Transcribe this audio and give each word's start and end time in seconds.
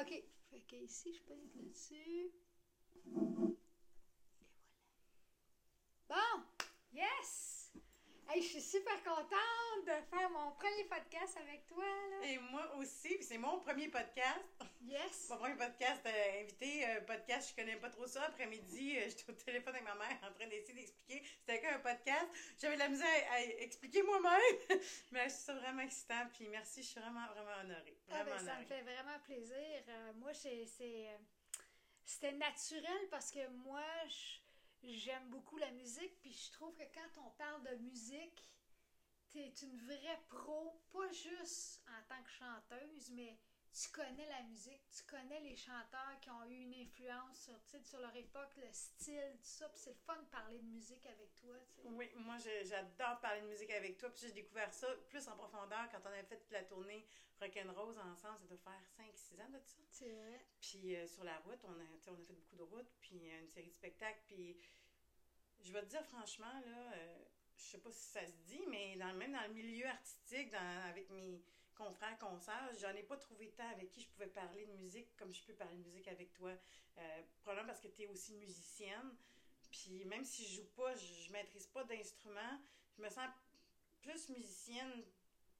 OK. 0.00 0.22
Fait 0.50 0.76
ici, 0.76 1.12
je 1.12 1.22
peux 1.22 1.32
être 1.34 1.56
là-dessus. 1.56 2.30
Et 2.94 3.02
voilà. 3.06 3.48
Bon! 6.08 6.42
Yes! 6.92 7.47
Hey, 8.30 8.42
je 8.42 8.48
suis 8.48 8.60
super 8.60 9.02
contente 9.04 9.84
de 9.86 9.92
faire 10.10 10.28
mon 10.30 10.50
premier 10.52 10.84
podcast 10.84 11.38
avec 11.38 11.66
toi. 11.66 11.82
Là. 12.10 12.26
Et 12.28 12.38
moi 12.38 12.74
aussi, 12.76 13.22
c'est 13.22 13.38
mon 13.38 13.58
premier 13.60 13.88
podcast. 13.88 14.44
Yes! 14.82 15.28
Mon 15.30 15.38
premier 15.38 15.54
podcast 15.56 16.02
euh, 16.04 16.40
invité, 16.42 16.86
euh, 16.88 17.00
podcast, 17.02 17.50
je 17.50 17.56
connais 17.62 17.76
pas 17.76 17.88
trop 17.88 18.06
ça. 18.06 18.24
Après-midi, 18.24 18.98
euh, 18.98 19.04
j'étais 19.08 19.30
au 19.30 19.34
téléphone 19.34 19.74
avec 19.76 19.84
ma 19.88 19.94
mère 19.94 20.18
en 20.22 20.32
train 20.34 20.46
d'essayer 20.46 20.74
d'expliquer 20.74 21.22
c'était 21.40 21.60
quoi 21.60 21.70
un 21.70 21.78
podcast. 21.78 22.26
J'avais 22.60 22.74
de 22.74 22.80
la 22.80 22.88
misère 22.88 23.08
à, 23.30 23.36
à 23.36 23.40
expliquer 23.40 24.02
moi-même. 24.02 24.58
Mais 25.12 25.24
je 25.30 25.34
suis 25.34 25.52
vraiment 25.54 25.80
excitant, 25.82 26.26
puis 26.34 26.48
merci, 26.48 26.82
je 26.82 26.88
suis 26.88 27.00
vraiment, 27.00 27.26
vraiment 27.28 27.60
honorée. 27.64 27.96
Ah, 28.10 28.24
ben, 28.24 28.38
ça 28.38 28.58
me 28.58 28.64
fait 28.66 28.82
vraiment 28.82 29.18
plaisir. 29.24 29.82
Euh, 29.88 30.12
moi, 30.16 30.34
c'est, 30.34 30.66
c'était 32.04 32.32
naturel 32.32 33.08
parce 33.10 33.30
que 33.30 33.46
moi, 33.48 33.82
je- 34.06 34.47
j'aime 34.82 35.28
beaucoup 35.30 35.56
la 35.56 35.70
musique. 35.72 36.20
Puis 36.20 36.32
je 36.32 36.52
trouve 36.52 36.74
que 36.74 36.84
quand 36.94 37.22
on 37.26 37.30
parle 37.30 37.62
de 37.64 37.76
musique, 37.82 38.44
t'es 39.30 39.52
une 39.62 39.78
vraie 39.78 40.22
pro, 40.28 40.80
pas 40.90 41.10
juste 41.12 41.82
en 41.88 42.02
tant 42.08 42.22
que 42.22 42.30
chanteuse, 42.30 43.10
mais 43.10 43.38
tu 43.72 43.90
connais 43.90 44.26
la 44.26 44.42
musique, 44.42 44.82
tu 44.90 45.04
connais 45.04 45.40
les 45.40 45.56
chanteurs 45.56 46.18
qui 46.20 46.30
ont 46.30 46.44
eu 46.44 46.62
une 46.62 46.74
influence 46.74 47.48
sur, 47.64 47.84
sur 47.84 48.00
leur 48.00 48.14
époque, 48.16 48.56
le 48.56 48.72
style, 48.72 49.36
tout 49.38 49.44
ça. 49.44 49.68
Puis 49.68 49.80
c'est 49.80 49.90
le 49.90 49.96
fun 49.96 50.16
de 50.16 50.26
parler 50.26 50.58
de 50.58 50.66
musique 50.66 51.04
avec 51.06 51.34
toi. 51.36 51.54
Oui, 51.84 52.10
moi 52.16 52.36
j'adore 52.38 53.20
parler 53.20 53.42
de 53.42 53.46
musique 53.46 53.70
avec 53.70 53.98
toi. 53.98 54.10
Puis 54.10 54.22
j'ai 54.22 54.32
découvert 54.32 54.72
ça 54.72 54.88
plus 55.08 55.26
en 55.28 55.36
profondeur 55.36 55.88
quand 55.90 56.00
on 56.04 56.12
avait 56.12 56.24
fait 56.24 56.42
la 56.50 56.64
tournée 56.64 57.06
Rock'n'Rose 57.40 57.98
ensemble. 57.98 58.38
Ça 58.38 58.46
doit 58.46 58.58
faire 58.58 58.82
5-6 58.98 59.42
ans 59.42 59.50
de 59.50 59.60
ça. 59.60 59.78
C'est 59.90 60.10
vrai. 60.10 60.44
Puis 60.60 60.96
euh, 60.96 61.06
sur 61.06 61.24
la 61.24 61.38
route, 61.38 61.60
on 61.64 61.72
a, 61.72 61.84
on 62.08 62.14
a 62.14 62.24
fait 62.24 62.32
beaucoup 62.32 62.56
de 62.56 62.62
routes, 62.62 62.92
puis 63.00 63.30
euh, 63.30 63.40
une 63.40 63.48
série 63.48 63.68
de 63.68 63.74
spectacles. 63.74 64.22
Puis 64.26 64.56
je 65.60 65.72
vais 65.72 65.82
te 65.82 65.86
dire 65.86 66.04
franchement, 66.04 66.60
là, 66.66 66.92
euh, 66.94 67.24
je 67.56 67.62
sais 67.62 67.78
pas 67.78 67.90
si 67.90 68.08
ça 68.10 68.26
se 68.26 68.36
dit, 68.46 68.64
mais 68.68 68.96
dans, 68.96 69.12
même 69.14 69.32
dans 69.32 69.46
le 69.46 69.54
milieu 69.54 69.86
artistique, 69.86 70.50
dans, 70.50 70.88
avec 70.88 71.10
mes 71.10 71.42
confrères, 71.78 72.18
concerts, 72.18 72.70
j'en 72.80 72.90
ai 72.94 73.02
pas 73.04 73.16
trouvé 73.16 73.50
tant 73.52 73.68
avec 73.70 73.90
qui 73.90 74.02
je 74.02 74.08
pouvais 74.08 74.26
parler 74.26 74.66
de 74.66 74.72
musique 74.72 75.16
comme 75.16 75.32
je 75.32 75.42
peux 75.44 75.54
parler 75.54 75.76
de 75.78 75.84
musique 75.84 76.08
avec 76.08 76.32
toi. 76.34 76.50
Euh, 76.98 77.22
probablement 77.40 77.68
parce 77.68 77.80
que 77.80 77.88
tu 77.88 78.02
es 78.02 78.06
aussi 78.08 78.34
musicienne. 78.34 79.16
Puis 79.70 80.04
même 80.04 80.24
si 80.24 80.44
je 80.46 80.56
joue 80.56 80.68
pas, 80.76 80.94
je, 80.94 81.32
maîtrise 81.32 81.66
pas 81.68 81.84
d'instrument, 81.84 82.60
je 82.96 83.02
me 83.02 83.08
sens 83.08 83.28
plus 84.02 84.28
musicienne 84.30 85.04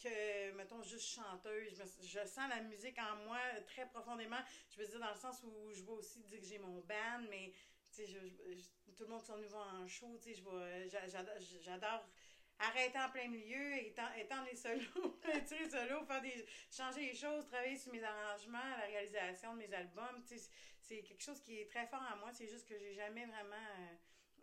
que, 0.02 0.52
mettons, 0.52 0.82
juste 0.82 1.06
chanteuse. 1.14 1.74
Je, 1.76 2.06
je 2.06 2.26
sens 2.26 2.48
la 2.48 2.62
musique 2.62 2.98
en 2.98 3.16
moi 3.24 3.38
très 3.66 3.86
profondément. 3.88 4.40
Je 4.70 4.80
veux 4.80 4.88
dire, 4.88 4.98
dans 4.98 5.10
le 5.10 5.16
sens 5.18 5.42
où 5.44 5.72
je 5.72 5.82
vais 5.82 5.92
aussi 5.92 6.20
dire 6.22 6.40
que 6.40 6.46
j'ai 6.46 6.58
mon 6.58 6.80
band, 6.80 7.22
mais, 7.30 7.52
je, 7.96 8.04
je- 8.04 8.92
tout 8.96 9.04
le 9.04 9.10
monde 9.10 9.22
sont 9.22 9.36
nouveaux 9.38 9.56
en 9.58 9.86
show, 9.86 10.18
j'adore 11.60 12.04
arrêter 12.60 12.98
en 12.98 13.10
plein 13.10 13.28
milieu, 13.28 13.74
étendre, 13.76 14.12
étendre 14.16 14.46
les 14.50 14.56
solos, 14.56 15.18
tirer 15.46 15.64
les 15.64 15.70
solos, 15.70 16.04
faire 16.06 16.20
des, 16.22 16.46
changer 16.70 17.00
les 17.00 17.14
choses, 17.14 17.46
travailler 17.46 17.76
sur 17.76 17.92
mes 17.92 18.02
arrangements, 18.02 18.58
la 18.78 18.86
réalisation 18.86 19.54
de 19.54 19.58
mes 19.58 19.72
albums, 19.74 20.22
tu 20.26 20.36
c'est- 20.80 21.02
quelque 21.02 21.22
chose 21.22 21.40
qui 21.42 21.58
est 21.60 21.70
très 21.70 21.86
fort 21.86 22.02
en 22.12 22.16
moi. 22.18 22.32
C'est 22.32 22.48
juste 22.48 22.66
que 22.66 22.78
j'ai 22.78 22.94
jamais 22.94 23.26
vraiment 23.26 23.54
euh, 23.56 23.94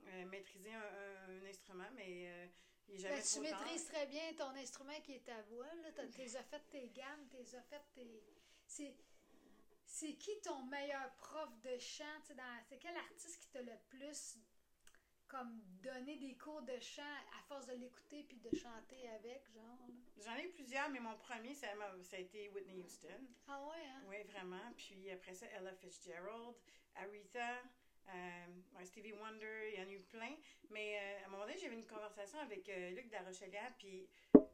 euh, 0.07 0.25
maîtrisé 0.25 0.71
un, 0.73 0.79
un- 0.79 1.41
un 1.41 1.45
instrument, 1.49 1.89
mais 1.95 2.27
euh, 2.27 2.47
il 2.87 2.95
est 2.95 2.99
jamais 2.99 3.15
Ben, 3.15 3.23
tu 3.23 3.39
maîtrises 3.39 3.85
très 3.85 4.05
bien 4.05 4.33
ton 4.37 4.49
instrument 4.55 4.99
qui 5.01 5.13
est 5.15 5.25
ta 5.25 5.41
voix. 5.43 5.65
T'es 6.15 6.35
as 6.37 6.43
fait 6.43 6.63
tes 6.69 6.89
gammes, 6.89 7.27
t'es 7.31 7.55
as 7.57 7.61
fait 7.63 7.81
tes. 7.93 8.23
C'est. 8.67 8.95
C'est 9.87 10.13
qui 10.15 10.39
ton 10.41 10.63
meilleur 10.65 11.13
prof 11.15 11.49
de 11.61 11.77
chant? 11.77 12.03
tu 12.27 12.33
dans- 12.35 12.43
C'est 12.67 12.77
quel 12.77 12.95
artiste 12.97 13.39
qui 13.39 13.47
t'a 13.49 13.61
le 13.61 13.77
plus 13.87 14.37
comme 15.27 15.61
donné 15.83 16.17
des 16.17 16.35
cours 16.35 16.61
de 16.61 16.79
chant 16.79 17.01
à 17.37 17.43
force 17.47 17.65
de 17.67 17.73
l'écouter 17.73 18.23
puis 18.27 18.37
de 18.37 18.55
chanter 18.55 19.09
avec, 19.09 19.43
genre? 19.53 19.87
J'en 20.23 20.35
ai 20.35 20.45
eu 20.45 20.49
plusieurs, 20.49 20.89
mais 20.89 20.99
mon 20.99 21.17
premier, 21.17 21.53
ça, 21.53 21.67
a 21.67 22.17
été 22.17 22.49
Whitney 22.49 22.81
Houston. 22.81 23.07
Ah 23.47 23.61
ouais, 23.65 23.85
hein? 23.85 24.01
Oui, 24.07 24.23
vraiment. 24.23 24.71
Puis 24.77 25.11
après 25.11 25.33
ça, 25.33 25.45
Ella 25.47 25.73
Fitzgerald, 25.73 26.55
Aretha, 26.95 27.61
euh, 28.09 28.83
Stevie 28.85 29.13
Wonder, 29.13 29.71
il 29.73 29.79
y 29.79 29.83
en 29.83 29.87
a 29.87 29.91
eu 29.91 30.01
plein. 30.03 30.35
Mais 30.69 30.97
euh, 30.97 31.23
à 31.23 31.27
un 31.27 31.29
moment 31.29 31.43
donné, 31.45 31.57
j'avais 31.57 31.75
une 31.75 31.85
conversation 31.85 32.39
avec 32.39 32.67
euh, 32.69 32.91
Luc 32.91 33.09
Darochelière, 33.09 33.73
puis 33.77 34.07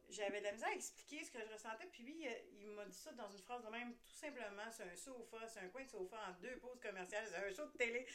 j'avais 0.09 0.40
de 0.40 0.46
la 0.46 0.52
misère 0.53 0.70
à 0.70 0.74
expliquer 0.74 1.24
ce 1.24 1.32
que 1.32 1.40
je 1.40 1.52
ressentais. 1.52 1.88
Puis 1.92 2.03
lui, 2.03 2.26
il 2.59 2.68
m'a 2.68 2.86
dit 2.86 2.98
ça 2.98 3.12
dans 3.14 3.30
une 3.30 3.42
phrase 3.42 3.64
de 3.64 3.70
même, 3.70 3.94
tout 3.94 4.16
simplement, 4.16 4.70
c'est 4.72 4.84
un 4.84 4.96
sofa, 4.96 5.48
c'est 5.48 5.59
un 5.59 5.70
coin 5.70 5.84
de 5.84 5.90
sofa 5.90 6.18
en 6.30 6.42
deux 6.42 6.58
pauses 6.58 6.80
commerciales, 6.80 7.26
c'est 7.28 7.38
un 7.38 7.52
show 7.52 7.66
de 7.72 7.78
télé. 7.78 8.06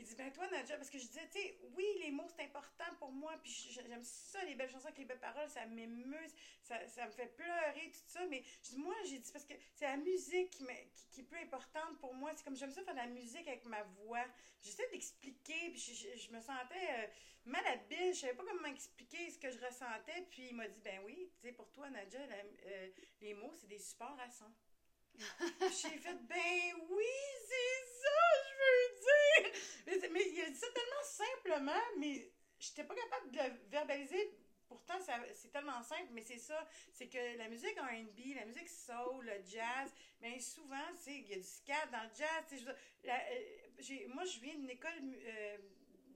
Il 0.00 0.06
dit, 0.06 0.14
ben 0.14 0.32
toi, 0.32 0.48
Nadja, 0.48 0.78
parce 0.78 0.88
que 0.88 0.98
je 0.98 1.06
disais, 1.06 1.28
tu 1.30 1.38
sais, 1.38 1.58
oui, 1.76 1.84
les 2.02 2.10
mots, 2.10 2.26
c'est 2.34 2.42
important 2.42 2.86
pour 2.98 3.12
moi, 3.12 3.34
puis 3.42 3.52
j'aime 3.70 4.02
ça, 4.02 4.42
les 4.44 4.54
belles 4.54 4.70
chansons 4.70 4.86
avec 4.86 4.96
les 4.96 5.04
belles 5.04 5.20
paroles, 5.20 5.48
ça 5.50 5.66
m'émeut, 5.66 6.26
ça, 6.62 6.86
ça 6.88 7.04
me 7.04 7.10
fait 7.10 7.26
pleurer, 7.36 7.90
tout 7.92 8.00
ça, 8.06 8.24
mais 8.30 8.42
moi, 8.78 8.94
j'ai 9.04 9.18
dit, 9.18 9.30
parce 9.30 9.44
que 9.44 9.52
c'est 9.74 9.84
la 9.84 9.98
musique 9.98 10.48
qui, 10.48 10.64
qui, 10.64 11.06
qui 11.10 11.20
est 11.20 11.24
plus 11.24 11.40
importante 11.40 11.98
pour 12.00 12.14
moi, 12.14 12.32
c'est 12.34 12.44
comme 12.44 12.56
j'aime 12.56 12.70
ça 12.70 12.82
faire 12.82 12.94
de 12.94 12.98
la 12.98 13.08
musique 13.08 13.46
avec 13.46 13.66
ma 13.66 13.82
voix. 13.82 14.24
J'essaie 14.62 14.88
d'expliquer, 14.90 15.68
puis 15.70 15.80
je, 16.16 16.32
me 16.32 16.40
sentais 16.40 16.88
euh, 16.92 17.06
malhabile, 17.44 18.14
je 18.14 18.20
savais 18.20 18.34
pas 18.34 18.44
comment 18.48 18.68
expliquer 18.68 19.30
ce 19.30 19.38
que 19.38 19.50
je 19.50 19.58
ressentais, 19.58 20.26
puis 20.30 20.48
il 20.48 20.56
m'a 20.56 20.66
dit, 20.66 20.80
ben 20.80 21.02
oui, 21.04 21.30
tu 21.42 21.48
sais, 21.48 21.52
pour 21.52 21.70
toi, 21.72 21.90
Nadja, 21.90 22.20
euh, 22.20 22.88
les 23.20 23.34
mots, 23.34 23.52
c'est 23.54 23.68
des 23.68 23.78
supports 23.78 24.18
à 24.18 24.30
son. 24.30 24.50
J'ai 25.60 25.98
fait, 25.98 26.14
ben 26.28 26.82
oui, 26.90 27.04
c'est 27.48 28.02
ça, 28.02 28.20
je 28.46 28.54
veux 28.62 29.00
dire. 29.00 29.60
Mais, 29.86 30.00
c'est- 30.00 30.08
mais 30.10 30.22
il 30.32 30.40
a 30.42 30.50
dit 30.50 30.56
ça 30.56 30.66
tellement 30.74 31.04
simplement, 31.04 31.80
mais 31.98 32.30
j'étais 32.58 32.84
pas 32.84 32.94
capable 32.94 33.30
de 33.30 33.38
le 33.38 33.68
verbaliser. 33.70 34.34
Pourtant, 34.68 34.94
c'est 35.34 35.50
tellement 35.50 35.82
simple, 35.82 36.08
mais 36.12 36.22
c'est 36.22 36.38
ça. 36.38 36.66
C'est 36.92 37.08
que 37.08 37.36
la 37.36 37.48
musique 37.48 37.76
R&B, 37.76 38.34
la 38.36 38.44
musique 38.46 38.68
soul, 38.68 39.24
le 39.26 39.44
jazz, 39.44 39.90
bien 40.20 40.38
souvent, 40.38 40.76
tu 40.96 41.02
sais, 41.02 41.14
il 41.18 41.28
y 41.28 41.34
a 41.34 41.36
du 41.38 41.42
scat 41.42 41.86
dans 41.90 42.02
le 42.04 42.10
jazz. 42.16 42.64
la- 43.04 43.20
euh, 43.32 44.08
moi, 44.14 44.24
je 44.24 44.38
viens 44.38 44.54
d'une 44.54 44.70
école 44.70 44.92
euh, 45.26 45.58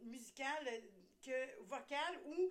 musicale, 0.02 0.68
euh, 0.68 0.80
que, 1.24 1.62
vocale, 1.64 2.20
où, 2.26 2.50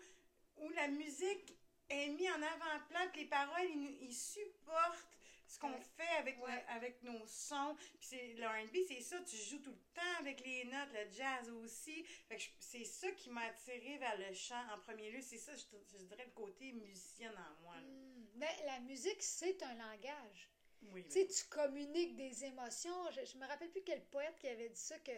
où 0.58 0.70
la 0.72 0.88
musique 0.90 1.56
est 1.90 2.10
mise 2.10 2.30
en 2.32 2.42
avant-plan, 2.42 3.10
que 3.14 3.20
les 3.20 3.26
paroles, 3.26 3.70
ils 3.70 4.14
supportent 4.14 5.13
ce 5.54 5.60
qu'on 5.60 5.80
fait 5.80 6.16
avec, 6.18 6.42
Ouais. 6.44 6.52
no- 6.56 6.62
avec 6.70 7.04
nos 7.04 7.26
sons. 7.28 7.76
Puis 8.00 8.08
c'est, 8.10 8.34
le 8.34 8.46
R&B, 8.48 8.78
c'est 8.88 9.02
ça, 9.02 9.22
tu 9.22 9.36
joues 9.36 9.60
tout 9.60 9.72
le 9.72 9.84
temps 9.94 10.20
avec 10.20 10.44
les 10.46 10.66
notes, 10.66 10.90
le 10.94 11.12
jazz 11.12 11.50
aussi. 11.52 12.04
Fait 12.28 12.38
que 12.38 12.42
je- 12.42 12.50
c'est 12.60 12.86
ça 12.86 13.12
qui 13.12 13.30
m'a 13.30 13.42
attiré 13.42 13.98
vers 13.98 14.18
le 14.18 14.34
chant 14.34 14.64
en 14.74 14.80
premier 14.80 15.12
lieu. 15.12 15.22
C'est 15.22 15.38
ça, 15.38 15.54
je, 15.56 15.64
je 15.92 16.04
dirais, 16.06 16.26
le 16.26 16.32
côté 16.32 16.72
musicienne 16.74 17.36
en 17.38 17.62
moi. 17.64 17.76
Hmm. 17.78 18.26
Ben, 18.36 18.50
la 18.66 18.80
musique, 18.82 19.22
c'est 19.22 19.62
un 19.64 19.76
langage. 19.76 20.50
Oui, 20.92 21.04
Tu 21.06 21.12
sais, 21.12 21.28
tu 21.28 21.46
communiques 21.50 22.16
des 22.16 22.44
émotions. 22.46 23.10
Je, 23.12 23.24
je 23.26 23.38
me 23.38 23.46
rappelle 23.48 23.70
plus 23.72 23.84
quel 23.84 24.04
poète 24.06 24.38
qui 24.40 24.48
avait 24.50 24.70
dit 24.70 24.80
ça, 24.82 24.98
que 25.00 25.12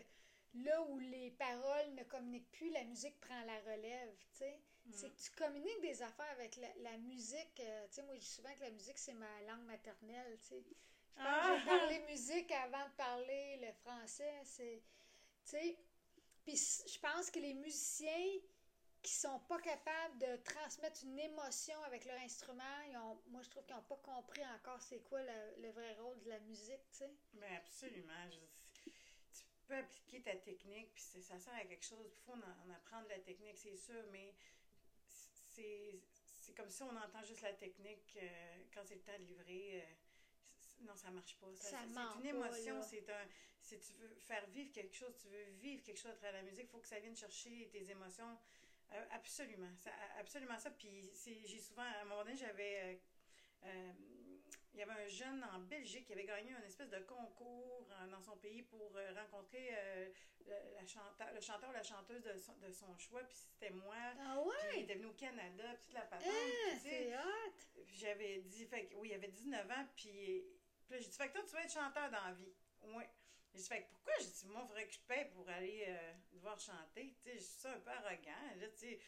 là 0.53 0.81
où 0.83 0.99
les 0.99 1.31
paroles 1.31 1.93
ne 1.95 2.03
communiquent 2.03 2.51
plus, 2.51 2.69
la 2.69 2.83
musique 2.83 3.19
prend 3.21 3.41
la 3.45 3.59
relève, 3.61 4.13
tu 4.31 4.37
sais. 4.39 4.59
C'est 4.91 5.09
que 5.11 5.21
tu 5.21 5.31
communiques 5.31 5.81
des 5.81 6.01
affaires 6.01 6.31
avec 6.31 6.55
la, 6.57 6.67
la 6.77 6.97
musique. 6.97 7.59
euh, 7.59 7.87
tu 7.87 7.95
sais, 7.95 8.03
moi, 8.03 8.15
je 8.15 8.19
dis 8.19 8.25
souvent 8.27 8.53
que 8.55 8.61
la 8.61 8.71
musique, 8.71 8.97
c'est 8.97 9.13
ma 9.13 9.41
langue 9.41 9.65
maternelle, 9.65 10.37
tu 10.41 10.47
sais. 10.49 10.63
Je 10.63 11.17
Ah! 11.17 11.57
parlé 11.65 11.99
musique 12.09 12.51
avant 12.51 12.85
de 12.87 12.93
parler 12.97 13.57
le 13.61 13.71
français, 13.73 14.41
c'est... 14.43 14.83
Tu 15.45 15.51
sais, 15.51 15.79
puis 16.45 16.55
je 16.57 16.99
pense 16.99 17.31
que 17.31 17.39
les 17.39 17.53
musiciens 17.53 18.39
qui 19.01 19.13
sont 19.13 19.39
pas 19.41 19.59
capables 19.61 20.19
de 20.19 20.37
transmettre 20.43 21.03
une 21.03 21.19
émotion 21.19 21.81
avec 21.83 22.05
leur 22.05 22.19
instrument, 22.21 22.81
ils 22.89 22.97
ont, 22.97 23.21
moi, 23.27 23.41
je 23.43 23.49
trouve 23.49 23.65
qu'ils 23.65 23.75
n'ont 23.75 23.83
pas 23.83 23.97
compris 23.97 24.43
encore 24.55 24.81
c'est 24.81 25.01
quoi 25.01 25.21
le, 25.21 25.61
le 25.63 25.71
vrai 25.71 25.93
rôle 25.95 26.19
de 26.21 26.29
la 26.29 26.39
musique, 26.41 26.81
tu 26.91 26.99
sais. 26.99 27.11
Ben 27.33 27.55
absolument. 27.57 28.29
Je- 28.31 28.39
tu 29.33 29.43
peux 29.67 29.75
appliquer 29.75 30.21
ta 30.21 30.35
technique, 30.35 30.93
puis 30.93 31.03
ça 31.03 31.39
sert 31.39 31.53
à 31.53 31.65
quelque 31.65 31.85
chose. 31.85 32.05
Il 32.11 32.23
faut 32.25 32.33
en, 32.33 32.37
en 32.39 32.73
apprendre 32.75 33.07
la 33.09 33.19
technique, 33.19 33.57
c'est 33.57 33.77
sûr, 33.77 34.03
mais 34.11 34.33
c'est 35.55 35.99
c'est 36.41 36.53
comme 36.53 36.69
si 36.69 36.83
on 36.83 36.95
entend 36.95 37.23
juste 37.23 37.41
la 37.41 37.53
technique 37.53 38.17
euh, 38.21 38.63
quand 38.73 38.81
c'est 38.85 38.95
le 38.95 39.01
temps 39.01 39.17
de 39.19 39.23
livrer. 39.25 39.81
euh, 39.81 40.85
non, 40.85 40.95
ça 40.95 41.09
marche 41.09 41.35
pas. 41.37 41.47
Ça 41.55 41.79
c'est 41.87 42.19
une 42.19 42.25
émotion, 42.35 42.81
c'est 42.81 43.09
un. 43.09 43.27
Si 43.61 43.79
tu 43.79 43.93
veux 43.93 44.13
faire 44.27 44.45
vivre 44.47 44.71
quelque 44.71 44.93
chose, 44.93 45.15
tu 45.17 45.27
veux 45.29 45.45
vivre 45.59 45.81
quelque 45.83 45.97
chose 45.97 46.11
à 46.11 46.15
travers 46.15 46.33
la 46.33 46.43
musique, 46.43 46.65
il 46.65 46.69
faut 46.69 46.79
que 46.79 46.87
ça 46.87 46.99
vienne 46.99 47.15
chercher 47.15 47.69
tes 47.71 47.89
émotions. 47.89 48.37
Euh, 48.91 49.05
absolument. 49.11 49.73
Ça, 49.77 49.89
absolument 50.19 50.59
ça. 50.59 50.69
Puis 50.71 51.09
j'ai 51.23 51.59
souvent, 51.59 51.81
à 51.83 52.01
un 52.01 52.05
moment 52.05 52.23
donné, 52.23 52.35
j'avais. 52.35 53.01
Il 54.75 54.79
y 54.79 54.83
avait 54.83 55.03
un 55.03 55.07
jeune 55.07 55.43
en 55.53 55.59
Belgique 55.59 56.05
qui 56.05 56.13
avait 56.13 56.25
gagné 56.25 56.51
une 56.51 56.63
espèce 56.65 56.89
de 56.89 56.99
concours 56.99 57.87
euh, 57.91 58.07
dans 58.07 58.21
son 58.21 58.35
pays 58.37 58.61
pour 58.61 58.91
euh, 58.95 59.13
rencontrer 59.13 59.69
euh, 59.71 60.09
le, 60.45 60.53
la 60.75 60.85
chanteur, 60.85 61.33
le 61.33 61.39
chanteur 61.39 61.69
ou 61.69 61.73
la 61.73 61.83
chanteuse 61.83 62.21
de 62.21 62.37
son, 62.37 62.53
de 62.57 62.71
son 62.71 62.95
choix. 62.97 63.23
Puis 63.23 63.37
c'était 63.37 63.73
moi. 63.73 63.95
Ah 64.19 64.39
ouais? 64.41 64.53
Puis 64.69 64.79
il 64.79 64.83
était 64.83 64.95
venu 64.95 65.07
au 65.07 65.13
Canada, 65.13 65.63
puis 65.75 65.83
toute 65.85 65.93
la 65.93 66.01
patente. 66.01 66.27
Ah, 66.29 66.75
c'est 66.83 67.15
hot! 67.15 67.85
j'avais 67.87 68.39
dit, 68.39 68.65
fait 68.65 68.87
que, 68.87 68.95
oui, 68.95 69.09
il 69.11 69.15
avait 69.15 69.29
19 69.29 69.71
ans, 69.71 69.87
puis, 69.95 70.43
puis 70.87 71.01
j'ai 71.01 71.07
dit, 71.07 71.17
fait 71.17 71.29
que 71.29 71.33
toi, 71.33 71.43
tu 71.43 71.53
vas 71.53 71.63
être 71.63 71.73
chanteur 71.73 72.11
dans 72.11 72.25
la 72.25 72.33
vie. 72.33 72.53
ouais. 72.83 73.09
J'ai 73.53 73.61
dit, 73.61 73.67
fait 73.69 73.83
que 73.83 73.89
pourquoi, 73.91 74.13
j'ai 74.19 74.27
dit, 74.27 74.47
moi, 74.47 74.61
il 74.63 74.67
faudrait 74.67 74.87
que 74.87 74.93
je 74.93 74.99
paye 74.99 75.25
pour 75.33 75.47
aller 75.47 75.85
euh, 75.87 76.13
devoir 76.33 76.59
chanter. 76.59 77.15
Tu 77.23 77.29
sais, 77.29 77.37
je 77.37 77.43
suis 77.43 77.59
ça 77.61 77.71
un 77.71 77.79
peu 77.79 77.89
arrogant. 77.91 78.55
Là, 78.59 78.67
tu 78.67 78.77
sais, 78.77 78.99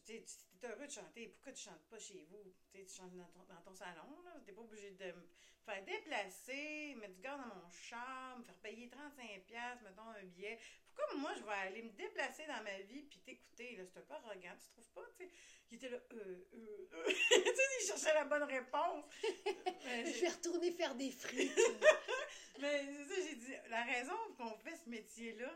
tu 0.00 0.12
es 0.12 0.24
heureux 0.64 0.86
de 0.86 0.92
chanter, 0.92 1.28
pourquoi 1.28 1.52
tu 1.52 1.62
chantes 1.64 1.84
pas 1.90 1.98
chez 1.98 2.26
vous? 2.30 2.52
tu 2.72 2.88
chantes 2.88 3.14
dans 3.14 3.26
ton, 3.26 3.44
dans 3.44 3.60
ton 3.60 3.74
salon, 3.74 4.22
là. 4.24 4.40
T'es 4.44 4.52
pas 4.52 4.62
obligé 4.62 4.90
de 4.92 5.06
me 5.06 5.28
faire 5.64 5.84
déplacer, 5.84 6.94
mettre 6.96 7.14
du 7.14 7.20
gaz 7.20 7.38
dans 7.38 7.54
mon 7.54 7.70
char, 7.70 8.38
me 8.38 8.44
faire 8.44 8.56
payer 8.56 8.88
35$, 8.88 9.82
mettons 9.82 10.08
un 10.08 10.24
billet. 10.24 10.58
Pourquoi 10.94 11.16
moi, 11.16 11.32
je 11.36 11.42
vais 11.42 11.68
aller 11.68 11.82
me 11.82 11.90
déplacer 11.90 12.46
dans 12.46 12.62
ma 12.62 12.78
vie 12.80 13.02
puis 13.02 13.20
t'écouter, 13.20 13.76
là? 13.76 13.84
C'est 13.86 13.98
un 13.98 14.02
peu 14.02 14.14
arrogant, 14.14 14.56
tu 14.60 14.68
trouves 14.70 14.90
pas, 14.90 15.08
tu 15.16 15.24
sais? 15.24 15.32
Il 15.70 15.76
était 15.76 15.88
là, 15.88 15.98
euh, 16.12 16.44
euh, 16.52 16.88
euh. 16.92 17.04
tu 17.06 17.14
sais, 17.14 17.62
il 17.80 17.86
cherchait 17.86 18.14
la 18.14 18.24
bonne 18.24 18.42
réponse. 18.42 19.04
je 19.22 20.20
vais 20.20 20.28
retourner 20.28 20.70
faire 20.72 20.94
des 20.94 21.10
frites. 21.10 21.58
Mais 22.60 22.86
c'est 22.86 23.04
ça, 23.04 23.28
j'ai 23.28 23.36
dit, 23.36 23.54
la 23.70 23.84
raison 23.84 24.16
qu'on 24.36 24.54
fait 24.58 24.76
ce 24.76 24.88
métier-là, 24.90 25.50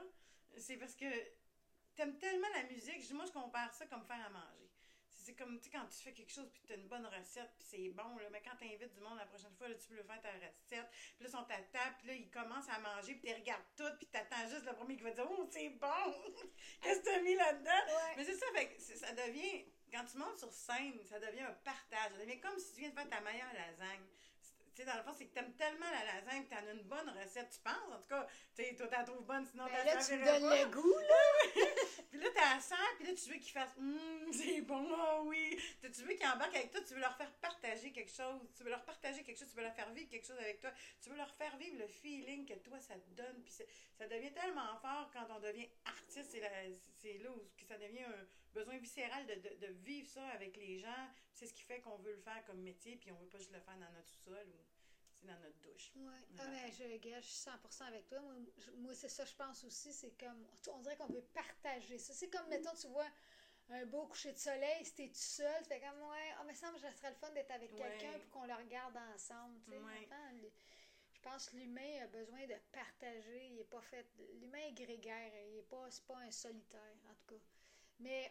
c'est 0.57 0.77
parce 0.77 0.95
que 0.95 1.05
t'aimes 1.97 2.19
tellement 2.19 2.49
la 2.55 2.65
musique. 2.65 3.11
Moi, 3.13 3.25
je 3.27 3.33
compare 3.33 3.73
ça 3.75 3.87
comme 3.87 4.05
faire 4.05 4.25
à 4.25 4.31
manger. 4.31 4.71
C'est 5.09 5.35
comme, 5.35 5.59
tu 5.59 5.65
sais, 5.65 5.71
quand 5.71 5.87
tu 5.87 5.99
fais 5.99 6.13
quelque 6.13 6.31
chose, 6.31 6.49
puis 6.53 6.63
tu 6.65 6.73
as 6.73 6.77
une 6.77 6.87
bonne 6.87 7.07
recette, 7.07 7.51
puis 7.59 7.67
c'est 7.69 7.89
bon, 7.89 8.17
là, 8.19 8.29
mais 8.31 8.41
quand 8.43 8.55
tu 8.57 8.65
invites 8.65 8.95
du 8.95 9.01
monde 9.01 9.19
la 9.19 9.27
prochaine 9.27 9.53
fois, 9.57 9.67
là, 9.67 9.75
tu 9.75 9.89
peux 9.89 9.97
le 9.97 10.05
faire 10.05 10.21
ta 10.21 10.31
recette, 10.31 10.63
puis 10.69 10.79
là, 10.79 11.27
ils 11.27 11.31
sont 11.31 11.39
à 11.39 11.63
table, 11.63 11.97
puis 11.99 12.07
là, 12.07 12.15
ils 12.15 12.31
commencent 12.31 12.69
à 12.69 12.79
manger, 12.79 13.17
puis 13.17 13.33
tu 13.33 13.35
regardes 13.35 13.65
tout, 13.77 13.91
puis 13.99 14.07
tu 14.07 14.17
attends 14.17 14.49
juste 14.49 14.65
le 14.67 14.73
premier 14.75 14.97
qui 14.97 15.03
va 15.03 15.11
dire 15.11 15.27
«Oh, 15.29 15.49
c'est 15.51 15.71
bon! 15.71 16.15
Qu'est-ce 16.81 17.01
que 17.01 17.05
tu 17.07 17.11
as 17.11 17.23
mis 17.23 17.35
là-dedans? 17.35 18.15
Mais 18.17 18.25
c'est 18.25 18.37
ça, 18.37 18.47
fait 18.55 18.69
que 18.69 18.81
ça 18.81 19.13
devient, 19.15 19.65
quand 19.93 20.05
tu 20.05 20.17
montes 20.17 20.39
sur 20.39 20.53
scène, 20.53 21.03
ça 21.05 21.19
devient 21.19 21.43
un 21.43 21.55
partage. 21.65 22.13
Ça 22.13 22.19
devient 22.19 22.41
comme 22.41 22.59
si 22.59 22.73
tu 22.75 22.81
viens 22.81 22.91
de 22.91 22.95
faire 22.95 23.09
ta 23.09 23.21
meilleure 23.21 23.53
lasagne 23.53 24.07
tu 24.77 24.83
sais, 24.83 24.89
dans 24.89 24.97
le 24.97 25.03
fond, 25.03 25.15
c'est 25.17 25.25
que 25.25 25.33
t'aimes 25.33 25.55
tellement 25.55 25.87
la 25.91 26.05
lasagne 26.05 26.45
que 26.45 26.51
t'en 26.51 26.67
as 26.67 26.73
une 26.73 26.83
bonne 26.83 27.09
recette, 27.09 27.49
tu 27.49 27.61
penses. 27.61 27.91
En 27.91 27.99
tout 27.99 28.09
cas, 28.09 28.27
tu 28.55 28.63
sais, 28.63 28.75
toi, 28.75 28.87
t'en 28.89 29.05
trouves 29.05 29.25
bonne, 29.25 29.47
sinon 29.47 29.65
ben 29.65 29.87
là, 29.87 29.97
tu 29.97 30.13
me 30.13 30.25
donnes 30.25 30.51
le 30.51 30.71
goût, 30.71 30.99
là. 30.99 31.65
puis 32.11 32.21
là, 32.21 32.27
t'as 32.35 32.55
la 32.55 32.61
sert, 32.61 32.95
puis 32.99 33.07
là, 33.07 33.15
tu 33.15 33.31
veux 33.31 33.39
qu'ils 33.39 33.53
fassent 33.53 33.75
Hum, 33.79 34.33
c'est 34.33 34.61
bon, 34.61 34.87
oh 34.91 35.23
oui. 35.25 35.59
Tu 35.81 36.03
veux 36.03 36.13
qu'ils 36.13 36.27
embarquent 36.27 36.57
avec 36.57 36.71
toi, 36.71 36.83
tu 36.87 36.93
veux 36.93 37.01
leur 37.01 37.17
faire 37.17 37.33
partager 37.37 37.91
quelque 37.91 38.13
chose. 38.13 38.41
Tu 38.55 38.65
veux 38.65 38.71
leur 38.71 38.85
partager 38.85 39.23
quelque 39.23 39.39
chose, 39.39 39.49
tu 39.49 39.57
veux 39.57 39.63
leur 39.63 39.75
faire 39.75 39.91
vivre 39.93 40.11
quelque 40.11 40.27
chose 40.27 40.39
avec 40.39 40.61
toi. 40.61 40.71
Tu 41.01 41.09
veux 41.09 41.17
leur 41.17 41.35
faire 41.37 41.57
vivre 41.57 41.79
le 41.79 41.87
feeling 41.89 42.45
que 42.45 42.55
toi, 42.55 42.79
ça 42.81 42.97
te 42.97 43.09
donne. 43.11 43.43
Puis 43.45 43.55
ça 43.99 44.07
devient 44.07 44.33
tellement 44.33 44.77
fort 44.83 45.11
quand 45.15 45.27
on 45.35 45.41
devient 45.41 45.69
artiste. 45.87 46.37
C'est 46.99 47.19
là 47.19 47.31
où 47.31 47.49
ça 47.67 47.79
devient 47.79 48.05
un 48.05 48.27
besoin 48.57 48.79
viscéral 48.79 49.27
de, 49.27 49.35
de, 49.35 49.67
de 49.67 49.73
vivre 49.85 50.09
ça 50.09 50.27
avec 50.29 50.57
les 50.57 50.79
gens 50.79 51.09
c'est 51.37 51.47
ce 51.47 51.53
qui 51.53 51.63
fait 51.63 51.81
qu'on 51.81 51.97
veut 51.99 52.13
le 52.13 52.21
faire 52.21 52.43
comme 52.47 52.61
métier, 52.63 52.97
puis 52.97 53.13
on 53.13 53.17
veut 53.17 53.29
pas 53.29 53.39
juste 53.39 53.53
le 53.53 53.61
faire 53.61 53.77
dans 53.77 53.91
notre 53.93 54.09
sous-sol 54.09 54.47
ou 54.49 54.59
c'est 55.13 55.27
dans 55.27 55.39
notre 55.39 55.59
douche. 55.61 55.93
Oui. 55.97 56.15
Ah, 56.39 56.47
ben, 56.47 56.73
je, 56.73 57.21
je 57.21 57.21
suis 57.21 57.51
100% 57.51 57.83
avec 57.89 58.07
toi. 58.09 58.19
Moi, 58.79 58.95
c'est 58.95 59.09
ça, 59.09 59.25
je 59.25 59.35
pense 59.35 59.65
aussi. 59.65 59.93
C'est 59.93 60.13
comme, 60.19 60.47
on 60.73 60.81
dirait 60.81 60.97
qu'on 60.97 61.07
veut 61.07 61.25
partager 61.35 61.99
ça. 61.99 62.15
C'est 62.15 62.29
comme, 62.29 62.49
mettons, 62.49 62.75
tu 62.75 62.87
vois 62.89 63.07
un 63.69 63.85
beau 63.87 64.07
coucher 64.07 64.33
de 64.33 64.39
soleil, 64.39 64.85
si 64.85 64.95
t'es 64.95 65.09
tout 65.09 65.15
seul, 65.15 65.63
tu 65.63 65.69
fais 65.69 65.81
comme, 65.81 66.01
ouais, 66.09 66.35
oh, 66.41 66.45
mais 66.47 66.55
ça 66.55 66.71
me 66.71 66.79
serait 66.79 67.11
le 67.11 67.17
fun 67.17 67.31
d'être 67.33 67.51
avec 67.51 67.75
quelqu'un 67.75 68.19
pour 68.21 68.31
qu'on 68.31 68.47
le 68.47 68.55
regarde 68.55 68.97
ensemble. 69.15 69.61
Tu 69.65 69.73
sais. 69.73 70.51
je 71.15 71.21
pense 71.21 71.51
que 71.51 71.57
l'humain 71.57 72.03
a 72.03 72.07
besoin 72.07 72.47
de 72.47 72.55
partager. 72.73 73.49
Il 73.51 73.59
est 73.59 73.65
pas 73.65 73.83
fait. 73.83 74.07
L'humain 74.41 74.69
est 74.69 74.73
grégaire. 74.73 75.33
Il 75.51 75.59
est 75.59 75.69
pas, 75.69 75.91
c'est 75.91 76.05
pas 76.05 76.19
un 76.19 76.31
solitaire, 76.31 76.97
en 77.11 77.15
tout 77.15 77.35
cas. 77.35 77.41
Mais 77.99 78.31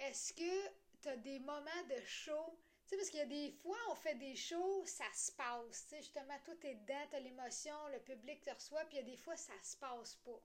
est-ce 0.00 0.32
que 0.32 0.68
tu 1.02 1.08
as 1.08 1.16
des 1.16 1.38
moments 1.40 1.84
de 1.88 2.00
show? 2.04 2.58
Tu 2.86 2.90
sais, 2.90 2.96
parce 2.96 3.10
qu'il 3.10 3.18
y 3.18 3.22
a 3.22 3.26
des 3.26 3.50
fois, 3.50 3.76
on 3.90 3.94
fait 3.94 4.14
des 4.14 4.36
shows, 4.36 4.84
ça 4.86 5.04
se 5.14 5.32
passe. 5.32 5.86
Tu 5.88 5.88
sais, 5.88 5.98
justement, 5.98 6.38
toi, 6.44 6.54
t'es 6.60 6.74
dedans, 6.74 7.06
t'as 7.10 7.20
l'émotion, 7.20 7.74
le 7.92 7.98
public 8.00 8.44
te 8.44 8.50
reçoit, 8.50 8.84
puis 8.84 8.98
il 8.98 9.00
y 9.00 9.02
a 9.02 9.10
des 9.10 9.16
fois, 9.16 9.36
ça 9.36 9.54
se 9.62 9.76
passe 9.76 10.14
pas. 10.24 10.40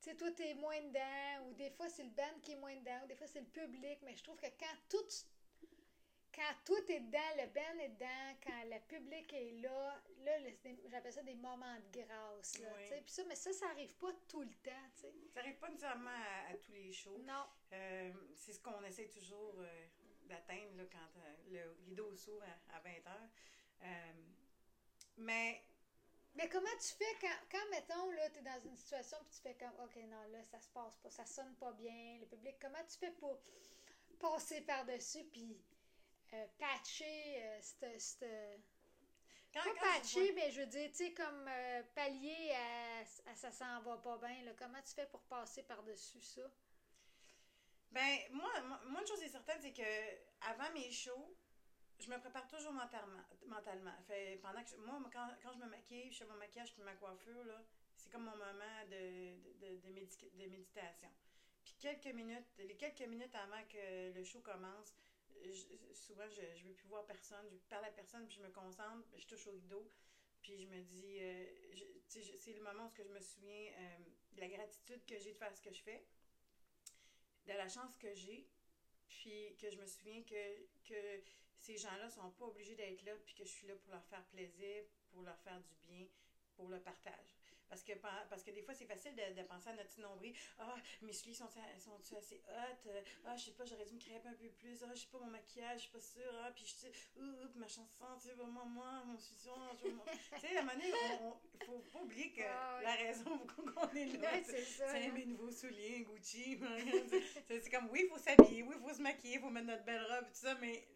Tu 0.00 0.10
sais, 0.10 0.16
toi, 0.16 0.30
t'es 0.30 0.54
moins 0.54 0.80
dedans, 0.80 1.48
ou 1.48 1.54
des 1.54 1.70
fois, 1.70 1.88
c'est 1.88 2.04
le 2.04 2.10
band 2.10 2.40
qui 2.42 2.52
est 2.52 2.56
moins 2.56 2.76
dedans, 2.76 3.00
ou 3.04 3.06
des 3.08 3.16
fois, 3.16 3.26
c'est 3.26 3.40
le 3.40 3.46
public, 3.46 3.98
mais 4.02 4.14
je 4.14 4.22
trouve 4.22 4.36
que 4.36 4.46
quand 4.58 4.76
tout 4.88 5.08
quand 6.34 6.54
tout 6.64 6.90
est 6.90 7.00
dedans, 7.00 7.18
le 7.36 7.46
band 7.46 7.78
est 7.80 7.88
dedans, 7.90 8.38
quand 8.42 8.64
le 8.64 8.80
public 8.88 9.32
est 9.32 9.52
là, 9.62 10.02
là, 10.24 10.32
j'appelle 10.90 11.12
ça 11.12 11.22
des 11.22 11.34
moments 11.34 11.76
de 11.92 12.00
grâce. 12.00 12.58
Là, 12.58 12.68
Puis 12.90 13.12
ça, 13.12 13.22
mais 13.28 13.36
ça, 13.36 13.52
ça 13.52 13.66
n'arrive 13.68 13.94
pas 13.96 14.12
tout 14.28 14.42
le 14.42 14.54
temps. 14.62 14.88
sais. 14.94 15.12
Ça 15.32 15.40
n'arrive 15.40 15.58
pas 15.58 15.68
nécessairement 15.68 16.10
à, 16.50 16.56
tous 16.56 16.72
les 16.72 16.92
shows. 16.92 17.18
Non. 17.18 17.46
Euh, 17.72 18.12
c'est 18.34 18.52
ce 18.52 18.60
qu'on 18.60 18.82
essaie 18.84 19.08
toujours 19.08 19.54
euh, 19.58 19.86
d'atteindre 20.24 20.82
quand 20.90 21.20
euh, 21.20 21.34
le 21.50 21.76
rideau 21.88 22.14
s'ouvre 22.16 22.44
à, 22.70 22.80
20 22.80 22.90
h. 22.90 23.90
mais. 25.18 25.62
Mais 26.36 26.48
comment 26.48 26.66
tu 26.80 26.88
fais 26.94 27.14
quand, 27.20 27.38
quand 27.48 27.70
mettons, 27.70 28.10
là, 28.10 28.28
tu 28.28 28.40
es 28.40 28.42
dans 28.42 28.58
une 28.68 28.76
situation 28.76 29.16
puis 29.20 29.36
tu 29.36 29.40
fais 29.40 29.54
comme, 29.54 29.84
OK, 29.84 29.94
non, 30.08 30.32
là, 30.32 30.42
ça 30.42 30.58
se 30.58 30.68
passe 30.70 30.96
pas, 30.96 31.08
ça 31.08 31.24
sonne 31.24 31.54
pas 31.54 31.70
bien, 31.74 32.18
le 32.18 32.26
public, 32.26 32.56
comment 32.60 32.82
tu 32.90 32.98
fais 32.98 33.12
pour 33.12 33.38
passer 34.18 34.62
par-dessus 34.62 35.22
puis 35.30 35.56
euh, 36.32 36.46
patcher 36.58 37.42
euh, 37.42 37.58
cette. 37.60 38.24
Pas 39.52 39.62
patcher, 39.80 40.32
mais 40.32 40.50
je 40.50 40.62
veux 40.62 40.66
dire, 40.66 40.90
tu 40.90 40.96
sais, 40.96 41.12
comme 41.12 41.46
euh, 41.48 41.82
pallier 41.94 42.52
à, 42.52 43.34
ça 43.36 43.52
s'en 43.52 43.80
va 43.82 43.98
pas 43.98 44.18
bien. 44.18 44.52
Comment 44.58 44.82
tu 44.82 44.94
fais 44.94 45.06
pour 45.06 45.22
passer 45.22 45.62
par-dessus 45.62 46.20
ça? 46.20 46.42
Ben, 47.92 48.18
moi, 48.32 48.50
moi, 48.88 49.00
une 49.00 49.06
chose 49.06 49.22
est 49.22 49.28
certaine, 49.28 49.60
c'est 49.62 49.72
que 49.72 50.50
avant 50.50 50.72
mes 50.72 50.90
shows, 50.90 51.36
je 52.00 52.10
me 52.10 52.18
prépare 52.18 52.48
toujours 52.48 52.72
mentalement. 52.72 53.22
mentalement. 53.46 53.94
Fait, 54.08 54.40
pendant 54.42 54.64
que 54.64 54.76
moi, 54.78 54.98
quand, 55.12 55.28
quand, 55.40 55.52
je 55.52 55.58
me 55.58 55.66
maquille, 55.66 56.10
je 56.10 56.18
fais 56.18 56.24
mon 56.24 56.36
maquillage 56.36 56.72
puis 56.74 56.82
ma 56.82 56.94
coiffure, 56.94 57.44
là, 57.44 57.62
c'est 57.96 58.10
comme 58.10 58.24
mon 58.24 58.36
moment 58.36 58.84
de, 58.90 59.36
de, 59.60 59.76
de, 59.76 60.38
de 60.38 60.46
méditation. 60.50 61.10
Puis 61.64 61.76
quelques 61.78 62.12
minutes, 62.14 62.46
les 62.58 62.76
quelques 62.76 63.08
minutes 63.08 63.34
avant 63.34 63.62
que 63.68 64.12
le 64.12 64.24
show 64.24 64.40
commence, 64.40 64.94
souvent, 65.94 66.28
je 66.30 66.42
ne 66.42 66.68
veux 66.68 66.74
plus 66.74 66.88
voir 66.88 67.04
personne, 67.06 67.46
je 67.50 67.68
parle 67.68 67.84
à 67.84 67.90
personne, 67.90 68.26
puis 68.26 68.36
je 68.36 68.42
me 68.42 68.50
concentre, 68.50 69.06
je 69.16 69.26
touche 69.26 69.46
au 69.46 69.52
rideau, 69.52 69.90
puis 70.42 70.58
je 70.58 70.66
me 70.66 70.80
dis, 70.82 71.18
euh, 71.20 71.46
c'est 72.08 72.52
le 72.52 72.62
moment 72.62 72.86
où 72.86 73.02
je 73.02 73.12
me 73.12 73.20
souviens 73.20 73.72
euh, 73.78 73.98
de 74.32 74.40
la 74.40 74.48
gratitude 74.48 75.04
que 75.06 75.18
j'ai 75.18 75.32
de 75.32 75.38
faire 75.38 75.54
ce 75.54 75.62
que 75.62 75.72
je 75.72 75.82
fais, 75.82 76.04
de 77.46 77.52
la 77.52 77.68
chance 77.68 77.96
que 77.98 78.12
j'ai, 78.14 78.46
puis 79.08 79.56
que 79.58 79.70
je 79.70 79.78
me 79.78 79.86
souviens 79.86 80.22
que, 80.22 80.66
que 80.84 81.22
ces 81.58 81.76
gens-là 81.76 82.10
sont 82.10 82.30
pas 82.32 82.46
obligés 82.46 82.74
d'être 82.74 83.02
là, 83.04 83.12
puis 83.24 83.34
que 83.34 83.44
je 83.44 83.50
suis 83.50 83.66
là 83.66 83.74
pour 83.76 83.92
leur 83.92 84.04
faire 84.06 84.24
plaisir, 84.26 84.84
pour 85.10 85.22
leur 85.22 85.38
faire 85.40 85.60
du 85.60 85.74
bien, 85.86 86.06
pour 86.56 86.68
le 86.68 86.80
partage. 86.80 87.36
Parce 87.68 87.82
que, 87.82 87.92
parce 88.30 88.42
que 88.42 88.50
des 88.50 88.62
fois, 88.62 88.74
c'est 88.74 88.86
facile 88.86 89.14
de, 89.14 89.40
de, 89.40 89.46
penser 89.46 89.70
à 89.70 89.72
notre 89.74 89.88
petit 89.88 90.00
nombril. 90.00 90.34
Ah, 90.58 90.76
mes 91.02 91.12
souliers 91.12 91.34
sont, 91.34 91.48
sont 91.78 92.16
assez 92.16 92.40
hautes. 92.48 92.94
Ah, 93.24 93.36
je 93.36 93.44
sais 93.44 93.50
pas, 93.52 93.64
j'aurais 93.64 93.84
dû 93.84 93.94
me 93.94 94.00
crêper 94.00 94.28
un 94.28 94.34
peu 94.34 94.48
plus. 94.48 94.82
Ah, 94.84 94.90
je 94.94 95.00
sais 95.00 95.08
pas, 95.10 95.18
mon 95.18 95.30
maquillage, 95.30 95.76
je 95.76 95.82
suis 95.82 95.92
pas 95.92 96.00
sûre. 96.00 96.32
Ah, 96.44 96.52
puis 96.54 96.64
je 96.66 96.72
sais, 96.72 96.92
ouh, 97.16 97.58
ma 97.58 97.66
chanson, 97.66 98.06
tu 98.20 98.28
sais, 98.28 98.34
vraiment, 98.34 98.64
moi, 98.66 99.02
mon 99.06 99.18
suçon. 99.18 99.54
tu 99.82 99.90
sais, 100.40 100.56
à 100.56 100.60
un 100.60 100.62
moment 100.62 100.72
donné, 100.72 100.92
il 101.60 101.66
faut 101.66 101.78
pas 101.92 102.00
oublier 102.00 102.32
que 102.32 102.42
ah, 102.42 102.80
la 102.82 102.94
raison 102.94 103.38
pour 103.38 103.74
qu'on 103.74 103.96
est 103.96 104.06
là, 104.18 104.30
c'est 104.44 104.62
ça. 104.62 104.92
mes 105.10 105.26
nouveaux 105.26 105.50
souliers, 105.50 106.04
Gucci. 106.04 106.58
c'est 107.48 107.70
comme, 107.70 107.88
oui, 107.90 108.02
il 108.04 108.08
faut 108.08 108.18
s'habiller, 108.18 108.62
oui, 108.62 108.76
il 108.78 108.82
faut 108.82 108.94
se 108.94 109.02
maquiller, 109.02 109.34
il 109.34 109.40
faut 109.40 109.50
mettre 109.50 109.66
notre 109.66 109.84
belle 109.84 110.04
robe, 110.04 110.26
tout 110.26 110.46
ça, 110.46 110.54
mais 110.60 110.86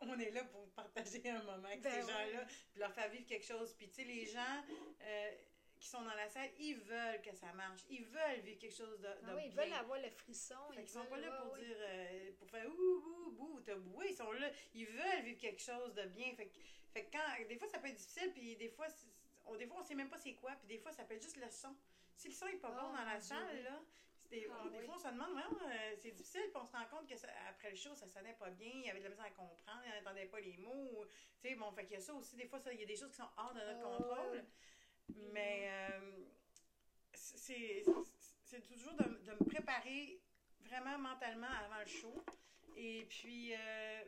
on 0.00 0.18
est 0.18 0.30
là 0.30 0.44
pour 0.44 0.68
partager 0.70 1.28
un 1.30 1.42
moment 1.42 1.66
avec 1.66 1.82
ben 1.82 1.92
ces 1.92 2.00
gens-là, 2.00 2.44
puis 2.70 2.80
leur 2.80 2.92
faire 2.92 3.10
vivre 3.10 3.26
quelque 3.26 3.46
chose. 3.46 3.74
Puis, 3.74 3.88
tu 3.88 3.96
sais, 3.96 4.04
les 4.04 4.26
gens. 4.26 4.64
Euh, 5.02 5.30
qui 5.78 5.88
sont 5.88 6.02
dans 6.02 6.14
la 6.14 6.28
salle, 6.28 6.50
ils 6.58 6.76
veulent 6.76 7.20
que 7.22 7.34
ça 7.34 7.52
marche. 7.52 7.82
Ils 7.88 8.04
veulent 8.04 8.40
vivre 8.42 8.58
quelque 8.58 8.76
chose 8.76 9.00
de, 9.00 9.08
ah 9.08 9.34
oui, 9.36 9.42
ils 9.46 9.52
veulent 9.52 9.72
avoir 9.72 9.98
le 10.00 10.10
frisson. 10.10 10.56
ils, 10.76 10.88
sont 10.88 11.04
pas 11.04 11.18
là 11.18 11.30
pour 11.42 11.56
dire, 11.56 11.76
euh, 11.78 12.32
pour 12.38 12.50
faire 12.50 12.66
ouh, 12.68 12.72
ouh, 12.72 13.30
bouh, 13.32 13.60
t'as 13.64 13.76
boué. 13.76 14.06
Ils 14.10 14.16
sont 14.16 14.32
là, 14.32 14.50
ils 14.74 14.86
veulent 14.86 15.22
vivre 15.24 15.40
quelque 15.40 15.62
chose 15.62 15.94
de 15.94 16.04
bien. 16.06 16.34
Fait, 16.34 16.50
fait 16.92 17.04
que 17.04 17.12
quand, 17.12 17.48
des 17.48 17.56
fois, 17.56 17.68
ça 17.68 17.78
peut 17.78 17.88
être 17.88 17.96
difficile, 17.96 18.32
puis 18.32 18.56
des 18.56 18.68
fois, 18.68 18.86
on, 19.46 19.56
des 19.56 19.66
fois, 19.66 19.78
on 19.80 19.84
sait 19.84 19.94
même 19.94 20.08
pas 20.08 20.18
c'est 20.18 20.34
quoi, 20.34 20.52
puis 20.56 20.68
des 20.68 20.78
fois, 20.78 20.92
ça 20.92 21.04
peut 21.04 21.14
être 21.14 21.22
juste 21.22 21.36
le 21.36 21.50
son. 21.50 21.74
Si 22.16 22.28
le 22.28 22.34
son 22.34 22.46
est 22.46 22.56
pas 22.56 22.70
bon 22.70 22.90
oh, 22.90 22.96
dans 22.96 23.04
la 23.04 23.20
salle, 23.20 23.62
là, 23.62 23.80
des, 24.30 24.46
ah 24.50 24.68
des 24.68 24.82
fois, 24.82 24.96
on 24.96 24.98
se 24.98 25.08
demande, 25.08 25.38
euh, 25.62 25.94
c'est 25.96 26.10
difficile, 26.10 26.50
puis 26.50 26.60
on 26.60 26.66
se 26.66 26.72
rend 26.72 26.84
compte 26.90 27.06
que 27.08 27.14
après 27.48 27.70
le 27.70 27.76
show, 27.76 27.94
ça 27.94 28.06
sonnait 28.08 28.34
pas 28.34 28.50
bien, 28.50 28.72
il 28.74 28.84
y 28.84 28.90
avait 28.90 28.98
de 28.98 29.04
la 29.04 29.10
misère 29.10 29.26
à 29.26 29.30
comprendre, 29.30 29.82
il 29.86 30.02
n'entendait 30.02 30.26
pas 30.26 30.40
les 30.40 30.56
mots. 30.58 31.06
Tu 31.40 31.48
sais, 31.48 31.54
bon, 31.54 31.70
fait 31.72 31.84
qu'il 31.84 31.94
y 31.94 31.96
a 31.96 32.00
ça 32.00 32.12
aussi, 32.14 32.36
des 32.36 32.46
fois, 32.46 32.60
il 32.72 32.80
y 32.80 32.82
a 32.82 32.86
des 32.86 32.96
choses 32.96 33.10
qui 33.10 33.16
sont 33.16 33.30
hors 33.36 33.54
de 33.54 33.60
notre 33.60 33.86
oh, 33.86 33.96
contrôle. 33.96 34.44
Mais 35.32 35.68
euh, 35.70 36.24
c'est 37.14 37.84
toujours 38.66 38.94
de, 38.94 39.04
de, 39.04 39.32
me 39.32 39.48
préparer 39.48 40.20
vraiment 40.60 40.98
mentalement 40.98 41.48
avant 41.64 41.80
le 41.80 41.86
show. 41.86 42.24
Et 42.76 43.06
puis 43.08 43.52
euh, 43.54 44.04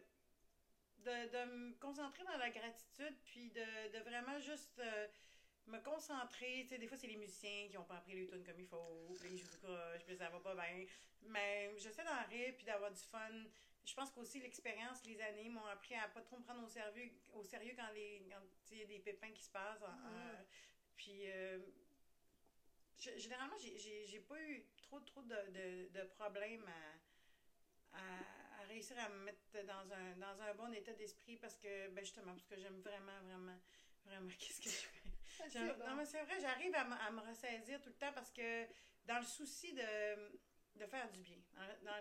de, 0.98 1.28
de, 1.32 1.44
me 1.52 1.72
concentrer 1.78 2.24
dans 2.24 2.36
la 2.36 2.50
gratitude, 2.50 3.16
puis 3.24 3.50
de, 3.50 3.92
de 3.92 3.98
vraiment 4.04 4.38
juste 4.38 4.78
euh, 4.78 5.06
me 5.66 5.78
concentrer. 5.78 6.62
Tu 6.62 6.68
sais, 6.68 6.78
des 6.78 6.86
fois, 6.86 6.96
c'est 6.96 7.06
les 7.06 7.16
musiciens 7.16 7.68
qui 7.68 7.76
n'ont 7.76 7.84
pas 7.84 7.96
appris 7.96 8.14
les 8.14 8.26
tunes 8.26 8.44
comme 8.44 8.58
il 8.60 8.66
faut, 8.66 9.16
puis 9.18 9.38
je 9.38 9.46
croche, 9.58 10.04
puis 10.06 10.16
ça 10.16 10.28
va 10.28 10.40
pas 10.40 10.54
bien. 10.54 10.86
Mais 11.22 11.70
j'essaie 11.78 12.04
d'en 12.04 12.28
rire, 12.28 12.54
puis 12.56 12.64
d'avoir 12.64 12.90
du 12.90 13.02
fun. 13.02 13.30
Je 13.84 13.94
pense 13.94 14.10
qu'aussi 14.10 14.40
l'expérience, 14.40 15.04
les 15.04 15.20
années 15.20 15.48
m'ont 15.48 15.64
appris 15.66 15.94
à 15.94 16.08
pas 16.08 16.20
trop 16.20 16.38
me 16.38 16.44
prendre 16.44 16.62
au 16.64 16.68
sérieux, 16.68 17.10
au 17.32 17.42
sérieux 17.42 17.74
quand 17.76 17.88
il 17.94 18.78
y 18.78 18.82
a 18.82 18.86
des 18.86 18.98
pépins 18.98 19.32
qui 19.32 19.42
se 19.42 19.50
passent. 19.50 19.80
Mm-hmm. 19.80 20.44
Puis, 21.00 21.30
euh, 21.30 21.58
je- 22.98 23.16
généralement, 23.16 23.56
j'ai- 23.56 24.20
pas 24.20 24.38
eu 24.42 24.62
trop, 24.76 25.00
trop 25.00 25.22
de, 25.22 25.34
de, 25.50 25.88
de 25.98 26.04
problèmes 26.04 26.68
à, 27.92 27.98
à, 27.98 28.60
à 28.60 28.64
réussir 28.66 28.98
à 28.98 29.08
me 29.08 29.24
mettre 29.24 29.64
dans 29.64 29.90
un, 29.94 30.16
dans 30.16 30.42
un 30.42 30.52
bon 30.54 30.70
état 30.74 30.92
d'esprit 30.92 31.38
parce 31.38 31.56
que, 31.56 31.88
ben 31.88 32.04
justement, 32.04 32.32
parce 32.32 32.44
que 32.46 32.56
j'aime 32.58 32.80
vraiment, 32.82 33.18
vraiment, 33.22 33.58
vraiment 34.04 34.28
qu'est-ce 34.38 34.60
que 34.60 34.68
je 34.68 34.74
fais. 34.74 35.02
Ah, 35.58 35.72
bon. 35.72 35.86
Non, 35.86 35.94
mais 35.96 36.04
c'est 36.04 36.22
vrai, 36.22 36.38
j'arrive 36.38 36.74
à, 36.74 36.82
à 36.82 37.10
me 37.10 37.20
ressaisir 37.20 37.80
tout 37.80 37.88
le 37.88 37.94
temps 37.96 38.12
parce 38.12 38.30
que 38.30 38.66
dans 39.06 39.18
le 39.18 39.24
souci 39.24 39.72
de, 39.72 40.38
de 40.80 40.86
faire 40.86 41.08
du 41.10 41.20
bien, 41.20 41.36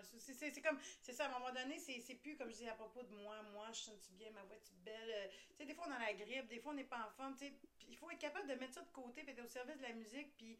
souci, 0.02 0.34
c'est 0.34 0.62
comme, 0.62 0.78
c'est 1.02 1.12
ça, 1.12 1.26
à 1.26 1.28
un 1.28 1.38
moment 1.38 1.52
donné, 1.52 1.78
c'est 1.78 2.14
plus 2.16 2.36
comme 2.36 2.50
je 2.50 2.56
dis 2.56 2.68
à 2.68 2.74
propos 2.74 3.02
de 3.02 3.14
moi, 3.14 3.42
moi, 3.52 3.68
je 3.72 3.80
sens 3.80 4.10
bien, 4.12 4.30
ma 4.32 4.42
voix 4.44 4.56
est 4.56 4.72
belle? 4.84 5.10
euh, 5.10 5.28
Tu 5.50 5.56
sais, 5.58 5.66
des 5.66 5.74
fois 5.74 5.84
on 5.88 5.92
a 5.92 5.98
la 5.98 6.12
grippe, 6.14 6.48
des 6.48 6.58
fois 6.60 6.72
on 6.72 6.74
n'est 6.76 6.84
pas 6.84 7.06
en 7.06 7.10
forme, 7.10 7.36
tu 7.36 7.46
sais, 7.46 7.52
il 7.88 7.96
faut 7.96 8.10
être 8.10 8.18
capable 8.18 8.48
de 8.48 8.54
mettre 8.54 8.74
ça 8.74 8.82
de 8.82 8.90
côté, 8.90 9.22
puis 9.22 9.32
être 9.32 9.44
au 9.44 9.46
service 9.46 9.76
de 9.76 9.82
la 9.82 9.92
musique, 9.92 10.34
puis 10.36 10.58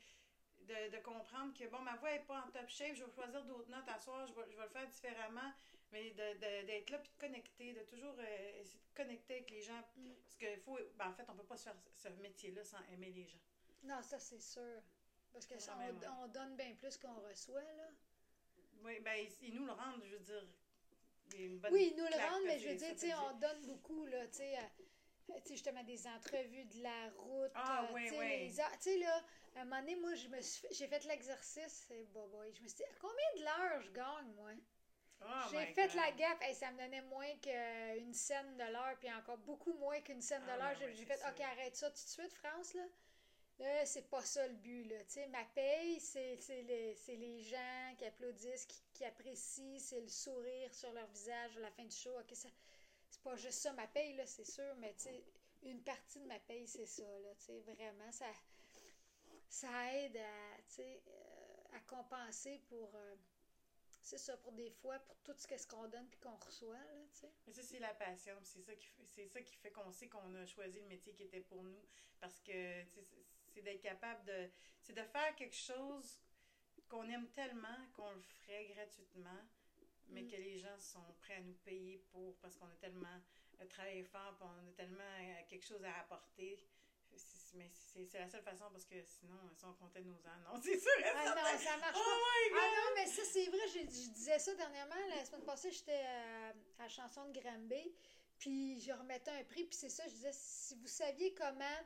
de, 0.60 0.90
de 0.90 0.98
comprendre 1.02 1.52
que, 1.54 1.64
bon, 1.68 1.80
ma 1.80 1.96
voix 1.96 2.10
n'est 2.12 2.20
pas 2.20 2.44
en 2.46 2.50
top 2.50 2.68
shape, 2.68 2.94
je 2.94 3.04
vais 3.04 3.10
choisir 3.10 3.44
d'autres 3.44 3.70
notes 3.70 3.88
à 3.88 3.98
soir, 3.98 4.26
je 4.26 4.34
vais, 4.34 4.46
je 4.50 4.56
vais 4.56 4.64
le 4.64 4.68
faire 4.70 4.88
différemment, 4.88 5.52
mais 5.92 6.10
d'être 6.12 6.90
là, 6.90 6.98
puis 6.98 7.10
de 7.10 7.18
connecter, 7.18 7.72
de 7.72 7.80
toujours 7.82 8.14
euh, 8.18 8.60
essayer 8.60 8.78
de 8.80 8.94
connecter 8.94 9.34
avec 9.34 9.50
les 9.50 9.62
gens, 9.62 9.82
Mm. 9.96 10.12
parce 10.22 10.36
que 10.36 10.56
faut, 10.60 10.78
ben, 10.96 11.08
en 11.08 11.14
fait, 11.14 11.24
on 11.28 11.34
peut 11.34 11.44
pas 11.44 11.56
se 11.56 11.64
faire 11.64 11.76
ce 11.96 12.08
métier-là 12.08 12.64
sans 12.64 12.82
aimer 12.92 13.10
les 13.10 13.26
gens. 13.26 13.40
Non, 13.82 14.02
ça, 14.02 14.18
c'est 14.18 14.40
sûr. 14.40 14.82
Parce 15.32 15.46
que 15.46 15.58
ça, 15.58 15.76
on, 15.78 15.80
ouais. 15.80 16.08
on 16.22 16.28
donne 16.28 16.56
bien 16.56 16.74
plus 16.74 16.96
qu'on 16.98 17.14
reçoit, 17.20 17.62
là. 17.62 17.88
Oui, 18.84 18.98
ben, 19.00 19.14
ils, 19.18 19.48
ils 19.48 19.54
nous 19.54 19.64
le 19.66 19.72
rendent, 19.72 20.02
je 20.04 20.16
veux 20.16 20.20
dire. 20.22 20.46
Une 21.38 21.58
bonne 21.58 21.72
Oui, 21.72 21.92
ils 21.92 21.96
nous 21.96 22.06
le 22.08 22.16
rendent, 22.16 22.42
mais 22.46 22.58
je 22.58 22.68
veux 22.68 22.74
dire, 22.74 22.92
tu 22.94 23.00
sais, 23.00 23.14
on 23.14 23.38
donne 23.38 23.66
beaucoup, 23.66 24.04
là, 24.06 24.26
tu 24.28 24.38
sais, 24.38 24.56
euh, 24.56 24.60
tu 25.28 25.48
sais, 25.48 25.54
justement, 25.54 25.82
des 25.84 26.06
entrevues 26.08 26.64
de 26.64 26.82
la 26.82 27.10
route. 27.18 27.52
Ah, 27.54 27.86
euh, 27.88 27.94
oui, 27.94 28.08
sais, 28.08 28.18
oui. 28.18 28.38
les 28.40 28.60
heures- 28.60 28.78
Tu 28.78 28.90
sais, 28.90 28.98
là, 28.98 29.22
à 29.56 29.60
un 29.60 29.64
moment 29.64 29.80
donné, 29.80 29.96
moi, 29.96 30.14
je 30.14 30.28
me 30.28 30.40
suis 30.40 30.66
j'ai 30.72 30.88
fait 30.88 31.04
l'exercice, 31.04 31.86
et 31.90 32.04
bah, 32.12 32.26
bah, 32.32 32.38
je 32.52 32.62
me 32.62 32.68
suis 32.68 32.76
dit, 32.76 32.84
combien 33.00 33.30
de 33.36 33.44
l'heure 33.44 33.82
je 33.82 33.90
gagne, 33.92 34.32
moi? 34.34 34.50
Oh 35.22 35.26
j'ai 35.50 35.66
fait 35.66 35.86
God. 35.88 35.96
la 35.96 36.10
gaffe, 36.12 36.42
hey, 36.42 36.54
ça 36.54 36.72
me 36.72 36.78
donnait 36.78 37.02
moins 37.02 37.36
qu'une 37.42 38.14
scène 38.14 38.56
de 38.56 38.72
l'heure, 38.72 38.96
puis 38.98 39.12
encore 39.12 39.38
beaucoup 39.38 39.72
moins 39.74 40.00
qu'une 40.00 40.20
scène 40.22 40.42
de 40.46 40.50
Ah, 40.50 40.56
l'heure. 40.58 40.76
ben 40.80 40.90
J'ai 40.94 41.02
oui, 41.02 41.06
fait, 41.06 41.20
OK, 41.28 41.40
arrête 41.40 41.76
ça 41.76 41.88
tout 41.90 41.94
de 42.02 42.08
suite, 42.08 42.32
France, 42.34 42.74
là. 42.74 42.82
Là, 43.60 43.84
c'est 43.84 44.08
pas 44.08 44.22
ça 44.24 44.46
le 44.48 44.54
but, 44.54 44.84
là. 44.84 45.04
Tu 45.04 45.12
sais, 45.12 45.26
ma 45.26 45.44
paye, 45.44 46.00
c'est 46.00 46.38
les, 46.48 46.96
les 47.08 47.42
gens 47.42 47.94
qui 47.98 48.06
applaudissent, 48.06 48.64
qui, 48.64 48.82
qui 48.94 49.04
apprécient, 49.04 49.78
c'est 49.78 50.00
le 50.00 50.08
sourire 50.08 50.72
sur 50.74 50.90
leur 50.94 51.06
visage 51.08 51.58
à 51.58 51.60
la 51.60 51.70
fin 51.70 51.84
du 51.84 51.94
show. 51.94 52.18
OK, 52.18 52.34
ça, 52.34 52.48
c'est 53.10 53.22
pas 53.22 53.36
juste 53.36 53.58
ça, 53.58 53.72
ma 53.74 53.86
paye, 53.86 54.14
là, 54.14 54.26
c'est 54.26 54.46
sûr, 54.50 54.74
mais 54.76 54.94
tu 54.94 55.02
sais, 55.02 55.24
une 55.62 55.82
partie 55.82 56.20
de 56.20 56.26
ma 56.26 56.38
paye, 56.38 56.66
c'est 56.66 56.86
ça, 56.86 57.02
là. 57.02 57.34
Tu 57.34 57.44
sais, 57.44 57.60
vraiment, 57.60 58.10
ça, 58.10 58.32
ça 59.50 59.94
aide 59.94 60.16
à, 60.16 60.80
euh, 60.80 61.76
à 61.76 61.80
compenser 61.80 62.62
pour... 62.66 62.94
euh, 62.94 63.16
c'est 64.02 64.16
ça, 64.16 64.34
pour 64.38 64.52
des 64.52 64.70
fois, 64.70 64.98
pour 65.00 65.18
tout 65.18 65.34
ce 65.36 65.46
qu'est-ce 65.46 65.66
qu'on 65.66 65.86
donne 65.86 66.08
puis 66.08 66.18
qu'on 66.20 66.36
reçoit, 66.36 66.78
là, 66.78 67.04
tu 67.12 67.20
sais. 67.20 67.32
Mais 67.46 67.52
ça, 67.52 67.62
c'est 67.62 67.78
la 67.78 67.92
passion. 67.92 68.34
C'est 68.42 68.62
ça 68.62 68.74
qui 68.74 68.88
c'est 69.06 69.28
ça 69.28 69.42
qui 69.42 69.54
fait 69.56 69.70
qu'on 69.70 69.92
sait 69.92 70.08
qu'on 70.08 70.34
a 70.34 70.46
choisi 70.46 70.80
le 70.80 70.86
métier 70.86 71.12
qui 71.12 71.24
était 71.24 71.42
pour 71.42 71.62
nous. 71.62 71.84
Parce 72.18 72.40
que 72.40 72.82
tu 72.84 73.00
c'est 73.50 73.62
d'être 73.62 73.80
capable 73.82 74.24
de. 74.24 74.50
C'est 74.82 74.92
de 74.94 75.02
faire 75.02 75.34
quelque 75.36 75.56
chose 75.56 76.18
qu'on 76.88 77.08
aime 77.08 77.28
tellement 77.30 77.76
qu'on 77.94 78.10
le 78.10 78.20
ferait 78.22 78.66
gratuitement, 78.74 79.40
mais 80.08 80.22
Mm. 80.22 80.28
que 80.30 80.36
les 80.36 80.58
gens 80.58 80.78
sont 80.78 81.12
prêts 81.20 81.34
à 81.36 81.40
nous 81.40 81.54
payer 81.64 81.98
pour 82.10 82.36
parce 82.40 82.56
qu'on 82.56 82.66
a 82.66 82.74
tellement 82.80 83.20
euh, 83.60 83.66
travaillé 83.66 84.02
fort, 84.02 84.34
puis 84.36 84.46
on 84.48 84.68
a 84.68 84.72
tellement 84.72 85.02
euh, 85.20 85.42
quelque 85.48 85.64
chose 85.66 85.84
à 85.84 86.00
apporter. 86.00 86.64
Mais 87.54 87.68
c'est 87.74 88.18
la 88.20 88.28
seule 88.28 88.42
façon 88.44 88.66
parce 88.70 88.84
que 88.84 89.02
sinon, 89.04 89.34
si 89.52 89.64
on 89.64 89.72
comptait 89.74 90.00
nos 90.02 90.14
ans, 90.14 90.38
non, 90.44 90.60
c'est 90.62 90.78
sûr. 90.78 90.90
Ah 91.04 91.24
certain. 91.24 91.34
non, 91.52 91.58
ça 91.58 91.76
marche 91.78 91.96
Oh 91.96 92.04
pas. 92.04 92.16
my 92.16 92.50
God! 92.50 92.60
Ah 92.62 92.76
non, 92.76 92.94
mais 92.94 93.06
ça, 93.06 93.22
c'est 93.24 93.46
vrai, 93.46 93.68
je, 93.68 93.78
je 93.80 94.10
disais 94.12 94.38
ça 94.38 94.54
dernièrement. 94.54 94.94
La 95.08 95.24
semaine 95.24 95.44
passée, 95.44 95.72
j'étais 95.72 96.00
à, 96.04 96.48
à 96.50 96.54
la 96.84 96.88
chanson 96.88 97.24
de 97.28 97.40
Granby, 97.40 97.92
puis 98.38 98.80
je 98.80 98.92
remettais 98.92 99.32
un 99.32 99.42
prix, 99.44 99.64
puis 99.64 99.74
c'est 99.76 99.88
ça, 99.88 100.04
je 100.06 100.12
disais, 100.14 100.30
si 100.32 100.76
vous 100.76 100.86
saviez 100.86 101.34
comment, 101.34 101.80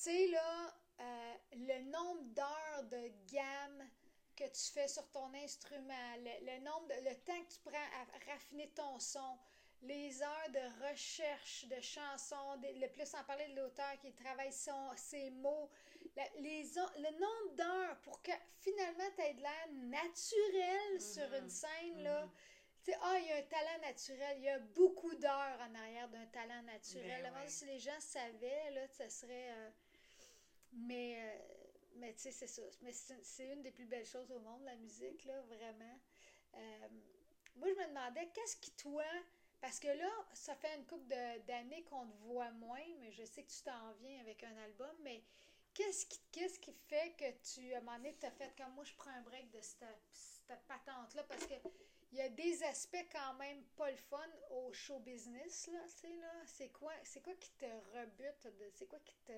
sais, 0.00 0.26
là, 0.28 0.74
euh, 1.00 1.34
le 1.52 1.80
nombre 1.90 2.22
d'heures 2.34 2.84
de 2.90 3.08
gamme 3.32 3.88
que 4.36 4.44
tu 4.44 4.72
fais 4.72 4.88
sur 4.88 5.08
ton 5.10 5.32
instrument, 5.34 6.16
le, 6.18 6.46
le 6.46 6.58
nombre 6.60 6.86
de, 6.88 7.08
le 7.08 7.14
temps 7.16 7.40
que 7.44 7.52
tu 7.52 7.60
prends 7.64 7.76
à 7.76 8.32
raffiner 8.32 8.68
ton 8.70 8.98
son, 8.98 9.38
les 9.82 10.22
heures 10.22 10.50
de 10.50 10.88
recherche 10.90 11.64
de 11.66 11.80
chansons, 11.80 12.58
le 12.62 12.86
plus 12.88 13.14
en 13.14 13.24
parler 13.24 13.48
de 13.48 13.56
l'auteur 13.60 13.98
qui 14.00 14.12
travaille 14.12 14.52
son, 14.52 14.90
ses 14.96 15.30
mots, 15.30 15.70
la- 16.16 16.28
les, 16.38 16.62
le 16.64 17.10
nombre 17.18 17.54
d'heures 17.56 18.00
pour 18.02 18.20
que 18.22 18.32
finalement 18.58 19.04
tu 19.16 19.22
aies 19.22 19.34
de 19.34 19.40
l'air 19.42 19.68
naturel 19.72 21.00
sur 21.00 21.32
une 21.34 21.48
scène, 21.50 22.02
là. 22.02 22.24
Mhm. 22.24 22.30
Tu 22.84 22.92
sais, 22.92 22.98
ah, 23.02 23.18
il 23.20 23.26
y 23.26 23.32
a 23.32 23.36
un 23.36 23.42
talent 23.42 23.78
naturel. 23.82 24.36
Il 24.38 24.44
y 24.44 24.48
a 24.48 24.58
beaucoup 24.58 25.14
d'heures 25.16 25.60
en 25.60 25.74
arrière 25.74 26.08
d'un 26.08 26.24
talent 26.26 26.62
naturel. 26.62 27.22
Ben 27.22 27.26
Avant, 27.26 27.40
ouais. 27.40 27.48
Si 27.48 27.66
les 27.66 27.78
gens 27.78 28.00
savaient, 28.00 28.70
là, 28.70 28.88
ça 28.88 29.08
serait. 29.10 29.50
euh, 29.50 29.70
Mais, 30.72 31.16
euh, 31.18 31.38
mais 31.96 32.14
tu 32.14 32.20
sais, 32.20 32.32
c'est 32.32 32.46
ça. 32.46 32.62
Mais 32.82 32.92
c'est 32.92 33.48
une 33.48 33.62
des 33.62 33.72
plus 33.72 33.86
belles 33.86 34.06
choses 34.06 34.30
au 34.30 34.40
monde, 34.40 34.62
la 34.64 34.76
musique, 34.76 35.24
là, 35.24 35.40
vraiment. 35.42 35.98
Euh, 36.54 36.88
moi, 37.56 37.68
je 37.68 37.74
me 37.74 37.88
demandais, 37.88 38.28
qu'est-ce 38.34 38.56
qui, 38.56 38.70
toi. 38.72 39.04
Parce 39.60 39.78
que 39.78 39.88
là, 39.88 40.10
ça 40.32 40.54
fait 40.54 40.74
une 40.76 40.86
couple 40.86 41.06
d'années 41.46 41.84
qu'on 41.84 42.06
te 42.06 42.16
voit 42.22 42.50
moins, 42.52 42.86
mais 42.98 43.12
je 43.12 43.24
sais 43.24 43.42
que 43.42 43.50
tu 43.50 43.62
t'en 43.62 43.92
viens 44.00 44.18
avec 44.20 44.42
un 44.42 44.56
album, 44.56 44.96
mais 45.02 45.22
qu'est-ce 45.74 46.06
qui, 46.06 46.18
qu'est-ce 46.32 46.58
qui 46.58 46.72
fait 46.72 47.14
que 47.18 47.30
tu, 47.52 47.74
à 47.74 47.78
un 47.78 47.80
moment 47.80 47.98
donné, 47.98 48.16
t'as 48.18 48.30
fait 48.30 48.54
comme 48.56 48.72
moi, 48.72 48.84
je 48.84 48.94
prends 48.94 49.10
un 49.10 49.20
break 49.20 49.50
de 49.50 49.60
cette, 49.60 49.84
cette 50.12 50.66
patente-là, 50.66 51.24
parce 51.24 51.46
que 51.46 51.54
il 52.12 52.18
y 52.18 52.22
a 52.22 52.28
des 52.28 52.62
aspects 52.64 53.06
quand 53.12 53.34
même 53.34 53.62
pas 53.76 53.90
le 53.90 53.96
fun 53.96 54.30
au 54.50 54.72
show 54.72 54.98
business, 54.98 55.68
là, 55.68 55.80
tu 55.84 56.08
sais, 56.08 56.16
là. 56.16 56.32
C'est 56.46 56.70
quoi, 56.70 56.92
c'est 57.04 57.20
quoi 57.20 57.34
qui 57.34 57.52
te 57.52 57.66
rebute, 57.66 58.48
c'est 58.72 58.86
quoi 58.86 58.98
qui 59.00 59.16
te... 59.24 59.32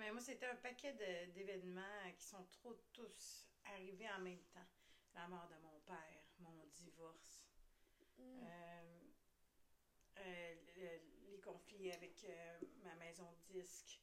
Mais 0.00 0.10
moi, 0.12 0.20
c'était 0.22 0.46
un 0.46 0.56
paquet 0.56 0.94
de- 0.94 1.30
d'événements 1.34 2.10
qui 2.16 2.24
sont 2.24 2.42
trop 2.50 2.72
tous 2.90 3.46
arrivés 3.66 4.08
en 4.10 4.18
même 4.20 4.40
temps. 4.54 4.66
La 5.14 5.28
mort 5.28 5.46
de 5.48 5.56
mon 5.56 5.78
père, 5.80 6.22
mon 6.38 6.64
divorce, 6.72 7.44
Hmm. 8.16 8.42
euh, 8.42 9.00
euh, 10.20 10.54
le- 10.76 11.30
les 11.30 11.38
conflits 11.40 11.92
avec 11.92 12.24
euh, 12.24 12.58
ma 12.82 12.94
maison 12.94 13.30
de 13.32 13.52
disque. 13.52 14.00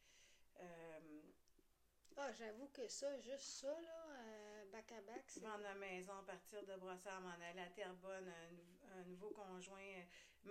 Ah, 2.15 2.31
j'avoue 2.33 2.67
que 2.67 2.87
ça, 2.87 3.17
juste 3.19 3.61
ça, 3.61 3.67
là, 3.81 4.65
back 4.71 4.91
à 4.91 5.01
c'est... 5.27 5.39
vendre 5.41 5.63
ma 5.63 5.75
maison, 5.75 6.13
partir 6.25 6.63
de 6.63 6.75
Brossard, 6.77 7.21
m'en 7.21 7.29
aller 7.49 7.59
à 7.61 7.69
Terrebonne, 7.69 8.27
un, 8.27 8.49
nou- 8.51 8.77
un 8.99 9.03
nouveau 9.05 9.29
conjoint, 9.31 10.03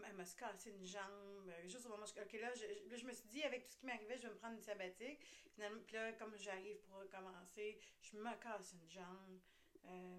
elle 0.07 0.15
m'a 0.15 0.25
cassé 0.25 0.71
une 0.71 0.85
jambe. 0.85 1.49
euh, 1.49 1.69
Juste 1.69 1.87
au 1.87 1.91
moment 1.91 2.05
où 2.05 2.07
je, 2.07 2.21
ok, 2.21 2.33
là, 2.41 2.53
je, 2.55 2.65
là, 2.91 2.97
je 2.97 3.05
me 3.07 3.13
suis 3.13 3.29
dit, 3.29 3.43
avec 3.43 3.65
tout 3.67 3.73
ce 3.73 3.77
qui 3.79 3.87
m'arrivait, 3.87 4.17
je 4.19 4.23
vais 4.27 4.35
me 4.35 4.39
prendre 4.39 4.55
une 4.57 4.63
sabbatique. 4.63 5.25
Finalement, 5.55 5.81
puis 5.87 5.95
là, 5.97 6.13
comme 6.15 6.37
j'arrive 6.37 6.79
pour 6.83 6.99
recommencer, 7.01 7.79
je 8.03 8.17
me 8.17 8.35
casse 8.41 8.73
une 8.73 8.89
jambe. 8.91 9.41
euh, 9.87 10.19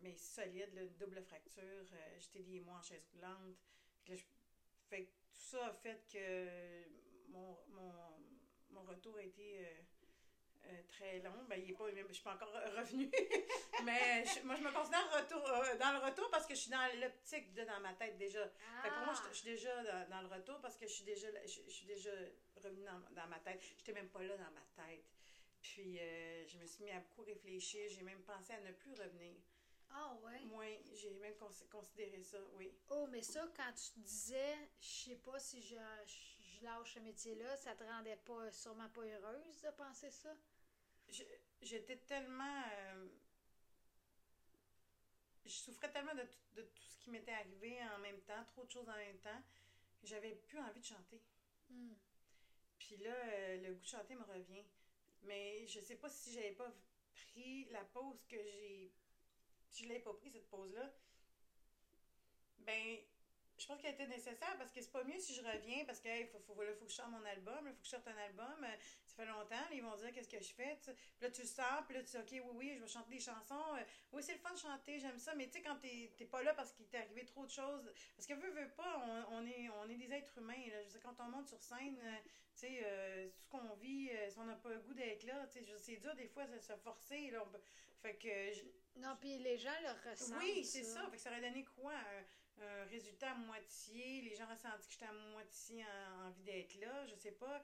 mais 0.00 0.14
solide, 0.16 0.70
une 0.76 0.94
double 0.96 1.20
fracture. 1.22 1.62
euh, 1.92 2.16
J'étais 2.20 2.40
liée, 2.40 2.60
moi, 2.60 2.76
en 2.78 2.82
chaise 2.82 3.04
roulante. 3.12 3.56
Puis 4.04 4.12
là, 4.12 4.16
je- 4.16 4.24
fait 4.88 5.04
que 5.06 5.10
tout 5.10 5.40
ça 5.40 5.66
a 5.66 5.72
fait 5.72 6.06
que 6.12 6.86
mon, 7.28 7.56
mon, 7.68 7.92
mon 8.70 8.82
retour 8.84 9.16
a 9.16 9.22
été 9.22 9.58
euh, 10.70 10.82
très 10.88 11.18
long. 11.20 11.44
Ben, 11.48 11.60
il 11.62 11.70
est 11.70 11.74
pas, 11.74 11.84
je 12.08 12.12
suis 12.12 12.22
pas 12.22 12.34
encore 12.34 12.52
revenue. 12.52 13.10
Mais 13.84 14.24
je- 14.26 14.42
moi, 14.46 14.54
je 14.56 14.62
me 14.62 14.72
considère 14.72 15.10
retour, 15.12 15.46
euh, 15.48 15.76
dans 15.78 15.92
le 15.92 15.98
retour 16.06 16.28
parce 16.30 16.46
que 16.46 16.54
je 16.54 16.60
suis 16.60 16.70
dans 16.70 16.86
l'optique 17.00 17.52
de 17.54 17.64
dans 17.64 17.80
ma 17.80 17.94
tête 17.94 18.16
déjà. 18.18 18.44
Fait 18.82 18.90
pour 18.90 19.04
moi, 19.04 19.14
je, 19.14 19.28
je 19.30 19.34
suis 19.34 19.48
déjà 19.48 19.82
dans, 19.84 20.08
dans 20.10 20.20
le 20.22 20.28
retour 20.34 20.60
parce 20.60 20.76
que 20.76 20.86
je 20.86 20.92
suis 20.92 21.04
déjà, 21.04 21.28
je, 21.46 21.60
je 21.66 21.70
suis 21.70 21.86
déjà 21.86 22.10
revenue 22.56 22.84
dans, 22.84 23.00
dans 23.14 23.28
ma 23.28 23.38
tête. 23.40 23.60
J'étais 23.76 23.92
même 23.92 24.08
pas 24.08 24.22
là 24.22 24.36
dans 24.36 24.50
ma 24.50 24.84
tête. 24.86 25.04
Puis, 25.62 25.98
euh, 25.98 26.46
je 26.46 26.58
me 26.58 26.66
suis 26.66 26.84
mis 26.84 26.90
à 26.90 27.00
beaucoup 27.00 27.22
réfléchir. 27.22 27.88
J'ai 27.90 28.02
même 28.02 28.22
pensé 28.22 28.52
à 28.52 28.60
ne 28.60 28.72
plus 28.72 28.92
revenir. 28.94 29.34
Ah, 29.90 30.14
ouais? 30.22 30.40
Moi, 30.44 30.64
j'ai 30.92 31.10
même 31.14 31.34
cons- 31.36 31.48
considéré 31.70 32.22
ça, 32.22 32.36
oui. 32.56 32.70
Oh, 32.90 33.06
mais 33.10 33.22
ça, 33.22 33.48
quand 33.56 33.72
tu 33.72 33.98
disais, 34.00 34.54
je 34.80 34.86
sais 34.86 35.16
pas 35.16 35.38
si 35.40 35.62
je, 35.62 35.76
je, 36.04 36.42
je 36.58 36.62
lâche 36.64 36.92
ce 36.94 36.98
métier-là, 37.00 37.56
ça 37.56 37.74
te 37.74 37.84
rendait 37.84 38.16
pas, 38.24 38.52
sûrement 38.52 38.88
pas 38.90 39.00
heureuse 39.00 39.62
de 39.62 39.70
penser 39.70 40.10
ça? 40.10 40.28
J'étais 41.60 41.96
tellement. 41.98 42.62
euh, 42.72 43.08
je 45.44 45.50
souffrais 45.50 45.90
tellement 45.90 46.14
de, 46.14 46.22
tout- 46.22 46.54
de 46.56 46.62
tout 46.62 46.82
ce 46.84 46.98
qui 46.98 47.10
m'était 47.10 47.32
arrivé 47.32 47.78
en 47.94 47.98
même 47.98 48.20
temps, 48.22 48.44
trop 48.44 48.64
de 48.64 48.70
choses 48.70 48.88
en 48.88 48.96
même 48.96 49.18
temps, 49.18 49.42
que 50.00 50.06
j'avais 50.06 50.34
plus 50.34 50.58
envie 50.58 50.80
de 50.80 50.84
chanter. 50.84 51.20
Hmm. 51.70 51.94
Puis 52.78 52.96
là, 52.98 53.14
euh, 53.14 53.56
le 53.62 53.74
goût 53.74 53.80
de 53.80 53.86
chanter 53.86 54.14
me 54.14 54.24
revient. 54.24 54.64
Mais 55.22 55.66
je 55.66 55.80
sais 55.80 55.96
pas 55.96 56.08
si 56.08 56.32
j'avais 56.32 56.52
pas 56.52 56.72
pris 57.12 57.64
la 57.70 57.84
pause 57.84 58.24
que 58.28 58.36
j'ai. 58.36 58.92
Si 59.70 59.84
je 59.84 59.88
l'avais 59.88 60.00
pas 60.00 60.14
pris, 60.14 60.30
cette 60.30 60.48
pause-là, 60.48 60.92
ben, 62.58 62.98
je 63.58 63.66
pense 63.66 63.80
qu'elle 63.80 63.94
était 63.94 64.06
nécessaire 64.06 64.56
parce 64.58 64.70
que 64.70 64.80
c'est 64.80 64.92
pas 64.92 65.02
mieux 65.04 65.18
si 65.18 65.34
je 65.34 65.42
reviens 65.42 65.84
parce 65.84 66.00
qu'il 66.00 66.26
faut, 66.28 66.38
faut, 66.38 66.54
faut, 66.54 66.62
faut 66.78 66.84
que 66.84 66.90
je 66.90 66.96
chante 66.96 67.10
mon 67.10 67.24
album, 67.24 67.58
il 67.66 67.72
faut 67.72 67.78
que 67.80 67.84
je 67.84 67.90
sorte 67.90 68.06
un 68.08 68.16
album. 68.18 68.64
euh, 68.64 68.76
ça 69.06 69.16
fait 69.16 69.26
longtemps, 69.26 69.48
là, 69.56 69.68
ils 69.72 69.82
vont 69.82 69.96
dire 69.96 70.12
qu'est-ce 70.12 70.28
que 70.28 70.40
je 70.40 70.52
fais. 70.54 70.78
Puis 70.82 70.94
là, 71.20 71.30
tu 71.30 71.40
le 71.42 71.46
sors, 71.48 71.84
puis 71.86 71.96
là, 71.96 72.02
tu 72.04 72.10
dis, 72.10 72.18
OK, 72.18 72.30
oui, 72.30 72.52
oui, 72.54 72.72
je 72.76 72.80
vais 72.82 72.88
chanter 72.88 73.10
des 73.10 73.20
chansons. 73.20 73.74
euh, 73.76 73.82
oui, 74.12 74.22
c'est 74.22 74.34
le 74.34 74.38
fun 74.38 74.52
de 74.52 74.58
chanter, 74.58 74.98
j'aime 75.00 75.18
ça. 75.18 75.34
Mais 75.34 75.46
tu 75.46 75.54
sais, 75.58 75.62
quand 75.62 75.76
t'es 75.76 76.12
t'es 76.16 76.26
pas 76.26 76.42
là 76.42 76.54
parce 76.54 76.72
qu'il 76.72 76.86
t'est 76.86 76.98
arrivé 76.98 77.24
trop 77.24 77.44
de 77.44 77.50
choses. 77.50 77.92
Parce 78.16 78.26
que 78.26 78.34
veux, 78.34 78.50
veux 78.50 78.70
pas, 78.70 79.02
on, 79.06 79.34
on 79.38 79.46
est, 79.46 79.68
on 79.70 79.88
est 79.90 79.96
des 79.96 80.12
êtres 80.12 80.38
humains. 80.38 80.54
Là. 80.70 80.80
Je 80.82 80.86
veux 80.86 80.90
dire, 80.92 81.00
quand 81.02 81.16
on 81.24 81.28
monte 81.30 81.48
sur 81.48 81.60
scène, 81.60 81.98
euh, 82.02 82.16
tu 82.54 82.66
sais, 82.66 82.80
euh, 82.84 83.28
tout 83.28 83.40
ce 83.42 83.48
qu'on 83.48 83.74
vit, 83.74 84.10
si 84.30 84.38
on 84.38 84.44
n'a 84.44 84.54
pas 84.56 84.70
le 84.70 84.78
goût 84.80 84.94
d'être 84.94 85.24
là, 85.24 85.46
tu 85.52 85.64
sais, 85.64 85.78
c'est 85.78 85.96
dur 85.96 86.14
des 86.14 86.28
fois 86.28 86.46
de 86.46 86.58
se 86.60 86.76
forcer. 86.76 87.30
Là, 87.30 87.42
on 87.44 87.50
peut- 87.50 87.60
fait 88.00 88.14
que. 88.16 88.52
je- 88.52 89.00
Non, 89.00 89.16
puis 89.20 89.38
les 89.38 89.56
gens 89.58 89.70
le 89.82 90.10
ressentent. 90.10 90.38
oui, 90.40 90.64
c'est 90.64 90.82
ça. 90.84 91.04
Fait 91.10 91.16
que 91.16 91.22
ça 91.22 91.30
aurait 91.30 91.40
donné 91.40 91.64
quoi? 91.64 91.94
Un, 92.60 92.82
un 92.82 92.84
résultat 92.86 93.30
à 93.32 93.34
moitié. 93.34 94.22
Les 94.22 94.34
gens 94.34 94.44
ont 94.46 94.54
ressenti 94.54 94.86
que 94.88 94.92
j'étais 94.94 95.06
à 95.06 95.12
moitié 95.12 95.84
en, 95.84 96.26
envie 96.28 96.42
d'être 96.42 96.74
là. 96.80 97.06
Je 97.06 97.14
sais 97.14 97.32
pas. 97.32 97.62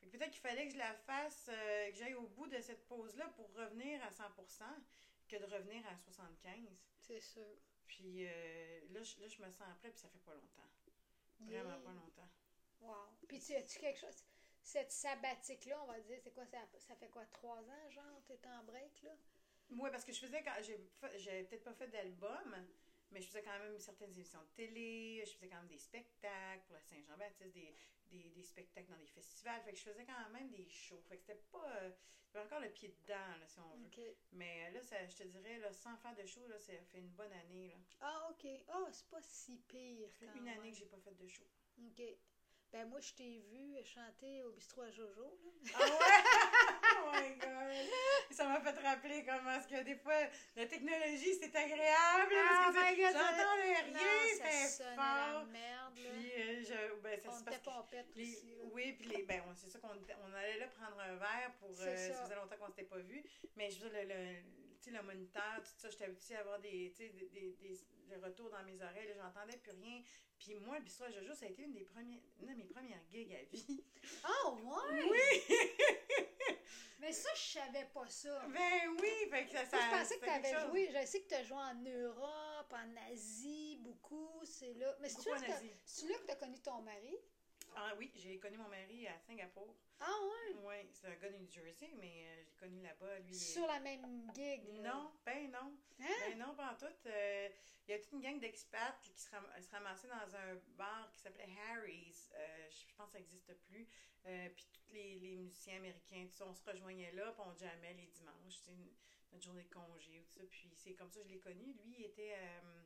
Fait 0.00 0.06
que 0.08 0.16
peut-être 0.16 0.30
qu'il 0.30 0.40
fallait 0.40 0.66
que 0.66 0.72
je 0.74 0.78
la 0.78 0.94
fasse, 0.94 1.48
euh, 1.48 1.90
que 1.90 1.96
j'aille 1.96 2.14
au 2.14 2.26
bout 2.28 2.46
de 2.46 2.60
cette 2.60 2.86
pause-là 2.86 3.26
pour 3.36 3.52
revenir 3.54 4.02
à 4.04 4.10
100% 4.10 4.64
que 5.28 5.36
de 5.36 5.44
revenir 5.46 5.86
à 5.88 5.96
75. 5.96 6.54
C'est 6.98 7.20
sûr. 7.20 7.56
Puis 7.86 8.26
euh, 8.26 8.80
là, 8.90 9.02
je, 9.02 9.20
là, 9.20 9.28
je 9.28 9.42
me 9.42 9.50
sens 9.50 9.66
prêt, 9.78 9.90
puis 9.90 10.00
ça 10.00 10.08
fait 10.08 10.18
pas 10.24 10.34
longtemps. 10.34 10.68
Vraiment 11.40 11.76
Oui. 11.76 11.84
pas 11.84 11.92
longtemps. 11.92 12.28
Wow. 12.80 13.08
Puis 13.28 13.40
tu 13.40 13.54
as-tu 13.54 13.78
quelque 13.78 13.98
chose? 13.98 14.24
Cette 14.62 14.92
sabbatique-là, 14.92 15.82
on 15.82 15.86
va 15.86 16.00
dire, 16.00 16.18
c'est 16.22 16.32
quoi, 16.32 16.46
ça, 16.46 16.58
ça 16.78 16.94
fait 16.96 17.08
quoi, 17.08 17.24
trois 17.26 17.58
ans, 17.60 17.90
genre, 17.90 18.22
t'es 18.26 18.38
en 18.48 18.62
break, 18.64 19.02
là? 19.02 19.14
Oui, 19.70 19.90
parce 19.90 20.04
que 20.04 20.12
je 20.12 20.20
faisais 20.20 20.42
quand 20.42 20.54
j'ai 20.62 20.76
peut-être 21.44 21.64
pas 21.64 21.74
fait 21.74 21.88
d'album, 21.88 22.66
mais 23.14 23.22
je 23.22 23.28
faisais 23.28 23.42
quand 23.42 23.58
même 23.58 23.78
certaines 23.78 24.12
émissions 24.12 24.42
de 24.42 24.48
télé, 24.56 25.22
je 25.24 25.32
faisais 25.32 25.48
quand 25.48 25.56
même 25.56 25.68
des 25.68 25.78
spectacles 25.78 26.62
pour 26.66 26.74
la 26.74 26.82
Saint-Jean-Baptiste, 26.82 27.52
des, 27.54 27.74
des, 28.10 28.28
des 28.30 28.42
spectacles 28.42 28.90
dans 28.90 28.98
des 28.98 29.06
festivals. 29.06 29.62
Fait 29.62 29.72
que 29.72 29.78
je 29.78 29.82
faisais 29.84 30.04
quand 30.04 30.28
même 30.30 30.50
des 30.50 30.68
shows. 30.68 31.00
Fait 31.08 31.16
que 31.16 31.22
c'était 31.22 31.42
pas. 31.50 31.64
euh, 31.82 31.90
J'avais 32.32 32.44
encore 32.46 32.60
le 32.60 32.70
pied 32.70 32.88
dedans, 33.02 33.36
là, 33.40 33.46
si 33.46 33.58
on 33.60 33.76
veut. 33.76 34.16
Mais 34.32 34.66
euh, 34.66 34.70
là, 34.72 34.82
ça, 34.82 35.06
je 35.06 35.16
te 35.16 35.22
dirais, 35.22 35.58
là, 35.58 35.72
sans 35.72 35.96
faire 35.98 36.14
de 36.16 36.26
show, 36.26 36.46
là, 36.48 36.58
ça 36.58 36.72
fait 36.92 36.98
une 36.98 37.08
bonne 37.10 37.32
année. 37.32 37.68
Là. 37.68 37.76
Ah, 38.00 38.28
OK. 38.30 38.46
Ah, 38.68 38.86
c'est 38.90 39.08
pas 39.08 39.22
si 39.22 39.56
pire. 39.68 40.08
Ça 40.10 40.18
fait 40.18 40.26
quand 40.26 40.38
une 40.38 40.44
même. 40.44 40.58
année 40.58 40.72
que 40.72 40.76
j'ai 40.78 40.86
pas 40.86 40.98
fait 40.98 41.14
de 41.14 41.26
show. 41.28 41.44
OK. 41.86 42.02
Ben, 42.72 42.88
moi, 42.88 42.98
je 42.98 43.12
t'ai 43.12 43.38
vu 43.38 43.76
chanter 43.84 44.42
au 44.42 44.50
bistrot 44.50 44.82
à 44.82 44.90
Jojo, 44.90 45.22
là. 45.22 45.72
Ah 45.76 45.78
ouais? 45.78 45.94
oh 46.98 47.10
my 47.12 47.36
god! 47.36 47.88
Ça 48.32 48.48
m'a 48.48 48.60
fait 48.60 48.76
rappeler 48.80 49.24
comment 49.24 49.52
est-ce 49.52 49.68
que 49.68 49.80
des 49.84 49.94
fois, 49.94 50.18
la 50.56 50.66
technologie, 50.66 51.34
c'est 51.40 51.54
agréable. 51.54 52.34
Ah, 52.36 52.72
parce 52.74 52.74
que 52.74 52.83
j'entendais 53.18 53.80
rien, 53.98 54.68
c'était 54.68 54.84
la 54.96 55.32
fort. 55.32 55.46
merde. 55.46 55.94
Puis, 55.94 56.32
euh, 56.36 56.62
je, 56.62 56.94
ben, 57.00 57.20
ça 57.20 57.28
on 57.30 57.44
parce 57.44 57.56
que 57.56 57.96
les- 58.16 58.22
aussi, 58.32 58.56
oui, 58.72 58.92
puis 58.98 59.08
les, 59.08 59.22
ben, 59.22 59.42
on- 59.48 59.54
c'est 59.54 59.68
ça 59.70 59.78
qu'on 59.78 59.88
on 59.88 60.32
allait 60.34 60.58
là 60.58 60.68
prendre 60.68 60.98
un 61.00 61.14
verre 61.16 61.52
pour. 61.60 61.74
C'est 61.74 61.88
euh, 61.88 61.96
ça. 62.08 62.14
ça 62.14 62.22
faisait 62.24 62.34
longtemps 62.36 62.56
qu'on 62.56 62.68
s'était 62.68 62.84
pas 62.84 62.98
vu. 62.98 63.24
Mais 63.56 63.70
je 63.70 63.80
veux 63.80 63.90
dire, 63.90 64.04
le, 64.04 64.92
le, 64.92 64.92
le 64.98 65.02
moniteur, 65.02 65.62
tout 65.62 65.70
ça, 65.78 65.88
j'étais 65.90 66.04
habituée 66.04 66.36
à 66.36 66.40
avoir 66.40 66.58
des, 66.60 66.90
des, 66.98 67.08
des, 67.10 67.28
des- 67.28 67.80
des 68.08 68.16
retours 68.16 68.50
dans 68.50 68.62
mes 68.64 68.80
oreilles, 68.82 69.14
j'entendais 69.16 69.56
plus 69.56 69.72
rien. 69.72 70.02
Puis 70.38 70.56
moi, 70.56 70.76
le 70.78 70.84
bistrot 70.84 71.08
Jojo, 71.10 71.32
ça 71.34 71.46
a 71.46 71.48
été 71.48 71.62
une, 71.62 71.72
des 71.72 71.84
premières, 71.84 72.20
une 72.40 72.48
de 72.48 72.54
mes 72.54 72.64
premières 72.66 73.00
gigs 73.10 73.32
à 73.34 73.42
vie. 73.56 73.82
Ah, 74.24 74.50
ouais! 74.50 75.02
Oui! 75.10 75.56
Mais 76.98 77.12
ça, 77.12 77.28
je 77.34 77.40
savais 77.58 77.86
pas 77.92 78.06
ça. 78.08 78.46
ben 78.48 78.88
oui! 79.00 79.28
Fait 79.30 79.44
que 79.46 79.52
ça, 79.52 79.64
ça 79.66 79.78
je 79.80 79.90
pensais 79.98 80.18
que 80.18 80.24
tu 80.24 80.30
avais 80.30 80.68
joué. 80.68 80.90
Je 80.90 81.06
sais 81.06 81.20
que 81.22 81.28
tu 81.28 81.34
as 81.34 81.42
joué 81.42 81.56
en 81.58 81.74
Europe, 81.74 82.53
en 82.74 82.96
Asie, 83.12 83.78
beaucoup. 83.80 84.40
C'est 84.44 84.74
là. 84.74 84.96
Mais 85.00 85.08
c'est 85.08 85.30
là, 85.30 85.36
que 85.40 85.46
t'as- 85.46 85.56
Asie. 85.56 85.72
c'est 85.84 86.08
là 86.08 86.18
que 86.18 86.24
tu 86.26 86.30
as 86.32 86.36
connu 86.36 86.60
ton 86.60 86.80
mari? 86.82 87.16
Ah 87.76 87.92
oui, 87.98 88.12
j'ai 88.14 88.38
connu 88.38 88.56
mon 88.56 88.68
mari 88.68 89.08
à 89.08 89.18
Singapour. 89.18 89.74
Ah, 89.98 90.12
ouais? 90.22 90.54
Oui, 90.62 90.88
c'est 90.92 91.08
un 91.08 91.14
gars 91.16 91.30
de 91.30 91.38
New 91.38 91.50
Jersey, 91.50 91.90
mais 91.96 92.24
euh, 92.26 92.42
j'ai 92.44 92.54
connu 92.54 92.80
là-bas. 92.82 93.18
Lui, 93.20 93.34
Sur 93.34 93.66
la 93.66 93.80
même 93.80 94.30
gig. 94.34 94.62
là. 94.82 94.92
Non, 94.92 95.12
ben 95.24 95.50
non. 95.50 95.76
Hein? 96.00 96.06
Ben 96.28 96.38
non, 96.38 96.54
pas 96.54 96.72
en 96.72 96.76
tout. 96.76 96.86
Euh, 97.06 97.48
Il 97.86 97.90
y 97.90 97.94
a 97.94 97.98
toute 97.98 98.12
une 98.12 98.20
gang 98.20 98.38
d'expats 98.40 98.98
qui 99.02 99.12
se, 99.20 99.28
ram- 99.30 99.46
se 99.60 99.70
ramassaient 99.70 100.08
dans 100.08 100.36
un 100.36 100.54
bar 100.76 101.10
qui 101.12 101.20
s'appelait 101.20 101.48
Harry's. 101.68 102.30
Euh, 102.34 102.70
je 102.70 102.94
pense 102.96 103.06
que 103.08 103.12
ça 103.14 103.18
n'existe 103.18 103.52
plus. 103.66 103.88
Euh, 104.26 104.48
puis 104.50 104.66
tous 104.72 104.92
les, 104.92 105.16
les 105.18 105.36
musiciens 105.36 105.76
américains, 105.76 106.26
tout 106.30 106.36
ça, 106.36 106.46
on 106.46 106.54
se 106.54 106.64
rejoignait 106.64 107.12
là, 107.12 107.32
puis 107.32 107.42
on 107.44 107.52
jammait 107.58 107.92
les 107.94 108.06
dimanches, 108.06 108.60
notre 109.34 109.44
journée 109.44 109.64
de 109.64 109.74
congé 109.74 110.20
ou 110.20 110.22
tout 110.24 110.38
ça. 110.38 110.44
Puis 110.50 110.70
c'est 110.76 110.94
comme 110.94 111.10
ça 111.10 111.20
que 111.20 111.26
je 111.26 111.32
l'ai 111.32 111.38
connu. 111.40 111.72
Lui, 111.84 111.96
il 111.98 112.04
était, 112.04 112.34
euh, 112.36 112.82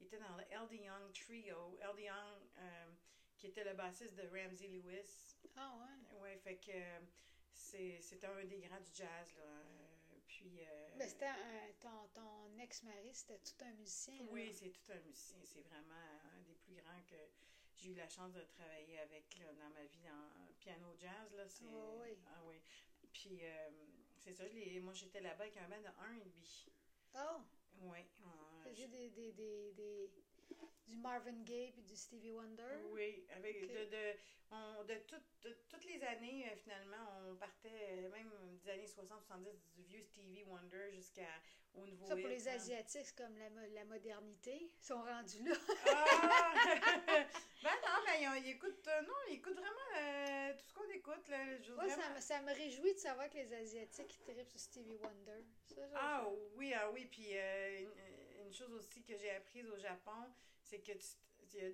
il 0.00 0.06
était 0.06 0.18
dans 0.18 0.36
le 0.36 0.42
L.D. 0.50 0.76
Young 0.76 1.12
Trio. 1.12 1.78
L.D. 1.80 2.02
Young, 2.04 2.40
euh, 2.58 2.86
qui 3.36 3.48
était 3.48 3.64
le 3.64 3.74
bassiste 3.74 4.14
de 4.14 4.22
Ramsey 4.28 4.68
Lewis. 4.68 5.36
Ah, 5.56 5.76
ouais. 5.78 6.18
Ouais, 6.20 6.38
fait 6.38 6.56
que 6.56 6.72
c'est- 7.52 8.00
c'était 8.00 8.26
un 8.26 8.44
des 8.44 8.60
grands 8.60 8.80
du 8.80 8.90
jazz, 8.94 9.34
là. 9.36 9.42
Euh, 9.44 9.88
Puis. 10.26 10.58
Mais 10.96 11.06
c'était 11.08 11.30
ton, 11.80 12.08
ton 12.14 12.58
ex-mari, 12.58 13.12
c'était 13.14 13.38
tout 13.38 13.64
un 13.64 13.72
musicien. 13.74 14.14
oui, 14.30 14.52
c'est 14.52 14.70
tout 14.70 14.90
un 14.92 15.00
musicien. 15.00 15.38
C'est 15.44 15.60
vraiment 15.60 15.94
un 16.34 16.40
des 16.42 16.54
plus 16.54 16.74
grands 16.74 17.02
que 17.06 17.16
j'ai 17.76 17.90
eu 17.90 17.94
la 17.94 18.08
chance 18.08 18.32
de 18.32 18.42
travailler 18.42 18.98
avec 19.00 19.36
là, 19.38 19.52
dans 19.54 19.70
ma 19.70 19.84
vie 19.84 20.08
en 20.08 20.52
piano 20.58 20.94
jazz. 20.98 21.32
Là, 21.34 21.48
c'est, 21.48 21.64
Ah 21.68 21.92
oui. 22.00 22.16
Ah 22.26 22.40
oui. 22.46 22.60
Puis 23.12 23.38
euh, 23.44 23.70
c'est 24.24 24.32
ça, 24.32 24.48
je 24.48 24.80
moi 24.80 24.94
j'étais 24.94 25.20
là-bas 25.20 25.44
avec 25.44 25.56
un 25.58 25.68
band 25.68 25.80
de 25.82 25.86
1 25.86 26.14
et 26.16 26.24
demi. 26.24 26.66
Oh, 27.14 27.42
Oui. 27.82 27.98
des, 28.88 29.10
des, 29.10 29.32
des, 29.32 29.72
des, 29.72 30.10
du 30.94 31.00
Marvin 31.00 31.42
Gaye 31.44 31.72
puis 31.72 31.82
du 31.82 31.96
Stevie 31.96 32.30
Wonder. 32.30 32.76
Oui, 32.92 33.24
avec 33.36 33.60
de, 33.60 33.84
de, 33.84 34.14
on- 34.50 34.84
de, 34.84 34.94
toutes- 35.06 35.42
de 35.42 35.56
toutes 35.68 35.84
les 35.84 36.02
années, 36.04 36.46
euh, 36.50 36.56
finalement, 36.56 36.96
on 37.30 37.34
partait 37.36 37.68
euh, 37.90 38.10
même 38.10 38.30
des 38.62 38.70
années 38.70 38.86
60-70 38.86 39.74
du 39.74 39.82
vieux 39.82 40.02
Stevie 40.02 40.44
Wonder 40.44 40.90
jusqu'à 40.92 41.26
au 41.74 41.84
nouveau 41.86 42.06
Ça, 42.06 42.16
pour 42.16 42.28
les 42.28 42.46
hein. 42.48 42.52
Asiatiques, 42.54 43.06
c'est 43.06 43.16
comme 43.16 43.36
la, 43.36 43.48
la 43.50 43.84
modernité. 43.84 44.70
Ils 44.80 44.84
sont 44.86 45.02
rendus 45.02 45.42
là. 45.42 45.54
Ah! 45.88 46.54
ben 47.62 47.70
non, 47.82 48.02
mais 48.06 48.40
ils, 48.42 48.50
écoutent, 48.50 48.86
euh, 48.86 49.02
non, 49.02 49.12
ils 49.28 49.34
écoutent 49.34 49.54
vraiment 49.56 49.98
euh, 49.98 50.52
tout 50.56 50.64
ce 50.64 50.72
qu'on 50.74 50.90
écoute. 50.90 51.28
Là, 51.28 51.38
Moi, 51.74 51.88
ça, 51.88 52.10
me- 52.14 52.20
ça 52.20 52.40
me 52.42 52.52
réjouit 52.54 52.94
de 52.94 52.98
savoir 52.98 53.28
que 53.28 53.38
les 53.38 53.52
Asiatiques 53.52 54.14
ils 54.14 54.32
trippent 54.34 54.48
sur 54.48 54.60
Stevie 54.60 54.96
Wonder. 54.96 55.44
Ça, 55.66 55.82
Ah 55.96 56.28
oui, 56.54 56.72
ah 56.74 56.90
oui, 56.92 57.06
puis 57.06 57.30
euh, 57.36 57.80
une, 57.80 58.46
une 58.46 58.52
chose 58.52 58.72
aussi 58.74 59.02
que 59.02 59.16
j'ai 59.16 59.30
apprise 59.30 59.66
au 59.68 59.78
Japon, 59.78 60.30
c'est 60.64 60.78
que 60.80 60.92
tu, 60.92 60.98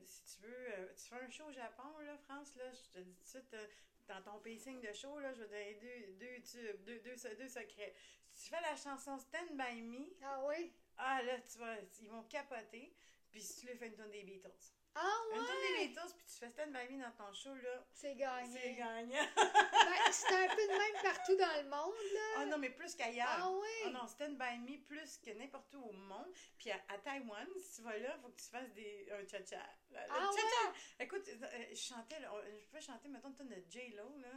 si 0.04 0.24
tu 0.24 0.42
veux, 0.42 0.72
euh, 0.78 0.92
tu 0.96 1.08
fais 1.08 1.16
un 1.16 1.30
show 1.30 1.44
au 1.48 1.52
Japon, 1.52 1.98
là, 2.04 2.16
France, 2.18 2.54
là, 2.56 2.64
je 2.72 2.98
te 2.98 3.04
dis 3.04 3.14
tout 3.14 3.22
de 3.24 3.28
suite, 3.28 3.54
euh, 3.54 3.66
dans 4.08 4.20
ton 4.22 4.38
pacing 4.40 4.80
de 4.80 4.92
show, 4.92 5.18
là, 5.20 5.32
je 5.32 5.44
vais 5.44 5.74
te 5.74 5.80
donner 5.80 6.12
deux, 6.18 6.26
deux 6.26 6.42
tubes, 6.42 6.84
deux, 6.84 6.98
deux, 7.00 7.16
deux 7.36 7.48
secrets. 7.48 7.94
Si 8.32 8.44
tu 8.44 8.50
fais 8.54 8.60
la 8.60 8.76
chanson 8.76 9.18
Stand 9.18 9.56
By 9.56 9.80
Me, 9.82 10.06
Ah 10.22 10.44
oui? 10.46 10.72
ah 10.98 11.22
là, 11.22 11.38
tu 11.40 11.58
vas, 11.58 11.76
ils 12.02 12.08
vont 12.08 12.22
capoter, 12.24 12.92
puis 13.30 13.40
si 13.42 13.60
tu 13.60 13.66
lui 13.66 13.76
fais 13.76 13.86
une 13.88 13.96
tonne 13.96 14.10
des 14.10 14.22
Beatles. 14.24 14.50
Ah 14.94 15.08
Une 15.32 15.38
tonne 15.38 15.56
ouais? 15.56 15.78
des 15.78 15.88
Beatles, 15.88 16.12
puis 16.16 16.26
tu 16.26 16.34
fais 16.38 16.50
Stand 16.50 16.72
By 16.72 16.92
Me 16.92 17.00
dans 17.02 17.12
ton 17.12 17.32
show, 17.32 17.54
là, 17.54 17.86
C'est 17.92 18.16
gagné. 18.16 18.58
c'est 18.60 18.74
gagnant. 18.74 19.26
Ben, 19.90 20.12
c'est 20.12 20.34
un 20.34 20.48
peu 20.54 20.62
de 20.66 20.72
même 20.78 21.02
partout 21.02 21.36
dans 21.36 21.62
le 21.62 21.68
monde, 21.68 21.94
là. 22.12 22.20
Ah 22.38 22.46
non, 22.46 22.58
mais 22.58 22.70
plus 22.70 22.94
qu'ailleurs. 22.94 23.28
Ah 23.30 23.50
oui? 23.50 23.68
Ah 23.86 23.90
non, 23.90 24.06
Stand 24.08 24.36
By 24.36 24.58
Me 24.58 24.78
plus 24.84 25.18
que 25.18 25.30
n'importe 25.30 25.72
où 25.74 25.82
au 25.84 25.92
monde. 25.92 26.32
Puis 26.58 26.70
à, 26.70 26.80
à 26.88 26.98
Taïwan, 26.98 27.46
si 27.58 27.76
tu 27.76 27.82
vas 27.82 27.96
là, 27.98 28.14
il 28.16 28.20
faut 28.20 28.28
que 28.30 28.40
tu 28.40 28.48
fasses 28.48 28.72
des, 28.72 29.08
un 29.12 29.26
cha-cha. 29.26 29.62
Ah 29.94 30.30
cha-cha! 30.34 30.72
Écoute, 31.00 31.28
euh, 31.28 31.66
je 31.70 31.74
chantais, 31.76 32.18
là, 32.20 32.32
je 32.60 32.66
peux 32.66 32.80
chanter, 32.80 33.08
mettons, 33.08 33.28
une 33.28 33.36
tonne 33.36 33.48
de 33.48 33.62
J-Lo, 33.68 34.16
là, 34.18 34.32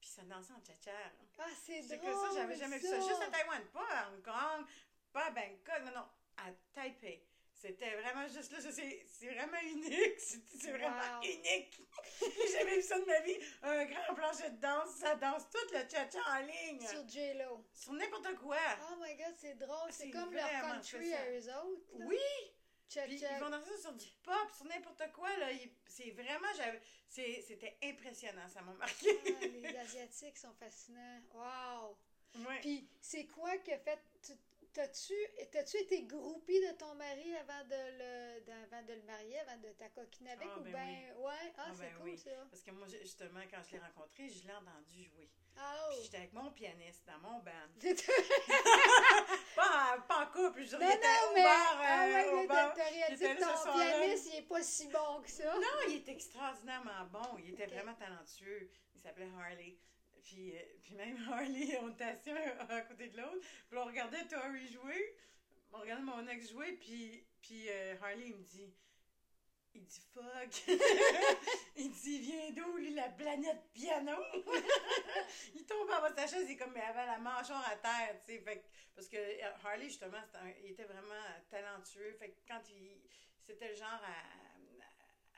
puis 0.00 0.08
ça 0.08 0.22
dansait 0.22 0.52
en 0.52 0.62
cha-cha. 0.64 0.96
Ah, 1.38 1.46
c'est 1.64 1.82
C'est 1.82 1.96
drôle. 1.98 2.12
que 2.12 2.16
ça, 2.28 2.34
j'avais 2.34 2.56
jamais 2.56 2.78
vu 2.78 2.86
ça. 2.86 2.96
Juste 3.00 3.22
à 3.22 3.28
Taïwan, 3.30 3.64
pas 3.72 3.86
à 3.90 4.08
Hong 4.10 4.22
Kong, 4.22 4.66
pas 5.12 5.26
à 5.26 5.30
Bangkok, 5.30 5.80
non, 5.84 5.92
non, 6.00 6.08
à 6.38 6.52
Taipei. 6.74 7.26
C'était 7.58 7.96
vraiment 7.96 8.28
juste 8.28 8.52
là, 8.52 8.58
c'est 8.60 9.28
vraiment 9.28 9.58
unique. 9.62 10.20
C'est 10.20 10.70
vraiment 10.72 11.18
Wow. 11.18 11.22
unique. 11.24 11.80
J'ai 12.20 12.52
jamais 12.58 12.76
vu 12.76 12.82
ça 12.82 12.98
de 13.00 13.04
ma 13.06 13.20
vie. 13.20 13.36
Un 13.62 13.84
grand 13.86 14.14
plancher 14.14 14.50
de 14.50 14.56
danse, 14.60 14.90
ça 14.96 15.14
danse 15.16 15.48
tout 15.50 15.72
le 15.72 15.78
cha-cha 15.88 16.18
en 16.28 16.40
ligne. 16.40 16.86
Sur 16.86 17.08
J-Lo. 17.08 17.64
Sur 17.72 17.92
n'importe 17.94 18.34
quoi. 18.36 18.58
Oh 18.90 18.96
my 19.00 19.14
god, 19.16 19.34
c'est 19.36 19.54
drôle. 19.54 19.90
C'est 19.90 20.10
comme 20.10 20.32
leur 20.34 20.48
country 20.48 21.14
à 21.14 21.30
eux 21.30 21.48
autres. 21.54 21.98
là. 21.98 22.04
Oui! 22.06 22.18
Tcha 22.88 23.02
Puis 23.02 23.16
ils 23.20 23.40
vont 23.40 23.50
danser 23.50 23.76
sur 23.78 23.92
du 23.94 24.06
pop, 24.22 24.48
sur 24.54 24.66
n'importe 24.66 25.10
quoi. 25.12 25.34
là. 25.38 25.48
C'est 25.88 26.10
vraiment. 26.10 26.48
C'était 27.08 27.76
impressionnant, 27.82 28.48
ça 28.48 28.60
m'a 28.62 28.74
marqué. 28.74 29.08
Ah, 29.42 29.46
les 29.46 29.76
Asiatiques 29.76 30.36
sont 30.38 30.52
fascinants. 30.54 31.20
Wow! 31.34 31.96
Ouais. 32.46 32.60
Puis, 32.60 32.86
c'est 33.00 33.26
quoi 33.26 33.56
que 33.58 33.70
fait. 33.78 33.98
tu- 34.22 34.32
T'as-tu 34.76 35.14
t'as-tu 35.50 35.78
été 35.78 36.02
groupie 36.02 36.60
de 36.60 36.72
ton 36.76 36.94
mari 36.96 37.34
avant 37.36 37.64
de 37.64 37.70
le, 37.96 38.52
avant 38.64 38.82
de 38.86 38.92
le 38.92 39.02
marier, 39.04 39.38
avant 39.40 39.56
de 39.56 39.68
ta 39.72 39.88
coquine 39.88 40.28
avec? 40.28 40.46
Ah, 40.52 40.58
ou 40.58 40.64
ben 40.64 40.72
ben, 40.72 41.16
ouais? 41.16 41.32
Ah, 41.56 41.64
Ah, 41.68 41.72
c'est 41.72 41.80
ben 41.86 41.92
cool 41.96 42.10
oui. 42.10 42.18
ça. 42.18 42.30
Parce 42.50 42.62
que 42.62 42.70
moi, 42.72 42.86
justement, 42.86 43.40
quand 43.50 43.62
je 43.66 43.72
l'ai 43.72 43.78
rencontré, 43.78 44.28
je 44.28 44.46
l'ai 44.46 44.52
entendu 44.52 45.02
jouer. 45.02 45.30
Ah, 45.56 45.86
Puis 45.88 45.96
oh! 45.98 46.02
j'étais 46.04 46.16
avec 46.18 46.32
mon 46.34 46.50
pianiste 46.50 47.06
dans 47.06 47.18
mon 47.20 47.38
band. 47.38 47.72
Pas, 49.56 49.96
en, 49.96 50.00
pas 50.02 50.24
en 50.24 50.26
couple, 50.26 50.64
je 50.64 50.72
Non, 50.76 50.80
dirais, 50.80 51.00
non, 51.02 51.30
au 51.30 51.34
mais. 51.34 51.42
bar, 51.42 51.80
ah 51.80 52.06
ouais, 52.06 52.28
au 52.44 52.46
bar. 52.46 52.74
t'as- 52.74 52.84
réalisé 52.84 53.34
que 53.34 53.40
ton 53.40 53.72
pianiste, 53.72 54.28
il 54.30 54.38
est 54.40 54.42
pas 54.42 54.62
si 54.62 54.88
bon 54.88 55.22
que 55.22 55.30
ça. 55.30 55.54
Non, 55.54 55.60
il 55.88 55.94
est 55.96 56.08
extraordinairement 56.10 57.06
bon. 57.10 57.38
Il 57.38 57.50
était 57.54 57.66
vraiment 57.66 57.94
talentueux. 57.94 58.68
Il 58.94 59.00
s'appelait 59.00 59.30
Harley. 59.38 59.78
Puis, 60.26 60.56
euh, 60.56 60.60
puis 60.82 60.94
même 60.94 61.16
Harley, 61.30 61.78
on 61.80 61.90
était 61.90 62.04
assis 62.04 62.30
à 62.68 62.80
côté 62.82 63.08
de 63.08 63.16
l'autre. 63.16 63.46
Puis 63.68 63.78
on 63.78 63.84
regardait 63.84 64.24
Tori 64.26 64.68
jouer. 64.72 65.16
On 65.72 65.78
regardait 65.78 66.02
mon 66.02 66.26
ex 66.28 66.50
jouer. 66.50 66.72
Puis, 66.72 67.24
puis 67.40 67.68
euh, 67.70 67.94
Harley, 68.02 68.28
il 68.28 68.36
me 68.36 68.42
dit... 68.42 68.74
Il 69.74 69.84
dit 69.84 70.00
fuck. 70.14 70.68
il 71.76 71.90
dit, 71.90 72.14
il 72.14 72.20
vient 72.22 72.50
d'où, 72.50 72.76
lui, 72.78 72.94
la 72.94 73.10
planète 73.10 73.62
piano? 73.74 74.16
il 75.54 75.66
tombe 75.66 75.90
en 75.90 76.00
bas 76.00 76.10
de 76.10 76.18
sa 76.18 76.26
chaise, 76.26 76.46
il 76.48 76.52
est 76.52 76.56
comme, 76.56 76.72
mais 76.72 76.80
avait 76.80 77.04
la 77.04 77.18
mâchoire 77.18 77.62
à 77.70 77.76
terre, 77.76 78.18
tu 78.24 78.32
sais. 78.36 78.64
Parce 78.94 79.06
que 79.06 79.18
euh, 79.18 79.50
Harley, 79.62 79.84
justement, 79.88 80.16
c'était 80.24 80.38
un- 80.38 80.54
il 80.64 80.70
était 80.70 80.84
vraiment 80.84 81.22
talentueux. 81.50 82.16
Fait 82.18 82.34
quand 82.48 82.62
il. 82.70 83.02
C'était 83.46 83.68
le 83.68 83.74
genre 83.74 84.00
à, 84.02 84.45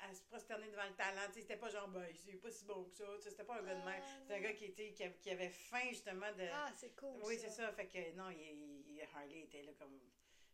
à, 0.00 0.14
se 0.14 0.22
prosterner 0.22 0.68
devant 0.70 0.86
le 0.86 0.94
talent. 0.94 1.22
C'était 1.32 1.56
pas 1.56 1.68
genre, 1.68 1.88
ben, 1.88 2.06
c'est 2.14 2.36
pas 2.40 2.50
si 2.50 2.64
bon 2.64 2.84
que 2.84 2.90
ça. 2.90 3.04
C'était 3.20 3.44
pas 3.44 3.56
un 3.58 3.62
gars 3.62 3.74
de 3.74 3.84
même. 3.84 4.02
Ah, 4.02 4.18
C'était 4.22 4.34
un 4.34 4.40
gars 4.40 4.52
qui, 4.54 4.64
était, 4.66 4.92
qui, 4.92 5.02
avait, 5.04 5.16
qui 5.18 5.30
avait 5.30 5.48
faim, 5.50 5.88
justement, 5.90 6.30
de. 6.32 6.46
Ah, 6.52 6.70
c'est 6.76 6.94
cool. 6.96 7.20
oui, 7.24 7.36
c'est 7.40 7.50
ça. 7.50 7.72
Fait 7.72 7.86
que, 7.86 8.12
non, 8.16 8.30
il, 8.30 8.84
il- 8.88 9.02
Harley 9.14 9.40
était 9.42 9.62
là 9.62 9.72
comme. 9.78 9.98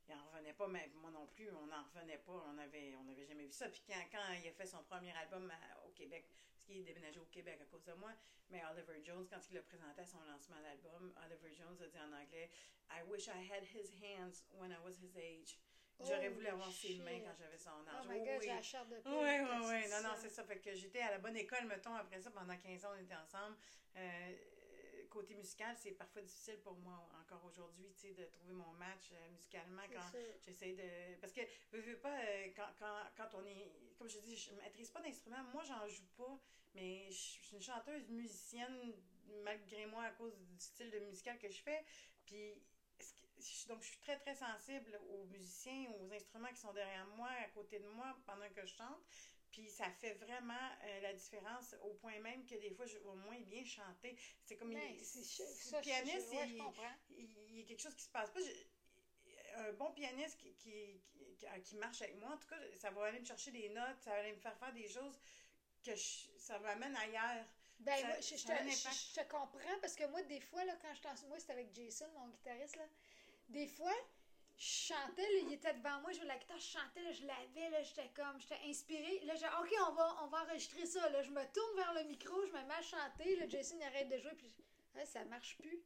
Il 0.06 0.14
en 0.14 0.22
revenait 0.30 0.52
pas, 0.52 0.68
mais 0.68 0.90
moi 0.96 1.10
non 1.10 1.26
plus, 1.28 1.50
on 1.50 1.66
n'en 1.66 1.82
revenait 1.84 2.18
pas. 2.18 2.44
On 2.52 2.58
avait, 2.58 2.94
on 2.96 3.08
avait 3.10 3.24
jamais 3.24 3.46
vu 3.46 3.52
ça. 3.52 3.68
Puis 3.70 3.82
quand, 3.86 3.94
quand 4.12 4.32
il 4.34 4.46
a 4.48 4.52
fait 4.52 4.66
son 4.66 4.82
premier 4.84 5.12
album 5.16 5.50
à- 5.50 5.86
au 5.86 5.90
Québec, 5.92 6.28
parce 6.52 6.66
qu'il 6.66 6.76
est 6.80 6.82
déménagé 6.82 7.18
au 7.20 7.24
Québec 7.24 7.58
à 7.62 7.64
cause 7.64 7.84
de 7.84 7.94
moi, 7.94 8.12
mais 8.50 8.60
Oliver 8.70 9.02
Jones, 9.02 9.26
quand 9.30 9.40
il 9.48 9.54
l'a 9.54 9.62
présenté 9.62 10.02
à 10.02 10.06
son 10.06 10.20
lancement 10.24 10.60
d'album, 10.60 11.14
Oliver 11.24 11.54
Jones 11.54 11.78
a 11.82 11.86
dit 11.86 11.98
en 11.98 12.12
anglais 12.12 12.50
I 12.90 13.00
wish 13.08 13.28
I 13.28 13.50
had 13.50 13.64
his 13.64 13.94
hands 14.02 14.44
when 14.52 14.70
I 14.72 14.76
was 14.84 14.98
his 15.02 15.16
age. 15.16 15.58
J'aurais 16.00 16.26
Holy 16.26 16.34
voulu 16.34 16.46
avoir 16.48 16.70
ses 16.72 16.98
mains 16.98 17.20
quand 17.20 17.34
j'avais 17.38 17.56
son 17.58 17.70
Oh 17.84 17.88
âge. 17.88 18.06
my 18.08 18.18
Oui, 18.18 18.18
god, 18.26 18.36
oui. 18.40 18.42
j'ai 18.42 18.54
la 18.54 18.62
chair 18.62 18.86
de 18.86 18.96
poule. 18.96 19.12
Oui, 19.12 19.38
oui, 19.40 19.58
oui. 19.62 19.90
Non, 19.90 20.08
non, 20.08 20.14
c'est 20.20 20.28
ça? 20.30 20.44
Fait 20.44 20.58
que 20.58 20.74
j'étais 20.74 21.00
à 21.00 21.12
la 21.12 21.18
bonne 21.18 21.36
école, 21.36 21.64
mettons, 21.66 21.94
après 21.94 22.20
ça, 22.20 22.30
pendant 22.30 22.56
15 22.56 22.84
ans, 22.84 22.90
on 22.96 23.00
était 23.02 23.14
ensemble. 23.14 23.56
Euh, 23.96 24.34
côté 25.08 25.34
musical, 25.36 25.76
c'est 25.78 25.92
parfois 25.92 26.22
difficile 26.22 26.58
pour 26.58 26.74
moi 26.78 27.08
encore 27.20 27.44
aujourd'hui, 27.44 27.92
tu 27.94 28.08
sais, 28.08 28.14
de 28.14 28.24
trouver 28.24 28.52
mon 28.52 28.72
match 28.72 29.12
euh, 29.12 29.30
musicalement 29.30 29.82
quand 29.92 30.18
j'essaie 30.44 30.72
de... 30.72 31.14
Parce 31.20 31.32
que, 31.32 31.40
veux, 31.70 31.80
veux 31.80 31.98
pas, 31.98 32.18
euh, 32.18 32.48
quand, 32.56 32.68
quand, 32.78 32.98
quand 33.16 33.38
on 33.38 33.46
est... 33.46 33.70
Comme 33.96 34.08
je 34.08 34.18
dis, 34.18 34.34
je 34.36 34.50
maîtrise 34.54 34.90
pas 34.90 35.00
d'instrument. 35.00 35.42
Moi, 35.52 35.62
j'en 35.62 35.86
joue 35.86 36.08
pas, 36.16 36.36
mais 36.74 37.06
je 37.10 37.16
suis 37.16 37.54
une 37.54 37.62
chanteuse 37.62 38.08
musicienne, 38.08 38.92
malgré 39.44 39.86
moi, 39.86 40.02
à 40.02 40.10
cause 40.10 40.36
du 40.36 40.58
style 40.58 40.90
de 40.90 40.98
musical 40.98 41.38
que 41.38 41.48
je 41.48 41.62
fais. 41.62 41.84
Puis, 42.26 42.60
donc, 43.68 43.82
je 43.82 43.88
suis 43.88 43.98
très, 43.98 44.18
très 44.18 44.34
sensible 44.34 44.98
aux 45.10 45.24
musiciens, 45.26 45.90
aux 46.00 46.12
instruments 46.12 46.48
qui 46.48 46.60
sont 46.60 46.72
derrière 46.72 47.06
moi, 47.16 47.28
à 47.44 47.48
côté 47.48 47.78
de 47.78 47.88
moi, 47.88 48.16
pendant 48.26 48.48
que 48.50 48.64
je 48.64 48.74
chante. 48.74 49.00
Puis 49.50 49.70
ça 49.70 49.88
fait 49.90 50.14
vraiment 50.14 50.68
euh, 50.82 51.00
la 51.00 51.12
différence 51.12 51.76
au 51.82 51.94
point 51.94 52.18
même 52.20 52.44
que 52.44 52.56
des 52.56 52.70
fois, 52.70 52.86
je 52.86 52.98
vais 52.98 53.14
moins 53.14 53.38
bien 53.40 53.64
chanter. 53.64 54.16
C'est 54.44 54.56
comme... 54.56 54.72
Ben, 54.74 54.82
il- 54.90 55.04
ça, 55.04 55.78
le 55.78 55.82
je- 55.84 55.88
pianiste, 55.88 56.26
je- 56.32 56.36
ouais, 56.36 56.48
je 56.48 56.52
il, 56.54 56.58
comprends. 56.58 56.92
il 57.10 57.30
il 57.50 57.58
y 57.58 57.62
a 57.62 57.66
quelque 57.66 57.80
chose 57.82 57.94
qui 57.94 58.02
se 58.04 58.08
passe 58.10 58.30
pas. 58.30 58.40
Un 59.56 59.72
bon 59.74 59.92
pianiste 59.92 60.36
qui, 60.38 60.52
qui, 60.56 61.00
qui, 61.38 61.46
qui 61.62 61.76
marche 61.76 62.02
avec 62.02 62.16
moi, 62.18 62.30
en 62.32 62.36
tout 62.38 62.48
cas, 62.48 62.56
ça 62.76 62.90
va 62.90 63.04
aller 63.06 63.20
me 63.20 63.24
chercher 63.24 63.52
des 63.52 63.68
notes, 63.68 64.00
ça 64.00 64.10
va 64.10 64.16
aller 64.16 64.32
me 64.32 64.40
faire 64.40 64.58
faire 64.58 64.72
des 64.72 64.88
choses 64.88 65.20
que 65.84 65.94
je- 65.94 66.28
ça 66.38 66.58
m'amène 66.58 66.96
ailleurs. 66.96 67.46
Ben, 67.78 67.96
Ça- 67.96 68.06
moi, 68.08 68.16
je, 68.20 68.36
je 68.36 68.46
te, 68.46 68.52
je- 68.70 69.20
je 69.20 69.28
comprends 69.28 69.78
parce 69.80 69.94
que 69.94 70.04
moi, 70.06 70.22
des 70.22 70.40
fois, 70.40 70.64
là, 70.64 70.74
quand 70.82 70.92
je 70.94 71.02
t'en. 71.02 71.28
Moi, 71.28 71.38
c'était 71.38 71.52
avec 71.52 71.72
Jason, 71.72 72.08
mon 72.14 72.28
guitariste, 72.28 72.74
là. 72.76 72.88
Des 73.54 73.66
fois, 73.66 73.94
je 74.56 74.64
chantais, 74.66 75.22
là, 75.22 75.38
il 75.48 75.52
était 75.52 75.74
devant 75.74 76.00
moi, 76.00 76.12
je 76.12 76.18
jouais 76.18 76.26
la 76.26 76.38
guitare, 76.38 76.58
je 76.58 76.66
chantais, 76.78 77.02
là, 77.02 77.12
je 77.12 77.24
l'avais, 77.26 77.70
là, 77.70 77.82
j'étais 77.82 78.08
comme, 78.14 78.40
j'étais 78.40 78.60
inspirée. 78.66 79.20
Là, 79.24 79.34
j'ai 79.36 79.46
OK, 79.46 79.72
on 79.88 79.92
va, 79.94 80.16
on 80.22 80.26
va 80.28 80.42
enregistrer 80.42 80.86
ça. 80.86 81.08
Là, 81.10 81.22
je 81.22 81.30
me 81.30 81.44
tourne 81.52 81.76
vers 81.76 81.94
le 81.94 82.04
micro, 82.04 82.44
je 82.46 82.52
me 82.52 82.62
mets 82.62 82.74
à 82.74 82.82
chanter, 82.82 83.36
là, 83.36 83.48
Jason, 83.48 83.80
arrête 83.80 84.08
de 84.08 84.18
jouer, 84.18 84.34
puis 84.36 84.52
Ah, 84.96 85.04
ça 85.06 85.24
marche 85.24 85.56
plus. 85.58 85.82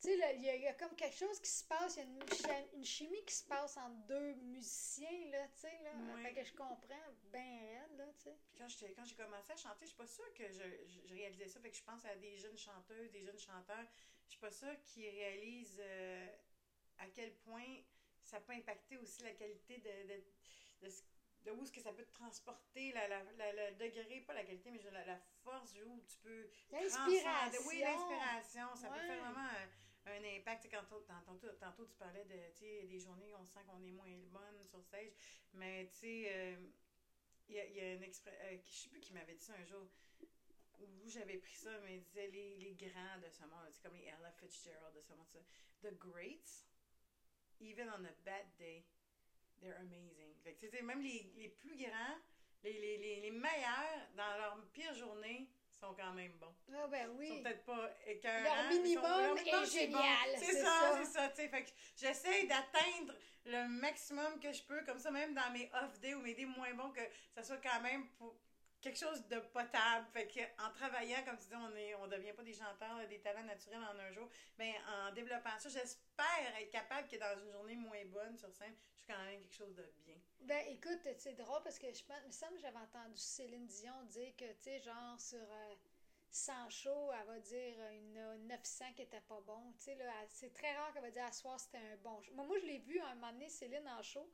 Tu 0.00 0.10
sais, 0.10 0.16
là, 0.16 0.32
il 0.32 0.42
y, 0.44 0.48
a- 0.48 0.54
il 0.54 0.62
y 0.62 0.66
a 0.68 0.74
comme 0.74 0.94
quelque 0.94 1.16
chose 1.16 1.40
qui 1.40 1.50
se 1.50 1.64
passe, 1.64 1.96
il 1.96 1.98
y 1.98 2.02
a 2.02 2.04
une, 2.04 2.22
chi- 2.32 2.76
une 2.76 2.84
chimie 2.84 3.24
qui 3.24 3.34
se 3.34 3.44
passe 3.44 3.76
entre 3.76 3.96
deux 4.06 4.34
musiciens, 4.34 5.26
là, 5.32 5.48
tu 5.48 5.62
sais, 5.62 5.78
là. 5.82 5.90
Ouais. 6.14 6.22
Fait 6.22 6.34
que 6.34 6.44
je 6.44 6.52
comprends 6.54 7.08
bien 7.32 7.58
raide, 7.66 7.96
là, 7.98 8.04
tu 8.16 8.22
sais. 8.22 8.36
Puis 8.46 8.54
quand 8.94 9.04
j'ai 9.04 9.14
commencé 9.16 9.50
à 9.52 9.56
chanter, 9.56 9.80
je 9.82 9.86
suis 9.88 9.96
pas 9.96 10.06
sûre 10.06 10.32
que 10.34 10.44
je, 10.52 10.62
je, 10.86 11.08
je 11.08 11.14
réalisais 11.14 11.48
ça. 11.48 11.58
Fait 11.58 11.70
que 11.72 11.76
je 11.76 11.82
pense 11.82 12.04
à 12.04 12.14
des 12.14 12.36
jeunes 12.36 12.56
chanteuses, 12.56 13.10
des 13.10 13.24
jeunes 13.24 13.40
chanteurs. 13.40 13.86
Je 14.26 14.30
suis 14.34 14.40
pas 14.40 14.52
sûre 14.52 14.80
qu'ils 14.84 15.10
réalisent 15.10 15.80
euh, 15.80 16.28
à 16.98 17.06
quel 17.08 17.32
point 17.38 17.80
ça 18.22 18.40
peut 18.40 18.52
impacter 18.52 18.96
aussi 18.98 19.22
la 19.22 19.32
qualité 19.32 19.78
de, 19.78 20.08
de, 20.14 20.22
de, 20.82 20.90
ce- 20.90 21.02
de 21.44 21.50
où 21.52 21.62
est-ce 21.62 21.72
que 21.72 21.80
ça 21.80 21.92
peut 21.92 22.04
te 22.04 22.12
transporter, 22.12 22.92
la, 22.92 23.08
la, 23.08 23.22
la- 23.32 23.70
le 23.70 23.76
degré, 23.76 24.20
pas 24.20 24.34
la 24.34 24.44
qualité, 24.44 24.70
mais 24.70 24.80
la, 24.90 25.04
la 25.04 25.18
force 25.42 25.74
où 25.74 26.00
tu 26.06 26.16
peux 26.18 26.48
L'inspiration. 26.70 27.62
Oui, 27.66 27.78
l'inspiration. 27.78 28.74
Ça 28.76 28.88
peut 28.88 29.00
faire 29.06 29.22
vraiment 29.32 29.48
un, 29.48 30.12
un 30.12 30.36
impact. 30.36 30.68
Quand 30.70 30.84
tantôt, 31.24 31.52
tantôt, 31.60 31.86
tu 31.86 31.96
parlais 31.96 32.24
de 32.24 32.86
des 32.86 32.98
journées 32.98 33.32
où 33.32 33.36
on 33.36 33.46
sent 33.46 33.60
qu'on 33.66 33.82
est 33.82 33.90
moins 33.92 34.16
bonne 34.30 34.64
sur 34.66 34.82
stage. 34.82 35.12
Mais 35.54 35.88
tu 35.92 35.98
sais, 36.00 36.24
euh, 36.30 36.56
il 37.48 37.54
y 37.54 37.60
a, 37.60 37.64
il 37.66 37.76
y 37.76 37.80
a 37.80 37.94
une 37.94 38.02
expression. 38.02 38.44
je 38.66 38.70
sais 38.74 38.88
plus 38.90 39.00
qui 39.00 39.12
m'avait 39.14 39.34
dit 39.34 39.44
ça 39.44 39.54
un 39.54 39.64
jour. 39.64 39.88
Où 40.80 41.08
j'avais 41.08 41.38
pris 41.38 41.56
ça, 41.56 41.76
mais 41.80 41.96
il 41.96 42.02
disait 42.02 42.28
les, 42.28 42.56
les 42.56 42.74
grands 42.74 43.18
de 43.18 43.28
ce 43.30 43.42
monde, 43.44 43.72
comme 43.82 43.94
les 43.96 44.04
Ella 44.04 44.30
Fitzgerald 44.32 44.94
de 44.94 45.00
ce 45.00 45.12
monde. 45.12 45.26
The 45.82 45.92
greats, 45.98 46.64
even 47.60 47.88
on 47.90 48.04
a 48.04 48.12
bad 48.24 48.46
day, 48.58 48.84
they're 49.60 49.76
amazing. 49.80 50.34
Fait 50.44 50.54
que, 50.54 50.66
tu 50.66 50.76
sais, 50.76 50.82
même 50.82 51.00
les, 51.02 51.30
les 51.36 51.48
plus 51.48 51.76
grands, 51.76 52.18
les, 52.62 52.72
les, 52.72 52.98
les, 52.98 53.20
les 53.20 53.30
meilleurs, 53.30 54.08
dans 54.16 54.36
leur 54.38 54.64
pire 54.72 54.94
journée, 54.94 55.48
sont 55.70 55.94
quand 55.94 56.12
même 56.12 56.32
bons. 56.40 56.54
Ah, 56.74 56.86
ben 56.88 57.08
Ils 57.12 57.18
oui. 57.18 57.28
sont 57.28 57.42
peut-être 57.42 57.64
pas 57.64 57.90
écœurants. 58.06 58.42
Leur 58.42 58.56
mais 58.68 58.74
sont- 58.74 58.82
minimum 58.82 59.02
leur 59.04 59.34
minimum, 59.34 59.62
est 59.62 59.66
génial, 59.70 60.30
C'est 60.36 60.44
c'est 60.46 60.62
ça, 60.62 60.98
c'est 60.98 61.04
ça. 61.12 61.30
Fait 61.30 61.64
que 61.64 61.70
j'essaie 61.96 62.46
d'atteindre 62.46 63.14
le 63.44 63.68
maximum 63.68 64.40
que 64.40 64.52
je 64.52 64.62
peux, 64.64 64.84
comme 64.84 64.98
ça, 64.98 65.10
même 65.12 65.34
dans 65.34 65.50
mes 65.52 65.70
off 65.74 65.98
days 66.00 66.14
ou 66.14 66.20
mes 66.20 66.34
days 66.34 66.46
moins 66.46 66.74
bons, 66.74 66.90
que 66.90 67.00
ça 67.34 67.42
soit 67.44 67.58
quand 67.58 67.80
même 67.80 68.08
pour 68.18 68.36
quelque 68.80 68.98
chose 68.98 69.26
de 69.28 69.38
potable. 69.52 70.06
Fait 70.12 70.26
que 70.26 70.40
en 70.62 70.70
travaillant, 70.72 71.24
comme 71.24 71.36
tu 71.36 71.48
dis, 71.48 71.54
on 71.54 71.74
est, 71.76 71.94
on 71.96 72.06
devient 72.06 72.32
pas 72.32 72.42
des 72.42 72.54
chanteurs, 72.54 73.06
des 73.08 73.20
talents 73.20 73.44
naturels 73.44 73.82
en 73.82 73.98
un 73.98 74.12
jour. 74.12 74.28
Mais 74.58 74.74
en 74.88 75.12
développant 75.12 75.58
ça, 75.58 75.68
j'espère 75.68 76.56
être 76.60 76.70
capable 76.70 77.08
que 77.08 77.16
dans 77.16 77.40
une 77.40 77.50
journée 77.50 77.76
moins 77.76 78.04
bonne 78.06 78.36
sur 78.36 78.52
scène, 78.54 78.74
je 78.94 78.98
suis 78.98 79.06
quand 79.12 79.22
même 79.24 79.40
quelque 79.40 79.54
chose 79.54 79.74
de 79.74 79.92
bien. 80.04 80.16
Ben 80.40 80.64
écoute, 80.68 81.00
c'est 81.18 81.34
drôle 81.34 81.62
parce 81.62 81.78
que 81.78 81.92
je 81.92 82.04
pense, 82.04 82.24
me 82.26 82.32
semble 82.32 82.54
que 82.56 82.62
j'avais 82.62 82.78
entendu 82.78 83.16
Céline 83.16 83.66
Dion 83.66 84.02
dire 84.04 84.34
que, 84.36 84.44
tu 84.44 84.62
sais, 84.62 84.80
genre 84.80 85.18
sur 85.18 85.38
euh, 85.38 85.74
100 86.30 86.70
shows, 86.70 87.10
elle 87.12 87.26
va 87.26 87.38
dire 87.40 87.74
une 87.92 88.46
900 88.46 88.92
qui 88.94 89.02
était 89.02 89.20
pas 89.22 89.40
bon. 89.40 89.72
Tu 89.78 89.84
sais, 89.84 89.98
c'est 90.28 90.52
très 90.52 90.76
rare 90.76 90.92
qu'elle 90.92 91.02
va 91.02 91.10
dire 91.10 91.24
à 91.24 91.32
soir 91.32 91.58
c'était 91.58 91.78
un 91.78 91.96
bon 91.96 92.20
show. 92.22 92.32
Moi, 92.34 92.58
je 92.60 92.66
l'ai 92.66 92.78
vu 92.78 93.00
un 93.00 93.14
moment 93.14 93.32
donné, 93.32 93.48
Céline 93.48 93.88
en 93.88 94.02
show. 94.02 94.30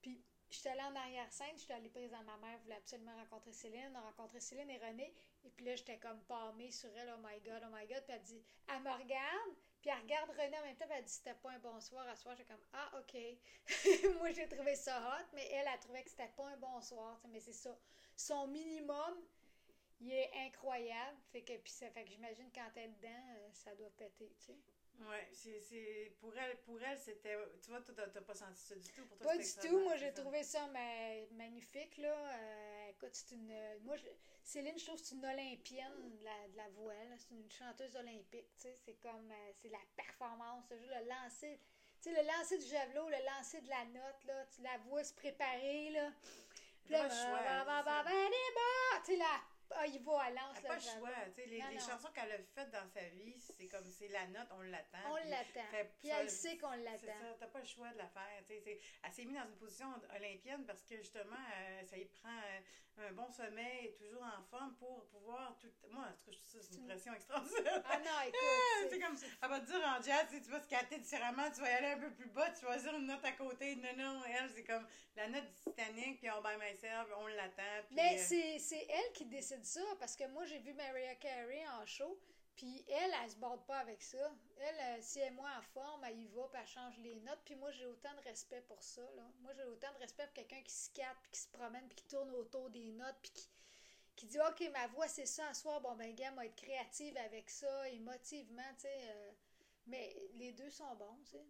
Puis 0.00 0.22
j'étais 0.50 0.70
allée 0.70 0.82
en 0.82 0.94
arrière-scène, 0.94 1.56
j'étais 1.56 1.74
allée 1.74 1.88
prise 1.88 2.12
à 2.14 2.22
ma 2.22 2.36
mère, 2.38 2.58
voulait 2.60 2.76
absolument 2.76 3.16
rencontrer 3.16 3.52
Céline, 3.52 3.90
on 3.92 3.98
a 3.98 4.00
rencontré 4.02 4.40
Céline 4.40 4.70
et 4.70 4.78
René. 4.78 5.12
Et 5.44 5.50
puis 5.50 5.64
là, 5.64 5.76
j'étais 5.76 5.98
comme 5.98 6.20
palmée 6.22 6.70
sur 6.70 6.90
elle, 6.96 7.12
oh 7.16 7.20
my 7.22 7.40
god, 7.40 7.62
oh 7.64 7.74
my 7.74 7.86
god. 7.86 8.02
Puis 8.04 8.14
elle 8.14 8.22
dit, 8.22 8.42
elle 8.68 8.82
me 8.82 8.90
regarde, 8.90 9.50
puis 9.80 9.90
elle 9.90 10.02
regarde 10.02 10.30
René 10.30 10.58
en 10.58 10.62
même 10.62 10.76
temps, 10.76 10.86
puis 10.86 10.96
elle 10.98 11.04
dit, 11.04 11.12
c'était 11.12 11.34
pas 11.34 11.50
un 11.50 11.58
bon 11.58 11.80
soir. 11.80 12.06
À 12.08 12.16
soir, 12.16 12.34
j'étais 12.36 12.52
comme, 12.52 12.64
ah, 12.72 12.92
ok. 12.98 13.16
Moi, 14.18 14.32
j'ai 14.32 14.48
trouvé 14.48 14.74
ça 14.74 14.98
hot, 14.98 15.26
mais 15.34 15.46
elle, 15.52 15.68
a 15.68 15.78
trouvé 15.78 16.02
que 16.02 16.10
c'était 16.10 16.32
pas 16.36 16.48
un 16.48 16.56
bon 16.56 16.80
soir. 16.80 17.16
tu 17.16 17.22
sais, 17.22 17.28
Mais 17.32 17.40
c'est 17.40 17.52
ça. 17.52 17.76
Son 18.16 18.46
minimum, 18.46 19.22
il 20.00 20.12
est 20.12 20.30
incroyable. 20.46 21.16
Fait 21.32 21.42
que, 21.42 21.56
puis 21.58 21.72
ça 21.72 21.90
fait 21.90 22.04
que 22.04 22.10
j'imagine 22.10 22.50
quand 22.54 22.68
elle 22.76 22.84
est 22.84 22.88
dedans, 22.88 23.24
euh, 23.36 23.48
ça 23.52 23.74
doit 23.74 23.90
péter, 23.90 24.34
tu 24.38 24.46
sais. 24.46 24.56
Ouais, 25.00 25.28
c'est, 25.32 26.12
pour 26.20 26.36
elle, 26.36 26.56
pour 26.62 26.80
elle, 26.82 26.98
c'était, 26.98 27.36
tu 27.62 27.70
vois, 27.70 27.80
toi, 27.82 27.94
t'as, 27.94 28.20
pas 28.22 28.34
senti 28.34 28.60
ça 28.62 28.74
du 28.74 28.88
tout. 28.92 29.04
Pour 29.06 29.18
toi, 29.18 29.26
Pas 29.32 29.36
du 29.36 29.44
tout. 29.68 29.78
Moi, 29.80 29.96
j'ai 29.96 30.12
trouvé 30.12 30.42
ça 30.42 30.66
ma- 30.68 31.26
magnifique, 31.36 31.98
là. 31.98 32.14
Euh, 32.38 32.90
écoute, 32.90 33.10
c'est 33.12 33.34
une. 33.34 33.54
Moi, 33.84 33.96
je- 33.96 34.06
Céline, 34.42 34.78
je 34.78 34.84
trouve 34.86 35.00
que 35.00 35.06
c'est 35.06 35.14
une 35.16 35.24
olympienne 35.26 36.16
de 36.18 36.24
la, 36.24 36.48
de 36.48 36.56
la 36.56 36.68
voix, 36.70 36.94
là. 36.94 37.16
C'est 37.18 37.34
une 37.34 37.50
chanteuse 37.50 37.94
olympique, 37.96 38.48
tu 38.56 38.62
sais. 38.62 38.76
C'est 38.84 38.94
comme. 39.00 39.30
euh, 39.30 39.52
c'est 39.60 39.68
la 39.68 39.80
performance, 39.96 40.64
le 40.70 40.78
jeu, 40.78 40.86
le 40.88 41.08
lancer. 41.08 41.60
Tu 42.02 42.10
sais, 42.10 42.22
le 42.22 42.26
lancer 42.26 42.58
du 42.58 42.66
javelot, 42.66 43.08
le 43.08 43.24
lancer 43.36 43.60
de 43.60 43.68
la 43.68 43.84
note, 43.86 44.24
là. 44.24 44.46
Tu 44.54 44.62
la 44.62 44.78
vois 44.78 45.04
se 45.04 45.12
préparer, 45.14 45.90
là. 45.90 46.10
Puis 46.84 46.92
là, 46.92 47.06
bah, 47.08 47.64
bah, 47.64 47.64
bah, 47.66 47.82
bah, 47.84 48.02
bah, 48.04 48.30
bah, 48.54 49.00
tu 49.04 49.12
sais, 49.12 49.16
la. 49.18 49.40
Ah, 49.74 49.86
il 49.86 49.98
va 50.02 50.20
à. 50.22 50.28
Elle 50.28 50.34
n'a 50.34 50.42
pas 50.62 50.74
le 50.74 50.80
choix. 50.80 51.10
Tu 51.34 51.42
sais, 51.42 51.46
les, 51.46 51.58
Non, 51.60 51.68
les 51.70 51.74
non. 51.76 51.80
chansons 51.80 52.08
qu'elle 52.12 52.32
a 52.32 52.38
faites 52.54 52.70
dans 52.70 52.88
sa 52.88 53.02
vie, 53.08 53.38
c'est 53.40 53.66
comme, 53.68 53.84
c'est 53.90 54.08
la 54.08 54.26
note, 54.28 54.48
on 54.52 54.60
l'attend. 54.62 54.98
On 55.10 55.16
l'attend. 55.28 55.86
Puis 55.98 56.08
elle 56.08 56.30
sait 56.30 56.56
qu'on 56.58 56.72
C'est 56.72 56.82
l'attend. 56.84 57.06
ça, 57.20 57.36
t'as 57.40 57.46
pas 57.48 57.60
le 57.60 57.66
choix 57.66 57.90
de 57.92 57.98
la 57.98 58.08
faire. 58.08 58.42
tu 58.46 58.54
sais, 58.54 58.60
c'est- 58.60 58.80
Elle 59.02 59.12
s'est 59.12 59.24
mise 59.24 59.36
dans 59.36 59.46
une 59.48 59.56
position 59.56 59.86
olympienne 60.14 60.64
parce 60.66 60.82
que 60.84 60.96
justement, 60.98 61.36
euh, 61.56 61.84
ça 61.84 61.96
y 61.96 62.04
prend 62.06 62.28
euh, 62.36 62.60
un 62.98 63.12
bon 63.12 63.30
sommeil, 63.30 63.94
toujours 63.94 64.22
en 64.22 64.42
forme 64.50 64.74
pour 64.76 65.06
pouvoir 65.06 65.56
tout. 65.60 65.68
Moi, 65.90 66.02
en 66.04 66.12
tout 66.12 66.24
cas, 66.30 66.32
je 66.32 66.38
trouve 66.38 66.62
ça, 66.62 66.68
c'est 66.68 66.76
une 66.76 66.86
pression 66.86 67.12
extraordinaire. 67.14 67.82
Ah 67.88 67.98
non, 67.98 68.20
écoute. 68.26 68.38
C'est 68.82 68.90
c'est- 68.90 68.98
comme, 69.00 69.16
elle 69.42 69.48
va 69.48 69.60
te 69.60 69.66
dire 69.66 69.82
en 69.84 70.02
jazz, 70.02 70.26
tu 70.30 70.50
vas 70.50 70.60
scatter 70.60 70.98
différemment, 70.98 71.50
tu 71.50 71.60
vas 71.60 71.70
y 71.70 71.74
aller 71.74 71.88
un 71.92 71.98
peu 71.98 72.10
plus 72.12 72.28
bas, 72.28 72.50
tu 72.50 72.64
vas 72.64 72.72
choisir 72.72 72.94
une 72.96 73.06
note 73.06 73.24
à 73.24 73.32
côté. 73.32 73.76
Non, 73.76 73.96
non, 73.96 74.22
elle, 74.24 74.50
c'est 74.54 74.64
comme 74.64 74.86
la 75.16 75.28
note 75.28 75.44
du 75.44 75.54
Titanic, 75.70 76.18
puis 76.20 76.30
on 76.30 76.40
by 76.42 76.56
myself, 76.58 77.08
on 77.18 77.26
l'attend. 77.28 77.62
puis, 77.86 77.96
Mais 77.96 78.18
euh, 78.18 78.22
c'est 78.26 78.58
c'est 78.58 78.86
elle 78.88 79.12
qui 79.12 79.26
décide 79.26 79.64
ça, 79.64 79.80
parce 79.98 80.16
que 80.16 80.26
moi, 80.28 80.44
j'ai 80.46 80.58
vu 80.58 80.72
Mariah 80.74 81.14
Carey 81.16 81.64
en 81.80 81.84
show, 81.86 82.18
puis 82.56 82.84
elle, 82.88 83.14
elle 83.22 83.30
se 83.30 83.36
borde 83.36 83.64
pas 83.66 83.78
avec 83.78 84.02
ça. 84.02 84.32
Elle, 84.58 84.98
euh, 84.98 85.02
si 85.02 85.20
elle 85.20 85.28
est 85.28 85.36
moins 85.36 85.58
en 85.58 85.62
forme, 85.62 86.04
elle 86.04 86.18
y 86.18 86.26
va, 86.28 86.48
puis 86.48 86.60
elle 86.60 86.66
change 86.66 86.98
les 86.98 87.20
notes, 87.20 87.40
puis 87.44 87.54
moi, 87.54 87.70
j'ai 87.70 87.86
autant 87.86 88.14
de 88.14 88.22
respect 88.28 88.62
pour 88.62 88.82
ça, 88.82 89.02
là. 89.14 89.22
Moi, 89.40 89.52
j'ai 89.54 89.64
autant 89.64 89.92
de 89.92 89.98
respect 89.98 90.24
pour 90.24 90.32
quelqu'un 90.34 90.62
qui 90.62 90.72
se 90.72 90.86
scatte, 90.86 91.16
puis 91.22 91.32
qui 91.32 91.40
se 91.40 91.48
promène, 91.48 91.86
puis 91.86 91.96
qui 91.96 92.06
tourne 92.06 92.30
autour 92.34 92.70
des 92.70 92.92
notes, 92.92 93.16
puis 93.22 93.30
qui, 93.32 93.48
qui 94.16 94.26
dit, 94.26 94.38
OK, 94.40 94.70
ma 94.72 94.86
voix, 94.88 95.06
c'est 95.06 95.26
ça, 95.26 95.46
à 95.48 95.54
soir, 95.54 95.80
bon, 95.82 95.94
ben, 95.96 96.14
gars, 96.14 96.30
moi, 96.32 96.46
être 96.46 96.56
créative 96.56 97.16
avec 97.18 97.50
ça, 97.50 97.88
émotivement, 97.90 98.62
tu 98.74 98.82
sais. 98.82 99.10
euh, 99.10 99.30
mais 99.86 100.16
les 100.34 100.52
deux 100.52 100.70
sont 100.70 100.94
bons, 100.96 101.18
tu 101.26 101.32
sais. 101.32 101.44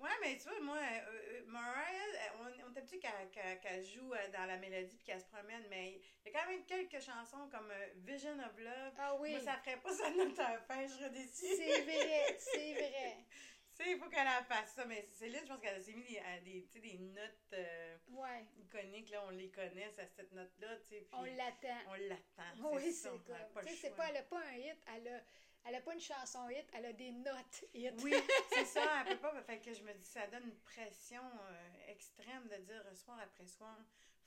Ouais, 0.00 0.10
mais 0.22 0.36
tu 0.38 0.44
vois, 0.48 0.60
moi, 0.60 0.78
euh, 0.78 1.10
euh, 1.10 1.42
Mariah, 1.46 2.32
on, 2.38 2.44
on 2.44 2.74
est 2.74 2.78
habitué 2.78 2.98
qu'elle 2.98 3.84
joue 3.84 4.12
euh, 4.14 4.28
dans 4.32 4.46
la 4.46 4.56
mélodie 4.56 4.96
puis 4.96 5.04
qu'elle 5.04 5.20
se 5.20 5.26
promène, 5.26 5.64
mais 5.68 6.00
il 6.24 6.32
y 6.32 6.34
a 6.34 6.40
quand 6.40 6.48
même 6.48 6.64
quelques 6.64 7.00
chansons 7.00 7.48
comme 7.50 7.70
euh, 7.70 7.88
Vision 7.96 8.38
of 8.38 8.56
Love. 8.58 8.94
Ah 8.98 9.14
oui, 9.16 9.32
Moi, 9.32 9.40
ça 9.40 9.58
ferait 9.58 9.76
pas 9.78 9.92
sa 9.92 10.10
note 10.10 10.38
à 10.38 10.52
la 10.52 10.60
fin, 10.60 10.82
je 10.86 10.92
serais 10.92 11.10
déçue. 11.10 11.54
c'est 11.56 11.82
vrai, 11.82 12.36
c'est 12.38 12.72
vrai. 12.74 13.16
Tu 13.76 13.84
sais, 13.86 13.92
il 13.92 13.98
faut 13.98 14.08
qu'elle 14.10 14.26
fasse 14.48 14.72
ça, 14.74 14.84
mais 14.84 15.06
c'est 15.12 15.28
là, 15.28 15.38
je 15.42 15.46
pense 15.48 15.60
qu'elle 15.60 15.82
s'est 15.82 15.92
mis 15.92 16.02
des, 16.44 16.68
des, 16.72 16.80
des 16.80 16.98
notes 16.98 17.52
euh, 17.54 17.96
Ouais, 18.08 18.44
iconiques, 18.58 19.10
là, 19.10 19.22
on 19.26 19.30
les 19.30 19.50
connaît, 19.50 19.90
ça, 19.90 20.02
cette 20.06 20.32
note-là, 20.32 20.76
tu 20.78 20.88
sais, 20.88 21.00
puis 21.02 21.08
on 21.12 21.22
l'attend. 21.24 21.78
on 21.88 21.94
l'attend. 21.94 22.72
Oui, 22.74 22.92
ça, 22.92 23.10
c'est 23.24 23.66
Tu 23.66 23.74
sais, 23.76 23.88
choix. 23.88 23.96
pas, 23.96 24.08
elle 24.10 24.16
a 24.18 24.22
pas 24.22 24.38
un 24.40 24.52
hit, 24.56 24.76
elle 24.96 25.08
a, 25.08 25.20
elle 25.66 25.74
a 25.76 25.80
pas 25.80 25.94
une 25.94 26.00
chanson 26.00 26.48
hit, 26.48 26.66
elle 26.74 26.86
a 26.86 26.92
des 26.92 27.12
notes 27.12 27.64
hit. 27.74 27.94
Oui, 28.02 28.14
c'est 28.52 28.64
ça, 28.64 28.82
elle 29.06 29.16
peut 29.18 29.18
pas. 29.20 29.42
Fait 29.42 29.58
que 29.60 29.72
je 29.72 29.82
me 29.82 29.92
dis, 29.94 30.04
ça 30.04 30.26
donne 30.28 30.44
une 30.44 30.58
pression 30.60 31.22
euh, 31.22 31.88
extrême 31.88 32.48
de 32.48 32.56
dire 32.56 32.82
euh, 32.86 32.94
soir 32.94 33.18
après 33.22 33.46
soir, 33.46 33.76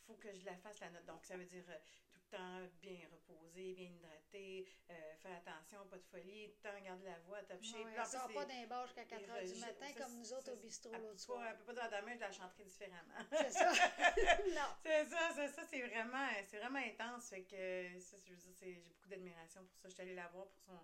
faut 0.05 0.15
que 0.15 0.33
je 0.33 0.45
la 0.45 0.55
fasse 0.57 0.79
la 0.81 0.89
note. 0.89 1.05
Donc, 1.05 1.25
ça 1.25 1.37
veut 1.37 1.45
dire 1.45 1.63
euh, 1.69 1.77
tout 2.13 2.19
le 2.31 2.37
temps 2.37 2.59
bien 2.81 2.97
reposer, 3.11 3.73
bien 3.73 3.87
hydraté, 3.89 4.67
euh, 4.89 5.15
faire 5.17 5.37
attention, 5.37 5.85
pas 5.87 5.97
de 5.97 6.03
folie, 6.03 6.49
tout 6.51 6.57
le 6.63 6.69
temps 6.71 6.81
garder 6.83 7.05
la 7.05 7.19
voix 7.19 7.41
top 7.43 7.61
shape. 7.63 7.85
Ouais, 7.85 7.93
elle 7.97 8.05
sort 8.05 8.33
pas 8.33 8.45
d'un 8.45 8.65
bar 8.67 8.85
jusqu'à 8.85 9.05
4 9.05 9.19
les 9.21 9.27
h 9.27 9.53
du 9.53 9.59
matin 9.59 9.87
ça, 9.93 10.03
comme 10.03 10.17
nous 10.17 10.33
autres 10.33 10.51
au 10.51 10.55
bistrot 10.57 10.91
l'autre 10.93 11.19
soir. 11.19 11.39
pas- 11.41 11.49
Elle 11.51 11.57
peut 11.57 11.73
pas 11.73 11.87
dire 11.89 11.99
demain, 12.01 12.15
je 12.15 12.19
la 12.19 12.31
chanterai 12.31 12.63
différemment. 12.63 13.13
C'est 13.31 13.51
ça. 13.51 13.71
non. 14.49 14.69
C'est 14.83 15.05
ça, 15.05 15.31
c'est 15.35 15.47
ça, 15.49 15.63
c'est 15.69 15.81
vraiment, 15.81 16.27
c'est 16.47 16.57
vraiment 16.57 16.79
intense. 16.79 17.29
Fait 17.29 17.43
que 17.43 17.99
ça, 17.99 18.17
je 18.25 18.29
veux 18.31 18.35
dire, 18.37 18.51
c'est- 18.55 18.73
j'ai 18.81 18.89
beaucoup 18.89 19.07
d'admiration 19.09 19.63
pour 19.65 19.77
ça. 19.77 19.89
Je 19.89 19.93
suis 19.93 20.01
allée 20.01 20.15
la 20.15 20.27
voir 20.27 20.47
pour 20.47 20.59
son, 20.61 20.79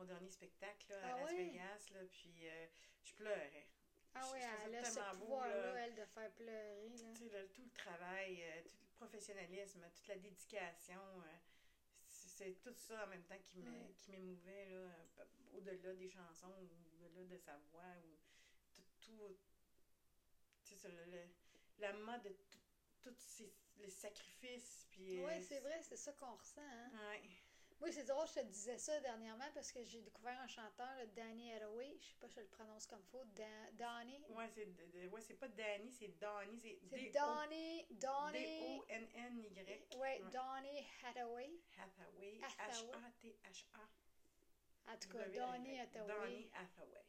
son 0.00 0.06
dernier 0.06 0.30
spectacle 0.30 0.86
là, 0.88 0.96
à 1.04 1.10
Ah 1.18 1.20
Las? 1.20 1.32
Vegas, 1.36 1.90
là, 1.92 2.00
puis 2.10 2.48
euh, 2.48 2.66
je 3.04 3.12
pleurais. 3.14 3.68
Ah 4.14 4.28
oui, 4.32 4.38
elle 4.64 4.74
a 4.74 4.84
ce 4.84 4.98
pouvoir-là, 5.18 5.72
là. 5.74 5.86
elle, 5.86 5.94
de 5.94 6.04
faire 6.06 6.32
pleurer. 6.32 6.88
Là. 6.88 7.12
Tu 7.14 7.28
sais, 7.28 7.48
tout 7.54 7.62
le 7.62 7.70
travail, 7.70 8.42
euh, 8.42 8.62
tout 8.62 8.76
le 8.80 8.86
professionnalisme, 8.96 9.80
toute 9.94 10.08
la 10.08 10.16
dédication, 10.16 11.00
euh, 11.00 11.36
c'est 12.06 12.60
tout 12.62 12.74
ça 12.74 13.04
en 13.04 13.08
même 13.08 13.22
temps 13.24 13.38
qui 13.44 13.62
m'émouvait, 14.08 14.68
euh, 14.70 14.88
au-delà 15.52 15.94
des 15.94 16.08
chansons, 16.08 16.52
au-delà 17.02 17.24
de 17.24 17.36
sa 17.36 17.56
voix, 17.70 17.94
ou 18.04 18.16
tout, 18.76 18.82
tout 19.00 19.36
tu 20.64 20.76
sais, 20.76 20.88
le, 20.88 21.04
le- 21.04 21.28
la 21.78 21.92
mode 21.92 22.22
de 22.22 22.34
tous 23.02 23.14
ces- 23.18 23.52
les 23.76 23.90
sacrifices, 23.90 24.86
puis... 24.90 25.22
Oui, 25.24 25.42
c'est 25.42 25.60
vrai, 25.60 25.80
c'est 25.82 25.96
ça 25.96 26.12
qu'on 26.14 26.34
ressent. 26.34 26.60
Hein? 26.62 26.90
Ouais. 27.10 27.22
Oui, 27.80 27.90
c'est 27.94 28.04
drôle, 28.04 28.26
je 28.28 28.40
te 28.40 28.44
disais 28.44 28.76
ça 28.76 29.00
dernièrement 29.00 29.50
parce 29.54 29.72
que 29.72 29.82
j'ai 29.84 30.02
découvert 30.02 30.38
un 30.40 30.46
chanteur, 30.46 30.88
le 31.00 31.06
Danny 31.08 31.52
Hathaway. 31.54 31.96
Je 31.98 32.08
sais 32.08 32.14
pas 32.20 32.28
si 32.28 32.34
je 32.34 32.40
le 32.40 32.46
prononce 32.48 32.86
comme 32.86 33.02
faux. 33.04 33.24
Dan- 33.34 33.74
Donny. 33.74 34.22
Ouais, 34.28 34.48
c'est 34.48 34.66
ouais, 35.08 35.36
pas 35.36 35.48
Danny, 35.48 35.90
c'est 35.90 36.08
Donny, 36.18 36.58
c'est 36.58 36.78
C'est 36.90 37.10
D-O- 37.10 37.12
Donny. 37.12 37.86
Donny. 37.90 38.42
D-O-N-N-Y. 38.42 39.86
Oui, 39.92 39.98
Ouais. 39.98 40.20
Donny 40.30 40.86
Hathaway. 41.02 41.50
Hathaway, 41.78 42.40
Hathaway. 42.58 42.98
H-A-T-H-A. 42.98 44.92
En 44.92 44.96
tout 44.98 45.08
cas, 45.08 45.28
Donny 45.28 45.78
euh, 45.78 45.82
Hathaway. 45.82 46.06
Donny 46.06 46.50
Hathaway. 46.52 47.04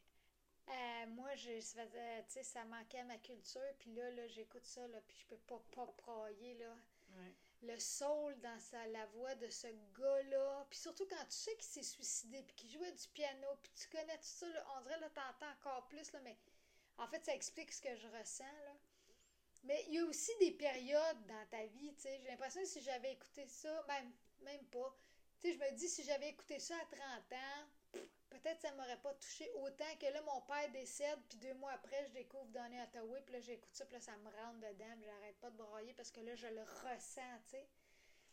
Euh, 0.68 1.06
moi, 1.08 1.34
je, 1.34 1.60
ça 1.60 2.64
manquait 2.64 3.00
à 3.00 3.04
ma 3.04 3.18
culture. 3.18 3.60
Puis 3.78 3.92
là, 3.92 4.10
là 4.10 4.26
j'écoute 4.28 4.64
ça, 4.64 4.86
là, 4.88 5.00
puis 5.06 5.16
je 5.18 5.26
peux 5.26 5.38
pas, 5.38 5.62
pas 5.74 5.86
brailler, 5.98 6.54
là. 6.54 6.74
Ouais. 7.10 7.34
Le 7.62 7.78
soul 7.78 8.38
dans 8.40 8.58
sa, 8.58 8.86
la 8.88 9.06
voix 9.06 9.34
de 9.36 9.48
ce 9.48 9.68
gars-là. 9.98 10.66
Puis 10.68 10.80
surtout 10.80 11.06
quand 11.06 11.24
tu 11.24 11.36
sais 11.36 11.54
qu'il 11.54 11.64
s'est 11.64 11.82
suicidé, 11.82 12.42
puis 12.42 12.56
qu'il 12.56 12.70
jouait 12.70 12.92
du 12.92 13.08
piano, 13.08 13.48
puis 13.62 13.72
tu 13.74 13.88
connais 13.88 14.18
tout 14.18 14.24
ça, 14.24 14.48
là, 14.48 14.66
on 14.76 14.82
dirait, 14.82 14.98
là, 14.98 15.10
t'entends 15.10 15.52
encore 15.60 15.86
plus, 15.88 16.10
là, 16.12 16.20
mais 16.20 16.36
en 16.98 17.06
fait, 17.06 17.24
ça 17.24 17.34
explique 17.34 17.72
ce 17.72 17.80
que 17.80 17.94
je 17.94 18.08
ressens, 18.08 18.44
là. 18.64 18.76
Mais 19.64 19.84
il 19.88 19.94
y 19.94 19.98
a 19.98 20.04
aussi 20.04 20.32
des 20.40 20.50
périodes 20.50 21.26
dans 21.26 21.46
ta 21.50 21.64
vie, 21.66 21.94
tu 21.94 22.02
sais. 22.02 22.18
J'ai 22.20 22.28
l'impression 22.28 22.60
que 22.62 22.66
si 22.66 22.82
j'avais 22.82 23.12
écouté 23.12 23.46
ça, 23.46 23.84
même, 23.86 24.12
même 24.40 24.64
pas. 24.66 24.96
Tu 25.40 25.48
sais, 25.48 25.54
je 25.54 25.58
me 25.58 25.76
dis, 25.76 25.88
si 25.88 26.02
j'avais 26.02 26.30
écouté 26.30 26.58
ça 26.58 26.76
à 26.76 26.84
30 26.86 27.32
ans, 27.32 27.68
peut-être 28.42 28.60
ça 28.60 28.72
m'aurait 28.72 29.00
pas 29.00 29.14
touché 29.14 29.50
autant 29.54 29.96
que 30.00 30.06
là, 30.06 30.20
mon 30.22 30.40
père 30.42 30.70
décède, 30.72 31.18
puis 31.28 31.38
deux 31.38 31.54
mois 31.54 31.72
après, 31.72 32.04
je 32.06 32.12
découvre 32.12 32.46
Donny 32.46 32.78
Hathaway, 32.78 33.20
puis 33.22 33.34
là, 33.34 33.40
j'écoute 33.40 33.72
ça, 33.72 33.84
puis 33.84 33.94
là, 33.94 34.00
ça 34.00 34.16
me 34.16 34.30
rentre 34.30 34.60
dedans, 34.60 34.94
puis 34.96 35.04
j'arrête 35.04 35.38
pas 35.40 35.50
de 35.50 35.56
broyer 35.56 35.94
parce 35.94 36.10
que 36.10 36.20
là, 36.20 36.34
je 36.34 36.46
le 36.48 36.62
ressens, 36.62 37.38
tu 37.44 37.56
sais. 37.56 37.68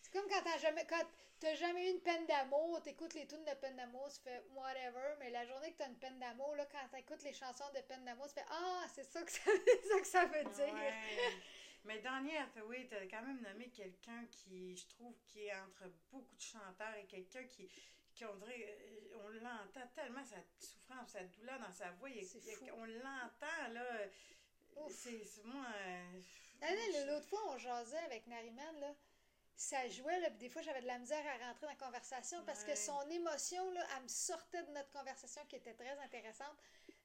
C'est 0.01 0.13
comme 0.13 0.29
quand 0.29 0.41
t'as 0.43 0.57
jamais, 0.57 0.85
quand 0.87 1.05
t'as 1.39 1.55
jamais 1.55 1.87
eu 1.87 1.93
une 1.93 2.01
peine 2.01 2.25
d'amour, 2.25 2.81
t'écoutes 2.81 3.13
les 3.13 3.27
tunes 3.27 3.43
de 3.43 3.53
peine 3.55 3.75
d'amour, 3.75 4.09
tu 4.09 4.21
fais 4.21 4.43
whatever, 4.55 5.15
mais 5.19 5.29
la 5.29 5.45
journée 5.45 5.71
que 5.73 5.77
t'as 5.77 5.87
une 5.87 5.99
peine 5.99 6.19
d'amour, 6.19 6.55
là, 6.55 6.65
quand 6.65 6.87
t'écoutes 6.89 7.23
les 7.23 7.33
chansons 7.33 7.69
de 7.75 7.81
peine 7.81 8.05
d'amour, 8.05 8.27
tu 8.27 8.35
fais 8.35 8.45
ah, 8.49 8.85
c'est 8.93 9.03
ça 9.03 9.21
que 9.21 9.31
ça, 9.31 9.51
que 10.01 10.07
ça 10.07 10.25
veut 10.25 10.45
dire. 10.45 10.73
Ouais. 10.73 10.93
Mais 11.85 11.99
Donny 11.99 12.35
Hathaway, 12.35 12.87
t'as 12.89 13.05
quand 13.07 13.21
même 13.21 13.41
nommé 13.41 13.69
quelqu'un 13.69 14.25
qui, 14.29 14.75
je 14.75 14.87
trouve, 14.87 15.15
qui 15.25 15.45
est 15.45 15.55
entre 15.55 15.89
beaucoup 16.11 16.35
de 16.35 16.41
chanteurs 16.41 16.95
et 16.95 17.05
quelqu'un 17.05 17.43
qui, 17.43 17.69
dirait, 18.35 18.77
euh, 18.79 19.17
on 19.23 19.29
l'entend 19.29 19.87
tellement, 19.95 20.23
sa 20.25 20.37
souffrance, 20.59 21.09
sa 21.11 21.23
douleur 21.23 21.59
dans 21.59 21.71
sa 21.71 21.91
voix, 21.91 22.09
il 22.09 22.17
il 22.17 22.25
fou. 22.25 22.65
on 22.73 22.85
l'entend, 22.85 23.67
là. 23.71 23.85
C'est 24.89 25.43
moi. 25.43 25.65
euh, 25.75 26.21
Ah 26.61 26.73
l'autre 27.07 27.27
fois, 27.27 27.39
on 27.49 27.57
jasait 27.57 27.97
avec 27.99 28.27
Nariman, 28.27 28.79
là. 28.79 28.95
Ça 29.55 29.87
jouait, 29.89 30.19
là, 30.21 30.29
puis 30.29 30.39
des 30.39 30.49
fois, 30.49 30.61
j'avais 30.61 30.81
de 30.81 30.87
la 30.87 30.97
misère 30.99 31.25
à 31.27 31.45
rentrer 31.47 31.63
dans 31.65 31.71
la 31.73 31.75
conversation 31.75 32.41
parce 32.45 32.63
que 32.63 32.75
son 32.75 33.01
émotion, 33.09 33.69
là, 33.71 33.85
elle 33.97 34.03
me 34.03 34.07
sortait 34.07 34.63
de 34.63 34.71
notre 34.71 34.89
conversation 34.91 35.45
qui 35.47 35.57
était 35.57 35.73
très 35.73 35.97
intéressante. 35.99 36.55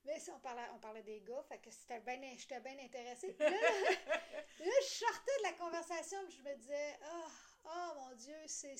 Mais 0.05 0.21
si 0.21 0.31
on 0.31 0.39
parlait, 0.39 0.63
on 0.73 0.79
parlait 0.79 1.03
des 1.03 1.21
gars, 1.23 1.43
fait 1.49 1.59
que 1.59 1.71
c'était 1.71 1.99
bien, 2.01 2.21
j'étais 2.39 2.61
bien 2.61 2.79
intéressée. 2.79 3.33
Puis 3.33 3.45
là, 3.45 3.51
là, 4.61 4.73
je 4.83 4.87
sortais 4.87 5.39
de 5.39 5.43
la 5.43 5.53
conversation, 5.55 6.19
puis 6.29 6.37
je 6.37 6.43
me 6.49 6.55
disais, 6.57 6.99
oh, 7.03 7.29
oh 7.65 7.93
mon 7.97 8.15
Dieu, 8.15 8.37
c'est, 8.47 8.77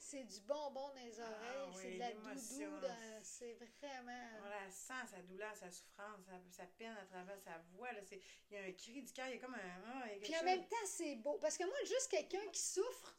c'est, 0.00 0.18
c'est 0.18 0.24
du 0.24 0.40
bonbon 0.46 0.88
dans 0.88 0.94
les 1.04 1.20
oreilles, 1.20 1.34
Ah 1.40 1.70
c'est 1.74 1.86
oui, 1.88 1.94
de 1.94 1.98
la 1.98 2.12
doudou, 2.14 2.86
c'est 3.22 3.54
vraiment. 3.54 4.28
On 4.42 4.48
la 4.48 4.70
sent, 4.70 5.06
sa 5.10 5.22
douleur, 5.22 5.54
sa 5.56 5.70
souffrance, 5.70 6.20
sa, 6.26 6.40
sa 6.50 6.66
peine 6.66 6.96
à 6.96 7.04
travers 7.06 7.38
sa 7.40 7.58
voix. 7.72 7.92
Là, 7.92 8.00
c'est- 8.04 8.20
il 8.50 8.54
y 8.56 8.60
a 8.60 8.64
un 8.64 8.72
cri 8.72 9.02
du 9.02 9.12
cœur, 9.12 9.28
il 9.28 9.34
y 9.34 9.38
a 9.38 9.40
comme 9.40 9.54
un. 9.54 9.82
ah, 9.86 10.04
Puis 10.22 10.34
en 10.34 10.38
chose- 10.38 10.44
même 10.44 10.66
temps, 10.66 10.86
c'est 10.86 11.16
beau. 11.16 11.38
Parce 11.38 11.56
que 11.58 11.64
moi, 11.64 11.76
juste 11.84 12.08
quelqu'un 12.10 12.46
qui 12.50 12.60
souffre, 12.60 13.16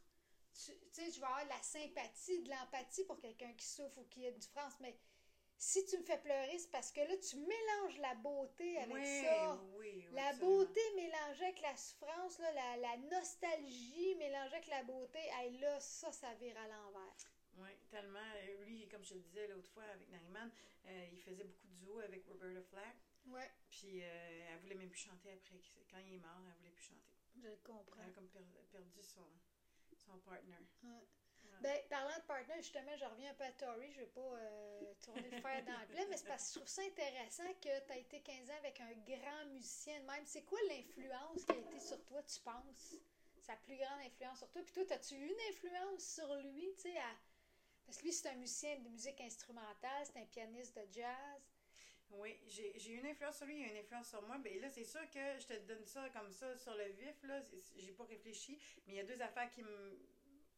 tu 0.53 0.71
tu 0.71 0.77
sais, 0.91 1.11
je 1.11 1.19
vais 1.19 1.25
avoir 1.25 1.43
de 1.45 1.49
la 1.49 1.61
sympathie, 1.61 2.41
de 2.43 2.49
l'empathie 2.49 3.05
pour 3.05 3.19
quelqu'un 3.19 3.53
qui 3.53 3.65
souffre 3.65 3.99
ou 3.99 4.05
qui 4.05 4.25
a 4.27 4.31
du 4.31 4.47
France, 4.47 4.73
mais 4.81 4.97
si 5.63 5.85
tu 5.85 5.95
me 5.99 6.03
fais 6.03 6.17
pleurer, 6.17 6.57
c'est 6.57 6.71
parce 6.71 6.91
que 6.91 7.01
là, 7.01 7.15
tu 7.17 7.35
mélanges 7.37 7.97
la 7.99 8.15
beauté 8.15 8.77
avec 8.79 8.95
Oui, 8.95 9.21
ça. 9.23 9.59
oui, 9.75 10.05
oui, 10.07 10.07
La 10.13 10.27
absolument. 10.29 10.57
beauté 10.57 10.79
mélangée 10.95 11.43
avec 11.45 11.61
la 11.61 11.77
souffrance, 11.77 12.39
là, 12.39 12.51
la, 12.51 12.77
la 12.77 12.97
nostalgie 12.97 14.15
mélangée 14.15 14.55
avec 14.55 14.67
la 14.67 14.83
beauté, 14.83 15.19
hey, 15.33 15.59
là, 15.59 15.79
ça, 15.79 16.11
ça 16.11 16.33
vire 16.35 16.57
à 16.57 16.67
l'envers. 16.67 17.15
Oui, 17.57 17.69
tellement. 17.91 18.19
Lui, 18.65 18.87
comme 18.87 19.03
je 19.03 19.13
le 19.13 19.19
disais 19.21 19.47
l'autre 19.49 19.69
fois 19.69 19.83
avec 19.83 20.09
Nariman, 20.09 20.49
euh, 20.87 21.07
il 21.11 21.19
faisait 21.21 21.43
beaucoup 21.43 21.67
de 21.67 21.75
duo 21.75 21.99
avec 21.99 22.25
Roberta 22.25 22.61
Flack. 22.63 22.95
Ouais, 23.27 23.51
Puis 23.69 24.01
euh, 24.01 24.47
elle 24.51 24.59
voulait 24.61 24.73
même 24.75 24.89
plus 24.89 24.99
chanter 25.01 25.31
après. 25.33 25.61
Quand 25.91 25.99
il 25.99 26.15
est 26.15 26.17
mort, 26.17 26.41
elle 26.47 26.57
voulait 26.57 26.71
plus 26.71 26.85
chanter. 26.85 27.13
je 27.35 27.49
comprends. 27.63 28.01
Elle 28.01 28.09
a 28.09 28.13
comme 28.13 28.29
per- 28.29 28.39
perdu 28.71 29.03
son, 29.03 29.27
son 29.95 30.17
partner. 30.19 30.57
Ouais. 30.81 31.05
Ben, 31.61 31.79
parlant 31.89 32.17
de 32.17 32.23
partner, 32.23 32.55
justement, 32.57 32.95
je 32.97 33.05
reviens 33.05 33.29
un 33.29 33.33
peu 33.35 33.43
à 33.43 33.51
Tori. 33.51 33.91
Je 33.91 33.99
vais 33.99 34.07
pas 34.07 34.21
euh, 34.21 34.93
tourner 35.03 35.29
le 35.29 35.41
fer 35.41 35.63
dans 35.63 35.79
le 35.79 36.09
mais 36.09 36.17
c'est 36.17 36.27
parce 36.27 36.47
que 36.47 36.53
je 36.53 36.59
trouve 36.59 36.67
ça 36.67 36.81
intéressant 36.81 37.53
que 37.61 37.85
tu 37.85 37.91
as 37.91 37.97
été 37.97 38.19
15 38.19 38.49
ans 38.49 38.57
avec 38.57 38.81
un 38.81 38.91
grand 38.93 39.45
musicien 39.53 39.99
de 39.99 40.05
même. 40.05 40.25
C'est 40.25 40.41
quoi 40.41 40.57
l'influence 40.69 41.45
qui 41.45 41.51
a 41.51 41.57
été 41.57 41.79
sur 41.79 42.03
toi, 42.05 42.23
tu 42.23 42.39
penses, 42.39 42.95
sa 43.41 43.55
plus 43.57 43.77
grande 43.77 44.01
influence 44.05 44.39
sur 44.39 44.49
toi? 44.49 44.63
Puis 44.63 44.73
toi, 44.73 44.83
as-tu 44.95 45.15
eu 45.15 45.27
une 45.27 45.41
influence 45.51 46.03
sur 46.03 46.33
lui, 46.35 46.73
tu 46.75 46.81
sais, 46.81 46.97
à... 46.97 47.15
parce 47.85 47.99
que 47.99 48.05
lui, 48.05 48.13
c'est 48.13 48.29
un 48.29 48.35
musicien 48.35 48.79
de 48.79 48.89
musique 48.89 49.21
instrumentale, 49.21 50.03
c'est 50.05 50.19
un 50.19 50.25
pianiste 50.25 50.75
de 50.75 50.91
jazz. 50.91 51.41
Oui, 52.13 52.37
j'ai 52.47 52.91
une 52.91 53.05
influence 53.05 53.37
sur 53.37 53.45
lui, 53.45 53.59
il 53.59 53.65
a 53.65 53.71
une 53.71 53.77
influence 53.77 54.09
sur 54.09 54.21
moi. 54.23 54.37
Ben 54.39 54.59
là, 54.59 54.69
c'est 54.69 54.83
sûr 54.83 55.07
que 55.11 55.39
je 55.39 55.45
te 55.45 55.53
donne 55.59 55.85
ça 55.85 56.09
comme 56.09 56.31
ça 56.31 56.57
sur 56.57 56.75
le 56.75 56.85
vif, 56.89 57.23
là. 57.23 57.39
J'ai 57.77 57.93
pas 57.93 58.03
réfléchi, 58.03 58.59
mais 58.85 58.93
il 58.93 58.97
y 58.97 58.99
a 58.99 59.03
deux 59.03 59.21
affaires 59.21 59.49
qui 59.51 59.63
me. 59.63 59.99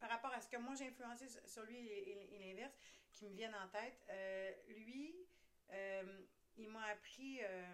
Par 0.04 0.10
rapport 0.12 0.34
à 0.34 0.40
ce 0.42 0.48
que 0.48 0.58
moi 0.58 0.74
j'ai 0.74 0.88
influencé 0.88 1.26
sur- 1.46 1.62
lui 1.64 1.78
et, 1.78 2.10
et- 2.10 2.34
et 2.34 2.38
l'inverse, 2.38 2.74
qui 3.10 3.24
me 3.24 3.34
viennent 3.34 3.54
en 3.54 3.68
tête. 3.68 4.04
Euh, 4.10 4.52
lui, 4.68 5.16
euh, 5.70 6.20
il 6.58 6.68
m'a 6.68 6.84
appris 6.88 7.38
euh, 7.42 7.64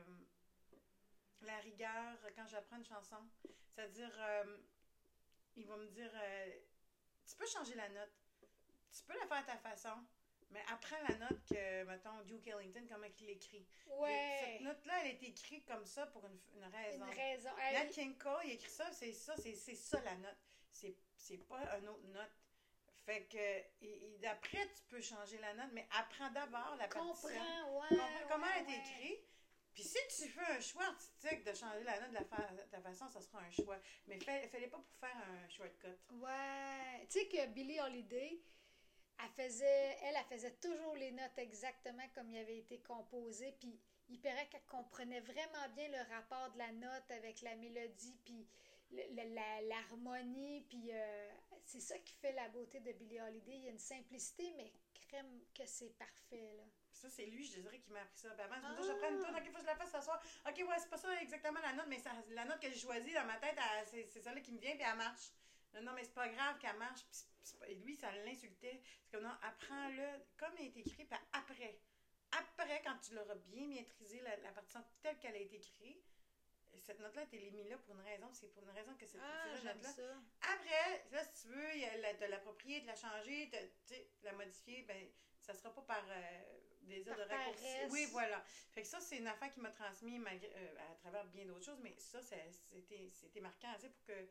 la 1.43 1.57
rigueur 1.59 2.16
quand 2.37 2.47
j'apprends 2.47 2.77
une 2.77 2.85
chanson. 2.85 3.16
C'est-à-dire, 3.75 4.12
il 5.57 5.66
va 5.66 5.77
me 5.77 5.87
dire 5.88 6.12
Tu 7.27 7.35
peux 7.35 7.47
changer 7.49 7.75
la 7.75 7.88
note, 7.88 8.12
tu 8.97 9.03
peux 9.03 9.14
la 9.14 9.27
faire 9.27 9.38
à 9.38 9.43
ta 9.43 9.57
façon. 9.57 9.97
Mais 10.51 10.62
apprends 10.73 11.01
la 11.09 11.16
note 11.16 11.45
que, 11.49 11.83
mettons, 11.85 12.21
Duke 12.23 12.47
Ellington, 12.47 12.85
comment 12.88 13.07
il 13.21 13.27
l'écrit. 13.27 13.66
Ouais. 13.87 14.38
Cette 14.40 14.61
note-là, 14.62 15.01
elle 15.05 15.11
est 15.16 15.23
écrite 15.25 15.64
comme 15.66 15.85
ça 15.85 16.07
pour 16.09 16.25
une, 16.27 16.38
une 16.55 16.64
raison. 16.64 17.07
Une 17.07 17.12
raison. 17.12 17.51
Elle- 17.73 17.90
King 17.90 18.16
Cole, 18.19 18.43
il 18.45 18.53
écrit 18.53 18.71
ça, 18.71 18.90
c'est 18.93 19.12
ça, 19.12 19.37
c'est 19.37 19.55
ça 19.75 20.01
la 20.03 20.14
note. 20.16 20.38
C'est 20.73 20.97
c'est 21.21 21.39
pas 21.49 21.79
une 21.79 21.89
autre 21.89 22.07
note. 22.09 22.31
Fait 23.07 23.25
que, 23.25 23.85
et- 23.85 24.19
tu 24.21 24.83
peux 24.89 25.01
changer 25.01 25.39
la 25.39 25.55
note, 25.55 25.71
mais 25.73 25.87
apprends 25.99 26.31
d'abord 26.31 26.77
la 26.77 26.87
partition. 26.89 27.05
comprends, 27.13 27.81
ouais. 27.81 27.89
Comprends 27.89 28.29
comment 28.29 28.47
ouais, 28.47 28.53
elle 28.67 28.71
est 28.75 28.79
écrite. 28.79 29.25
Puis 29.73 29.83
si 29.85 29.99
tu 30.09 30.29
fais 30.29 30.53
un 30.57 30.61
choix 30.61 30.85
artistique 30.85 31.45
de 31.45 31.53
changer 31.55 31.85
la 31.85 32.01
note 32.01 32.11
de 32.11 32.15
la 32.15 32.25
fa- 32.25 32.51
de 32.53 32.63
ta 32.71 32.81
façon, 32.81 33.09
ça 33.09 33.21
sera 33.21 33.41
un 33.41 33.51
choix. 33.51 33.79
Mais 34.07 34.19
fais- 34.21 34.49
fais-le 34.49 34.69
pas 34.69 34.79
pour 34.79 34.97
faire 34.99 35.17
un 35.17 35.49
shortcut. 35.49 35.97
Ouais. 36.11 37.07
Tu 37.09 37.21
sais 37.21 37.29
que 37.29 37.47
Billie 37.49 37.81
Holiday, 37.81 38.43
elle 39.23 39.45
faisait, 39.45 39.99
elle, 40.03 40.17
elle 40.17 40.25
faisait 40.25 40.57
toujours 40.57 40.97
les 40.97 41.13
notes 41.13 41.39
exactement 41.39 42.07
comme 42.15 42.31
il 42.31 42.39
avait 42.39 42.59
été 42.59 42.81
composé. 42.81 43.53
Puis 43.61 43.81
il 44.09 44.21
paraît 44.21 44.49
qu'elle 44.49 44.67
comprenait 44.67 45.21
vraiment 45.21 45.69
bien 45.75 45.89
le 45.89 46.15
rapport 46.15 46.51
de 46.53 46.59
la 46.59 46.73
note 46.73 47.11
avec 47.11 47.41
la 47.43 47.55
mélodie, 47.55 48.19
puis 48.25 48.47
l'harmonie. 48.90 50.62
Puis 50.68 50.90
euh, 50.92 51.31
c'est 51.64 51.81
ça 51.81 51.98
qui 51.98 52.14
fait 52.14 52.33
la 52.33 52.48
beauté 52.48 52.81
de 52.81 52.92
Billie 52.92 53.20
Holiday. 53.20 53.57
Il 53.57 53.64
y 53.64 53.68
a 53.68 53.70
une 53.70 53.79
simplicité, 53.79 54.53
mais 54.57 54.72
crème 54.94 55.40
que 55.55 55.66
c'est 55.66 55.96
parfait, 55.98 56.53
là. 56.57 56.64
Ça, 56.92 57.09
c'est 57.09 57.26
lui, 57.26 57.44
je 57.44 57.61
dirais, 57.61 57.79
qui 57.81 57.90
m'a 57.92 58.00
appris 58.03 58.18
ça. 58.18 58.31
Puis 58.31 58.42
avant, 58.42 58.57
je 58.57 58.61
me 58.61 58.66
Ah! 58.66 58.76
disais, 58.81 58.92
je 58.92 58.98
prends 58.98 59.09
une 59.11 59.20
tonne, 59.22 59.35
ok, 59.37 59.46
faut 59.46 59.53
que 59.55 59.61
je 59.61 59.66
la 59.66 59.76
fasse 59.76 59.92
ce 59.92 60.00
soir. 60.03 60.22
Ok, 60.46 60.57
ouais, 60.59 60.79
c'est 60.79 60.90
pas 60.90 60.98
ça 60.98 61.22
exactement 61.22 61.61
la 61.61 61.72
note, 61.72 61.87
mais 61.88 61.98
ça- 61.98 62.12
la 62.29 62.44
note 62.44 62.61
que 62.61 62.68
j'ai 62.68 62.79
choisie 62.79 63.14
dans 63.14 63.24
ma 63.24 63.37
tête, 63.38 63.57
c'est 63.87 64.07
celle-là 64.20 64.40
qui 64.40 64.53
me 64.53 64.59
vient, 64.61 64.74
puis 64.76 64.85
elle 64.87 64.96
marche. 64.96 65.31
Non, 65.72 65.83
non, 65.83 65.92
mais 65.94 66.05
c'est 66.05 66.14
pas 66.14 66.29
grave 66.29 66.59
qu'elle 66.59 66.76
marche. 66.76 67.00
Puis 67.62 67.74
lui, 67.76 67.96
ça 67.96 68.12
l'insultait. 68.24 68.83
C'est 69.05 69.12
comme, 69.12 69.22
non, 69.24 69.35
apprends-le 69.42 70.09
comme 70.37 70.53
il 70.59 70.66
est 70.66 70.76
écrit, 70.76 71.05
puis 71.05 71.18
après. 71.33 71.81
Après, 72.33 72.81
quand 72.83 72.96
tu 72.98 73.14
l'auras 73.14 73.35
bien 73.35 73.66
maîtrisé, 73.66 74.20
la, 74.20 74.37
la 74.37 74.53
partition 74.53 74.85
telle 75.03 75.18
qu'elle 75.18 75.35
a 75.35 75.38
été 75.38 75.57
écrite, 75.57 76.05
cette 76.79 77.01
note-là, 77.01 77.27
t'es 77.27 77.51
mise 77.51 77.69
là 77.69 77.77
pour 77.79 77.95
une 77.95 78.01
raison. 78.03 78.29
C'est 78.33 78.49
pour 78.53 78.63
une 78.63 78.71
raison 78.71 78.95
que 78.95 79.07
cette, 79.07 79.21
Ah, 79.23 79.55
j'aime 79.63 79.77
note-là. 79.77 79.93
ça. 79.93 80.53
Après, 80.55 81.05
là, 81.11 81.25
si 81.25 81.43
tu 81.43 81.49
veux 81.49 82.01
la- 82.01 82.15
te 82.15 82.25
l'approprier, 82.25 82.81
te 82.83 82.87
la 82.87 82.97
changer, 82.97 83.51
tu 83.51 83.95
sais, 83.95 84.09
la 84.23 84.33
modifier, 84.33 84.83
ben, 84.83 85.09
ça 85.41 85.55
sera 85.55 85.73
pas 85.75 85.83
par 85.83 86.05
euh, 86.09 86.43
désir 86.83 87.17
Par 87.17 87.27
de 87.27 87.31
raccourci. 87.31 87.63
paresse. 87.63 87.93
Oui, 87.93 88.07
voilà. 88.13 88.43
Fait 88.73 88.83
que 88.83 88.89
ça, 88.89 89.01
c'est 89.01 89.17
une 89.19 89.27
affaire 89.29 89.51
qui 89.53 89.61
m'a 89.61 89.71
transmis 89.71 90.19
malgré, 90.19 90.51
euh, 90.55 90.91
à 90.91 90.95
travers 90.97 91.25
bien 91.27 91.45
d'autres 91.47 91.65
choses, 91.65 91.81
mais 91.83 91.95
ça, 91.99 92.23
ça- 92.23 92.37
c'était 93.13 93.41
marquant 93.41 93.73
assez 93.73 93.89
pour 93.89 94.05
que, 94.05 94.29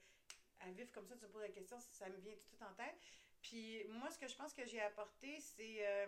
à 0.61 0.69
vivre 0.71 0.91
comme 0.91 1.07
ça, 1.07 1.15
tu 1.15 1.23
me 1.25 1.29
poses 1.29 1.41
la 1.43 1.49
question, 1.49 1.77
ça 1.91 2.09
me 2.09 2.17
vient 2.17 2.33
tout 2.33 2.39
de 2.39 2.47
suite 2.47 2.61
en 2.61 2.73
tête. 2.73 2.95
Puis 3.41 3.85
moi, 3.89 4.09
ce 4.11 4.17
que 4.17 4.27
je 4.27 4.35
pense 4.35 4.53
que 4.53 4.65
j'ai 4.65 4.81
apporté, 4.81 5.39
c'est. 5.39 5.87
euh, 5.87 6.07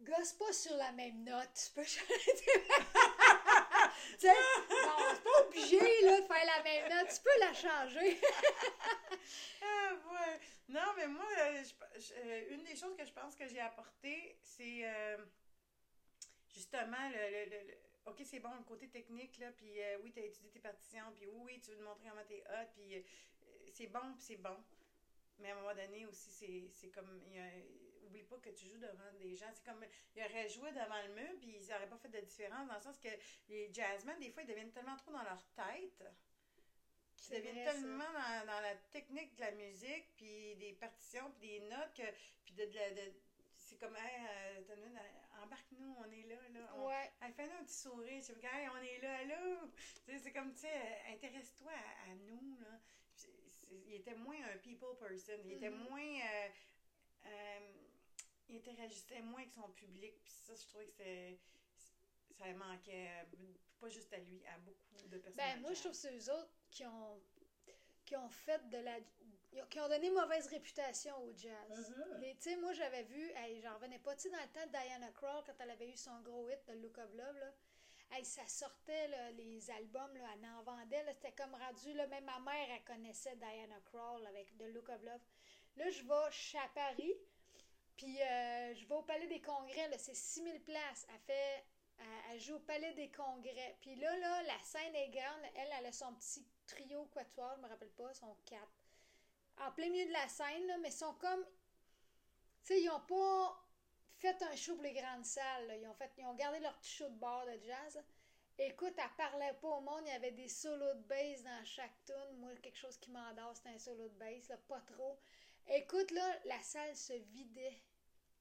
Gosse 0.00 0.32
pas 0.34 0.52
sur 0.52 0.76
la 0.76 0.92
même 0.92 1.24
note. 1.24 1.50
Tu 1.54 1.72
peux 1.74 1.82
changer. 1.82 2.06
tu 4.18 4.26
sais, 4.26 4.34
c'est 4.68 5.22
pas 5.22 5.40
obligé 5.40 5.78
là, 6.02 6.20
de 6.20 6.26
faire 6.26 6.46
la 6.56 6.62
même 6.62 6.88
note. 6.88 7.08
Tu 7.14 7.20
peux 7.22 7.40
la 7.40 7.52
changer. 7.54 8.20
Ah, 9.62 9.92
ouais. 9.92 10.40
Non, 10.68 10.92
mais 10.96 11.06
moi, 11.06 11.26
euh, 11.40 11.62
je- 11.96 12.14
euh, 12.14 12.54
une 12.54 12.62
des 12.64 12.76
choses 12.76 12.96
que 12.96 13.04
je 13.04 13.12
pense 13.12 13.34
que 13.34 13.46
j'ai 13.46 13.60
apporté, 13.60 14.38
c'est 14.42 14.80
euh, 14.84 15.18
justement 16.48 17.08
le, 17.10 17.30
le- 17.50 17.50
le- 17.66 17.78
OK, 18.06 18.22
c'est 18.24 18.40
bon, 18.40 18.54
le 18.56 18.64
côté 18.64 18.88
technique, 18.88 19.36
là, 19.38 19.50
puis 19.52 19.78
oui, 20.02 20.12
tu 20.12 20.20
as 20.20 20.24
étudié 20.24 20.50
tes 20.50 20.60
partitions, 20.60 21.04
puis 21.14 21.26
oui, 21.26 21.60
tu 21.60 21.70
veux 21.72 21.76
te 21.76 21.82
montrer 21.82 22.08
comment 22.08 22.24
t'es 22.26 22.42
hot, 22.48 22.66
puis 22.74 23.04
c'est 23.72 23.88
bon, 23.88 24.12
puis 24.14 24.22
c'est 24.22 24.36
bon. 24.36 24.56
Mais 25.38 25.50
à 25.50 25.56
un 25.56 25.60
moment 25.60 25.74
donné 25.74 26.06
aussi, 26.06 26.30
c'est 26.72 26.88
comme. 26.88 27.22
Oublie 28.08 28.24
pas 28.24 28.38
que 28.38 28.50
tu 28.50 28.66
joues 28.66 28.78
devant 28.78 29.12
des 29.20 29.34
gens. 29.36 29.50
C'est 29.54 29.64
comme. 29.64 29.84
Ils 30.16 30.22
auraient 30.24 30.48
joué 30.48 30.70
devant 30.72 31.02
le 31.06 31.14
mur, 31.14 31.30
puis 31.40 31.56
ils 31.60 31.68
n'auraient 31.68 31.88
pas 31.88 31.98
fait 31.98 32.08
de 32.08 32.20
différence, 32.20 32.66
dans 32.68 32.74
le 32.74 32.80
sens 32.80 32.98
que 32.98 33.08
les 33.48 33.72
jazzmen, 33.72 34.18
des 34.18 34.30
fois, 34.30 34.42
ils 34.42 34.48
deviennent 34.48 34.72
tellement 34.72 34.96
trop 34.96 35.12
dans 35.12 35.22
leur 35.22 35.42
tête 35.54 36.02
qui 37.16 37.24
C'est 37.26 37.38
deviennent 37.40 37.64
tellement 37.64 38.12
dans, 38.12 38.46
dans 38.46 38.60
la 38.60 38.74
technique 38.92 39.34
de 39.36 39.40
la 39.40 39.50
musique, 39.52 40.06
puis 40.16 40.54
des 40.56 40.72
partitions, 40.74 41.30
puis 41.32 41.48
des 41.48 41.60
notes, 41.60 41.92
que, 41.94 42.02
puis 42.44 42.54
de, 42.54 42.64
de, 42.66 42.74
la- 42.74 42.90
de- 42.92 43.12
c'est 43.56 43.76
comme, 43.76 43.96
hey, 43.96 44.24
euh, 44.58 44.62
euh, 44.70 45.42
embarque-nous, 45.42 45.96
on 45.98 46.10
est 46.10 46.22
là, 46.28 46.36
là. 46.54 46.74
On, 46.76 46.86
Ouais. 46.86 47.10
hey, 47.20 47.32
fais-nous 47.32 47.56
un 47.60 47.64
petit 47.64 47.74
sourire, 47.74 48.22
c'est 48.22 48.34
comme, 48.40 48.44
hey, 48.50 48.68
on 48.68 48.76
est 48.78 48.98
là, 49.00 49.24
sais, 50.06 50.18
c'est 50.18 50.32
comme, 50.32 50.52
tu 50.54 50.60
sais, 50.60 51.02
intéresse-toi 51.08 51.72
à, 51.72 52.10
à 52.10 52.14
nous, 52.14 52.56
là. 52.60 52.78
Puis 53.16 53.28
il 53.88 53.94
était 53.96 54.14
moins 54.14 54.36
un 54.54 54.56
people 54.58 54.96
person, 54.98 55.34
il 55.44 55.52
était 55.54 55.70
Mhm. 55.70 55.88
moins. 55.90 56.00
euh, 56.20 56.48
euh, 57.26 57.60
il 58.48 58.56
interagissait 58.56 59.20
moins 59.22 59.40
avec 59.40 59.50
son 59.52 59.68
public, 59.70 60.14
puis 60.22 60.32
ça, 60.32 60.54
je 60.54 60.66
trouvais 60.66 60.86
que 60.86 60.92
c'est. 60.96 61.38
Ça 62.38 62.44
manquait, 62.54 63.08
euh, 63.20 63.24
pas 63.80 63.88
juste 63.88 64.12
à 64.12 64.18
lui, 64.18 64.40
à 64.46 64.58
beaucoup 64.58 65.08
de 65.08 65.18
personnes. 65.18 65.36
Ben, 65.36 65.60
moi, 65.60 65.72
je 65.74 65.80
trouve 65.80 65.92
que 65.92 65.98
c'est 65.98 66.16
eux 66.16 66.32
autres 66.32 66.50
qui 66.70 66.84
ont, 66.86 67.20
qui 68.04 68.14
ont 68.16 68.28
fait 68.28 68.68
de 68.68 68.78
la. 68.78 68.98
qui 69.68 69.80
ont 69.80 69.88
donné 69.88 70.10
mauvaise 70.10 70.46
réputation 70.46 71.16
au 71.24 71.32
jazz. 71.36 71.90
Mhm. 71.96 72.20
Les- 72.20 72.34
Tu 72.36 72.42
sais, 72.50 72.56
moi, 72.56 72.72
j'avais 72.74 73.02
vu, 73.04 73.30
hey, 73.34 73.60
j'en 73.60 73.74
revenais 73.74 73.98
pas, 73.98 74.14
tu 74.14 74.22
sais, 74.22 74.30
dans 74.30 74.40
le 74.40 74.48
temps 74.48 74.66
de 74.66 74.70
Diana 74.70 75.10
Krall, 75.12 75.42
quand 75.46 75.54
elle 75.58 75.70
avait 75.70 75.88
eu 75.90 75.96
son 75.96 76.20
gros 76.20 76.48
hit 76.48 76.60
de 76.68 76.74
Look 76.74 76.96
of 76.98 77.12
Love, 77.14 77.38
là, 77.38 77.52
hey, 78.12 78.24
ça 78.24 78.46
sortait, 78.46 79.08
là, 79.08 79.30
les 79.32 79.68
albums, 79.70 80.14
là, 80.16 80.28
elle 80.34 80.46
en 80.50 80.62
vendait, 80.62 81.04
c'était 81.14 81.32
comme 81.32 81.54
rendu, 81.54 81.92
là, 81.94 82.06
même 82.06 82.24
ma 82.24 82.38
mère, 82.40 82.68
elle 82.70 82.84
connaissait 82.84 83.34
Diana 83.36 83.80
Krall 83.86 84.24
avec 84.26 84.56
The 84.58 84.64
Look 84.74 84.88
of 84.90 85.02
Love. 85.02 85.20
Là, 85.76 85.90
je 85.90 86.02
vais, 86.04 86.58
à 86.58 86.68
Paris, 86.68 87.14
puis 87.98 88.22
euh, 88.22 88.74
je 88.76 88.86
vais 88.86 88.94
au 88.94 89.02
Palais 89.02 89.26
des 89.26 89.40
Congrès, 89.40 89.88
là, 89.88 89.98
c'est 89.98 90.14
6000 90.14 90.62
places. 90.62 91.06
Elle 91.12 91.20
fait, 91.26 91.64
elle, 92.30 92.40
joue 92.40 92.54
au 92.54 92.60
Palais 92.60 92.94
des 92.94 93.10
Congrès. 93.10 93.76
Puis 93.80 93.96
là, 93.96 94.16
là, 94.18 94.42
la 94.44 94.58
scène 94.62 94.94
est 94.94 95.08
grande. 95.08 95.42
Elle, 95.56 95.68
elle 95.80 95.86
a 95.86 95.92
son 95.92 96.14
petit 96.14 96.46
trio 96.64 97.06
quatuor, 97.06 97.54
je 97.56 97.62
me 97.62 97.68
rappelle 97.68 97.90
pas, 97.90 98.14
son 98.14 98.36
quatre. 98.46 98.84
En 99.60 99.72
plein 99.72 99.90
milieu 99.90 100.06
de 100.06 100.12
la 100.12 100.28
scène, 100.28 100.64
là, 100.68 100.78
mais 100.78 100.90
ils 100.90 100.92
sont 100.92 101.14
comme. 101.14 101.44
Tu 102.62 102.74
sais, 102.74 102.82
ils 102.82 102.90
ont 102.90 103.00
pas 103.00 103.66
fait 104.18 104.40
un 104.42 104.54
show 104.54 104.74
pour 104.74 104.84
les 104.84 104.92
grandes 104.92 105.24
salles. 105.24 105.76
Ils, 105.80 105.88
ont 105.88 105.94
fait, 105.94 106.12
ils 106.18 106.24
ont 106.24 106.34
gardé 106.34 106.60
leur 106.60 106.78
petit 106.78 106.92
show 106.92 107.08
de 107.08 107.16
bar 107.16 107.46
de 107.46 107.58
jazz. 107.64 108.00
Écoute, 108.60 108.94
elle 108.96 109.16
parlait 109.16 109.54
pas 109.54 109.68
au 109.68 109.80
monde, 109.80 110.02
il 110.06 110.12
y 110.12 110.16
avait 110.16 110.32
des 110.32 110.48
solos 110.48 110.94
de 110.94 111.02
bass 111.02 111.42
dans 111.42 111.64
chaque 111.64 112.04
tune. 112.04 112.38
Moi, 112.38 112.50
quelque 112.62 112.78
chose 112.78 112.96
qui 112.98 113.10
m'endort, 113.10 113.56
c'était 113.56 113.70
un 113.70 113.78
solo 113.78 114.08
de 114.08 114.14
bass, 114.14 114.48
là, 114.48 114.56
pas 114.68 114.80
trop. 114.80 115.18
Écoute, 115.70 116.10
là, 116.12 116.38
la 116.46 116.60
salle 116.62 116.96
se 116.96 117.12
vidait. 117.12 117.82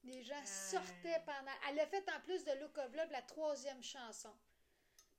Les 0.04 0.24
gens 0.24 0.46
sortaient 0.46 1.22
pendant. 1.26 1.52
Elle 1.70 1.80
a 1.80 1.88
fait 1.88 2.08
en 2.10 2.22
plus 2.22 2.44
de 2.46 2.52
Look 2.54 2.78
of 2.78 2.94
Love 2.96 3.12
la 3.12 3.22
troisième 3.22 3.84
chanson 3.84 4.34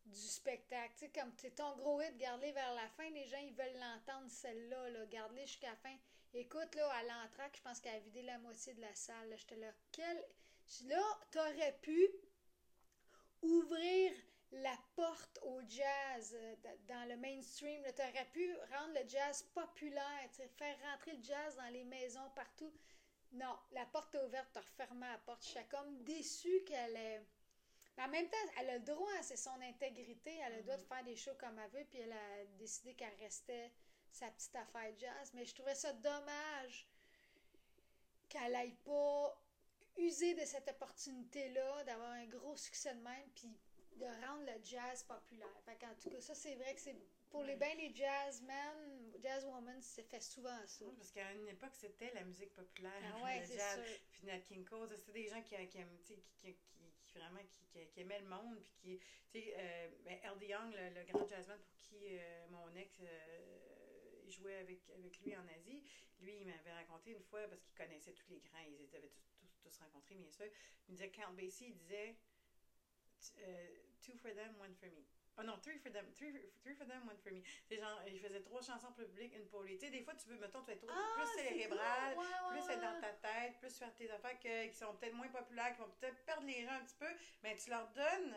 du 0.07 0.19
spectacle. 0.19 0.95
Tu 0.97 1.05
sais, 1.05 1.11
comme 1.11 1.33
c'est 1.37 1.55
ton 1.55 1.77
gros 1.77 2.01
hit, 2.01 2.17
garde-les 2.17 2.53
vers 2.53 2.75
la 2.75 2.89
fin. 2.91 3.11
Les 3.11 3.27
gens, 3.27 3.39
ils 3.39 3.55
veulent 3.55 3.79
l'entendre, 3.79 4.31
celle-là. 4.31 4.89
Là. 4.91 5.07
Garde-les 5.07 5.47
jusqu'à 5.47 5.71
la 5.71 5.77
fin. 5.77 5.97
Écoute, 6.33 6.75
là, 6.75 6.91
à 6.93 7.03
l'entraque, 7.03 7.57
je 7.57 7.63
pense 7.63 7.81
qu'elle 7.81 7.97
a 7.97 8.01
vidé 8.01 8.23
la 8.23 8.39
moitié 8.39 8.73
de 8.75 8.81
la 8.81 8.95
salle. 8.95 9.29
là. 9.29 9.37
J'étais 9.37 9.57
là, 9.57 9.73
quel. 9.93 10.25
Là, 10.87 11.21
t'aurais 11.31 11.79
pu 11.83 12.09
ouvrir 13.43 14.13
la 14.53 14.77
porte 14.97 15.39
au 15.43 15.61
jazz 15.69 16.35
euh, 16.35 16.55
dans 16.87 17.09
le 17.09 17.17
mainstream. 17.17 17.83
Tu 17.95 18.03
aurais 18.03 18.29
pu 18.33 18.55
rendre 18.73 18.95
le 19.01 19.09
jazz 19.09 19.43
populaire, 19.55 20.29
tu 20.35 20.43
faire 20.57 20.79
rentrer 20.91 21.13
le 21.13 21.23
jazz 21.23 21.57
dans 21.57 21.69
les 21.69 21.85
maisons 21.85 22.31
partout. 22.35 22.73
Non, 23.33 23.59
la 23.73 23.85
porte 23.87 24.15
est 24.15 24.25
ouverte, 24.25 24.49
t'as 24.53 24.61
refermé 24.61 25.07
la 25.07 25.19
porte. 25.19 25.43
Je 25.43 25.49
suis 25.51 25.67
comme 25.69 26.03
déçue 26.03 26.65
qu'elle 26.65 26.97
ait. 26.97 27.23
Mais 27.97 28.05
en 28.05 28.09
même 28.09 28.29
temps, 28.29 28.37
elle 28.59 28.71
a 28.71 28.79
le 28.79 28.85
droit, 28.85 29.11
hein, 29.19 29.23
c'est 29.23 29.37
son 29.37 29.61
intégrité. 29.61 30.35
Elle 30.47 30.53
a 30.55 30.57
le 30.57 30.63
droit 30.63 30.77
de 30.77 30.83
faire 30.83 31.05
des 31.05 31.17
shows 31.17 31.35
comme 31.39 31.59
elle 31.59 31.71
veut, 31.71 31.87
puis 31.91 31.99
elle 31.99 32.13
a 32.13 32.45
décidé 32.59 32.95
qu'elle 32.95 33.15
restait 33.21 33.73
sa 34.11 34.31
petite 34.31 34.57
affaire 34.57 34.93
jazz. 34.99 35.33
Mais 35.35 35.45
je 35.45 35.55
trouvais 35.55 35.75
ça 35.75 35.93
dommage 35.93 36.87
qu'elle 38.29 38.55
aille 38.55 38.77
pas 38.85 39.43
user 39.99 40.35
de 40.35 40.45
cette 40.45 40.69
opportunité-là, 40.69 41.85
d'avoir 41.85 42.13
un 42.13 42.27
gros 42.27 42.57
succès 42.57 42.95
de 42.95 43.01
même, 43.01 43.29
puis 43.35 43.53
de 43.99 44.27
rendre 44.27 44.45
le 44.47 44.65
jazz 44.65 45.03
populaire. 45.05 45.61
Fait 45.65 45.77
qu'en 45.77 45.95
tout 45.95 46.11
cas, 46.11 46.21
ça, 46.21 46.35
c'est 46.35 46.55
vrai 46.55 46.75
que 46.75 46.81
c'est 46.81 46.97
pour 47.31 47.43
les 47.43 47.57
bains 47.57 47.75
les 47.77 47.95
jazzmen, 47.95 49.13
jazz 49.21 49.45
woman, 49.45 49.81
c'est 49.83 50.05
fait 50.05 50.21
souvent 50.23 50.67
ça. 50.67 50.85
Oui, 50.87 50.95
parce 50.97 51.11
qu'à 51.11 51.33
une 51.33 51.49
époque, 51.49 51.75
c'était 51.75 52.13
la 52.15 52.25
musique 52.25 52.55
populaire, 52.55 52.93
Ah 53.15 53.23
ouais, 53.23 53.41
le 53.41 53.47
jazz. 53.47 53.85
sûr. 53.85 53.99
Puis 54.13 54.27
Nat 54.27 54.41
King 54.41 54.65
Cole, 54.65 54.89
ça, 54.89 54.97
c'était 54.97 55.13
des 55.13 55.29
gens 55.29 55.43
qui, 55.43 55.55
qui, 55.69 55.79
aiment, 55.79 55.99
tu 56.05 56.15
sais, 56.15 56.23
qui, 56.41 56.55
qui, 57.05 57.19
vraiment 57.19 57.41
qui, 57.73 58.01
aimaient 58.01 58.21
le 58.21 58.29
monde. 58.29 58.59
Puis 58.63 58.73
qui, 58.81 58.99
tu 59.31 59.41
sais, 59.41 59.55
euh, 59.59 59.89
ben, 60.05 60.19
Young, 60.41 60.73
le, 60.73 61.01
le 61.01 61.05
grand 61.05 61.27
jazzman 61.29 61.59
pour 61.59 61.77
qui 61.77 62.19
euh, 62.19 62.47
mon 62.51 62.75
ex 62.77 63.01
euh, 63.03 64.31
jouait 64.31 64.57
avec, 64.57 64.89
avec 64.91 65.21
lui 65.21 65.37
en 65.37 65.47
Asie, 65.49 65.83
lui, 66.21 66.39
il 66.41 66.47
m'avait 66.47 66.73
raconté 66.73 67.11
une 67.11 67.23
fois, 67.23 67.47
parce 67.49 67.61
qu'il 67.63 67.75
connaissait 67.75 68.13
tous 68.13 68.29
les 68.31 68.41
grands, 68.41 68.59
ils 68.67 68.95
avaient 68.97 69.09
tous, 69.11 69.31
tous, 69.37 69.59
tous 69.63 69.79
rencontrés, 69.79 70.15
bien 70.15 70.31
sûr. 70.31 70.47
Il 70.87 70.93
me 70.93 70.97
disait, 70.97 71.11
Count 71.11 71.33
Basie, 71.33 71.67
il 71.69 71.75
disait, 71.77 72.17
euh, 73.39 73.69
two 74.09 74.17
for 74.17 74.33
them, 74.35 74.55
one 74.59 74.75
for 74.81 74.89
me. 74.89 75.05
Oh 75.41 75.43
non, 75.45 75.57
three 75.63 75.79
for 75.79 75.91
them, 75.93 76.07
three, 76.17 76.33
three 76.63 76.75
for 76.75 76.85
them, 76.87 77.07
one 77.07 77.17
for 77.23 77.31
me. 77.33 77.43
C'est 77.69 77.77
genre, 77.79 78.01
il 78.07 78.19
faisait 78.19 78.41
trois 78.43 78.61
chansons 78.63 78.91
pour 78.93 79.03
le 79.03 79.09
public, 79.09 79.33
une 79.37 79.47
pour 79.47 79.63
lui. 79.63 79.79
Tu 79.79 79.87
sais, 79.87 79.91
des 79.93 80.03
fois, 80.03 80.15
tu 80.15 80.29
veux, 80.29 80.37
mettons, 80.37 80.63
tu 80.65 80.73
être 80.73 80.81
trop- 80.81 80.91
Ah, 80.91 81.15
plus 81.17 81.27
c'est 81.37 81.49
cérébral, 81.49 82.15
cool. 82.15 82.25
Ouais, 82.25 82.31
ouais, 82.57 82.61
plus 82.63 82.73
être 82.75 82.81
dans 82.81 83.01
ta 83.01 83.13
tête, 83.13 83.59
plus 83.61 83.77
faire 83.79 83.95
tes 83.95 84.11
affaires 84.11 84.39
que- 84.41 84.67
qui 84.67 84.75
sont 84.75 84.95
peut-être 84.97 85.15
moins 85.15 85.29
populaires, 85.29 85.73
qui 85.75 85.81
vont 85.81 85.91
peut-être 86.01 86.25
perdre 86.25 86.47
les 86.47 86.65
gens 86.65 86.73
un 86.73 86.85
petit 86.85 86.97
peu, 86.97 87.11
mais 87.43 87.57
tu 87.57 87.71
leur 87.71 87.87
donnes 87.93 88.35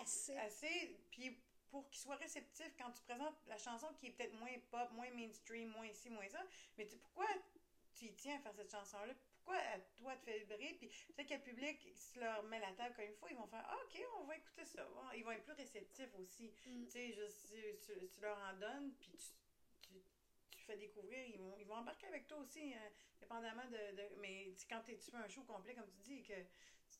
Assez. 0.00 0.36
assez, 0.38 0.96
puis 1.10 1.38
pour 1.70 1.88
qu'ils 1.88 2.00
soient 2.00 2.16
réceptifs 2.16 2.74
quand 2.78 2.90
tu 2.90 3.02
présentes 3.02 3.36
la 3.46 3.58
chanson 3.58 3.92
qui 3.94 4.06
est 4.08 4.10
peut-être 4.10 4.34
moins 4.34 4.50
pop, 4.70 4.90
moins 4.92 5.10
mainstream, 5.10 5.68
moins 5.70 5.92
ci, 5.92 6.10
moins 6.10 6.28
ça, 6.28 6.42
mais 6.76 6.86
tu, 6.86 6.96
pourquoi 6.96 7.26
tu 7.94 8.06
y 8.06 8.14
tiens 8.14 8.36
à 8.36 8.40
faire 8.40 8.54
cette 8.54 8.70
chanson-là? 8.72 9.12
Pourquoi 9.50 9.66
à 9.66 9.80
toi 9.96 10.14
de 10.14 10.20
faire 10.20 10.38
vibrer? 10.38 10.76
Puis 10.78 10.88
peut-être 11.16 11.28
que 11.28 11.34
le 11.34 11.40
public, 11.40 11.88
si 11.92 12.12
tu 12.12 12.20
leur 12.20 12.40
mets 12.44 12.60
la 12.60 12.70
table 12.72 12.94
comme 12.94 13.04
il 13.04 13.14
faut, 13.14 13.26
ils 13.28 13.36
vont 13.36 13.48
faire 13.48 13.64
Ah, 13.68 13.76
OK, 13.84 14.00
on 14.20 14.24
va 14.24 14.36
écouter 14.36 14.64
ça. 14.64 14.86
Ils 15.16 15.24
vont 15.24 15.32
être 15.32 15.42
plus 15.42 15.54
réceptifs 15.54 16.14
aussi. 16.20 16.52
Mm. 16.66 16.84
Tu 16.84 16.90
sais, 16.90 17.12
juste, 17.12 17.52
tu, 17.84 18.20
leur 18.20 18.38
en 18.38 18.52
donnes, 18.60 18.92
puis 19.00 19.10
tu, 19.10 19.88
tu, 19.88 20.00
tu 20.52 20.62
fais 20.64 20.76
découvrir, 20.76 21.26
ils 21.26 21.38
vont, 21.40 21.56
ils 21.58 21.66
vont 21.66 21.74
embarquer 21.74 22.06
avec 22.06 22.28
toi 22.28 22.38
aussi, 22.38 22.72
euh, 22.74 22.76
dépendamment 23.20 23.64
de, 23.64 23.96
de- 23.96 24.14
Mais 24.20 24.54
quand 24.68 24.82
tu 24.82 24.94
fais 24.96 25.16
un 25.16 25.26
show 25.28 25.42
complet, 25.42 25.74
comme 25.74 25.88
tu 25.90 25.98
dis, 26.02 26.22
que 26.22 26.34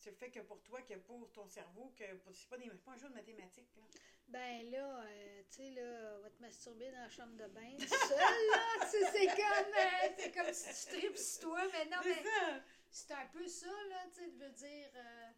tu 0.03 0.09
le 0.09 0.17
fais 0.17 0.31
que 0.33 0.41
pour 0.41 0.61
toi, 0.65 0.83
que 0.83 0.95
pour 0.95 1.31
ton 1.31 1.47
cerveau, 1.47 1.93
que 1.97 2.17
pour- 2.17 2.35
c'est 2.35 2.49
pas, 2.49 2.59
des, 2.59 2.69
pas 2.69 2.91
un 2.93 2.97
jeu 2.99 3.09
de 3.11 3.15
mathématiques. 3.15 3.77
Là. 3.77 3.83
Ben 4.31 4.71
là, 4.71 5.03
euh, 5.03 5.43
tu 5.51 5.57
sais, 5.57 5.71
là, 5.71 6.17
on 6.19 6.23
va 6.23 6.31
te 6.31 6.41
masturber 6.41 6.91
dans 6.93 7.01
la 7.01 7.09
chambre 7.09 7.37
de 7.37 7.47
bain, 7.49 7.77
seul, 7.79 8.19
là. 8.19 8.63
Tu 8.83 8.91
sais, 8.91 9.11
c'est 9.13 9.27
comme, 9.27 9.75
euh, 9.77 10.15
c'est 10.19 10.33
comme 10.33 10.53
si 10.55 10.87
tu 10.91 10.99
tripes 10.99 11.17
sur 11.19 11.41
toi, 11.51 11.63
mais 11.73 11.85
non, 11.87 11.97
mais 12.05 12.23
C'est 12.91 13.13
un 13.13 13.27
peu 13.27 13.47
ça, 13.49 13.67
là, 13.89 14.05
tu 14.15 14.21
sais, 14.21 14.29
de 14.31 14.39
veux 14.45 14.51
dire. 14.51 14.91
euh, 14.95 15.31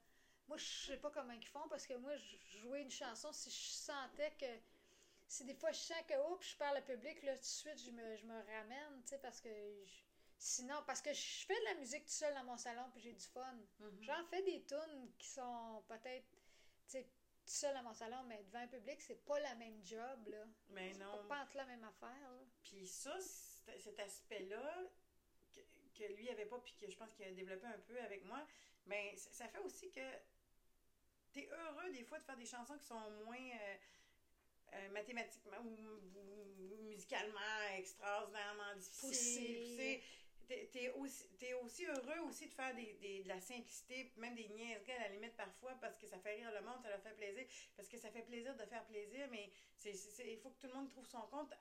moi, 0.49 0.57
je 0.59 0.65
sais 0.87 0.97
pas 0.99 1.11
comment 1.11 1.33
ils 1.33 1.47
font, 1.47 1.67
parce 1.71 1.87
que 1.87 1.95
moi, 1.95 2.15
je 2.17 2.59
jouais 2.59 2.83
une 2.83 2.91
chanson, 2.91 3.33
si 3.33 3.51
je 3.51 3.71
sentais 3.73 4.33
que. 4.39 4.47
Si 5.29 5.45
des 5.47 5.55
fois 5.55 5.73
je 5.73 5.79
sens 5.79 5.97
que, 6.07 6.15
oups, 6.31 6.47
je 6.51 6.57
parle 6.57 6.79
au 6.79 6.83
public, 6.83 7.23
là, 7.23 7.35
tout 7.35 7.41
de 7.41 7.45
suite, 7.47 7.79
je 7.87 7.91
me, 7.91 8.17
je 8.17 8.27
me 8.27 8.35
ramène, 8.35 9.03
tu 9.05 9.09
sais, 9.11 9.19
parce 9.19 9.41
que. 9.41 9.49
je- 9.49 10.03
sinon, 10.39 10.77
parce 10.87 11.01
que 11.01 11.13
je 11.15 11.47
fais 11.47 11.59
de 11.59 11.65
la 11.67 11.75
musique 11.77 12.05
tout 12.05 12.13
seul 12.13 12.35
dans 12.35 12.45
mon 12.45 12.57
salon, 12.59 12.85
puis 12.93 13.01
j'ai 13.01 13.13
du 13.13 13.25
fun. 13.27 13.55
Mhm. 13.81 14.03
J'en 14.03 14.25
fais 14.27 14.43
des 14.43 14.65
tunes 14.65 15.11
qui 15.19 15.29
sont 15.29 15.83
peut-être, 15.89 16.27
tu 16.89 16.99
sais, 16.99 17.09
tout 17.53 17.59
seul 17.59 17.75
dans 17.75 17.83
mon 17.83 17.93
salon, 17.93 18.23
mais 18.29 18.43
devant 18.45 18.61
un 18.61 18.67
public, 18.67 18.99
c'est 19.03 19.23
pas 19.27 19.39
la 19.41 19.55
même 19.57 19.85
job, 19.85 20.27
là. 20.29 20.43
Mais 20.71 20.95
C'est 20.95 21.01
non. 21.01 21.23
pas 21.29 21.43
entre 21.43 21.57
la 21.59 21.67
même 21.67 21.85
affaire, 21.85 22.31
là. 22.31 22.45
Puis 22.63 22.87
ça, 22.87 23.15
cet 23.79 24.01
aspect-là, 24.01 24.91
que, 25.55 25.61
que 25.95 26.13
lui 26.15 26.31
avait 26.31 26.47
pas, 26.47 26.59
puis 26.61 26.75
que 26.81 26.91
je 26.91 26.97
pense 26.97 27.13
qu'il 27.13 27.27
a 27.27 27.33
développé 27.33 27.67
un 27.67 27.79
peu 27.81 28.01
avec 28.01 28.25
moi, 28.25 28.47
mais 28.87 29.15
ça 29.19 29.31
ça 29.33 29.49
fait 29.49 29.59
aussi 29.59 29.91
que 29.91 30.01
t'es 31.35 31.47
heureux 31.53 31.93
des 31.93 32.05
fois 32.05 32.19
de 32.19 32.25
faire 32.25 32.39
des 32.39 32.47
chansons 32.47 32.79
qui 32.79 32.87
sont 32.87 33.11
moins 33.27 33.37
euh, 33.37 33.77
euh, 34.73 34.89
mathématiquement 34.93 35.59
ou, 35.63 35.77
ou 36.17 36.83
musicalement 36.85 37.61
extraordinairement 37.77 38.77
difficiles. 38.77 39.77
Poussées. 39.77 40.03
T'es, 40.73 40.91
aussi, 40.91 41.25
t'es 41.39 41.55
aussi 41.55 41.85
heureux 41.87 42.21
aussi 42.29 42.47
de 42.47 42.53
faire 42.53 42.75
des, 42.75 42.95
des- 43.01 43.23
de 43.23 43.29
la 43.29 43.41
simplicité, 43.41 44.13
même 44.17 44.35
des 44.35 44.49
niaiseries 44.49 44.93
à 44.93 44.99
la 45.01 45.09
limite 45.09 45.37
parfois, 45.37 45.75
parce 45.81 45.97
que 45.99 46.07
ça 46.07 46.19
fait 46.19 46.35
rire 46.35 46.51
le 46.53 46.61
monde, 46.65 46.81
ça 46.83 46.89
leur 46.89 47.01
fait 47.01 47.15
plaisir, 47.15 47.45
parce 47.77 47.89
que 47.89 47.99
ça 47.99 48.11
fait 48.11 48.23
plaisir 48.23 48.55
de 48.57 48.65
faire 48.67 48.85
plaisir, 48.85 49.29
mais 49.31 49.51
il 49.85 50.39
faut 50.39 50.51
que 50.51 50.59
tout 50.61 50.67
le 50.69 50.75
monde 50.75 50.89
trouve 50.89 51.07
son 51.07 51.23
compte. 51.27 51.53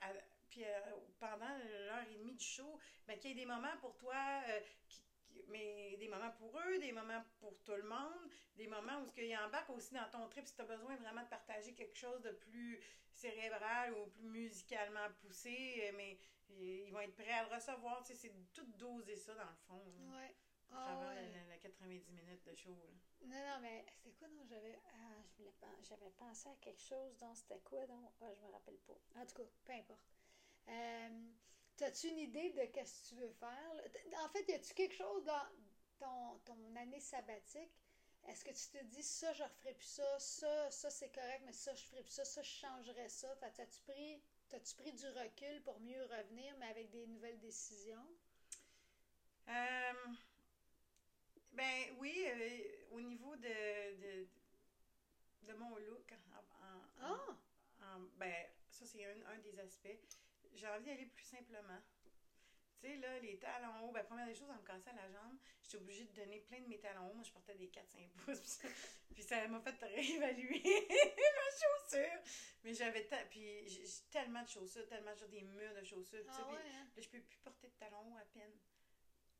puis 0.49 0.63
euh, 0.65 0.79
pendant 1.19 1.47
l'heure 1.87 2.05
et 2.11 2.15
demie 2.17 2.35
du 2.35 2.43
show, 2.45 2.77
ben, 3.07 3.17
qu'il 3.17 3.29
y 3.31 3.33
ait 3.33 3.35
des 3.35 3.45
moments 3.45 3.77
pour 3.79 3.95
toi, 3.97 4.15
euh, 4.49 4.59
mais 5.47 5.95
des 5.97 6.07
moments 6.07 6.31
pour 6.31 6.59
eux, 6.59 6.77
des 6.79 6.91
moments 6.91 7.21
pour 7.39 7.57
tout 7.63 7.73
le 7.75 7.83
monde, 7.83 8.29
des 8.55 8.67
moments 8.67 8.99
où 9.01 9.11
ils 9.17 9.35
embarquent 9.37 9.69
aussi 9.71 9.93
dans 9.93 10.07
ton 10.11 10.27
trip 10.27 10.45
si 10.45 10.55
tu 10.55 10.61
as 10.61 10.65
besoin 10.65 10.95
vraiment 10.97 11.23
de 11.23 11.27
partager 11.29 11.73
quelque 11.73 11.97
chose 11.97 12.21
de 12.21 12.31
plus 12.31 12.79
cérébral 13.11 13.93
ou 13.93 14.07
plus 14.07 14.23
musicalement 14.23 15.07
poussé, 15.21 15.91
mais 15.95 16.17
ils 16.59 16.91
vont 16.91 16.99
être 17.01 17.15
prêts 17.15 17.31
à 17.31 17.47
le 17.47 17.53
recevoir. 17.55 18.03
Tu 18.03 18.13
sais, 18.13 18.27
c'est 18.27 18.33
tout 18.53 18.65
doser 18.77 19.15
ça 19.15 19.33
dans 19.35 19.49
le 19.49 19.55
fond. 19.67 19.83
là, 19.99 20.17
Ouais. 20.17 20.35
à 20.71 20.75
Ah 20.75 20.95
travers 20.95 21.09
ouais. 21.15 21.31
la, 21.31 21.43
la 21.49 21.57
90 21.57 22.11
minutes 22.11 22.43
de 22.45 22.55
show. 22.55 22.75
là. 22.75 23.27
Non, 23.27 23.37
non, 23.47 23.59
mais 23.61 23.85
c'était 23.97 24.11
quoi, 24.11 24.27
non? 24.29 24.43
J'avais 24.45 24.79
ah, 24.85 25.23
j'avais 25.83 26.09
pensé 26.11 26.49
à 26.49 26.55
quelque 26.55 26.81
chose, 26.81 27.17
donc 27.17 27.35
c'était 27.37 27.59
quoi, 27.61 27.85
donc? 27.87 28.09
Ah, 28.21 28.33
je 28.33 28.41
me 28.41 28.51
rappelle 28.51 28.77
pas. 28.79 28.97
En 29.15 29.25
tout 29.25 29.35
cas, 29.35 29.43
peu 29.63 29.73
importe. 29.73 30.09
Euh, 30.69 31.29
T'as-tu 31.77 32.09
une 32.09 32.19
idée 32.19 32.51
de 32.51 32.65
qu'est-ce 32.65 33.01
que 33.03 33.07
tu 33.09 33.15
veux 33.21 33.31
faire? 33.31 33.73
En 34.23 34.29
fait, 34.29 34.47
y 34.47 34.53
a-tu 34.53 34.73
quelque 34.73 34.93
chose 34.95 35.23
dans 35.23 35.47
ton, 35.99 36.39
ton 36.45 36.75
année 36.75 36.99
sabbatique? 36.99 37.71
Est-ce 38.27 38.45
que 38.45 38.51
tu 38.51 38.67
te 38.77 38.83
dis, 38.85 39.01
ça, 39.01 39.33
je 39.33 39.41
referai 39.43 39.73
plus 39.73 39.87
ça, 39.87 40.19
ça, 40.19 40.69
ça, 40.69 40.89
c'est 40.91 41.09
correct, 41.11 41.41
mais 41.43 41.53
ça, 41.53 41.73
je 41.73 41.83
ferai 41.85 42.03
plus 42.03 42.11
ça, 42.13 42.23
ça, 42.25 42.43
je 42.43 42.49
changerais 42.51 43.09
ça? 43.09 43.35
Fait, 43.37 43.51
T'as-tu 43.51 43.81
pris, 43.81 44.21
t'as-tu 44.51 44.75
pris 44.75 44.91
du 44.93 45.07
recul 45.07 45.61
pour 45.63 45.79
mieux 45.79 46.03
revenir, 46.03 46.53
mais 46.59 46.67
avec 46.67 46.91
des 46.91 47.07
nouvelles 47.07 47.39
décisions? 47.39 48.05
Euh, 49.49 49.93
ben 51.53 51.95
oui, 51.99 52.25
euh, 52.27 52.95
au 52.95 53.01
niveau 53.01 53.35
de, 53.35 53.95
de, 54.01 54.27
de 55.47 55.53
mon 55.53 55.75
look, 55.77 56.13
en, 56.35 56.39
en- 56.65 56.85
Ah! 57.01 57.37
en- 57.81 57.99
ben 58.17 58.33
ça 58.69 58.85
c'est 58.85 59.05
un, 59.05 59.25
un 59.33 59.37
des 59.39 59.59
aspects. 59.59 59.99
J'ai 60.53 60.67
envie 60.67 60.85
d'aller 60.85 61.05
plus 61.07 61.25
simplement. 61.25 61.81
Tu 62.81 62.87
sais, 62.87 62.97
là, 62.97 63.19
les 63.19 63.37
talons 63.37 63.85
hauts, 63.87 63.91
ben 63.91 64.03
première 64.03 64.25
des 64.25 64.33
choses, 64.33 64.49
en 64.49 64.55
me 64.55 64.65
cassant 64.65 64.91
la 64.95 65.07
jambe, 65.07 65.37
j'étais 65.61 65.77
obligée 65.77 66.05
de 66.05 66.13
donner 66.13 66.39
plein 66.39 66.59
de 66.61 66.65
mes 66.67 66.79
talons 66.79 67.09
hauts. 67.09 67.13
Moi, 67.13 67.23
je 67.23 67.31
portais 67.31 67.53
des 67.53 67.67
4-5 67.67 68.09
pouces. 68.25 68.59
Puis 69.13 69.21
ça, 69.21 69.47
m'a 69.47 69.59
fait 69.59 69.77
réévaluer 69.85 70.63
ma 70.89 71.51
chaussure. 71.51 72.19
Mais 72.63 72.73
j'avais 72.73 73.05
ta- 73.05 73.23
puis 73.25 73.67
j'ai 73.69 73.85
j'ai 73.85 73.91
tellement 74.09 74.41
de 74.41 74.47
chaussures, 74.47 74.87
tellement 74.87 75.15
de 75.15 75.27
des 75.27 75.43
murs 75.43 75.75
de 75.75 75.83
chaussures. 75.83 76.23
Ah 76.27 76.47
ouais, 76.49 76.57
hein? 76.73 76.87
là, 76.95 77.01
je 77.01 77.07
peux 77.07 77.21
plus 77.21 77.37
porter 77.37 77.67
de 77.67 77.73
talons 77.73 78.13
hauts 78.13 78.17
à 78.17 78.25
peine. 78.25 78.57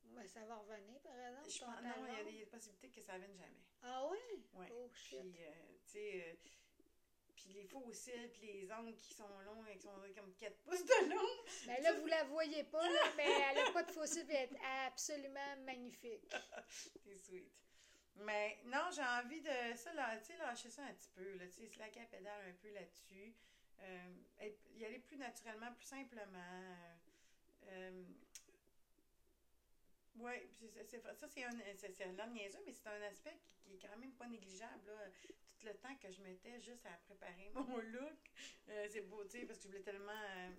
Ben, 0.04 0.26
ça 0.28 0.44
va 0.44 0.56
revenir, 0.56 1.00
par 1.00 1.16
exemple, 1.18 1.50
Je 1.50 1.58
ton 1.58 1.66
pense, 1.66 1.82
non, 1.82 2.06
il 2.06 2.14
y 2.14 2.20
a 2.20 2.24
des 2.24 2.46
possibilités 2.46 2.90
que 2.90 3.00
ça 3.00 3.14
ne 3.14 3.18
vienne 3.24 3.36
jamais. 3.36 3.62
Ah 3.82 4.06
ouais? 4.06 4.18
Ouais. 4.52 4.68
Oh 4.70 4.88
shit. 4.94 5.18
Puis, 5.32 5.44
euh, 5.44 5.50
tu 5.84 5.90
sais, 5.92 6.22
euh, 6.30 6.34
puis 7.42 7.52
les 7.54 7.64
faux 7.66 7.92
cils, 7.92 8.30
puis 8.32 8.52
les 8.52 8.72
ongles 8.72 8.94
qui 8.96 9.14
sont 9.14 9.28
longs, 9.40 9.64
qui 9.72 9.80
sont 9.80 10.00
comme 10.14 10.32
4 10.34 10.56
pouces 10.62 10.84
de 10.84 11.10
long. 11.10 11.44
Ben 11.66 11.82
là, 11.82 11.92
vous 11.94 12.06
la 12.06 12.24
voyez 12.24 12.64
pas, 12.64 12.88
là, 12.88 13.12
mais 13.16 13.26
elle 13.50 13.58
a 13.58 13.70
pas 13.72 13.82
de 13.82 13.90
fossile 13.90 14.30
et 14.30 14.34
elle 14.34 14.54
est 14.54 14.60
absolument 14.86 15.56
magnifique. 15.64 16.32
C'est 17.04 17.16
sweet. 17.18 17.50
Mais 18.16 18.58
non, 18.66 18.90
j'ai 18.94 19.02
envie 19.02 19.40
de 19.40 19.74
ça, 19.76 19.92
là, 19.94 20.16
tu 20.18 20.26
sais, 20.26 20.36
lâcher 20.36 20.70
ça 20.70 20.82
un 20.84 20.94
petit 20.94 21.08
peu, 21.14 21.34
là, 21.34 21.46
tu 21.46 21.52
sais, 21.62 21.66
slacker 21.68 22.00
la 22.00 22.06
pédale 22.06 22.48
un 22.48 22.54
peu 22.54 22.70
là-dessus. 22.70 23.34
Euh, 23.80 24.14
y 24.76 24.84
aller 24.84 25.00
plus 25.00 25.16
naturellement, 25.16 25.72
plus 25.72 25.86
simplement. 25.86 26.76
Euh, 27.68 28.04
puis 30.58 30.68
c'est- 30.68 30.84
c'est- 30.84 31.00
ça, 31.14 31.26
c'est 31.28 31.42
un, 31.42 31.50
c'est, 31.76 31.92
c'est 31.96 32.04
un 32.20 32.26
niaiseux, 32.28 32.60
mais 32.64 32.72
c'est 32.72 32.86
un 32.86 33.02
aspect 33.02 33.36
qui, 33.40 33.62
qui 33.64 33.74
est 33.74 33.88
quand 33.88 33.96
même 33.96 34.12
pas 34.12 34.28
négligeable, 34.28 34.86
là. 34.86 35.08
Le 35.64 35.74
temps 35.74 35.94
que 35.96 36.10
je 36.10 36.20
mettais 36.22 36.60
juste 36.60 36.84
à 36.86 36.96
préparer 37.06 37.50
mon 37.54 37.76
look, 37.78 38.30
euh, 38.68 38.88
c'est 38.90 39.02
beau, 39.02 39.22
tu 39.24 39.38
sais, 39.38 39.46
parce 39.46 39.58
que 39.58 39.64
je 39.64 39.68
voulais 39.68 39.82
tellement 39.82 40.10
euh, 40.12 40.50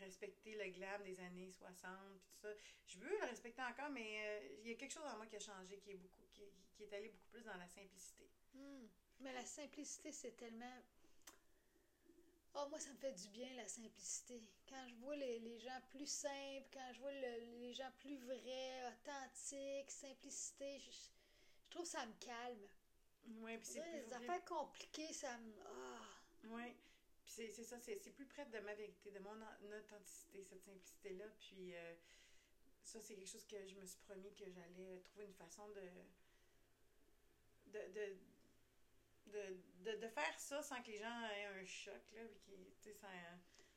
respecter 0.00 0.54
le 0.56 0.70
glam 0.70 1.02
des 1.04 1.18
années 1.20 1.50
60, 1.50 1.90
puis 2.20 2.30
tout 2.32 2.40
ça. 2.40 2.48
Je 2.86 2.98
veux 2.98 3.08
le 3.08 3.26
respecter 3.26 3.62
encore, 3.62 3.90
mais 3.90 4.18
euh, 4.26 4.56
il 4.62 4.68
y 4.70 4.72
a 4.72 4.74
quelque 4.76 4.92
chose 4.92 5.04
en 5.06 5.16
moi 5.16 5.26
qui 5.26 5.36
a 5.36 5.40
changé, 5.40 5.78
qui 5.78 5.92
est 5.92 5.96
beaucoup, 5.96 6.24
qui, 6.32 6.82
est 6.82 6.92
allé 6.92 7.08
beaucoup 7.08 7.28
plus 7.30 7.44
dans 7.44 7.56
la 7.56 7.68
simplicité. 7.68 8.28
Hmm. 8.54 8.86
Mais 9.20 9.32
la 9.32 9.44
simplicité, 9.44 10.10
c'est 10.10 10.36
tellement. 10.36 10.82
Oh, 12.54 12.66
moi, 12.68 12.78
ça 12.80 12.90
me 12.90 12.96
fait 12.96 13.12
du 13.12 13.28
bien, 13.28 13.48
la 13.54 13.66
simplicité. 13.66 14.42
Quand 14.68 14.86
je 14.88 14.94
vois 14.96 15.16
les, 15.16 15.38
les 15.38 15.58
gens 15.60 15.80
plus 15.90 16.10
simples, 16.10 16.68
quand 16.72 16.92
je 16.92 17.00
vois 17.00 17.12
le- 17.12 17.60
les 17.60 17.72
gens 17.72 17.90
plus 17.98 18.16
vrais, 18.16 18.88
authentiques, 18.88 19.90
simplicité, 19.90 20.78
je, 20.80 20.90
je 20.90 21.70
trouve 21.70 21.86
ça 21.86 22.04
me 22.04 22.12
calme. 22.20 22.68
Ouais, 23.40 23.58
puis 23.58 23.66
c'est 23.66 23.92
les 23.92 24.12
affaires 24.12 24.44
compliquées, 24.44 25.12
ça 25.12 25.36
me. 25.38 25.52
Ah! 25.64 26.00
Ouais. 26.44 26.74
Puis 27.24 27.32
c'est 27.34 27.50
c'est 27.50 27.64
ça, 27.64 27.78
c'est 27.80 27.98
c'est 27.98 28.10
plus 28.10 28.26
près 28.26 28.44
de 28.46 28.58
ma 28.60 28.74
vérité, 28.74 29.10
de 29.10 29.18
mon 29.20 29.30
en- 29.40 29.76
authenticité, 29.78 30.44
cette 30.44 30.62
simplicité-là. 30.64 31.24
Puis 31.38 31.74
euh, 31.74 31.94
ça, 32.82 33.00
c'est 33.00 33.14
quelque 33.14 33.28
chose 33.30 33.46
que 33.46 33.64
je 33.66 33.74
me 33.76 33.86
suis 33.86 34.00
promis 34.00 34.32
que 34.34 34.50
j'allais 34.50 35.00
trouver 35.00 35.24
une 35.26 35.34
façon 35.34 35.68
de. 35.70 35.82
de. 37.72 37.92
de 37.92 38.16
de, 39.24 39.56
de, 39.84 39.96
de 39.98 40.08
faire 40.08 40.38
ça 40.38 40.60
sans 40.62 40.82
que 40.82 40.88
les 40.90 40.98
gens 40.98 41.24
aient 41.30 41.44
un 41.44 41.64
choc, 41.64 42.02
là, 42.12 42.22
puis 42.26 42.40
qui, 42.40 42.72
tu 42.82 42.90
sais, 42.90 42.92
sans- 42.92 43.06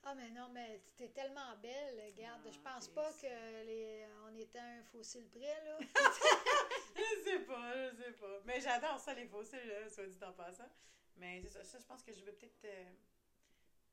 Ah, 0.03 0.15
mais 0.15 0.29
non, 0.31 0.49
mais 0.49 0.81
t'es 0.97 1.09
tellement 1.09 1.55
belle, 1.57 2.01
regarde. 2.07 2.41
Ah, 2.45 2.51
je 2.51 2.59
pense 2.59 2.87
pas 2.89 3.13
que 3.13 3.63
les... 3.63 4.05
on 4.25 4.35
était 4.35 4.57
un 4.59 4.83
fossile 4.83 5.29
près, 5.29 5.63
là. 5.63 5.77
je 6.95 7.23
sais 7.23 7.39
pas, 7.39 7.91
je 7.91 7.95
sais 8.03 8.11
pas. 8.13 8.41
Mais 8.45 8.59
j'adore 8.61 8.99
ça, 8.99 9.13
les 9.13 9.27
fossiles, 9.27 9.67
là, 9.67 9.89
soit 9.89 10.07
dit 10.07 10.23
en 10.23 10.33
passant. 10.33 10.69
Mais 11.17 11.41
c'est 11.41 11.49
ça, 11.49 11.63
ça, 11.63 11.79
je 11.79 11.85
pense 11.85 12.03
que 12.03 12.11
je 12.13 12.23
vais 12.25 12.33
peut-être 12.33 12.65
euh, 12.65 12.93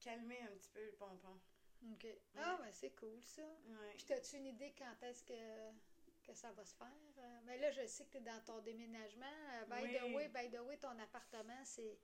calmer 0.01 0.41
un 0.43 0.57
petit 0.57 0.71
peu 0.71 0.85
le 0.85 0.93
pompon. 0.93 1.39
OK. 1.93 2.07
Ah, 2.37 2.59
mais 2.63 2.73
c'est 2.73 2.95
cool, 2.97 3.23
ça. 3.23 3.43
Ouais. 3.43 3.95
Puis, 3.97 4.13
as-tu 4.13 4.37
une 4.37 4.47
idée 4.47 4.73
quand 4.79 5.03
est-ce 5.07 5.25
que, 5.25 5.73
que 6.27 6.35
ça 6.35 6.53
va 6.53 6.65
se 6.65 6.75
faire? 6.77 6.87
Euh, 7.19 7.41
Mais 7.45 7.59
là, 7.59 7.71
je 7.73 7.87
sais 7.87 8.05
que 8.05 8.11
tu 8.13 8.17
es 8.19 8.21
dans 8.21 8.41
ton 8.45 8.61
déménagement. 8.61 9.27
Euh, 9.27 9.65
by 9.67 9.93
the 9.93 10.03
Oui. 10.05 10.15
way, 10.15 10.29
by 10.29 10.51
the 10.51 10.61
way, 10.61 10.79
ton 10.79 10.97
appartement, 10.99 11.65
c'est. 11.65 11.99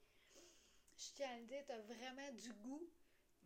Je 0.97 1.13
tiens 1.15 1.31
à 1.31 1.39
le 1.39 1.47
dire, 1.47 1.65
tu 1.65 1.73
as 1.73 1.81
vraiment 1.81 2.33
du 2.33 2.53
goût. 2.55 2.91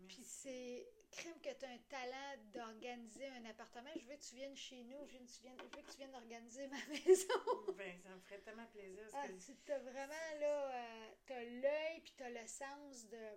Puis 0.08 0.24
c'est 0.24 0.88
crème 1.12 1.38
que 1.40 1.50
tu 1.52 1.64
as 1.64 1.68
un 1.70 1.78
talent 1.88 2.36
d'organiser 2.52 3.26
un 3.28 3.44
appartement. 3.46 3.90
Je 3.96 4.06
veux 4.06 4.16
que 4.16 4.22
tu 4.22 4.34
viennes 4.34 4.56
chez 4.56 4.82
nous. 4.84 5.06
Je 5.06 5.12
veux 5.18 5.24
que 5.24 5.30
tu 5.30 5.42
viennes, 5.42 5.56
je 5.58 5.76
veux 5.76 5.82
que 5.82 5.90
tu 5.90 5.96
viennes 5.98 6.14
organiser 6.14 6.66
ma 6.68 6.76
maison. 6.88 7.74
Ben, 7.76 7.98
ça 8.02 8.08
me 8.10 8.20
ferait 8.20 8.40
tellement 8.40 8.66
plaisir. 8.66 9.04
Ah, 9.12 9.28
que- 9.28 9.32
tu 9.64 9.72
as 9.72 9.78
vraiment 9.78 10.38
là, 10.40 10.70
euh, 10.74 11.08
t'as 11.26 11.42
l'œil 11.44 12.00
puis 12.00 12.14
t'as 12.16 12.30
le 12.30 12.46
sens 12.46 13.08
de 13.08 13.28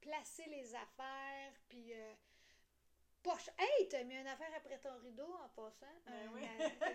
placer 0.00 0.44
les 0.50 0.74
affaires 0.74 1.52
puis 1.68 1.92
euh, 1.94 2.14
poche. 3.22 3.50
Hey, 3.58 3.88
t'as 3.88 4.04
mis 4.04 4.14
une 4.16 4.26
affaire 4.26 4.52
après 4.56 4.78
ton 4.78 4.96
rideau 4.98 5.32
en 5.42 5.48
passant. 5.48 5.86
Ben 6.06 6.30
oui. 6.34 6.42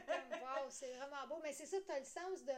comme, 0.05 0.39
wow, 0.41 0.69
c'est 0.69 0.93
vraiment 0.93 1.27
beau. 1.27 1.39
Mais 1.43 1.53
c'est 1.53 1.65
ça, 1.65 1.77
t'as 1.85 1.99
le 1.99 2.05
sens 2.05 2.43
de 2.45 2.53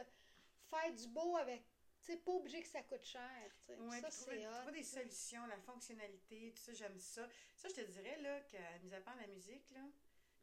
faire 0.70 0.92
du 0.92 1.08
beau 1.08 1.36
avec. 1.36 1.64
Tu 2.04 2.12
sais, 2.12 2.18
pas 2.18 2.32
obligé 2.32 2.60
que 2.60 2.68
ça 2.68 2.82
coûte 2.82 3.02
cher. 3.02 3.50
Ouais, 3.66 4.00
ça, 4.00 4.10
c'est 4.10 4.42
trouver 4.42 4.72
des 4.72 4.82
solutions, 4.82 5.46
la 5.46 5.56
fonctionnalité, 5.56 6.52
tout 6.54 6.62
ça, 6.62 6.74
j'aime 6.74 6.98
ça. 6.98 7.26
Ça, 7.56 7.68
je 7.70 7.74
te 7.76 7.80
dirais, 7.80 8.20
là, 8.20 8.40
que, 8.42 8.58
mis 8.82 8.94
à 8.94 9.00
part 9.00 9.16
la 9.16 9.26
musique, 9.28 9.70
là, 9.70 9.80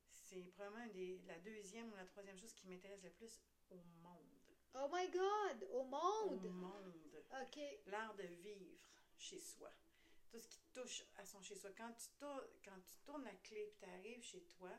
c'est 0.10 0.42
probablement 0.54 0.86
une 0.86 0.92
des, 0.92 1.22
la 1.28 1.38
deuxième 1.38 1.92
ou 1.92 1.96
la 1.96 2.06
troisième 2.06 2.36
chose 2.40 2.52
qui 2.54 2.66
m'intéresse 2.68 3.04
le 3.04 3.12
plus 3.12 3.40
au 3.70 3.76
monde. 4.02 4.56
Oh 4.74 4.90
my 4.92 5.08
God! 5.12 5.68
Au 5.72 5.82
Au 5.82 5.84
monde! 5.84 6.48
monde. 6.50 7.24
OK. 7.44 7.60
L'art 7.86 8.16
de 8.16 8.24
vivre 8.24 8.82
chez 9.16 9.40
soi. 9.40 9.72
Tout 10.32 10.40
ce 10.40 10.48
qui 10.48 10.62
touche 10.74 11.04
à 11.18 11.26
son 11.26 11.44
chez 11.44 11.56
soi. 11.56 11.70
Quand 11.78 11.94
tu 11.94 12.08
tournes, 12.18 12.48
quand 12.66 12.80
tu 12.88 12.98
tournes 13.06 13.24
la 13.24 13.36
clé 13.36 13.60
et 13.62 13.74
tu 13.78 13.86
arrives 13.86 14.24
chez 14.24 14.42
toi, 14.46 14.72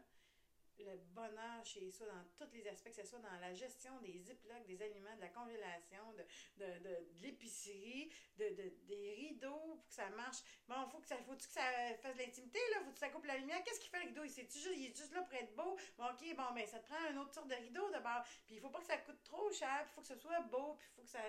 le 0.79 0.97
bonheur 1.15 1.65
chez 1.65 1.91
soi 1.91 2.07
dans 2.07 2.25
tous 2.47 2.53
les 2.53 2.67
aspects, 2.69 2.91
que 2.91 2.97
ce 2.97 3.07
soit 3.07 3.19
dans 3.19 3.39
la 3.41 3.53
gestion 3.55 3.99
des 4.01 4.19
ziplocs, 4.19 4.65
des 4.67 4.83
aliments, 4.83 5.15
de 5.17 5.21
la 5.21 5.29
congélation, 5.29 6.13
de, 6.13 6.65
de, 6.65 6.79
de, 6.89 6.97
l'épicerie, 7.21 8.11
de, 8.37 8.49
de- 8.51 8.75
des 8.87 9.15
rideaux 9.15 9.77
pour 9.77 9.87
que 9.87 9.95
ça 9.95 10.09
marche. 10.11 10.39
Bon, 10.69 10.87
faut 10.89 10.99
que 10.99 11.07
ça, 11.07 11.17
faut 11.19 11.35
que 11.37 11.43
ça 11.43 11.63
fasse 12.01 12.17
de 12.17 12.23
l'intimité, 12.23 12.59
là, 12.71 12.85
faut 12.85 12.93
que 12.93 12.99
ça 12.99 13.09
coupe 13.11 13.25
la 13.27 13.37
lumière? 13.37 13.63
Qu'est-ce 13.65 13.81
qu'il 13.81 13.91
fait 13.91 14.01
le 14.01 14.09
rideau? 14.09 14.25
Il, 14.25 14.31
c'est-tu 14.31 14.59
juste, 14.59 14.77
il 14.77 14.87
est 14.87 14.97
juste 14.97 15.13
là 15.13 15.23
pour 15.23 15.35
être 15.35 15.55
beau? 15.55 15.77
Bon, 15.99 16.07
ok, 16.07 16.37
bon, 16.37 16.53
ben, 16.55 16.67
ça 16.67 16.79
te 16.79 16.87
prend 16.87 17.11
une 17.11 17.19
autre 17.19 17.35
sorte 17.35 17.49
de 17.49 17.55
rideau 17.55 17.89
d'abord. 17.91 18.23
Puis 18.47 18.57
il 18.57 18.61
faut 18.61 18.71
pas 18.71 18.81
que 18.81 18.87
ça 18.87 18.97
coûte 18.99 19.23
trop 19.25 19.51
cher, 19.53 19.83
puis 19.85 19.91
il 19.93 19.95
faut 19.95 20.01
que 20.01 20.07
ce 20.09 20.17
soit 20.17 20.41
beau, 20.43 20.75
puis 20.75 20.89
il 20.91 20.95
faut 20.97 21.03
que 21.03 21.09
ça 21.11 21.23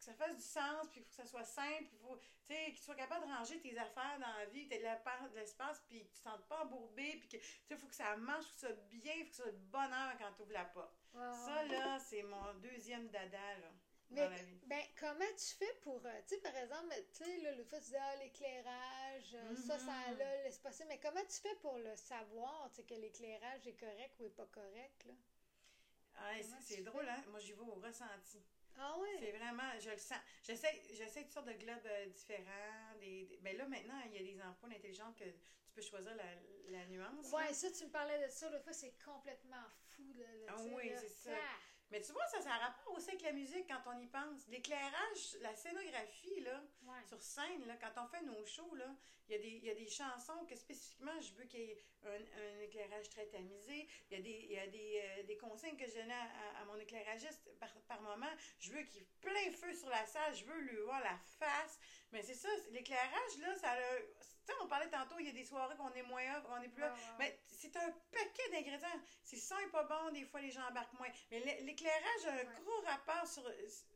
que 0.00 0.04
ça 0.06 0.14
fasse 0.14 0.36
du 0.36 0.42
sens, 0.42 0.88
puis 0.90 1.00
il 1.00 1.02
faut 1.04 1.10
que 1.10 1.14
ça 1.16 1.26
soit 1.26 1.44
simple, 1.44 1.84
puis 1.84 1.98
faut, 1.98 2.16
tu 2.16 2.54
sais, 2.54 2.72
que 2.72 2.76
tu 2.76 2.82
sois 2.82 2.94
capable 2.94 3.26
de 3.26 3.32
ranger 3.32 3.60
tes 3.60 3.76
affaires 3.78 4.18
dans 4.18 4.32
la 4.38 4.46
vie, 4.46 4.64
que 4.68 4.74
tu 4.74 4.80
aies 4.80 5.28
de 5.28 5.34
l'espace, 5.36 5.80
puis 5.86 6.00
que 6.00 6.04
tu 6.04 6.10
ne 6.10 6.14
te 6.16 6.18
sentes 6.18 6.48
pas 6.48 6.64
embourbé, 6.64 7.16
puis 7.18 7.28
que, 7.28 7.36
tu 7.36 7.42
sais, 7.44 7.60
il 7.70 7.76
faut 7.76 7.86
que 7.86 7.94
ça 7.94 8.16
marche, 8.16 8.46
faut 8.46 8.54
que 8.54 8.60
ça 8.60 8.66
soit 8.68 8.76
bien, 8.88 9.12
il 9.14 9.24
faut 9.26 9.30
que 9.30 9.36
ça 9.36 9.42
soit 9.44 9.52
de 9.52 9.58
bonheur 9.58 10.18
quand 10.18 10.32
tu 10.34 10.42
ouvres 10.42 10.52
la 10.52 10.64
porte. 10.64 10.96
Ça, 11.12 11.62
là, 11.64 11.98
c'est 11.98 12.22
mon 12.22 12.54
deuxième 12.54 13.08
dada, 13.10 13.58
là, 13.58 13.70
Mais, 14.10 14.24
dans 14.24 14.30
la 14.30 14.42
vie. 14.42 14.60
ben, 14.66 14.82
comment 14.98 15.32
tu 15.36 15.54
fais 15.56 15.74
pour, 15.82 16.00
euh, 16.06 16.20
tu 16.26 16.34
sais, 16.34 16.40
par 16.40 16.56
exemple, 16.56 16.94
tu 17.12 17.24
sais, 17.24 17.36
là, 17.38 17.52
le 17.52 17.64
fait, 17.64 17.80
tu 17.80 17.90
dis, 17.90 17.96
ah, 17.96 18.16
l'éclairage, 18.16 19.34
euh, 19.34 19.56
ça, 19.56 19.78
ça, 19.78 19.92
Mhm. 20.12 20.18
là, 20.18 20.42
laisse 20.44 20.58
passer. 20.58 20.84
Mais 20.86 20.98
comment 20.98 21.24
tu 21.24 21.40
fais 21.40 21.54
pour 21.56 21.78
le 21.78 21.94
savoir, 21.96 22.70
tu 22.70 22.76
sais, 22.76 22.84
que 22.84 22.94
l'éclairage 22.94 23.66
est 23.66 23.76
correct 23.78 24.18
ou 24.20 24.24
est 24.24 24.30
pas 24.30 24.46
correct, 24.46 25.04
là? 25.04 25.14
Ah, 26.14 26.32
c'est- 26.62 26.82
drôle, 26.82 27.08
hein? 27.08 27.22
Moi, 27.28 27.40
j'y 27.40 27.52
vais 27.52 27.60
au 27.60 27.74
ressenti. 27.74 28.42
Ah 28.82 28.96
ouais? 28.98 29.08
C'est 29.18 29.32
vraiment, 29.32 29.70
je 29.78 29.90
le 29.90 29.98
sens. 29.98 30.18
J'essaie, 30.42 30.80
j'essaie 30.92 31.22
toutes 31.24 31.32
sortes 31.32 31.48
de 31.48 31.52
globes 31.52 31.84
euh, 31.86 32.06
différents. 32.06 32.94
Des, 33.00 33.26
des- 33.26 33.36
ben 33.38 33.56
là, 33.56 33.66
maintenant, 33.68 34.00
il 34.06 34.14
y 34.14 34.18
a 34.18 34.22
des 34.34 34.40
ampoules 34.42 34.72
intelligentes 34.72 35.16
que 35.16 35.24
tu 35.24 35.72
peux 35.74 35.82
choisir 35.82 36.14
la, 36.16 36.24
la 36.70 36.86
nuance. 36.86 37.30
là. 37.32 37.38
Ouais, 37.38 37.52
ça, 37.52 37.70
tu 37.70 37.84
me 37.84 37.90
parlais 37.90 38.24
de 38.26 38.30
ça, 38.30 38.48
l'autre 38.50 38.64
fois, 38.64 38.72
c'est 38.72 38.94
complètement 39.04 39.64
fou, 39.90 40.12
là. 40.14 40.24
là, 40.24 40.46
Ah 40.48 40.62
oui, 40.74 40.90
c'est 40.98 41.08
ça. 41.08 41.30
Mais 41.90 42.00
tu 42.00 42.12
vois, 42.12 42.26
ça, 42.28 42.40
ça 42.40 42.52
a 42.54 42.58
rapport 42.58 42.92
aussi 42.94 43.08
avec 43.10 43.22
la 43.22 43.32
musique 43.32 43.66
quand 43.68 43.82
on 43.92 43.98
y 44.00 44.06
pense. 44.06 44.46
L'éclairage, 44.48 45.36
la 45.40 45.54
scénographie, 45.56 46.40
là, 46.40 46.62
Ouais. 46.82 47.02
sur 47.08 47.20
scène, 47.20 47.66
là, 47.66 47.76
quand 47.76 48.04
on 48.04 48.06
fait 48.08 48.22
nos 48.22 48.44
shows, 48.46 48.74
là, 48.76 48.86
il 49.28 49.32
y, 49.32 49.34
a 49.34 49.38
des- 49.38 49.58
y 49.66 49.70
a 49.70 49.74
des 49.74 49.88
chansons 49.88 50.44
que 50.46 50.54
spécifiquement, 50.56 51.18
je 51.20 51.32
veux 51.34 51.44
qu'il 51.44 51.60
y 51.60 51.70
ait 51.70 51.82
un, 52.04 52.10
un 52.10 52.60
éclairage 52.60 53.08
très 53.10 53.26
tamisé. 53.26 53.88
Il 54.10 54.16
y 54.18 54.20
a 54.20 54.22
des, 54.22 54.30
il 54.50 54.52
y 54.52 54.58
a 54.58 54.66
des, 54.68 55.02
euh, 55.20 55.22
des 55.24 55.36
consignes 55.36 55.76
que 55.76 55.86
je 55.86 55.94
donnais 55.94 56.14
à, 56.14 56.58
à- 56.58 56.62
à 56.62 56.64
mon 56.66 56.76
éclairagiste 56.78 57.50
par, 57.58 57.72
par 57.88 58.00
moment. 58.02 58.30
Je 58.60 58.72
veux 58.72 58.82
qu'il 58.82 59.00
y 59.00 59.04
ait 59.04 59.08
plein 59.20 59.52
feu 59.52 59.72
sur 59.74 59.88
la 59.88 60.06
salle. 60.06 60.34
Je 60.34 60.44
veux 60.44 60.60
lui 60.60 60.76
voir 60.82 61.00
la 61.00 61.16
face. 61.38 61.78
Mais 62.12 62.22
c'est 62.22 62.34
ça, 62.34 62.48
l'éclairage, 62.70 63.38
là, 63.40 63.54
ça 63.56 63.72
a... 63.72 63.76
Sais, 64.50 64.56
on 64.62 64.66
parlait 64.68 64.88
tantôt, 64.90 65.14
il 65.18 65.26
y 65.26 65.28
a 65.28 65.32
des 65.32 65.44
soirées 65.44 65.76
qu'on 65.76 65.92
est 65.92 66.02
moins 66.02 66.22
off, 66.38 66.44
on 66.50 66.60
est 66.62 66.68
plus 66.68 66.82
off. 66.82 66.98
Mais 67.18 67.38
c'est 67.46 67.76
un 67.76 67.90
paquet 68.10 68.48
d'ingrédients. 68.50 68.88
Si 69.22 69.36
le 69.36 69.40
son 69.42 69.56
n'est 69.58 69.68
pas 69.68 69.84
bon, 69.84 70.10
des 70.10 70.24
fois 70.24 70.40
les 70.40 70.50
gens 70.50 70.66
embarquent 70.68 70.98
moins. 70.98 71.08
Mais 71.30 71.40
l'é- 71.40 71.60
l'éclairage 71.62 72.24
a 72.26 72.32
un 72.32 72.36
Ouais. 72.38 72.54
gros 72.62 72.80
rapport 72.82 73.26
sur. 73.26 73.44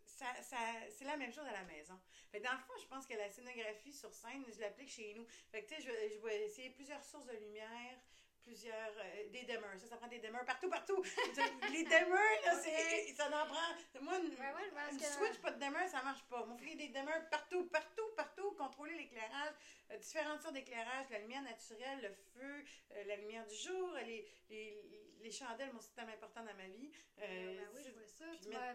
Ça, 0.06 0.26
ça, 0.42 0.56
c'est 0.96 1.04
la 1.06 1.16
même 1.16 1.32
chose 1.32 1.44
à 1.46 1.50
la 1.52 1.64
maison. 1.64 1.98
Fait 2.30 2.38
que 2.40 2.44
dans 2.44 2.52
le 2.52 2.58
fond, 2.58 2.74
je 2.80 2.86
pense 2.86 3.04
que 3.04 3.14
la 3.14 3.28
scénographie 3.28 3.92
sur 3.92 4.14
scène, 4.14 4.44
je 4.54 4.60
l'applique 4.60 4.90
chez 4.90 5.12
nous. 5.14 5.26
Fait 5.50 5.62
que 5.64 5.74
tu 5.74 5.74
sais, 5.74 5.80
je, 5.82 6.14
je 6.14 6.20
vais 6.20 6.44
essayer 6.46 6.70
plusieurs 6.70 7.02
sources 7.02 7.26
de 7.26 7.36
lumière, 7.36 7.98
plusieurs. 8.44 8.92
euh, 8.98 9.28
des 9.30 9.42
demeures. 9.44 9.78
Ça, 9.78 9.86
ça 9.88 9.96
prend 9.96 10.06
des 10.08 10.18
demeures 10.20 10.44
partout, 10.44 10.68
partout. 10.68 11.02
les 11.72 11.84
demeures, 11.84 12.40
là, 12.44 12.54
c'est, 12.62 13.12
ça 13.14 13.26
en 13.26 13.46
prend. 13.46 14.00
Moi, 14.00 14.18
une, 14.18 14.30
Ouais, 14.30 14.52
ouais, 14.52 14.90
une 14.92 14.98
switch, 15.00 15.38
pas 15.40 15.50
de 15.52 15.64
demeure, 15.64 15.88
ça 15.88 16.02
marche 16.02 16.22
pas. 16.24 16.46
Il 16.60 16.68
faut 16.70 16.76
des 16.76 16.88
demeures 16.88 17.28
partout, 17.30 17.64
partout, 17.68 18.08
partout. 18.16 18.52
Contrôler 18.52 18.94
l'éclairage, 18.96 19.54
euh, 19.90 19.96
différentes 19.98 20.40
sortes 20.42 20.54
d'éclairage, 20.54 21.06
la 21.10 21.18
lumière 21.18 21.42
naturelle, 21.42 22.00
le 22.02 22.14
feu, 22.14 22.64
euh, 22.92 23.04
la 23.04 23.16
lumière 23.16 23.46
du 23.46 23.54
jour, 23.54 23.92
les, 24.04 24.28
les, 24.50 25.16
les 25.20 25.30
chandelles, 25.30 25.72
moi, 25.72 25.82
c'est 25.82 25.94
tellement 25.94 26.12
important 26.12 26.44
dans 26.44 26.54
ma 26.54 26.66
vie. 26.66 26.90
Ben 27.18 27.58
oui, 27.74 27.82
je 27.84 27.90
vois 27.90 28.06
ça. 28.06 28.24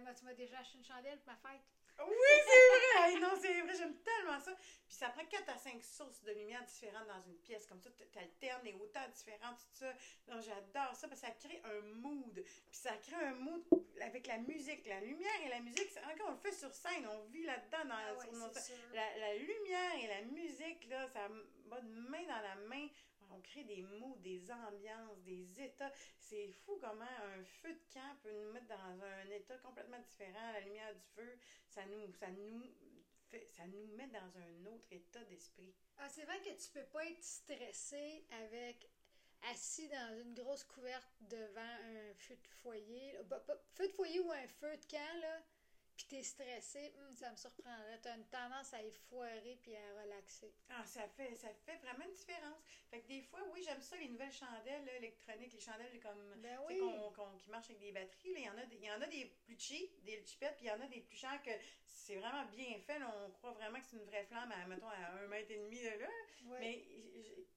m'as, 0.03 0.13
tu 0.13 0.25
m'as 0.25 0.33
déjà 0.33 0.59
acheté 0.59 0.77
une 0.77 0.83
chandelle 0.83 1.19
pour 1.19 1.33
ma 1.33 1.49
fête. 1.49 1.61
Oui, 2.07 2.15
c'est 2.45 2.69
vrai! 2.69 3.11
Hey, 3.11 3.19
non, 3.19 3.31
c'est 3.41 3.61
vrai, 3.61 3.75
j'aime 3.75 3.95
tellement 4.01 4.39
ça. 4.39 4.53
Puis 4.55 4.95
ça 4.97 5.09
prend 5.09 5.25
4 5.25 5.49
à 5.49 5.57
5 5.57 5.83
sources 5.83 6.21
de 6.23 6.31
lumière 6.31 6.63
différentes 6.65 7.07
dans 7.07 7.21
une 7.21 7.37
pièce. 7.37 7.65
Comme 7.67 7.79
ça, 7.81 7.89
tu 7.91 8.17
alternes 8.19 8.63
les 8.63 8.73
hauteurs 8.73 9.07
différentes, 9.09 9.57
tout 9.57 9.79
ça. 9.85 9.93
Non, 10.27 10.39
j'adore 10.41 10.95
ça 10.95 11.07
parce 11.07 11.21
que 11.21 11.27
ça 11.27 11.31
crée 11.33 11.61
un 11.65 11.81
mood. 11.81 12.33
Puis 12.33 12.79
ça 12.79 12.91
crée 12.97 13.15
un 13.25 13.33
mood 13.35 13.63
avec 14.01 14.27
la 14.27 14.37
musique. 14.39 14.85
La 14.87 15.01
lumière 15.01 15.41
et 15.45 15.49
la 15.49 15.59
musique, 15.59 15.89
c'est 15.91 16.03
encore 16.03 16.29
on 16.29 16.31
le 16.31 16.37
fait 16.37 16.51
sur 16.53 16.73
scène, 16.73 17.07
on 17.07 17.23
vit 17.29 17.43
là-dedans 17.43 17.85
dans 17.85 17.95
Ah 17.95 18.13
ouais, 18.13 18.25
c'est 18.53 18.73
sûr. 18.73 18.75
la, 18.93 19.17
la 19.17 19.35
lumière 19.35 19.95
et 20.01 20.07
la 20.07 20.21
musique, 20.23 20.87
là, 20.89 21.07
ça 21.09 21.27
va 21.67 21.81
de 21.81 21.87
main 22.09 22.23
dans 22.23 22.41
la 22.41 22.55
main. 22.67 22.87
On 23.29 23.41
crée 23.41 23.63
des 23.63 23.83
moods, 23.83 24.17
des 24.17 24.51
ambiances, 24.51 25.21
des 25.23 25.61
états. 25.61 25.91
C'est 26.17 26.51
fou 26.51 26.77
comment 26.81 27.03
un 27.03 27.43
feu 27.43 27.73
de 27.73 27.93
camp 27.93 28.15
peut 28.23 28.31
nous 28.31 28.51
mettre 28.51 28.67
dans 28.67 29.03
un 29.03 29.29
état 29.29 29.57
complètement 29.57 29.99
différent. 29.99 30.51
La 30.53 30.61
lumière 30.61 30.93
du 30.93 31.05
feu, 31.15 31.37
ça 31.67 31.85
nous, 31.85 32.11
ça 32.13 32.29
nous, 32.31 32.63
fait, 33.29 33.47
ça 33.47 33.67
nous 33.67 33.87
met 33.95 34.07
dans 34.07 34.37
un 34.37 34.65
autre 34.65 34.87
état 34.91 35.23
d'esprit. 35.25 35.73
Ah, 35.97 36.09
c'est 36.09 36.23
vrai 36.23 36.39
que 36.41 36.49
tu 36.49 36.69
peux 36.71 36.85
pas 36.85 37.05
être 37.05 37.23
stressé 37.23 38.25
avec 38.31 38.89
assis 39.51 39.87
dans 39.87 40.21
une 40.21 40.33
grosse 40.33 40.63
couverte 40.63 41.09
devant 41.21 41.61
un 41.61 42.13
feu 42.15 42.35
de 42.35 42.47
foyer. 42.61 43.17
Bah, 43.29 43.43
feu 43.73 43.87
de 43.87 43.93
foyer 43.93 44.19
ou 44.19 44.31
un 44.31 44.47
feu 44.47 44.75
de 44.75 44.85
camp, 44.85 45.19
là, 45.21 45.41
puis 45.99 46.07
t'es 46.07 46.23
stressé, 46.23 46.93
hum, 46.97 47.13
ça 47.13 47.29
me 47.29 47.35
surprendrait. 47.35 47.99
T'as 48.01 48.15
une 48.15 48.25
tendance 48.27 48.73
à 48.73 48.81
effoirer 48.81 49.59
puis 49.61 49.75
à 49.75 50.01
relaxer. 50.01 50.53
Ah, 50.69 50.85
ça 50.85 51.05
fait, 51.09 51.35
ça 51.35 51.49
fait 51.65 51.75
vraiment 51.77 52.05
une 52.05 52.13
différence. 52.13 52.57
Fait 52.89 53.01
que 53.01 53.07
des 53.09 53.21
fois, 53.21 53.41
oui, 53.51 53.61
j'aime 53.63 53.81
ça, 53.81 53.97
les 53.97 54.07
nouvelles 54.07 54.31
chandelles 54.31 54.85
là, 54.85 54.95
électroniques, 54.95 55.51
les 55.51 55.59
chandelles 55.59 55.99
comme 55.99 56.35
Ben 56.37 56.57
oui. 56.67 56.79
qu'on- 56.79 57.11
qu'on- 57.11 57.37
qui 57.37 57.49
marchent 57.49 57.71
avec 57.71 57.81
des 57.81 57.91
batteries. 57.91 58.31
Il 58.33 58.43
y, 58.45 58.49
en 58.49 58.57
a, 58.57 58.65
des- 58.65 58.77
il 58.77 58.85
y 58.85 58.91
en 58.91 59.01
a 59.01 59.07
des 59.07 59.25
plus 59.43 59.59
cheap, 59.59 60.01
des 60.05 60.23
chipettes, 60.25 60.55
puis 60.55 60.67
il 60.67 60.69
y 60.69 60.71
en 60.71 60.79
a 60.79 60.87
des 60.87 61.01
plus 61.01 61.17
chers 61.17 61.41
que 61.43 61.51
c'est 61.85 62.15
vraiment 62.15 62.45
bien 62.45 62.79
fait. 62.87 62.97
là. 62.97 63.13
on 63.27 63.31
croit 63.31 63.51
vraiment 63.51 63.79
que 63.79 63.85
c'est 63.85 63.97
une 63.97 64.05
vraie 64.05 64.23
flamme 64.23 64.51
à, 64.53 64.65
mettons, 64.67 64.87
à 64.87 65.11
un 65.21 65.27
mètre 65.27 65.51
et 65.51 65.57
demi 65.57 65.81
de 65.81 65.99
là. 65.99 66.09
Mais 66.59 66.85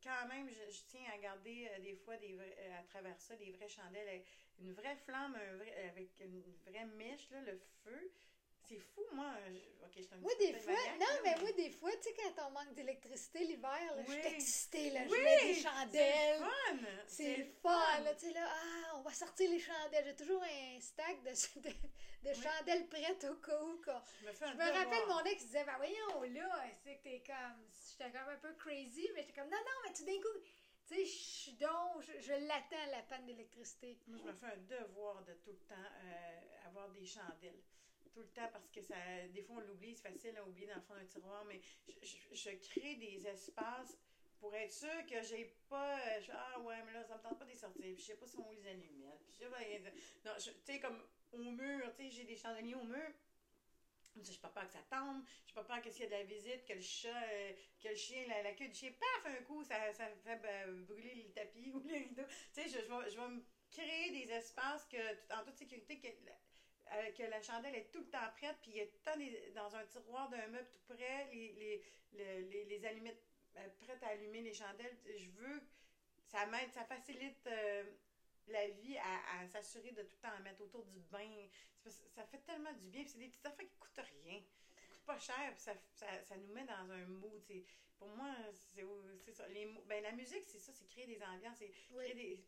quand 0.02 0.26
même, 0.26 0.48
je, 0.50 0.72
je 0.72 0.82
tiens 0.88 1.04
à 1.14 1.18
garder 1.18 1.68
euh, 1.70 1.78
des 1.78 1.94
fois 1.94 2.16
des 2.16 2.34
vrais- 2.34 2.56
euh, 2.58 2.80
à 2.80 2.82
travers 2.82 3.20
ça 3.20 3.36
des 3.36 3.52
vraies 3.52 3.68
chandelles. 3.68 4.08
euh, 4.20 4.24
Une 4.58 4.72
vraie 4.74 4.96
flamme 4.96 5.34
un 5.34 5.56
vrai- 5.56 5.88
avec 5.88 6.10
une 6.20 6.42
vraie 6.66 6.84
mèche, 6.86 7.30
là, 7.30 7.40
le 7.40 7.56
feu. 7.84 8.12
C'est 8.72 8.78
fou, 8.78 9.02
moi. 9.12 9.34
je- 9.50 9.84
Ok, 9.84 9.90
je 9.96 10.02
suis 10.02 10.14
un 10.14 10.18
Moi, 10.18 10.30
petit 10.38 10.52
des 10.52 10.58
fois, 10.58 10.72
maniaque, 10.72 10.98
non, 11.00 11.06
là, 11.06 11.20
mais 11.24 11.40
moi, 11.42 11.52
des 11.52 11.70
fois, 11.70 11.90
tu 11.96 12.02
sais, 12.04 12.14
quand 12.14 12.46
on 12.46 12.50
manque 12.52 12.74
d'électricité 12.74 13.40
l'hiver, 13.44 13.78
je 14.06 14.10
suis 14.12 14.20
excitée, 14.26 14.90
là, 14.90 15.04
je 15.06 15.10
Oui, 15.12 15.18
mets 15.22 15.46
des 15.48 15.54
C'est 15.54 15.60
chandelles. 15.68 16.40
le 16.40 16.46
fun! 16.46 16.86
C'est 17.06 17.36
le 17.36 17.44
fun, 17.44 18.00
là, 18.00 18.14
tu 18.14 18.20
sais, 18.26 18.32
là, 18.32 18.48
ah, 18.48 18.96
on 18.96 19.02
va 19.02 19.12
sortir 19.12 19.50
les 19.50 19.58
chandelles. 19.58 20.04
J'ai 20.06 20.16
toujours 20.16 20.42
un 20.42 20.80
stack 20.80 21.22
de, 21.24 21.30
de, 21.60 22.28
de 22.30 22.34
chandelles 22.34 22.88
prêtes 22.88 23.24
au 23.30 23.34
cas 23.36 23.60
où, 23.62 23.82
quoi. 23.82 24.02
Je 24.22 24.26
me, 24.26 24.32
fais 24.32 24.44
un 24.46 24.52
Je 24.52 24.56
me 24.56 24.62
rappelle, 24.72 25.08
mon 25.08 25.24
ex 25.24 25.44
disait, 25.44 25.64
ben 25.64 25.76
voyons, 25.76 26.22
là, 26.22 26.64
c'est 26.82 26.96
que 26.96 27.02
t'es 27.02 27.22
comme, 27.26 27.68
j'étais 27.90 28.10
comme 28.12 28.28
un 28.30 28.38
peu 28.38 28.54
crazy, 28.54 29.10
mais 29.14 29.22
j'étais 29.22 29.34
comme, 29.40 29.50
non, 29.50 29.58
non, 29.58 29.78
mais 29.84 29.92
tout 29.92 30.04
d'un 30.06 30.16
coup, 30.22 30.38
tu 30.86 30.94
sais, 30.94 31.04
je 31.04 31.10
suis 31.10 31.52
donc, 31.54 32.00
je, 32.00 32.18
je 32.18 32.32
l'attends, 32.46 32.86
la 32.90 33.02
panne 33.02 33.26
d'électricité. 33.26 33.98
Moi, 34.06 34.18
je 34.22 34.24
me 34.30 34.32
fais 34.32 34.46
un 34.46 34.56
devoir 34.56 35.22
de 35.24 35.34
tout 35.34 35.50
le 35.50 35.58
temps 35.68 35.74
euh, 36.04 36.68
avoir 36.68 36.88
des 36.90 37.04
chandelles. 37.04 37.60
Tout 38.12 38.20
le 38.20 38.28
temps, 38.28 38.48
parce 38.52 38.68
que 38.70 38.82
ça, 38.82 38.94
des 39.28 39.42
fois, 39.42 39.56
on 39.56 39.60
l'oublie, 39.60 39.94
c'est 39.94 40.02
facile 40.02 40.36
à 40.36 40.44
oublier 40.44 40.66
dans 40.66 40.74
le 40.74 40.80
fond 40.82 40.94
d'un 40.94 41.04
tiroir, 41.06 41.44
mais 41.44 41.60
je, 41.86 41.94
je- 42.02 42.34
je 42.34 42.50
crée 42.50 42.94
des 42.96 43.26
espaces 43.26 43.98
pour 44.38 44.54
être 44.54 44.72
sûr 44.72 45.06
que 45.06 45.22
j'ai 45.22 45.46
pas. 45.68 45.98
euh, 45.98 46.20
je- 46.20 46.32
ah 46.34 46.58
ouais, 46.60 46.82
mais 46.82 46.92
là, 46.92 47.04
ça 47.04 47.16
me 47.16 47.22
tente 47.22 47.38
pas 47.38 47.44
de 47.46 47.54
sortir, 47.54 47.80
puis 47.94 47.96
je 47.96 48.02
sais 48.02 48.14
pas 48.14 48.26
si 48.26 48.36
on 48.38 48.50
les 48.50 48.66
allumettes, 48.66 49.22
puis 49.24 49.32
je 49.32 49.38
sais 49.44 49.48
pas. 49.48 49.58
Non, 50.24 50.32
je- 50.38 50.50
tu 50.50 50.56
sais, 50.64 50.78
comme 50.80 51.02
au 51.32 51.38
mur, 51.50 51.90
tu 51.94 52.04
sais, 52.04 52.10
j'ai 52.10 52.24
des 52.24 52.36
chandeliers 52.36 52.74
au 52.74 52.84
mur. 52.84 53.10
Je 54.14 54.30
n'ai 54.30 54.36
pas 54.38 54.50
peur 54.50 54.66
que 54.66 54.72
ça 54.72 54.82
tombe, 54.90 55.22
j'ai 55.46 55.54
pas 55.54 55.62
peur 55.64 55.80
que 55.80 55.88
s'il 55.90 56.00
y 56.00 56.04
a 56.04 56.06
de 56.06 56.12
la 56.12 56.22
visite, 56.22 56.64
que 56.66 56.74
le 56.74 56.80
chat, 56.82 57.08
euh, 57.30 57.52
que 57.80 57.88
le 57.88 57.94
chien, 57.94 58.26
la, 58.26 58.42
la 58.42 58.52
queue 58.52 58.68
du 58.68 58.74
chien, 58.74 58.90
paf, 58.90 59.32
un 59.34 59.40
coup, 59.40 59.64
ça, 59.64 59.90
ça 59.92 60.06
fait 60.22 60.36
ben, 60.36 60.84
brûler 60.84 61.14
le 61.14 61.30
tapis 61.30 61.70
ou 61.74 61.80
les 61.80 61.98
rideaux. 62.00 62.26
Tu 62.52 62.62
sais, 62.62 62.68
je, 62.68 62.84
je 62.84 62.88
vais, 62.90 63.10
je 63.10 63.16
vais 63.18 63.28
me 63.28 63.40
créer 63.70 64.10
des 64.10 64.30
espaces 64.30 64.84
que, 64.86 64.98
en 65.34 65.42
toute 65.42 65.56
sécurité, 65.56 65.98
que 65.98 66.08
que 67.16 67.22
la 67.24 67.40
chandelle 67.42 67.74
est 67.74 67.90
tout 67.92 68.00
le 68.00 68.10
temps 68.10 68.30
prête, 68.36 68.56
puis 68.62 68.72
il 68.72 68.76
y 68.76 68.80
a 68.80 68.86
temps 69.04 69.16
des- 69.16 69.50
dans 69.54 69.74
un 69.76 69.84
tiroir 69.86 70.28
d'un 70.28 70.46
meuble 70.48 70.68
tout 70.70 70.94
près, 70.94 71.28
les, 71.32 71.52
les, 72.12 72.42
les, 72.42 72.64
les, 72.64 72.84
allumettes 72.86 73.22
euh, 73.56 73.68
prêtes 73.80 74.02
à 74.02 74.08
allumer 74.08 74.42
les 74.42 74.52
chandelles. 74.52 74.96
Je 75.16 75.28
veux, 75.30 75.60
ça 76.26 76.46
ça 76.72 76.84
facilite 76.84 77.46
euh, 77.46 77.84
la 78.48 78.68
vie 78.68 78.96
à, 78.98 79.40
à 79.40 79.48
s'assurer 79.48 79.92
de 79.92 80.02
tout 80.02 80.16
le 80.22 80.28
temps 80.28 80.36
en 80.36 80.42
mettre 80.42 80.60
autour 80.62 80.84
du 80.86 81.00
bain. 81.00 81.48
Ça 82.14 82.24
fait 82.26 82.38
tellement 82.38 82.72
du 82.74 82.86
bien, 82.88 83.04
c'est 83.06 83.18
des 83.18 83.28
petites 83.28 83.46
affaires 83.46 83.66
qui 83.66 83.76
coûtent 83.78 84.06
rien, 84.24 84.40
qui 84.76 84.86
coûtent 84.86 85.04
pas 85.04 85.18
cher, 85.18 85.52
puis 85.52 85.60
ça, 85.62 85.72
ça, 85.94 86.06
ça 86.24 86.36
nous 86.36 86.52
met 86.52 86.64
dans 86.64 86.90
un 86.90 87.04
mood. 87.06 87.42
Pour 88.02 88.16
moi, 88.16 88.34
c'est 89.24 89.32
ça. 89.32 89.46
Les, 89.48 89.64
ben, 89.86 90.02
la 90.02 90.10
musique, 90.12 90.42
c'est 90.48 90.58
ça, 90.58 90.72
c'est 90.74 90.88
créer 90.88 91.06
des 91.06 91.22
ambiances, 91.22 91.56
c'est 91.58 91.70
créer, 91.70 92.14
des, 92.14 92.44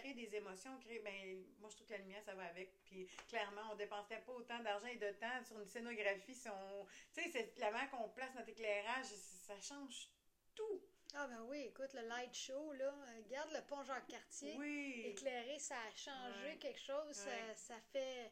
créer 0.00 0.14
des 0.14 0.36
émotions, 0.36 0.78
créer, 0.78 1.00
ben, 1.00 1.44
moi 1.58 1.68
je 1.70 1.74
trouve 1.74 1.88
que 1.88 1.92
la 1.92 1.98
lumière, 1.98 2.22
ça 2.22 2.34
va 2.34 2.44
avec. 2.44 2.72
Puis 2.84 3.08
clairement, 3.26 3.62
on 3.72 3.74
dépenserait 3.74 4.22
pas 4.24 4.32
autant 4.32 4.60
d'argent 4.60 4.86
et 4.86 4.96
de 4.96 5.10
temps 5.10 5.42
sur 5.44 5.58
une 5.58 5.66
scénographie 5.66 6.34
si 6.34 6.48
on. 6.48 6.86
Tu 7.12 7.22
sais, 7.22 7.30
c'est 7.32 7.58
la 7.58 7.72
manière 7.72 7.90
qu'on 7.90 8.08
place 8.10 8.32
notre 8.36 8.50
éclairage, 8.50 9.06
ça 9.06 9.58
change 9.60 10.08
tout. 10.54 10.82
Ah, 11.14 11.26
ben 11.26 11.42
oui, 11.48 11.64
écoute, 11.66 11.92
le 11.94 12.06
light 12.08 12.32
show, 12.32 12.72
là, 12.74 12.84
euh, 12.86 13.22
regarde 13.24 13.50
le 13.52 13.60
pont 13.66 13.82
Jacques-Cartier. 13.82 14.54
Oui. 14.56 15.02
éclairé, 15.06 15.58
ça 15.58 15.74
a 15.76 15.94
changé 15.96 16.46
Ouais. 16.46 16.56
quelque 16.58 16.80
chose, 16.80 17.16
ça 17.56 17.80
fait 17.92 18.30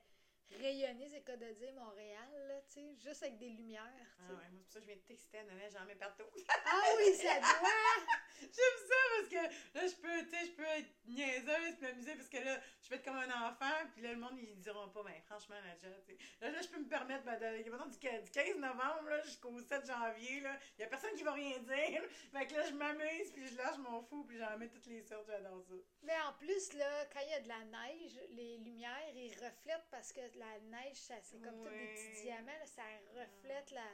rayonner, 0.59 1.09
de 1.09 1.53
dire, 1.53 1.73
Montréal, 1.75 2.29
là, 2.49 2.61
tu 2.63 2.75
sais, 2.75 2.95
juste 2.99 3.23
avec 3.23 3.39
des 3.39 3.51
lumières, 3.51 3.85
Ah 4.19 4.33
ouais, 4.33 4.49
moi, 4.51 4.61
c'est 4.61 4.65
pour 4.65 4.73
ça 4.73 4.79
que 4.81 4.85
je 4.85 4.87
viens 4.87 4.97
de 4.97 5.07
texter 5.07 5.39
à 5.39 5.45
Noël, 5.45 5.71
j'en 5.73 5.85
mets 5.85 5.95
partout. 5.95 6.25
Ah 6.49 6.83
oui, 6.99 7.15
ça 7.15 7.39
doit! 7.41 8.21
J'aime 8.41 8.89
ça 8.89 8.95
parce 9.17 9.29
que 9.29 9.79
là, 9.79 9.87
je 9.87 9.95
peux, 9.97 10.25
tu 10.25 10.31
sais, 10.31 10.47
je 10.47 10.53
peux 10.53 10.65
être 10.65 10.89
niaiseuse 11.07 11.77
puis 11.77 11.87
m'amuser 11.87 12.15
parce 12.15 12.29
que 12.29 12.39
là, 12.39 12.59
je 12.81 12.89
peux 12.89 12.95
être 12.95 13.05
comme 13.05 13.17
un 13.17 13.49
enfant 13.49 13.87
puis 13.93 14.03
là, 14.03 14.13
le 14.13 14.19
monde, 14.19 14.39
ils 14.39 14.59
diront 14.61 14.89
pas, 14.89 15.03
ben 15.03 15.21
franchement, 15.27 15.57
là, 15.57 15.77
tu. 16.07 16.17
Là, 16.41 16.51
là, 16.51 16.61
je 16.63 16.69
peux 16.69 16.79
me 16.79 16.89
permettre, 16.89 17.25
ben, 17.25 17.39
de, 17.39 17.71
mettons, 17.71 17.87
du, 17.87 17.99
du 17.99 18.31
15 18.31 18.57
novembre 18.57 19.11
là, 19.11 19.23
jusqu'au 19.23 19.61
7 19.61 19.87
janvier, 19.87 20.41
là, 20.41 20.59
il 20.79 20.83
y 20.83 20.85
a 20.85 20.89
personne 20.89 21.15
qui 21.17 21.23
va 21.23 21.33
rien 21.33 21.59
dire. 21.59 22.03
Fait 22.33 22.47
que 22.47 22.55
là, 22.55 22.67
je 22.67 22.73
m'amuse 22.73 23.31
puis 23.33 23.47
je 23.47 23.57
lâche 23.57 23.77
mon 23.79 24.03
fou 24.03 24.25
puis 24.25 24.39
j'en 24.39 24.57
mets 24.57 24.69
toutes 24.69 24.87
les 24.87 25.03
sortes, 25.03 25.27
j'adore 25.27 25.63
ça. 25.63 25.75
Mais 26.03 26.19
en 26.27 26.33
plus, 26.33 26.73
là, 26.75 27.07
quand 27.13 27.21
il 27.21 27.31
y 27.31 27.35
a 27.35 27.41
de 27.41 27.49
la 27.49 27.65
neige, 27.65 28.19
les 28.31 28.57
lumières, 28.59 29.15
ils 29.15 29.35
reflètent 29.35 29.87
parce 29.91 30.13
que 30.13 30.21
la 30.41 30.59
neige, 30.61 30.97
c'est 30.97 31.41
comme 31.41 31.63
tous 31.63 31.69
des 31.71 31.77
Ouais. 31.77 31.95
petits 31.95 32.23
diamants, 32.23 32.59
là, 32.59 32.67
ça 32.67 32.83
reflète 33.15 33.71
la, 33.71 33.87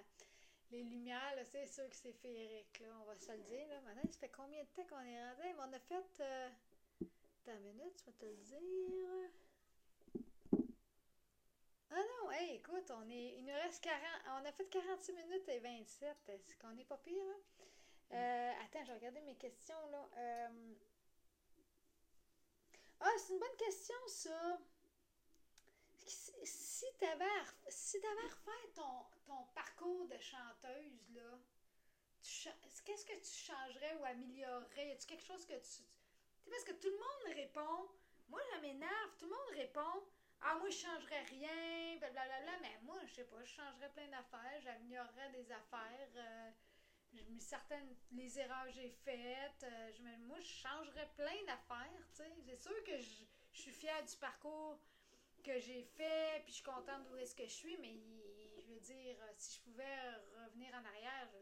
les 0.70 0.82
lumières, 0.82 1.34
c'est 1.44 1.66
sûr 1.66 1.88
que 1.88 1.94
c'est 1.96 2.12
féerique, 2.12 2.78
là, 2.80 2.88
on 3.00 3.04
va 3.04 3.16
se 3.18 3.30
le 3.32 3.42
dire, 3.42 3.68
là. 3.68 3.80
Maintenant, 3.82 4.10
ça 4.10 4.18
fait 4.18 4.30
combien 4.30 4.62
de 4.62 4.68
temps 4.68 4.84
qu'on 4.86 5.00
est 5.04 5.22
rendu? 5.28 5.42
Mais 5.42 5.54
On 5.58 5.72
a 5.72 5.78
fait... 5.80 6.20
Euh... 6.20 6.48
Attends 7.48 7.58
une 7.58 7.72
minute, 7.74 7.98
je 8.00 8.04
vais 8.06 8.12
te 8.16 8.24
le 8.26 8.36
dire... 8.36 9.30
Ah 11.90 11.94
non, 12.02 12.30
hey, 12.32 12.56
écoute, 12.56 12.90
on 12.90 13.08
est, 13.08 13.36
il 13.38 13.44
nous 13.44 13.54
reste 13.54 13.82
40, 13.84 14.02
on 14.42 14.44
a 14.44 14.52
fait 14.52 14.66
46 14.66 15.12
minutes 15.12 15.48
et 15.48 15.60
27, 15.60 16.16
est-ce 16.28 16.56
qu'on 16.56 16.76
est 16.76 16.84
pas 16.84 16.98
pire, 16.98 17.24
là? 17.24 17.34
Euh, 18.12 18.52
attends, 18.64 18.82
je 18.84 18.88
vais 18.88 18.98
regarder 18.98 19.20
mes 19.20 19.36
questions, 19.36 19.86
là. 19.90 20.08
Euh, 20.16 20.74
Ah, 23.00 23.10
c'est 23.18 23.34
une 23.34 23.38
bonne 23.38 23.56
question, 23.58 23.94
ça. 24.08 24.58
Si, 26.06 26.32
si 26.44 26.86
tu 26.98 27.04
avais 27.04 27.24
à, 27.24 27.44
si 27.68 28.00
t'avais 28.00 28.28
ton, 28.74 29.04
ton 29.26 29.44
parcours 29.54 30.06
de 30.08 30.18
chanteuse, 30.18 31.10
là, 31.14 31.38
qu'est-ce 32.84 33.04
que 33.04 33.18
tu 33.18 33.52
changerais 33.52 33.94
ou 33.96 34.04
améliorerais? 34.04 34.88
Y 34.88 34.92
a-tu 34.92 35.06
quelque 35.06 35.24
chose 35.24 35.44
que 35.46 35.54
tu. 35.54 35.82
Tu 36.42 36.50
parce 36.50 36.64
que 36.64 36.72
tout 36.72 36.88
le 36.88 36.96
monde 36.96 37.34
répond. 37.34 37.88
Moi, 38.28 38.40
ça 38.52 38.58
m'énerve. 38.60 39.16
Tout 39.18 39.26
le 39.26 39.32
monde 39.32 39.54
répond. 39.56 40.04
Ah, 40.40 40.54
moi, 40.56 40.68
je 40.70 40.76
changerais 40.76 41.22
rien, 41.22 41.96
blablabla. 41.98 42.58
Mais 42.62 42.78
moi, 42.82 42.98
je 43.06 43.14
sais 43.14 43.24
pas, 43.24 43.42
je 43.42 43.52
changerais 43.54 43.90
plein 43.92 44.08
d'affaires. 44.08 44.60
J'améliorerais 44.62 45.30
des 45.30 45.50
affaires. 45.50 46.08
euh, 46.16 46.50
certaines 47.38 47.96
les 48.12 48.38
erreurs 48.38 48.66
que 48.66 48.72
j'ai 48.72 48.90
faites 48.90 49.64
euh, 49.64 50.16
moi 50.26 50.38
je 50.40 50.46
changerais 50.46 51.08
plein 51.16 51.44
d'affaires 51.46 52.02
c'est 52.12 52.56
sûr 52.60 52.84
que 52.84 52.98
je 52.98 53.24
suis 53.52 53.72
fière 53.72 54.04
du 54.04 54.16
parcours 54.16 54.78
que 55.46 55.58
j'ai 55.60 55.82
fait 55.84 56.40
puis 56.44 56.52
je 56.52 56.56
suis 56.56 56.64
contente 56.64 57.04
d'où 57.06 57.16
est-ce 57.18 57.34
que 57.34 57.44
je 57.44 57.54
suis 57.62 57.76
mais 57.78 57.94
je 58.58 58.72
veux 58.72 58.80
dire 58.80 59.16
euh, 59.22 59.32
si 59.36 59.56
je 59.58 59.60
pouvais 59.62 59.96
revenir 60.44 60.74
en 60.74 60.84
arrière 60.84 61.28
je, 61.32 61.38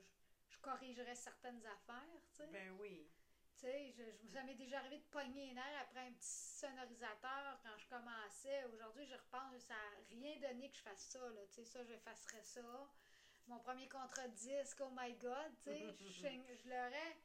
je 0.54 0.58
corrigerais 0.58 1.14
certaines 1.14 1.64
affaires 1.66 2.20
tu 2.30 2.36
sais 2.36 2.46
Ben 2.52 2.70
oui. 2.78 3.08
tu 3.56 3.60
sais, 3.66 3.90
je, 3.92 4.02
je- 4.26 4.28
ça 4.32 4.42
m'est 4.42 4.54
déjà 4.54 4.78
arrivé 4.80 4.98
de 4.98 5.04
pogner 5.10 5.46
les 5.46 5.54
nerfs 5.54 5.80
après 5.82 6.00
un 6.00 6.12
petit 6.12 6.28
sonorisateur 6.28 7.60
quand 7.62 7.76
je 7.78 7.86
commençais. 7.88 8.64
Aujourd'hui, 8.72 9.06
je 9.06 9.14
repense, 9.14 9.62
ça 9.62 9.74
n'a 9.74 10.04
rien 10.10 10.36
donné 10.40 10.70
que 10.70 10.76
je 10.76 10.82
fasse 10.82 11.06
ça. 11.12 11.20
Là. 11.20 11.40
Tu 11.48 11.54
sais, 11.54 11.64
ça, 11.64 11.84
j'effacerais 11.84 12.42
ça. 12.42 12.88
Mon 13.46 13.58
premier 13.60 13.88
contrat 13.88 14.26
de 14.28 14.34
disque, 14.34 14.80
oh 14.80 14.90
my 14.92 15.14
god, 15.14 15.52
tu 15.62 15.70
sais, 15.70 15.96
je, 16.00 16.28
je 16.62 16.68
l'aurais. 16.68 17.16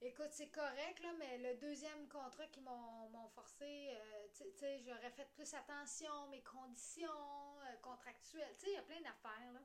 Écoute, 0.00 0.30
c'est 0.30 0.48
correct, 0.50 1.00
là, 1.00 1.12
mais 1.18 1.38
le 1.38 1.56
deuxième 1.58 2.08
contrat 2.08 2.46
qui 2.46 2.60
m'ont 2.60 3.28
forcé, 3.34 3.90
euh, 3.90 4.28
tu 4.32 4.44
sais- 4.56 4.80
j'aurais 4.84 5.10
fait 5.10 5.28
plus 5.34 5.52
attention, 5.54 6.28
mes 6.28 6.42
conditions 6.42 7.60
euh, 7.62 7.76
contractuelles. 7.82 8.54
Tu 8.58 8.66
sais, 8.66 8.70
il 8.70 8.74
y 8.74 8.78
a 8.78 8.82
plein 8.82 9.00
d'affaires, 9.00 9.52
là. 9.52 9.60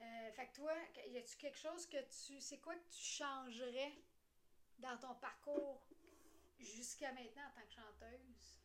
Euh, 0.00 0.32
fait 0.32 0.48
que 0.48 0.54
toi, 0.56 0.74
y 1.06 1.16
a-tu 1.16 1.36
quelque 1.36 1.58
chose 1.58 1.86
que 1.86 1.98
tu. 2.26 2.40
C'est 2.40 2.58
quoi 2.58 2.74
que 2.74 2.88
tu 2.90 3.04
changerais 3.04 3.92
dans 4.78 4.98
ton 4.98 5.14
parcours 5.14 5.86
jusqu'à 6.58 7.12
maintenant 7.12 7.42
en 7.46 7.50
tant 7.60 7.66
que 7.66 7.72
chanteuse? 7.72 8.58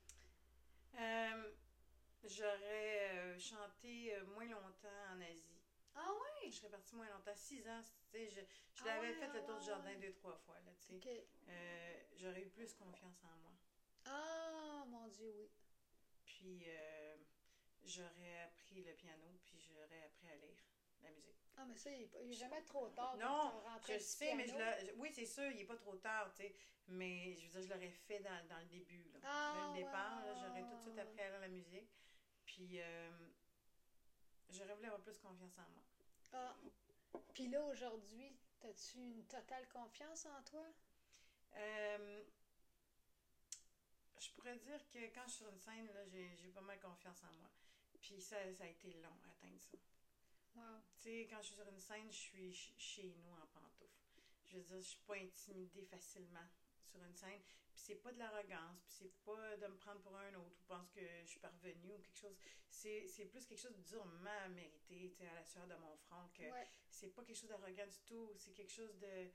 J'aurais 2.23 3.37
chanté 3.39 4.15
moins 4.33 4.45
longtemps 4.45 5.13
en 5.13 5.21
Asie. 5.21 5.56
Ah 5.99 6.13
ouais? 6.13 6.49
Je 6.49 6.55
serais 6.55 6.69
partie 6.69 6.95
moins 6.95 7.09
longtemps, 7.09 7.35
six 7.35 7.67
ans. 7.67 7.81
tu 8.11 8.17
sais, 8.17 8.29
Je, 8.29 8.39
je 8.73 8.83
Ah 8.83 8.85
l'avais 8.95 9.09
ouais, 9.09 9.13
fait 9.15 9.27
le 9.33 9.43
tour 9.43 9.55
ouais, 9.55 9.59
du 9.59 9.65
jardin 9.65 9.89
ouais. 9.89 9.95
deux, 9.97 10.13
trois 10.13 10.35
fois. 10.37 10.55
Là, 10.61 10.71
tu 10.79 10.85
sais. 10.87 10.95
Ok. 10.95 11.07
Euh, 11.49 12.03
J'aurais 12.15 12.41
eu 12.41 12.49
plus 12.49 12.73
confiance 12.75 13.23
en 13.23 13.35
moi. 13.41 13.51
Ah 14.05 14.83
mon 14.87 15.07
Dieu, 15.07 15.33
oui. 15.37 15.49
Puis 16.25 16.63
euh, 16.67 17.17
j'aurais 17.83 18.41
appris 18.43 18.83
le 18.83 18.93
piano, 18.93 19.39
puis 19.43 19.59
j'aurais 19.59 20.03
appris 20.03 20.29
à 20.29 20.35
lire 20.35 20.57
la 21.01 21.09
musique. 21.11 21.35
Ah, 21.57 21.65
mais 21.65 21.75
ça, 21.75 21.89
il 21.91 22.03
est 22.03 22.07
pas- 22.07 22.21
il 22.21 22.29
est 22.31 22.35
jamais 22.35 22.61
trop 22.63 22.87
tard. 22.89 23.17
Non, 23.17 23.61
Je 23.87 23.97
sais, 23.97 24.35
mais 24.35 24.45
je 24.47 24.91
oui, 24.97 25.11
c'est 25.13 25.25
sûr, 25.25 25.49
il 25.51 25.57
n'est 25.57 25.65
pas 25.65 25.75
trop 25.75 25.95
tard, 25.97 26.31
tu 26.35 26.43
sais. 26.43 26.55
Mais 26.89 27.33
je 27.35 27.47
veux 27.47 27.49
dire, 27.49 27.61
je 27.63 27.73
l'aurais 27.73 27.89
fait 27.89 28.19
dans, 28.19 28.47
dans 28.47 28.59
le 28.59 28.65
début. 28.67 29.09
Là. 29.11 29.19
Ah, 29.23 29.71
Dès 29.73 29.79
le 29.81 29.85
départ, 29.85 30.23
j'aurais 30.37 30.61
tout 30.63 30.75
de 30.75 30.81
suite 30.81 30.99
appris 30.99 31.19
à 31.21 31.29
lire 31.31 31.39
la 31.41 31.47
musique. 31.49 31.89
Puis 32.45 32.79
euh, 32.79 33.11
j'aurais 34.49 34.73
voulu 34.75 34.85
avoir 34.87 35.01
plus 35.01 35.17
confiance 35.17 35.57
en 35.57 35.67
moi. 35.73 35.83
Ah. 36.33 36.55
Puis 37.33 37.47
là, 37.47 37.63
aujourd'hui, 37.63 38.35
as-tu 38.63 38.97
une 38.97 39.25
totale 39.25 39.67
confiance 39.69 40.25
en 40.25 40.41
toi? 40.43 40.65
Euh, 41.55 42.23
je 44.19 44.29
pourrais 44.31 44.57
dire 44.57 44.89
que 44.89 44.99
quand 45.13 45.23
je 45.25 45.31
suis 45.31 45.43
sur 45.43 45.49
une 45.49 45.59
scène, 45.59 45.87
là, 45.93 46.05
j'ai, 46.07 46.35
j'ai 46.37 46.49
pas 46.49 46.61
mal 46.61 46.79
confiance 46.79 47.23
en 47.23 47.33
moi. 47.33 47.49
Puis 48.01 48.21
ça, 48.21 48.37
ça 48.53 48.63
a 48.63 48.67
été 48.67 48.93
long 48.93 49.17
à 49.25 49.31
atteindre 49.31 49.59
ça. 49.59 49.77
Wow. 50.55 50.81
Tu 50.97 51.03
sais, 51.03 51.27
quand 51.29 51.37
je 51.41 51.47
suis 51.47 51.55
sur 51.55 51.67
une 51.67 51.79
scène, 51.79 52.11
je 52.11 52.17
suis 52.17 52.53
ch- 52.53 52.73
chez 52.77 53.13
nous 53.23 53.31
en 53.33 53.45
pantoufles. 53.47 54.01
Je 54.45 54.57
veux 54.57 54.63
dire, 54.63 54.77
je 54.77 54.87
suis 54.87 55.01
pas 55.05 55.15
intimidée 55.15 55.85
facilement 55.85 56.47
sur 56.87 57.03
une 57.03 57.15
scène. 57.15 57.41
Puis 57.73 57.83
c'est 57.85 57.95
pas 57.95 58.11
de 58.11 58.17
l'arrogance, 58.19 58.79
puis 58.85 58.95
c'est 58.99 59.23
pas 59.23 59.57
de 59.57 59.67
me 59.67 59.77
prendre 59.77 60.01
pour 60.01 60.15
un 60.17 60.33
autre 60.35 60.55
ou 60.59 60.65
pense 60.67 60.89
que 60.89 61.01
je 61.23 61.27
suis 61.27 61.39
parvenue 61.39 61.93
ou 61.93 61.99
quelque 61.99 62.17
chose. 62.19 62.37
C'est, 62.69 63.25
plus 63.25 63.45
quelque 63.45 63.59
chose 63.59 63.75
de 63.75 63.83
durement 63.83 64.49
mérité, 64.49 65.09
tu 65.11 65.17
sais, 65.17 65.27
à 65.27 65.35
la 65.35 65.45
sueur 65.45 65.67
de 65.67 65.75
mon 65.75 65.95
front, 65.97 66.27
que 66.33 66.43
Ouais. 66.43 66.67
c'est 66.89 67.13
pas 67.13 67.23
quelque 67.23 67.37
chose 67.37 67.49
d'arrogant 67.49 67.85
du 67.87 67.99
tout, 68.05 68.31
c'est 68.37 68.51
quelque 68.53 68.71
chose 68.71 68.97
de, 68.99 69.31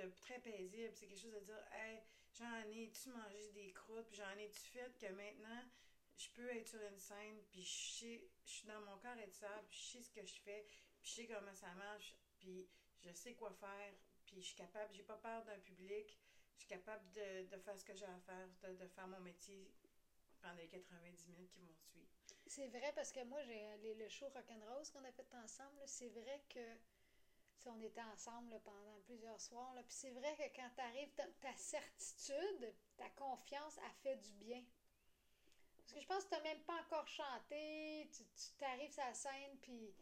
de 0.00 0.10
très 0.20 0.38
paisible, 0.40 0.92
c'est 0.94 1.06
quelque 1.06 1.20
chose 1.20 1.34
de 1.34 1.40
dire, 1.40 1.64
hey, 1.72 2.02
j'en 2.34 2.62
ai-tu 2.70 3.10
mangé 3.10 3.50
des 3.52 3.72
croûtes, 3.72 4.06
puis 4.08 4.16
j'en 4.16 4.36
ai-tu 4.36 4.60
fait 4.60 4.92
que 4.98 5.06
maintenant, 5.12 5.62
je 6.16 6.28
peux 6.30 6.48
être 6.48 6.68
sur 6.68 6.80
une 6.82 6.98
scène, 6.98 7.42
puis 7.50 7.62
je 7.62 7.98
sais, 7.98 8.28
je 8.44 8.50
suis 8.50 8.66
dans 8.66 8.80
mon 8.82 8.98
corps 8.98 9.18
et 9.18 9.26
de 9.26 9.32
ça, 9.32 9.50
puis 9.68 9.78
je 9.78 9.84
sais 9.84 10.02
ce 10.02 10.10
que 10.10 10.24
je 10.24 10.40
fais, 10.40 10.64
puis 11.00 11.10
je 11.10 11.14
sais 11.14 11.26
comment 11.26 11.54
ça 11.54 11.72
marche, 11.74 12.14
puis 12.38 12.68
je 13.00 13.12
sais 13.12 13.34
quoi 13.34 13.52
faire, 13.52 13.94
je 14.40 14.46
suis 14.46 14.54
capable, 14.54 14.92
j'ai 14.94 15.02
pas 15.02 15.16
peur 15.16 15.44
d'un 15.44 15.58
public, 15.60 16.18
je 16.54 16.60
suis 16.60 16.68
capable 16.68 17.10
de, 17.12 17.46
de 17.48 17.58
faire 17.58 17.78
ce 17.78 17.84
que 17.84 17.94
j'ai 17.94 18.06
à 18.06 18.18
faire, 18.20 18.48
de, 18.62 18.74
de 18.76 18.88
faire 18.88 19.06
mon 19.08 19.20
métier 19.20 19.70
pendant 20.40 20.54
les 20.54 20.68
90 20.68 21.28
minutes 21.28 21.50
qui 21.50 21.60
vont 21.60 21.74
suivre. 21.74 22.08
C'est 22.46 22.68
vrai 22.68 22.92
parce 22.94 23.12
que 23.12 23.24
moi, 23.24 23.42
j'ai 23.42 23.94
le 23.94 24.08
show 24.08 24.28
Rock'n'Rose 24.28 24.90
qu'on 24.90 25.04
a 25.04 25.12
fait 25.12 25.34
ensemble, 25.34 25.82
c'est 25.86 26.08
vrai 26.10 26.42
que 26.48 26.78
on 27.68 27.80
était 27.80 28.02
ensemble 28.02 28.60
pendant 28.64 29.00
plusieurs 29.04 29.40
soirs. 29.40 29.74
Puis 29.86 29.96
c'est 29.96 30.10
vrai 30.10 30.34
que 30.36 30.56
quand 30.56 30.70
tu 30.74 30.80
arrives, 30.80 31.12
ta, 31.40 31.54
certitude, 31.56 32.74
ta 32.96 33.08
confiance, 33.10 33.78
a 33.78 33.90
fait 34.02 34.16
du 34.16 34.32
bien. 34.34 34.62
Parce 35.78 35.92
que 35.92 36.00
je 36.00 36.06
pense 36.06 36.24
que 36.24 36.30
tu 36.30 36.34
n'as 36.36 36.42
même 36.42 36.62
pas 36.62 36.80
encore 36.82 37.06
chanté, 37.06 38.10
tu 38.12 38.24
t'arrives 38.58 38.92
sur 38.92 39.04
la 39.04 39.14
scène, 39.14 39.56
puis 39.62 39.94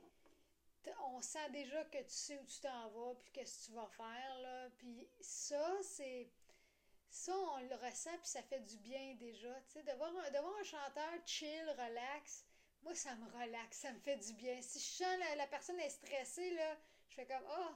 on 1.04 1.20
sent 1.20 1.50
déjà 1.50 1.84
que 1.84 1.98
tu 1.98 2.10
sais 2.10 2.38
où 2.38 2.44
tu 2.44 2.60
t'en 2.60 2.88
vas, 2.90 3.14
puis 3.22 3.32
qu'est-ce 3.32 3.66
que 3.66 3.72
tu 3.72 3.72
vas 3.72 3.88
faire. 3.88 4.38
Là. 4.40 4.68
Puis 4.78 5.08
ça, 5.20 5.70
c'est. 5.82 6.30
Ça, 7.10 7.32
on 7.32 7.58
le 7.58 7.74
ressent, 7.76 8.16
puis 8.18 8.28
ça 8.28 8.42
fait 8.42 8.60
du 8.60 8.76
bien 8.78 9.14
déjà. 9.14 9.54
Tu 9.68 9.74
sais, 9.74 9.82
de 9.84 9.92
voir, 9.92 10.10
un, 10.10 10.64
chanteur 10.64 11.12
chill, 11.24 11.70
relax, 11.70 12.44
moi, 12.82 12.92
ça 12.94 13.14
me 13.14 13.30
relaxe, 13.30 13.78
ça 13.78 13.92
me 13.92 14.00
fait 14.00 14.16
du 14.16 14.32
bien. 14.32 14.60
Si 14.60 14.80
je 14.80 14.84
sens 14.84 15.18
la, 15.20 15.36
la 15.36 15.46
personne 15.46 15.78
est 15.78 15.90
stressée, 15.90 16.50
là, 16.54 16.76
je 17.08 17.14
fais 17.14 17.26
comme, 17.26 17.44
oh, 17.48 17.70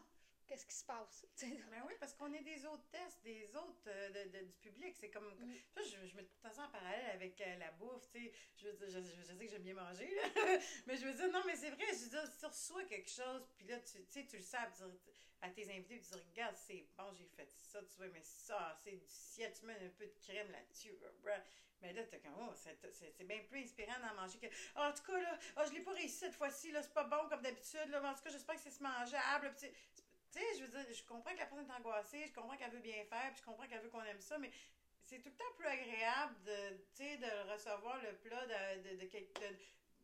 qu'est-ce 0.48 0.66
qui 0.66 0.74
se 0.74 0.84
passe? 0.84 1.26
Ben 1.42 1.82
oui, 1.86 1.94
parce 2.00 2.14
qu'on 2.14 2.32
est 2.32 2.42
des 2.42 2.64
autres 2.66 2.88
tests, 2.90 3.22
des 3.22 3.54
autres 3.54 3.82
euh, 3.88 4.08
de, 4.10 4.30
de- 4.30 4.44
du 4.46 4.54
public. 4.58 4.96
C'est 4.98 5.10
comme. 5.10 5.28
Mm. 5.38 5.54
Ça, 5.74 5.82
je, 5.82 6.06
je 6.06 6.16
mets 6.16 6.24
tout 6.24 6.34
le 6.42 6.48
temps 6.48 6.54
ça 6.54 6.64
en 6.64 6.70
parallèle 6.70 7.10
avec 7.14 7.40
euh, 7.40 7.56
la 7.58 7.70
bouffe, 7.72 8.08
tu 8.10 8.24
sais. 8.26 8.32
Je 8.56 8.68
je, 8.88 9.00
je- 9.00 9.22
sais 9.22 9.36
que 9.46 9.50
j'aime 9.50 9.62
bien 9.62 9.74
manger, 9.74 10.08
là. 10.16 10.58
mais 10.86 10.96
je 10.96 11.04
veux 11.06 11.14
dire, 11.14 11.30
non, 11.30 11.42
mais 11.46 11.56
c'est 11.56 11.70
vrai, 11.70 11.84
je 11.92 12.04
veux 12.04 12.10
dire, 12.10 12.36
tu 12.38 12.46
reçois 12.46 12.84
quelque 12.84 13.10
chose, 13.10 13.46
puis 13.56 13.66
là, 13.66 13.78
tu 13.80 13.98
tu 14.04 14.12
sais, 14.12 14.26
tu 14.26 14.36
le 14.36 14.42
sais, 14.42 14.56
à 15.40 15.50
tes 15.50 15.70
invités, 15.70 16.00
tu 16.00 16.10
dis, 16.10 16.22
regarde, 16.30 16.56
c'est 16.56 16.86
bon, 16.96 17.12
j'ai 17.12 17.26
fait 17.26 17.48
ça, 17.70 17.80
tu 17.82 17.96
vois, 17.96 18.08
mais 18.08 18.22
ça, 18.22 18.76
c'est 18.82 18.96
du 18.96 19.06
ciel, 19.08 19.52
tu 19.58 19.66
mets 19.66 19.74
un 19.74 19.90
peu 19.90 20.06
de 20.06 20.14
crème 20.24 20.50
là-dessus. 20.50 20.92
Mais 21.80 21.92
là, 21.92 22.02
t'es 22.02 22.18
comme, 22.18 22.34
oh, 22.40 22.52
c'est 22.56 23.24
bien 23.24 23.38
plus 23.48 23.60
inspirant 23.62 24.00
d'en 24.00 24.20
manger 24.20 24.38
que. 24.40 24.46
Ah, 24.74 24.90
en 24.90 24.92
tout 24.92 25.04
cas, 25.04 25.20
là, 25.20 25.38
ah, 25.54 25.64
je 25.64 25.72
l'ai 25.74 25.80
pas 25.80 25.92
réussi 25.92 26.16
cette 26.18 26.34
fois-ci, 26.34 26.72
là, 26.72 26.82
c'est 26.82 26.92
pas 26.92 27.04
bon 27.04 27.28
comme 27.28 27.40
d'habitude, 27.40 27.88
là, 27.90 28.00
mais 28.00 28.08
en 28.08 28.14
tout 28.14 28.22
cas, 28.24 28.30
j'espère 28.30 28.56
que 28.56 28.62
c'est 28.62 28.80
mangeable. 28.80 29.54
Tu 30.38 30.44
sais, 30.44 30.58
je 30.58 30.64
veux 30.64 30.68
dire, 30.84 30.94
je 30.94 31.02
comprends 31.02 31.32
que 31.32 31.38
la 31.38 31.46
personne 31.46 31.68
est 31.68 31.72
angoissée, 31.74 32.26
je 32.28 32.32
comprends 32.32 32.56
qu'elle 32.56 32.70
veut 32.70 32.78
bien 32.80 33.04
faire, 33.04 33.30
puis 33.32 33.40
je 33.40 33.44
comprends 33.44 33.66
qu'elle 33.66 33.80
veut 33.80 33.88
qu'on 33.88 34.04
aime 34.04 34.20
ça, 34.20 34.38
mais 34.38 34.50
c'est 35.02 35.18
tout 35.18 35.30
le 35.30 35.34
temps 35.34 35.52
plus 35.56 35.66
agréable 35.66 36.34
de, 36.44 36.76
tu 36.94 37.02
sais, 37.02 37.16
de 37.16 37.50
recevoir 37.52 38.00
le 38.02 38.14
plat 38.18 38.46
de, 38.46 38.82
de, 38.82 38.94
de, 38.96 39.04
de, 39.04 39.56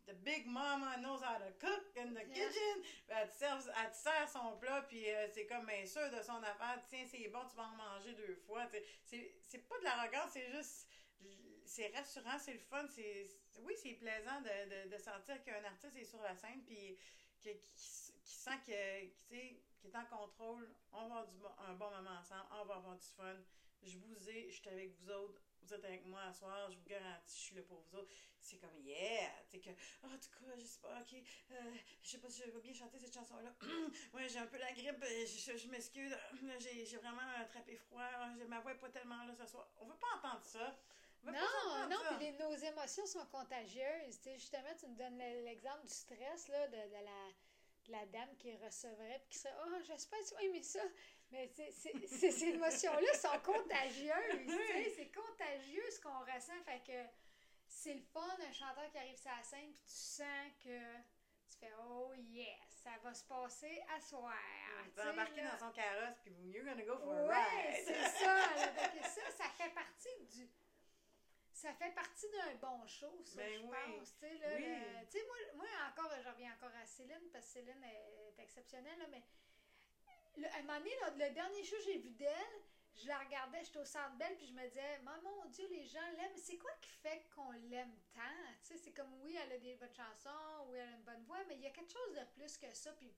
de 0.08 0.12
Big 0.24 0.46
Mama 0.46 0.96
knows 0.96 1.22
how 1.22 1.38
to 1.38 1.52
cook 1.60 1.84
in 1.96 2.14
the 2.14 2.26
Yeah. 2.26 2.48
kitchen. 2.48 2.82
Ben, 3.06 3.18
elle, 3.20 3.28
te 3.30 3.34
serve, 3.36 3.70
elle 3.80 3.90
te 3.90 3.96
sert 3.96 4.28
son 4.28 4.56
plat, 4.58 4.82
puis 4.82 5.08
euh, 5.08 5.28
c'est 5.32 5.46
comme 5.46 5.66
bien 5.66 5.86
sûr 5.86 6.10
de 6.10 6.20
son 6.22 6.42
affaire. 6.42 6.82
Tiens, 6.88 7.06
c'est 7.06 7.28
bon, 7.28 7.44
tu 7.48 7.56
vas 7.56 7.68
en 7.68 7.76
manger 7.76 8.14
deux 8.14 8.34
fois. 8.46 8.66
C'est 9.04 9.36
c'est 9.46 9.68
pas 9.68 9.78
de 9.78 9.84
l'arrogance, 9.84 10.30
c'est 10.32 10.50
juste. 10.50 10.88
C'est 11.66 11.88
rassurant, 11.96 12.38
c'est 12.38 12.52
le 12.52 12.58
fun. 12.58 12.86
c'est 12.88 13.28
Oui, 13.60 13.74
c'est 13.80 13.94
plaisant 13.94 14.40
de, 14.42 14.84
de, 14.88 14.94
de 14.94 14.98
sentir 14.98 15.42
qu'un 15.44 15.64
artiste 15.64 15.96
est 15.96 16.04
sur 16.04 16.20
la 16.22 16.34
scène, 16.34 16.62
puis 16.66 16.98
qui, 17.40 17.50
qui 18.22 18.32
sent 18.34 18.58
que, 18.66 18.72
sais, 19.28 19.60
qui 19.84 19.90
est 19.90 19.96
en 19.98 20.04
contrôle. 20.06 20.68
On 20.92 20.96
va 20.98 21.04
avoir 21.04 21.26
du 21.26 21.36
bon- 21.36 21.54
un 21.58 21.74
bon 21.74 21.90
moment 21.90 22.18
ensemble, 22.18 22.46
on 22.52 22.64
va 22.64 22.76
avoir 22.76 22.96
du 22.96 23.06
fun. 23.06 23.36
Je 23.82 23.98
vous 23.98 24.28
ai, 24.30 24.48
je 24.50 24.54
suis 24.60 24.68
avec 24.70 24.92
vous 24.98 25.10
autres. 25.10 25.42
Vous 25.60 25.72
êtes 25.74 25.84
avec 25.84 26.04
moi 26.06 26.20
ce 26.32 26.38
soir, 26.40 26.70
je 26.70 26.76
vous 26.76 26.84
garantis, 26.84 27.34
je 27.36 27.40
suis 27.40 27.54
là 27.56 27.62
pour 27.62 27.80
vous 27.80 27.96
autres. 27.98 28.10
C'est 28.40 28.56
comme, 28.58 28.78
yeah! 28.80 29.30
Sais 29.46 29.58
que, 29.60 29.70
oh, 30.02 30.06
en 30.06 30.18
tout 30.18 30.30
cas, 30.38 30.54
je 30.56 30.64
sais 30.64 30.78
pas, 30.80 31.00
ok, 31.00 31.14
euh, 31.52 31.74
je 32.02 32.08
sais 32.10 32.18
pas 32.18 32.28
si 32.28 32.42
je 32.42 32.50
vais 32.50 32.60
bien 32.60 32.72
chanter 32.74 32.98
cette 32.98 33.14
chanson-là. 33.14 33.50
ouais, 34.14 34.28
j'ai 34.28 34.38
un 34.38 34.46
peu 34.46 34.58
la 34.58 34.72
grippe, 34.72 35.02
euh, 35.02 35.26
je, 35.26 35.52
je, 35.52 35.56
je 35.56 35.68
m'excuse. 35.68 36.10
Là, 36.42 36.58
J'ai 36.58 36.96
vraiment 36.98 37.22
attrapé 37.38 37.76
froid. 37.76 38.02
Ah, 38.02 38.32
j'ai- 38.38 38.44
Ma 38.46 38.60
voix 38.60 38.72
est 38.72 38.78
pas 38.78 38.90
tellement 38.90 39.22
là 39.24 39.34
ce 39.34 39.46
soir. 39.46 39.68
On 39.78 39.86
veut 39.86 39.96
pas 39.98 40.16
entendre 40.18 40.44
ça. 40.44 40.78
Non, 41.24 41.32
non, 41.88 41.96
puis 42.18 42.26
les- 42.26 42.32
nos 42.32 42.54
émotions 42.54 43.06
sont 43.06 43.24
contagieuses. 43.26 44.20
Justement, 44.34 44.74
tu 44.78 44.86
nous 44.88 44.96
donnes 44.96 45.16
le- 45.18 45.44
l'exemple 45.44 45.82
du 45.86 45.92
stress 45.92 46.48
là, 46.48 46.68
de, 46.68 46.76
de 46.76 46.92
la, 47.04 47.32
la 47.92 48.04
dame 48.06 48.36
qui 48.38 48.54
recevrait 48.56 49.18
puis 49.20 49.30
qui 49.30 49.38
serait 49.38 49.54
Oh, 49.66 49.70
j'espère 49.86 50.18
que 50.20 50.28
tu 50.28 50.34
vas 50.34 50.42
aimer 50.42 50.62
ça. 50.62 50.82
Mais 51.30 51.48
c'est- 51.48 51.70
c'est- 51.72 52.06
c'est- 52.06 52.30
ces 52.30 52.44
émotions-là 52.48 53.14
sont 53.14 53.38
contagieuses. 53.44 54.46
tu 54.46 54.50
sais, 54.56 54.92
C'est 54.96 55.10
contagieux 55.12 55.90
ce 55.90 56.00
qu'on 56.00 56.20
ressent. 56.20 56.62
Fait 56.64 56.82
que 56.86 57.08
c'est 57.66 57.94
le 57.94 58.02
fun, 58.02 58.36
un 58.48 58.52
chanteur 58.52 58.88
qui 58.90 58.98
arrive 58.98 59.16
sur 59.16 59.30
la 59.36 59.42
scène 59.42 59.72
puis 59.72 59.84
tu 59.86 59.92
sens 59.92 60.52
que 60.62 60.94
tu 61.50 61.58
fais 61.60 61.72
Oh 61.88 62.12
yes, 62.14 62.58
ça 62.82 62.90
va 63.02 63.12
se 63.14 63.24
passer 63.24 63.82
à 63.94 64.00
soir. 64.00 64.34
Tu 64.84 64.90
vas 64.96 65.12
embarquer 65.12 65.40
là. 65.42 65.52
dans 65.52 65.66
son 65.66 65.72
carrosse, 65.72 66.18
puis 66.22 66.32
you're 66.50 66.64
gonna 66.64 66.82
go 66.84 66.98
for 66.98 67.12
a 67.12 67.26
Ouais, 67.26 67.72
ride. 67.72 67.84
c'est 67.86 68.24
ça. 68.24 68.34
là. 68.36 68.68
Fait 68.72 68.98
que 68.98 69.04
ça, 69.04 69.30
ça 69.30 69.44
fait 69.56 69.70
partie 69.70 70.24
du. 70.36 70.48
Ça 71.64 71.72
fait 71.72 71.92
partie 71.94 72.26
d'un 72.30 72.54
bon 72.56 72.86
show, 72.86 73.22
ça, 73.22 73.36
Ben 73.36 73.54
je 73.54 73.60
oui. 73.60 73.70
pense. 73.96 74.14
Tu 74.18 74.26
sais, 74.28 74.54
Oui. 74.54 75.26
moi, 75.26 75.36
moi, 75.54 75.66
encore, 75.88 76.12
je 76.22 76.28
reviens 76.28 76.52
encore 76.52 76.76
à 76.76 76.84
Céline, 76.84 77.30
parce 77.32 77.46
que 77.46 77.52
Céline 77.52 77.82
est 77.82 78.34
exceptionnelle, 78.38 78.98
là, 78.98 79.06
mais 79.10 79.22
le- 80.36 80.46
à 80.48 80.56
un 80.58 80.62
moment 80.62 80.76
donné, 80.78 80.90
là, 81.00 81.10
le 81.28 81.30
dernier 81.32 81.64
show 81.64 81.76
que 81.76 81.82
j'ai 81.84 81.98
vu 82.00 82.10
d'elle, 82.10 82.60
je 82.96 83.08
la 83.08 83.18
regardais, 83.18 83.64
j'étais 83.64 83.78
au 83.78 83.84
centre 83.86 84.14
belle, 84.16 84.36
puis 84.36 84.46
je 84.48 84.52
me 84.52 84.68
disais, 84.68 84.98
mon 85.22 85.46
Dieu, 85.46 85.66
les 85.70 85.86
gens 85.86 86.06
l'aiment. 86.18 86.36
C'est 86.36 86.58
quoi 86.58 86.70
qui 86.82 86.90
fait 86.90 87.24
qu'on 87.34 87.50
l'aime 87.52 87.96
tant? 88.12 88.20
Tu 88.60 88.66
sais, 88.68 88.76
c'est 88.76 88.92
comme, 88.92 89.22
oui, 89.22 89.34
elle 89.42 89.52
a 89.52 89.58
des 89.58 89.74
bonnes 89.76 89.94
chansons, 89.94 90.66
oui, 90.68 90.76
elle 90.76 90.88
a 90.88 90.92
une 90.96 91.02
bonne 91.04 91.24
voix, 91.24 91.42
mais 91.48 91.54
il 91.54 91.62
y 91.62 91.66
a 91.66 91.70
quelque 91.70 91.92
chose 91.92 92.12
de 92.14 92.24
plus 92.34 92.58
que 92.58 92.70
ça, 92.74 92.92
puis 92.92 93.10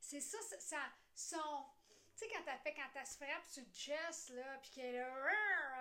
c'est 0.00 0.20
ça, 0.22 0.38
ça, 0.40 0.58
ça- 0.58 0.92
son... 1.14 1.66
Tu 2.16 2.26
sais, 2.26 2.32
quand 2.34 2.42
elle 2.52 2.58
fait, 2.58 2.74
quand 2.74 2.88
elle 2.94 3.06
se 3.06 3.16
frappe 3.16 3.46
sur 3.46 3.62
le 3.62 3.72
chest, 3.72 4.30
là, 4.30 4.58
puis 4.62 4.70
qu'elle 4.72 4.94
est 4.96 5.04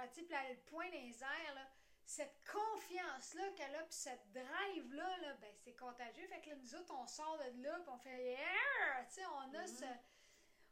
là, 0.02 0.08
tu 0.10 0.26
sais, 0.26 0.50
le 0.50 0.60
poing 0.70 0.86
dans 0.86 0.92
les 0.92 1.24
airs, 1.24 1.56
là, 1.56 1.68
cette 2.06 2.42
confiance-là 2.52 3.52
qu'elle 3.56 3.76
a, 3.76 3.84
puis 3.84 3.94
cette 3.94 4.32
drive-là, 4.32 5.18
là, 5.18 5.34
ben, 5.36 5.54
c'est 5.64 5.76
contagieux. 5.76 6.28
Fait 6.28 6.42
que 6.42 6.50
là, 6.50 6.56
nous 6.56 6.76
autres, 6.76 6.94
on 6.96 7.06
sort 7.08 7.38
de 7.38 7.62
là, 7.62 7.80
puis 7.80 7.90
on 7.90 7.98
fait 8.00 8.32
yeah! 8.32 9.06
Tu 9.08 9.16
sais, 9.16 9.26
on 9.28 9.54
a 9.54 9.62
Mhm. 9.62 9.68
ce... 9.68 9.86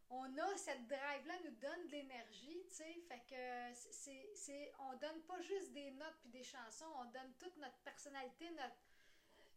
On 0.09 0.37
a 0.37 0.55
cette 0.55 0.87
drive-là, 0.87 1.33
nous 1.43 1.55
donne 1.57 1.87
de 1.87 1.91
l'énergie, 1.91 2.63
tu 2.69 2.75
sais. 2.75 3.01
Fait 3.09 3.19
que 3.29 3.73
c'est, 3.91 4.29
c'est, 4.35 4.71
on 4.79 4.95
donne 4.95 5.21
pas 5.23 5.41
juste 5.41 5.73
des 5.73 5.91
notes 5.91 6.15
puis 6.21 6.29
des 6.29 6.43
chansons, 6.43 6.87
on 6.95 7.05
donne 7.05 7.33
toute 7.37 7.57
notre 7.57 7.77
personnalité, 7.79 8.49
notre, 8.51 8.77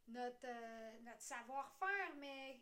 notre, 0.08 0.46
euh, 0.48 0.98
notre 1.02 1.20
savoir-faire, 1.20 2.14
mais 2.16 2.60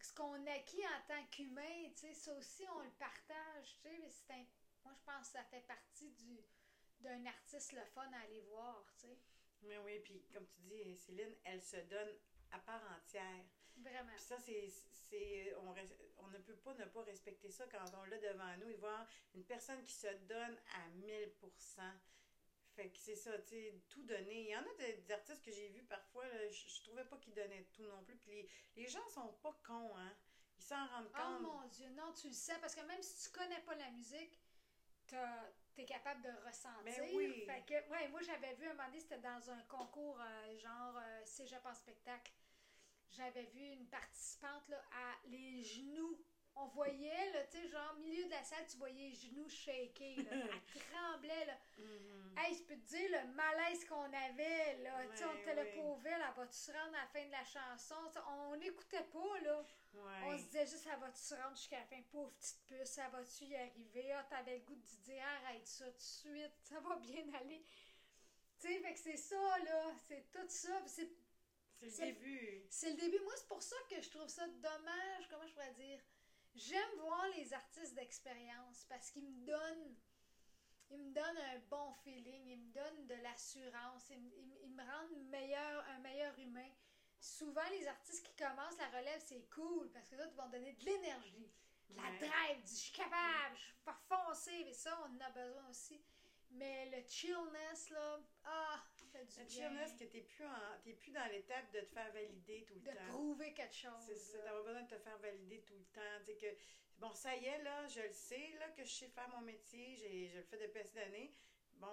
ce 0.00 0.14
qu'on 0.14 0.46
acquis 0.46 0.82
en 0.86 1.06
tant 1.08 1.22
qu'humain, 1.26 1.90
tu 1.94 2.06
sais, 2.06 2.14
ça 2.14 2.32
aussi, 2.32 2.64
on 2.74 2.80
le 2.80 2.90
partage, 2.92 3.78
tu 3.82 3.90
sais. 3.90 4.08
c'est 4.08 4.48
moi, 4.90 4.98
je 4.98 5.04
pense 5.04 5.26
que 5.28 5.32
ça 5.38 5.44
fait 5.44 5.66
partie 5.66 6.10
du, 6.10 6.40
d'un 7.00 7.24
artiste 7.26 7.72
le 7.72 7.84
fun 7.84 8.10
à 8.12 8.20
aller 8.24 8.40
voir, 8.42 8.84
tu 8.98 9.06
sais. 9.08 9.18
Mais 9.62 9.78
oui, 9.78 10.00
puis 10.00 10.24
comme 10.32 10.46
tu 10.48 10.60
dis, 10.62 10.96
Céline, 10.96 11.34
elle 11.44 11.62
se 11.62 11.76
donne 11.76 12.16
à 12.50 12.58
part 12.58 12.82
entière. 12.96 13.44
Vraiment. 13.76 14.10
Puis 14.16 14.24
ça, 14.24 14.38
c'est. 14.38 14.68
c'est 14.90 15.54
on, 15.56 15.74
on 16.18 16.28
ne 16.28 16.38
peut 16.38 16.56
pas 16.56 16.74
ne 16.74 16.84
pas 16.86 17.02
respecter 17.02 17.50
ça 17.50 17.66
quand 17.70 17.84
on 17.98 18.04
l'a 18.04 18.18
devant 18.18 18.56
nous 18.58 18.68
et 18.68 18.76
voir 18.76 19.06
une 19.34 19.44
personne 19.44 19.82
qui 19.84 19.92
se 19.92 20.08
donne 20.26 20.56
à 20.74 20.88
1000% 21.06 21.80
Fait 22.74 22.90
que 22.90 22.98
c'est 22.98 23.16
ça, 23.16 23.38
tu 23.42 23.48
sais, 23.48 23.80
tout 23.88 24.02
donner. 24.02 24.42
Il 24.42 24.48
y 24.48 24.56
en 24.56 24.60
a 24.62 24.74
des, 24.78 24.94
des 24.94 25.12
artistes 25.12 25.44
que 25.44 25.52
j'ai 25.52 25.68
vus 25.68 25.84
parfois, 25.84 26.26
là, 26.26 26.48
je, 26.48 26.68
je 26.68 26.82
trouvais 26.82 27.04
pas 27.04 27.16
qu'ils 27.18 27.34
donnaient 27.34 27.64
tout 27.72 27.84
non 27.84 28.02
plus. 28.02 28.16
Puis 28.16 28.30
les, 28.32 28.50
les 28.76 28.86
gens 28.88 29.06
sont 29.08 29.32
pas 29.42 29.52
cons, 29.62 29.96
hein. 29.96 30.16
Ils 30.58 30.64
s'en 30.64 30.86
rendent 30.88 31.10
Oh 31.14 31.38
compte. 31.38 31.40
mon 31.40 31.68
Dieu, 31.68 31.88
non, 31.90 32.12
tu 32.12 32.28
le 32.28 32.34
sais, 32.34 32.58
parce 32.60 32.74
que 32.74 32.82
même 32.82 33.02
si 33.02 33.30
tu 33.30 33.38
connais 33.38 33.60
pas 33.62 33.74
la 33.76 33.90
musique, 33.92 34.38
t'es 35.74 35.84
capable 35.84 36.22
de 36.22 36.30
ressentir. 36.46 36.82
Ben 36.84 37.10
oui. 37.14 37.44
Fait 37.46 37.64
que, 37.66 37.90
ouais, 37.90 38.08
moi, 38.08 38.20
j'avais 38.22 38.54
vu 38.54 38.66
un 38.66 38.74
moment 38.74 38.86
donné, 38.88 39.00
c'était 39.00 39.18
dans 39.18 39.50
un 39.50 39.62
concours 39.68 40.20
euh, 40.20 40.58
genre 40.58 40.96
euh, 40.96 41.20
Cégep 41.24 41.64
en 41.64 41.74
spectacle. 41.74 42.32
J'avais 43.10 43.44
vu 43.44 43.60
une 43.60 43.88
participante, 43.88 44.68
là, 44.68 44.82
à 44.92 45.28
les 45.28 45.62
genoux. 45.62 46.18
On 46.54 46.66
voyait, 46.68 47.48
tu 47.50 47.58
sais, 47.58 47.68
genre, 47.68 47.94
milieu 48.00 48.24
de 48.24 48.30
la 48.30 48.39
salle, 48.50 48.66
tu 48.70 48.76
voyais 48.78 49.08
les 49.08 49.14
genoux 49.14 49.48
shaker, 49.48 50.16
là. 50.16 50.30
Elle 50.74 50.82
tremblait, 50.90 51.44
là. 51.46 51.58
Mhm. 51.78 52.34
Hey, 52.38 52.54
je 52.54 52.62
peux 52.62 52.74
te 52.76 52.86
dire 52.88 53.10
le 53.10 53.32
malaise 53.34 53.84
qu'on 53.84 54.12
avait, 54.12 54.76
là. 54.82 55.06
tu 55.10 55.16
sais, 55.16 55.24
on 55.24 55.28
Ouais, 55.32 55.40
était 55.42 55.54
le 55.54 55.62
ouais. 55.62 55.72
pauvre, 55.76 56.06
elle 56.06 56.20
va-tu 56.36 56.56
se 56.56 56.72
rendre 56.72 56.94
à 56.96 57.00
la 57.02 57.06
fin 57.08 57.24
de 57.26 57.30
la 57.30 57.44
chanson? 57.44 57.94
On 58.28 58.56
n'écoutait 58.56 59.04
pas, 59.04 59.40
là. 59.42 59.64
Ouais. 59.94 60.22
On 60.26 60.38
se 60.38 60.44
disait 60.44 60.66
juste, 60.66 60.84
ça 60.84 60.96
va-tu 60.96 61.20
se 61.20 61.34
rendre 61.34 61.56
jusqu'à 61.56 61.78
la 61.80 61.84
fin? 61.86 62.00
Pauvre 62.10 62.30
petite 62.32 62.60
puce, 62.66 62.88
ça 62.90 63.08
va-tu 63.08 63.44
y 63.44 63.56
arriver? 63.56 64.12
Ah, 64.12 64.24
t'avais 64.30 64.58
le 64.58 64.64
goût 64.64 64.76
de 64.76 65.02
dire, 65.04 65.22
arrête 65.44 65.66
ça 65.66 65.86
tout 65.86 65.92
de 65.92 65.98
suite, 66.00 66.52
ça 66.62 66.80
va 66.80 66.96
bien 66.96 67.24
aller. 67.40 67.64
Tu 68.60 68.68
sais, 68.68 68.78
fait 68.80 68.92
que 68.94 68.98
c'est 69.00 69.16
ça, 69.16 69.58
là. 69.64 69.92
C'est 70.08 70.30
tout 70.30 70.48
ça. 70.48 70.82
C'est 70.86 71.10
C'est 71.78 71.86
le 71.86 71.90
c'est- 71.90 72.12
début. 72.12 72.66
c'est 72.70 72.90
le 72.90 72.96
début. 72.96 73.20
Moi, 73.24 73.32
c'est 73.36 73.48
pour 73.48 73.62
ça 73.62 73.76
que 73.88 74.00
je 74.00 74.10
trouve 74.10 74.28
ça 74.28 74.46
dommage. 74.48 75.26
Comment 75.30 75.46
je 75.46 75.52
pourrais 75.54 75.72
dire? 75.74 75.98
J'aime 76.54 76.98
voir 76.98 77.26
les 77.36 77.52
artistes 77.52 77.94
d'expérience 77.94 78.84
parce 78.88 79.10
qu'ils 79.10 79.28
me 79.28 79.46
donnent. 79.46 79.96
Ils 80.90 80.98
me 80.98 81.12
donnent 81.14 81.38
un 81.54 81.58
bon 81.70 81.92
feeling, 82.02 82.48
ils 82.48 82.58
me 82.58 82.72
donnent 82.72 83.06
de 83.06 83.14
l'assurance, 83.22 84.10
ils, 84.10 84.20
me- 84.20 84.36
ils 84.36 84.46
me- 84.48 84.64
ils 84.64 84.74
me 84.74 84.82
rendent 84.82 85.28
meilleur, 85.30 85.84
un 85.90 85.98
meilleur 86.00 86.36
humain. 86.40 86.68
Souvent, 87.20 87.62
les 87.70 87.86
artistes 87.86 88.26
qui 88.26 88.34
commencent 88.34 88.78
la 88.78 88.88
relève, 88.98 89.22
c'est 89.24 89.48
cool 89.50 89.88
parce 89.92 90.08
que 90.08 90.16
ils 90.16 90.36
vont 90.36 90.48
donner 90.48 90.72
de 90.72 90.84
l'énergie, 90.84 91.52
de 91.90 91.96
la 91.96 92.02
Ouais. 92.02 92.18
drive, 92.18 92.62
du 92.64 92.70
je 92.72 92.76
suis 92.76 92.92
capable, 92.92 93.56
je 93.56 93.90
vais 93.90 93.96
foncer, 94.08 94.64
et 94.68 94.74
ça, 94.74 94.98
on 95.04 95.16
en 95.16 95.20
a 95.20 95.30
besoin 95.30 95.68
aussi. 95.68 96.02
Mais 96.52 96.86
le 96.90 97.02
chillness, 97.08 97.90
là, 97.90 98.20
ah, 98.44 98.82
fait 99.12 99.24
du 99.24 99.38
Le 99.40 99.44
bien. 99.44 99.68
chillness, 99.68 99.92
que 99.94 100.04
t'es 100.04 100.20
plus, 100.22 100.44
en- 100.44 100.80
t'es 100.82 100.92
plus 100.94 101.12
dans 101.12 101.26
l'étape 101.30 101.70
de 101.72 101.80
te 101.80 101.92
faire 101.92 102.12
valider 102.12 102.64
tout 102.66 102.74
le 102.74 102.80
De 102.80 102.90
temps. 102.90 103.06
prouver 103.08 103.54
quelque 103.54 103.74
chose. 103.74 104.02
C'est 104.06 104.16
ça, 104.16 104.38
t'as 104.44 104.56
besoin 104.62 104.82
de 104.82 104.88
te 104.88 104.98
faire 104.98 105.18
valider 105.18 105.62
tout 105.62 105.74
le 105.76 105.84
temps. 105.86 106.34
Que, 106.40 106.46
bon, 106.98 107.12
ça 107.14 107.36
y 107.36 107.44
est, 107.46 107.62
là, 107.62 107.86
je 107.86 108.00
le 108.00 108.12
sais, 108.12 108.50
là, 108.58 108.68
que 108.70 108.84
je 108.84 108.90
sais 108.90 109.08
faire 109.08 109.28
mon 109.28 109.40
métier, 109.42 109.96
j'ai, 109.96 110.28
je 110.28 110.38
le 110.38 110.42
fais 110.42 110.58
depuis 110.58 110.80
assez 110.80 110.94
d'années. 110.94 111.32
Bon, 111.74 111.86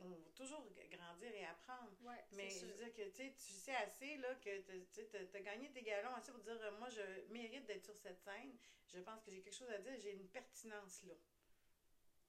on 0.00 0.08
va 0.08 0.16
toujours 0.34 0.64
grandir 0.90 1.34
et 1.34 1.44
apprendre. 1.44 1.90
Ouais, 2.00 2.24
Mais 2.32 2.48
je 2.48 2.64
veux 2.66 2.72
dire 2.72 2.94
que, 2.94 3.02
tu 3.10 3.30
sais, 3.38 3.74
assez, 3.74 4.16
là, 4.16 4.34
que 4.36 4.58
tu 4.94 5.04
t'as 5.30 5.40
gagné 5.40 5.70
tes 5.70 5.82
galons 5.82 6.14
assez 6.14 6.32
pour 6.32 6.40
dire, 6.40 6.58
euh, 6.62 6.70
moi, 6.78 6.88
je 6.88 7.02
mérite 7.30 7.66
d'être 7.66 7.84
sur 7.84 7.96
cette 7.96 8.18
scène. 8.20 8.56
Je 8.86 9.00
pense 9.00 9.22
que 9.22 9.30
j'ai 9.30 9.42
quelque 9.42 9.54
chose 9.54 9.70
à 9.70 9.78
dire, 9.78 9.98
j'ai 9.98 10.12
une 10.12 10.28
pertinence 10.28 11.02
là. 11.02 11.12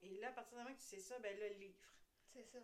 Et 0.02 0.14
là, 0.20 0.28
à 0.28 0.32
partir 0.32 0.56
du 0.56 0.62
moment 0.62 0.74
que 0.74 0.80
tu 0.80 0.86
sais 0.86 1.00
ça, 1.00 1.18
ben 1.18 1.38
là, 1.38 1.48
livre. 1.48 1.74
C'est 2.32 2.44
ça. 2.44 2.58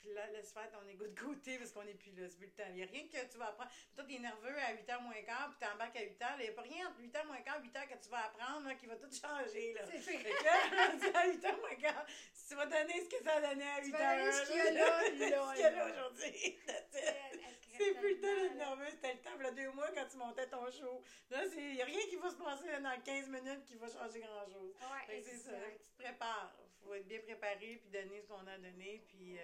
Puis 0.00 0.14
là, 0.14 0.26
laisse 0.28 0.52
faire 0.52 0.70
ton 0.70 0.86
égo 0.88 1.06
de 1.06 1.18
côté 1.18 1.58
parce 1.58 1.72
qu'on 1.72 1.84
n'est 1.84 1.94
plus 1.94 2.10
là, 2.12 2.26
c'est 2.28 2.38
plus 2.38 2.46
le 2.46 2.52
temps. 2.52 2.64
Il 2.70 2.76
n'y 2.76 2.82
a 2.82 2.86
rien 2.86 3.06
que 3.06 3.30
tu 3.30 3.36
vas 3.36 3.48
apprendre. 3.48 3.70
Toi, 3.94 4.04
t'es 4.08 4.18
nerveux 4.18 4.56
à 4.56 4.72
8h 4.72 5.02
moins 5.02 5.22
quart, 5.22 5.50
puis 5.50 5.68
t'embarques 5.68 5.96
à 5.96 6.00
8h. 6.00 6.26
Il 6.38 6.42
n'y 6.44 6.48
a 6.48 6.52
pas 6.52 6.62
rien 6.62 6.88
entre 6.88 7.00
8h 7.00 7.26
moins 7.26 7.40
quart 7.42 7.60
et 7.62 7.68
8h 7.68 7.86
que 7.86 8.02
tu 8.02 8.08
vas 8.08 8.24
apprendre 8.24 8.66
là, 8.66 8.74
qui 8.76 8.86
va 8.86 8.96
tout 8.96 9.10
changer. 9.12 9.74
Là. 9.74 9.82
C'est 9.84 9.98
Fait 9.98 10.30
que 10.30 10.44
là, 10.44 11.20
à 11.20 11.28
8h 11.28 11.60
moins 11.60 11.74
quart, 11.76 12.06
tu 12.48 12.54
vas 12.54 12.66
donner 12.66 13.00
ce 13.04 13.08
que 13.10 13.22
ça 13.22 13.32
a 13.32 13.40
donné 13.42 13.64
à 13.64 13.80
8h. 13.80 13.84
Tu 13.84 13.90
vas 13.90 14.16
donner 14.16 14.32
ce 14.32 14.46
qu'il 14.46 14.56
y 14.56 14.60
a 14.60 14.72
là, 14.72 14.80
là, 14.80 15.54
ce 15.54 15.60
y 15.60 15.64
a 15.64 15.70
là 15.70 15.86
aujourd'hui. 15.90 16.58
C'est 17.80 17.94
plus 17.94 18.14
le 18.14 18.20
temps 18.20 18.34
d'être 18.42 18.56
nerveux. 18.56 18.90
C'était 18.90 19.14
le 19.14 19.20
temps, 19.20 19.30
il 19.38 19.42
y 19.42 19.46
a 19.46 19.50
deux 19.52 19.72
mois, 19.72 19.88
quand 19.94 20.06
tu 20.10 20.16
montais 20.16 20.48
ton 20.48 20.70
show. 20.70 21.02
Là, 21.30 21.44
il 21.56 21.74
n'y 21.74 21.82
a 21.82 21.84
rien 21.84 22.00
qui 22.08 22.16
va 22.16 22.30
se 22.30 22.36
passer 22.36 22.66
là, 22.66 22.80
dans 22.80 23.00
15 23.02 23.28
minutes 23.28 23.64
qui 23.64 23.76
va 23.76 23.88
changer 23.88 24.20
grand-chose. 24.20 24.74
Ouais, 24.80 25.22
c'est 25.22 25.36
ça, 25.36 25.52
tu 25.52 25.78
te 25.78 26.02
prépares. 26.02 26.54
Faut 26.82 26.94
être 26.94 27.06
bien 27.06 27.20
préparé, 27.20 27.76
puis 27.80 27.90
donner 27.90 28.20
ce 28.20 28.26
qu'on 28.28 28.46
a 28.46 28.58
donné, 28.58 29.02
puis... 29.06 29.38
euh, 29.38 29.42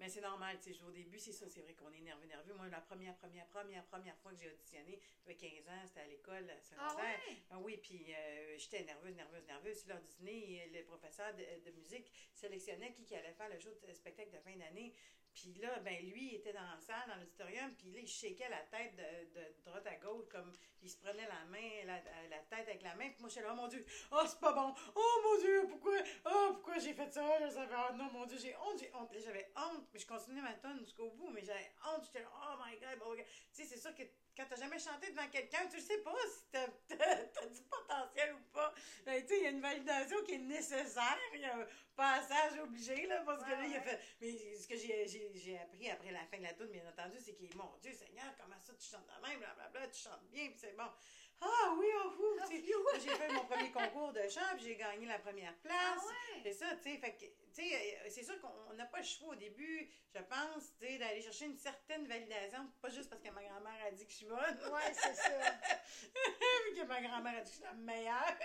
mais 0.00 0.08
c'est 0.08 0.20
normal, 0.20 0.58
tu 0.60 0.74
sais, 0.74 0.82
au 0.82 0.90
début, 0.90 1.20
c'est 1.20 1.32
ça, 1.32 1.48
c'est 1.48 1.60
vrai 1.60 1.72
qu'on 1.74 1.92
est 1.92 2.00
nerveux, 2.00 2.26
nerveux. 2.26 2.52
Moi, 2.54 2.66
la 2.68 2.80
première, 2.80 3.14
première, 3.16 3.46
première, 3.46 3.84
première 3.86 4.16
fois 4.18 4.32
que 4.32 4.38
j'ai 4.40 4.50
auditionné, 4.50 4.98
j'avais 5.22 5.36
15 5.36 5.68
ans, 5.68 5.82
c'était 5.86 6.00
à 6.00 6.06
l'école 6.08 6.50
Ah 6.50 6.60
secondaire. 6.60 6.96
ouais? 7.28 7.36
Ah 7.50 7.58
oui, 7.60 7.76
puis 7.76 8.12
euh, 8.12 8.58
j'étais 8.58 8.82
nerveuse, 8.82 9.14
nerveuse, 9.14 9.46
nerveuse. 9.46 9.78
Sur 9.78 9.90
l'heure 9.90 10.00
du 10.02 10.08
dîner, 10.16 10.68
le 10.74 10.82
professeur 10.82 11.32
de, 11.34 11.44
de 11.64 11.70
musique 11.76 12.10
sélectionnait 12.34 12.92
qui, 12.92 13.04
qui 13.04 13.14
allait 13.14 13.32
faire 13.34 13.48
le 13.48 13.58
show 13.60 13.70
de 13.86 13.92
spectacle 13.92 14.32
de 14.32 14.38
fin 14.40 14.56
d'année. 14.56 14.92
Puis 15.34 15.54
là, 15.54 15.78
ben 15.80 16.00
lui, 16.06 16.28
il 16.30 16.34
était 16.36 16.52
dans 16.52 16.62
la 16.62 16.78
salle, 16.78 17.08
dans 17.08 17.16
l'auditorium, 17.16 17.74
puis 17.76 17.90
là, 17.90 17.98
il 18.00 18.06
shakeait 18.06 18.48
la 18.48 18.60
tête 18.76 18.94
de, 18.96 19.40
de 19.40 19.44
droite 19.64 19.86
à 19.86 19.96
gauche, 19.96 20.28
comme 20.30 20.52
il 20.80 20.88
se 20.88 20.96
prenait 20.98 21.26
la 21.26 21.44
main, 21.46 21.84
la, 21.86 21.96
la 22.28 22.38
tête 22.50 22.68
avec 22.68 22.82
la 22.82 22.94
main. 22.94 23.08
Puis 23.10 23.20
moi, 23.20 23.28
j'étais 23.28 23.42
là, 23.42 23.50
oh 23.52 23.56
mon 23.56 23.66
Dieu, 23.68 23.84
oh, 24.12 24.22
c'est 24.26 24.38
pas 24.38 24.52
bon, 24.52 24.74
oh 24.94 25.20
mon 25.24 25.40
Dieu, 25.40 25.66
pourquoi, 25.68 25.96
oh, 26.26 26.50
pourquoi 26.54 26.78
j'ai 26.78 26.94
fait 26.94 27.12
ça? 27.12 27.46
Je 27.46 27.50
savais, 27.52 27.74
oh 27.76 27.94
non, 27.94 28.10
mon 28.12 28.26
Dieu, 28.26 28.38
j'ai 28.38 28.56
honte, 28.56 28.78
j'ai 28.78 28.90
honte. 28.94 29.10
J'avais 29.18 29.50
honte, 29.56 29.88
mais 29.92 29.98
je 29.98 30.06
continuais 30.06 30.40
ma 30.42 30.54
tonne 30.54 30.78
jusqu'au 30.78 31.10
bout, 31.10 31.30
mais 31.30 31.42
j'avais 31.44 31.72
honte, 31.84 32.04
j'étais 32.04 32.20
là, 32.20 32.30
oh 32.32 32.62
my 32.64 32.78
God, 32.78 32.98
oh 33.04 33.10
my 33.10 33.16
God. 33.16 33.26
Tu 33.26 33.62
sais, 33.62 33.64
c'est 33.64 33.80
sûr 33.80 33.94
que 33.94 34.02
quand 34.36 34.44
t'as 34.48 34.56
jamais 34.56 34.78
chanté 34.78 35.10
devant 35.10 35.28
quelqu'un, 35.28 35.66
tu 35.68 35.76
le 35.76 35.82
sais 35.82 35.98
pas 35.98 36.14
si 36.28 36.44
t'as 36.52 37.46
du 37.46 37.62
potentiel 37.62 38.34
ou 38.34 38.40
pas. 38.52 38.74
Ben, 39.06 39.22
tu 39.22 39.28
sais, 39.28 39.38
il 39.38 39.42
y 39.44 39.46
a 39.46 39.50
une 39.50 39.60
validation 39.60 40.22
qui 40.24 40.34
est 40.34 40.38
nécessaire. 40.38 41.18
Il 41.34 41.40
y 41.40 41.44
a 41.44 41.56
un 41.56 41.66
passage 41.94 42.58
obligé, 42.60 43.06
là, 43.06 43.22
parce 43.24 43.44
que 43.44 43.50
là, 43.50 43.64
il 43.64 43.76
a 43.76 43.80
fait. 43.80 44.00
Mais 44.20 44.56
ce 44.56 44.66
que 44.66 44.76
j'ai- 44.76 45.06
j'ai 45.34 45.58
appris 45.58 45.90
après 45.90 46.10
la 46.10 46.24
fin 46.26 46.38
de 46.38 46.42
la 46.42 46.52
tune, 46.52 46.66
bien 46.66 46.88
entendu, 46.88 47.16
c'est 47.20 47.34
qu'il 47.34 47.54
mon 47.56 47.76
Dieu, 47.80 47.92
Seigneur, 47.92 48.34
comment 48.38 48.58
ça, 48.60 48.72
tu 48.74 48.86
chantes 48.88 49.06
de 49.06 49.26
même, 49.26 49.38
blablabla, 49.38 49.88
tu 49.88 50.02
chantes 50.02 50.24
bien, 50.30 50.46
puis 50.48 50.58
c'est 50.58 50.76
bon. 50.76 50.90
Ah 51.40 51.74
oui, 51.78 51.86
oh, 52.04 52.10
phew. 52.10 52.36
Moi, 52.36 52.92
J'ai 52.98 53.10
fait 53.14 53.28
mon 53.32 53.44
premier 53.44 53.70
concours 53.70 54.12
de 54.12 54.26
chant, 54.28 54.40
puis 54.56 54.64
j'ai 54.64 54.76
gagné 54.76 55.06
la 55.06 55.18
première 55.18 55.54
place. 55.58 55.74
Ah 55.78 55.96
ouais? 56.06 56.40
C'est 56.42 56.52
ça, 56.52 56.76
tu 56.76 56.90
sais, 57.52 57.62
euh, 57.62 58.08
c'est 58.08 58.22
sûr 58.22 58.40
qu'on 58.40 58.72
n'a 58.74 58.86
pas 58.86 58.98
le 58.98 59.04
choix 59.04 59.28
au 59.30 59.34
début, 59.34 59.88
je 60.14 60.20
pense, 60.22 60.74
tu 60.78 60.86
sais, 60.86 60.98
d'aller 60.98 61.20
chercher 61.22 61.46
une 61.46 61.56
certaine 61.56 62.06
validation, 62.06 62.70
pas 62.80 62.88
juste 62.90 63.08
parce 63.10 63.22
que 63.22 63.30
ma 63.30 63.42
grand-mère 63.42 63.86
a 63.86 63.90
dit 63.90 64.04
que 64.06 64.12
je 64.12 64.16
suis 64.16 64.26
bonne, 64.26 64.38
Ouais, 64.72 64.92
c'est 64.92 65.14
ça. 65.14 65.30
puis 66.64 66.74
que 66.80 66.86
ma 66.86 67.00
grand-mère 67.02 67.38
a 67.38 67.40
dit 67.40 67.50
que 67.50 67.56
je 67.56 67.62
suis 67.62 67.62
la 67.64 67.72
meilleure. 67.74 68.36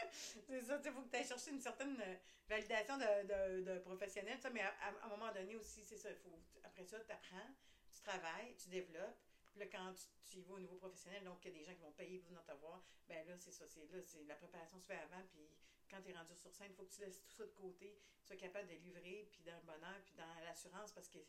C'est 0.47 0.61
ça, 0.61 0.77
tu 0.77 0.83
sais, 0.83 0.91
faut 0.91 1.01
que 1.01 1.09
tu 1.09 1.15
ailles 1.17 1.27
chercher 1.27 1.51
une 1.51 1.61
certaine 1.61 1.99
euh, 2.01 2.15
validation 2.47 2.97
de, 2.97 3.61
de, 3.61 3.61
de 3.73 3.79
professionnel, 3.79 4.37
mais 4.53 4.61
à, 4.61 4.67
à- 4.81 5.03
à 5.03 5.05
un 5.05 5.09
moment 5.09 5.31
donné 5.31 5.55
aussi, 5.55 5.83
c'est 5.85 5.97
ça, 5.97 6.09
il 6.09 6.15
faut, 6.17 6.37
après 6.63 6.83
ça, 6.85 6.99
tu 6.99 7.11
apprends, 7.11 7.49
tu 7.93 8.01
travailles, 8.01 8.55
tu 8.61 8.69
développes, 8.69 9.17
puis 9.59 9.67
là, 9.67 9.77
quand 9.77 9.93
tu, 9.93 10.31
tu 10.31 10.37
y 10.39 10.41
vas 10.43 10.53
au 10.55 10.59
niveau 10.59 10.75
professionnel, 10.75 11.23
donc 11.23 11.43
il 11.43 11.51
y 11.51 11.55
a 11.55 11.57
des 11.59 11.63
gens 11.63 11.73
qui 11.73 11.81
vont 11.81 11.91
payer 11.91 12.19
pour 12.19 12.29
venir 12.29 12.43
te 12.45 12.53
voir, 12.53 12.81
ben 13.07 13.27
là, 13.27 13.37
c'est 13.37 13.51
ça, 13.51 13.67
c'est 13.67 13.85
là, 13.91 14.01
c'est 14.03 14.23
la 14.23 14.35
préparation 14.35 14.79
se 14.79 14.85
fait 14.85 14.95
avant, 14.95 15.21
puis 15.29 15.49
quand 15.89 16.01
tu 16.01 16.09
es 16.09 16.13
rendu 16.13 16.33
sur 16.35 16.53
scène, 16.53 16.67
il 16.69 16.75
faut 16.75 16.83
que 16.83 16.93
tu 16.93 17.01
laisses 17.01 17.21
tout 17.23 17.31
ça 17.31 17.45
de 17.45 17.51
côté, 17.51 17.99
tu 18.21 18.27
sois 18.27 18.37
capable 18.37 18.67
de 18.69 18.75
livrer, 18.75 19.27
puis 19.31 19.41
dans 19.43 19.55
le 19.55 19.63
bonheur, 19.63 20.01
puis 20.05 20.15
dans 20.15 20.43
l'assurance, 20.45 20.91
parce 20.93 21.09
que 21.09 21.19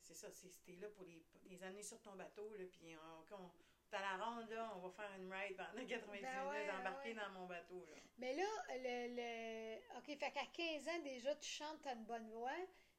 c'est 0.00 0.14
ça, 0.14 0.30
c'est 0.32 0.50
t'es 0.64 0.76
là 0.76 0.88
pour 0.88 1.04
les, 1.04 1.24
les 1.44 1.62
années 1.62 1.82
sur 1.82 2.00
ton 2.00 2.16
bateau, 2.16 2.52
là, 2.54 2.64
puis 2.72 2.96
on, 2.96 3.24
quand 3.28 3.38
on, 3.40 3.96
à 3.96 4.02
la 4.02 4.24
ronde, 4.24 4.50
là, 4.50 4.72
on 4.74 4.80
va 4.80 4.90
faire 4.90 5.10
une 5.16 5.32
ride 5.32 5.56
pendant 5.56 5.86
90 5.86 6.22
Ben 6.22 6.48
ouais, 6.48 6.60
minutes, 6.60 6.74
embarquer 6.80 7.08
ouais. 7.08 7.14
dans 7.14 7.30
mon 7.30 7.46
bateau, 7.46 7.86
là. 7.86 7.96
Mais 8.18 8.34
là, 8.34 8.44
le, 8.70 9.14
le... 9.16 9.98
OK, 9.98 10.18
fait 10.18 10.30
qu'à 10.30 10.44
15 10.44 10.88
ans, 10.88 11.02
déjà, 11.04 11.34
tu 11.36 11.48
chantes, 11.48 11.80
t'as 11.82 11.94
une 11.94 12.04
bonne 12.04 12.28
voix. 12.30 12.52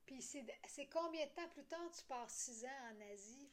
Puis 0.06 0.24
c'est 0.24 0.44
c'est 0.66 0.88
combien 0.88 1.24
de 1.28 1.32
temps 1.32 1.48
plus 1.50 1.66
tard 1.66 1.92
tu 1.92 2.04
pars 2.06 2.28
6 2.28 2.66
ans 2.66 2.92
en 2.92 3.12
Asie? 3.12 3.52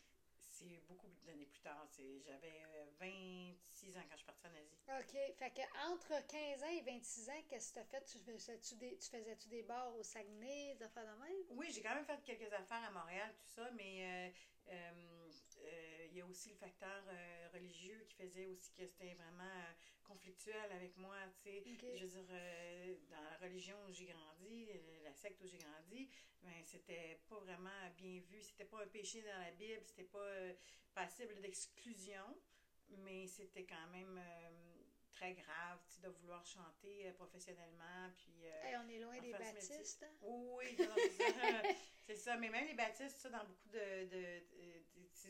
C'est 0.58 0.80
beaucoup 0.88 1.08
d'années 1.26 1.44
plus 1.44 1.60
tard, 1.60 1.86
j'avais 2.24 2.62
euh, 2.64 2.86
26 2.98 3.94
ans 3.98 4.00
quand 4.08 4.12
je 4.12 4.16
suis 4.16 4.24
partie 4.26 4.46
en 4.46 4.54
Asie. 4.54 4.78
OK, 4.88 5.34
fait 5.36 5.50
que 5.50 5.92
entre 5.92 6.26
15 6.26 6.62
ans 6.62 6.70
et 6.70 6.80
26 6.80 7.28
ans, 7.28 7.42
qu'est-ce 7.46 7.68
que 7.68 7.74
tu 7.74 7.80
as 7.80 7.84
fait? 7.84 8.04
Tu 8.06 8.18
faisais-tu 8.20 8.74
des, 8.76 8.96
tu 8.96 9.10
faisais-tu 9.10 9.48
des 9.50 9.62
bars 9.62 9.94
au 9.94 10.02
Saguenay, 10.02 10.74
des 10.76 10.82
affaires 10.82 11.04
de 11.04 11.20
même? 11.20 11.36
Oui, 11.50 11.70
j'ai 11.70 11.82
quand 11.82 11.94
même 11.94 12.06
fait 12.06 12.22
quelques 12.24 12.50
affaires 12.54 12.84
à 12.84 12.90
Montréal, 12.90 13.34
tout 13.36 13.48
ça, 13.48 13.70
mais 13.72 14.00
euh, 14.00 14.72
euh, 14.72 15.30
euh, 15.62 16.06
il 16.10 16.16
y 16.16 16.22
a 16.22 16.24
aussi 16.26 16.48
le 16.48 16.56
facteur 16.56 17.04
euh, 17.06 17.48
religieux 17.52 18.06
qui 18.08 18.14
faisait 18.14 18.46
aussi 18.46 18.72
que 18.72 18.86
c'était 18.86 19.12
vraiment 19.12 19.44
euh, 19.44 19.72
conflictuel 20.06 20.70
avec 20.72 20.96
moi, 20.96 21.16
tu 21.34 21.42
sais. 21.42 21.62
Je 21.96 22.04
veux 22.06 22.22
dire, 22.22 22.26
euh, 22.30 22.94
dans 23.10 23.20
la 23.22 23.36
religion 23.38 23.76
où 23.86 23.92
j'ai 23.92 24.06
grandi, 24.06 24.68
euh, 24.70 25.02
la 25.04 25.12
secte 25.14 25.40
où 25.42 25.46
j'ai 25.46 25.58
grandi, 25.58 26.08
ben, 26.42 26.62
c'était 26.64 27.20
pas 27.28 27.38
vraiment 27.40 27.90
bien 27.96 28.20
vu. 28.20 28.42
C'était 28.42 28.64
pas 28.64 28.82
un 28.82 28.86
péché 28.86 29.22
dans 29.22 29.38
la 29.38 29.50
Bible, 29.52 29.82
c'était 29.84 30.04
pas 30.04 30.18
euh, 30.24 30.54
passible 30.94 31.40
d'exclusion, 31.40 32.36
mais 32.88 33.26
c'était 33.26 33.64
quand 33.64 33.86
même 33.88 34.18
euh, 34.18 34.50
très 35.12 35.32
grave, 35.34 35.80
tu 35.88 35.94
sais, 35.96 36.00
de 36.02 36.08
vouloir 36.08 36.44
chanter 36.46 37.10
professionnellement, 37.12 38.10
puis... 38.16 38.44
Hey, 38.62 38.76
on 38.76 38.88
est 38.88 38.98
loin 38.98 39.18
des 39.20 39.32
baptistes. 39.54 40.02
hein? 40.02 40.12
oui, 40.20 40.76
c'est 42.06 42.16
ça. 42.16 42.36
Mais 42.36 42.50
même 42.50 42.66
les 42.66 42.74
baptistes, 42.74 43.16
ça, 43.18 43.30
dans 43.30 43.44
beaucoup 43.44 43.68
de, 43.68 44.04
de, 44.04 44.40
de- 44.50 44.75
de 44.75 44.75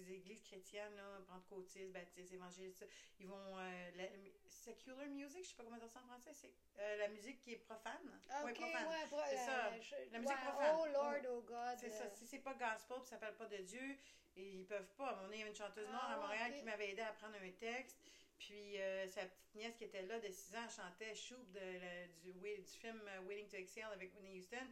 ces 0.04 0.12
églises 0.12 0.42
chrétiennes, 0.42 0.94
là, 0.96 1.20
pentecôtistes, 1.28 1.92
baptistes, 1.92 2.32
évangélistes, 2.32 2.86
ils 3.18 3.26
vont. 3.26 3.58
euh, 3.58 3.90
la, 3.96 4.04
secular 4.48 5.06
music, 5.06 5.44
je 5.44 5.48
sais 5.50 5.54
pas 5.54 5.62
comment 5.64 5.76
dire 5.78 5.88
ça 5.88 6.00
en 6.00 6.06
français, 6.08 6.32
c'est 6.34 6.50
euh, 6.80 6.96
la 6.96 7.08
musique 7.08 7.40
qui 7.40 7.52
est 7.52 7.56
profane. 7.58 8.20
Ah, 8.30 8.44
Ouais, 8.44 8.50
OK, 8.50 8.56
profane. 8.58 8.86
ouais, 8.88 9.26
C'est 9.28 9.38
euh, 9.38 9.46
ça. 9.46 9.78
je- 9.80 10.12
La 10.12 10.18
musique 10.18 10.36
ouais, 10.36 10.42
profane. 10.50 10.76
Oh 10.80 10.86
Lord, 10.86 11.16
oh 11.30 11.40
God. 11.42 11.76
C'est 11.78 11.86
euh, 11.92 11.98
ça. 11.98 12.10
Si 12.10 12.26
c'est 12.26 12.38
pas 12.40 12.54
gospel, 12.54 12.96
puis 13.00 13.08
ça 13.08 13.16
parle 13.16 13.36
pas 13.36 13.46
de 13.46 13.58
Dieu, 13.58 13.96
ils 14.36 14.64
peuvent 14.66 14.90
pas. 14.96 15.22
Y 15.30 15.40
avait 15.40 15.50
une 15.50 15.54
chanteuse 15.56 15.86
Ah, 15.88 15.92
noire 15.92 16.10
à 16.10 16.14
ouais, 16.16 16.22
Montréal 16.22 16.54
qui 16.56 16.62
m'avait 16.64 16.90
aidé 16.90 17.02
à 17.02 17.08
apprendre 17.10 17.36
un 17.40 17.50
texte. 17.52 17.96
Puis 18.38 18.76
euh, 18.78 19.08
sa 19.08 19.24
petite 19.24 19.54
nièce 19.54 19.76
qui 19.76 19.84
était 19.84 20.02
là 20.02 20.18
de 20.20 20.28
6 20.30 20.56
ans 20.56 20.68
chantait 20.68 21.14
Shoop 21.14 21.50
de, 21.52 21.60
le- 21.60 22.32
du, 22.32 22.62
film 22.64 23.00
euh, 23.08 23.20
Waiting 23.22 23.48
to 23.48 23.56
Exhale 23.56 23.92
avec 23.92 24.12
Whitney 24.14 24.38
Houston. 24.38 24.66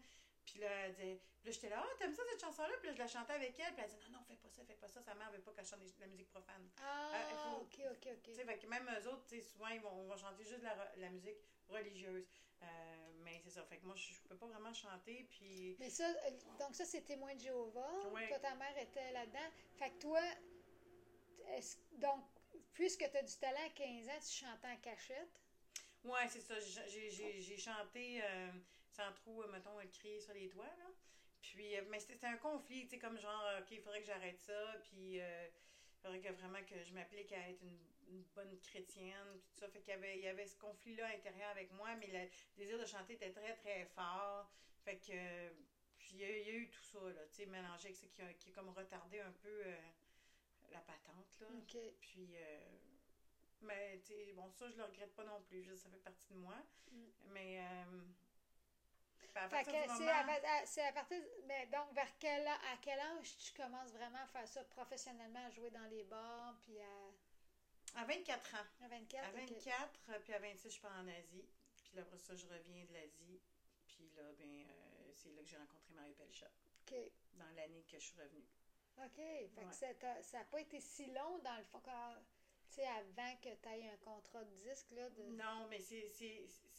Puis 0.54 0.62
là, 0.62 0.70
elle 0.86 0.92
disait, 0.94 1.20
puis 1.42 1.50
là, 1.50 1.52
j'étais 1.52 1.68
là, 1.68 1.82
ah, 1.84 1.94
t'aimes 1.98 2.14
ça 2.14 2.22
cette 2.30 2.40
chanson-là? 2.40 2.70
Puis 2.78 2.86
là, 2.86 2.94
je 2.94 2.98
la 3.00 3.08
chantais 3.08 3.32
avec 3.32 3.58
elle. 3.58 3.74
Puis 3.74 3.82
elle 3.82 3.90
disait, 3.90 4.02
non, 4.08 4.18
non, 4.18 4.24
fais 4.24 4.36
pas 4.36 4.48
ça, 4.48 4.62
fais 4.64 4.74
pas 4.76 4.86
ça. 4.88 5.02
Sa 5.02 5.14
mère 5.16 5.32
veut 5.32 5.40
pas 5.40 5.52
qu'elle 5.52 5.66
chante 5.66 5.80
de 5.80 6.00
la 6.00 6.06
musique 6.06 6.28
profane. 6.30 6.70
Ah, 6.80 7.10
Euh, 7.12 7.36
faut- 7.36 7.62
ok, 7.62 7.78
ok, 7.90 8.06
ok. 8.12 8.22
Tu 8.22 8.34
sais, 8.34 8.44
fait 8.44 8.58
que 8.58 8.66
même 8.68 8.88
eux 8.88 9.08
autres, 9.08 9.26
tu 9.26 9.34
sais, 9.34 9.42
souvent, 9.42 9.66
ils 9.68 9.80
vont, 9.80 10.04
vont 10.04 10.16
chanter 10.16 10.44
juste 10.44 10.60
de 10.60 10.64
la, 10.64 10.92
la 10.96 11.10
musique 11.10 11.38
religieuse. 11.68 12.24
Euh, 12.62 12.66
mais 13.24 13.40
c'est 13.42 13.50
ça. 13.50 13.64
Fait 13.64 13.78
que 13.78 13.84
moi, 13.84 13.96
je, 13.96 14.14
je 14.14 14.20
peux 14.28 14.36
pas 14.36 14.46
vraiment 14.46 14.72
chanter. 14.72 15.26
Puis. 15.28 15.76
Mais 15.80 15.90
ça, 15.90 16.04
euh, 16.08 16.30
donc 16.60 16.76
ça, 16.76 16.84
c'est 16.84 17.02
témoin 17.02 17.34
de 17.34 17.40
Jéhovah. 17.40 18.08
Ouais. 18.12 18.28
Toi, 18.28 18.38
ta 18.38 18.54
mère 18.54 18.78
était 18.78 19.10
là-dedans. 19.10 19.50
Fait 19.76 19.90
que 19.90 19.98
toi, 19.98 20.20
est-ce- 21.48 21.78
donc, 21.98 22.24
puisque 22.72 23.10
tu 23.10 23.16
as 23.16 23.22
du 23.22 23.34
talent 23.38 23.66
à 23.66 23.70
15 23.70 24.08
ans, 24.08 24.20
tu 24.20 24.32
chantais 24.44 24.68
en 24.68 24.76
cachette? 24.76 25.40
Ouais, 26.04 26.28
c'est 26.28 26.40
ça. 26.40 26.58
J'ai- 26.60 26.88
J'ai 26.88 27.10
j'ai- 27.10 27.40
j'ai 27.40 27.56
chanté 27.58 28.20
euh, 28.22 28.50
sans 28.94 29.12
trop, 29.12 29.42
euh, 29.42 29.48
mettons, 29.48 29.78
euh, 29.78 29.86
crier 29.92 30.20
sur 30.20 30.34
les 30.34 30.48
toits, 30.48 30.64
là. 30.78 30.90
Puis, 31.40 31.76
euh, 31.76 31.82
mais 31.90 32.00
c'était 32.00 32.26
un 32.26 32.36
conflit, 32.38 32.84
tu 32.84 32.90
sais, 32.90 32.98
comme 32.98 33.18
genre, 33.18 33.44
OK, 33.60 33.70
il 33.70 33.80
faudrait 33.80 34.00
que 34.00 34.06
j'arrête 34.06 34.38
ça. 34.40 34.76
Puis, 34.84 35.20
euh, 35.20 35.46
il 35.48 36.02
faudrait 36.02 36.20
que 36.20 36.32
vraiment 36.32 36.62
que 36.64 36.82
je 36.82 36.94
m'applique 36.94 37.32
à 37.32 37.50
être 37.50 37.62
une, 37.62 37.78
une 38.08 38.22
bonne 38.34 38.58
chrétienne. 38.60 39.38
Puis 39.40 39.50
tout 39.52 39.60
ça. 39.60 39.68
Fait 39.68 39.80
qu'il 39.80 39.90
y 39.90 39.96
avait, 39.96 40.16
il 40.16 40.24
y 40.24 40.28
avait 40.28 40.46
ce 40.46 40.56
conflit-là 40.56 41.06
intérieur 41.08 41.50
avec 41.50 41.70
moi, 41.72 41.94
mais 41.96 42.06
le 42.06 42.28
désir 42.56 42.78
de 42.78 42.86
chanter 42.86 43.14
était 43.14 43.32
très, 43.32 43.54
très 43.56 43.84
fort. 43.86 44.50
Fait 44.84 44.96
que. 44.96 45.50
puis 45.98 46.10
il 46.12 46.20
y, 46.20 46.24
a, 46.24 46.38
il 46.38 46.46
y 46.46 46.50
a 46.50 46.54
eu 46.54 46.68
tout 46.70 46.82
ça, 46.82 47.00
là, 47.00 47.26
tu 47.30 47.36
sais, 47.36 47.46
mélangé 47.46 47.88
avec 47.88 47.96
ça 47.96 48.06
qui 48.06 48.22
a, 48.22 48.32
qui 48.34 48.50
a 48.50 48.52
comme 48.52 48.70
retardé 48.70 49.20
un 49.20 49.32
peu 49.32 49.62
euh, 49.66 49.76
la 50.70 50.80
patente, 50.80 51.40
là. 51.40 51.46
OK. 51.58 51.76
Puis, 52.00 52.36
euh, 52.36 52.60
mais, 53.62 54.00
tu 54.04 54.12
sais, 54.12 54.32
bon, 54.34 54.50
ça, 54.50 54.68
je 54.68 54.76
le 54.76 54.84
regrette 54.84 55.14
pas 55.14 55.24
non 55.24 55.40
plus. 55.42 55.62
Dire, 55.62 55.76
ça 55.76 55.88
fait 55.88 56.02
partie 56.02 56.32
de 56.32 56.38
moi. 56.38 56.56
Mm. 56.90 57.04
Mais, 57.32 57.60
euh, 57.60 58.02
à 59.36 59.48
Fait 59.48 59.56
partir 59.56 59.72
que 59.72 59.82
du 59.82 59.94
c'est 59.96 60.04
moment... 60.04 60.88
à, 60.88 60.92
partir. 60.92 61.22
Mais 61.46 61.66
donc, 61.66 61.92
vers 61.92 62.18
quel, 62.18 62.46
à 62.46 62.76
quel 62.80 62.98
âge 62.98 63.36
tu 63.38 63.52
commences 63.52 63.92
vraiment 63.92 64.18
à 64.18 64.26
faire 64.26 64.46
ça 64.48 64.64
professionnellement, 64.64 65.44
à 65.46 65.50
jouer 65.50 65.70
dans 65.70 65.84
les 65.86 66.04
bars, 66.04 66.56
puis 66.62 66.78
à, 66.80 68.00
À 68.00 68.04
24 68.04 68.54
ans. 68.54 68.66
à 68.84 68.88
24? 68.88 69.24
À 69.24 69.28
ok. 69.30 69.34
24, 69.50 70.00
euh, 70.10 70.18
puis 70.20 70.34
à 70.34 70.38
26, 70.38 70.70
je 70.70 70.80
pars 70.80 70.96
en 70.98 71.08
Asie. 71.08 71.44
Puis 71.84 71.94
là, 71.96 72.02
après 72.02 72.18
ça, 72.18 72.34
je 72.34 72.46
reviens 72.46 72.84
de 72.84 72.92
l'Asie. 72.92 73.40
Puis 73.86 74.10
là, 74.16 74.22
ben, 74.38 74.66
euh, 74.68 75.10
c'est 75.12 75.30
là 75.30 75.42
que 75.42 75.48
j'ai 75.48 75.56
rencontré 75.56 75.92
Mario 75.94 76.14
Pelcha, 76.14 76.46
OK. 76.86 76.94
dans 77.34 77.50
l'année 77.56 77.84
que 77.84 77.98
je 77.98 78.04
suis 78.04 78.20
revenue. 78.20 78.44
OK. 78.98 79.16
Fait 79.16 79.50
Ouais. 79.56 79.66
que 79.98 80.22
ça 80.22 80.38
n'a 80.38 80.44
pas 80.44 80.60
été 80.60 80.80
si 80.80 81.06
long, 81.06 81.38
dans 81.38 81.56
le 81.56 81.64
fond, 81.64 81.80
quand, 81.84 82.14
tu 82.68 82.76
sais, 82.76 82.86
avant 82.86 83.36
que 83.42 83.48
tu 83.48 83.68
aies 83.68 83.88
un 83.88 83.96
contrat 83.98 84.44
de 84.44 84.54
disque, 84.68 84.90
là. 84.92 85.08
De... 85.10 85.22
Non, 85.32 85.66
mais 85.68 85.80
c'est 85.80 86.10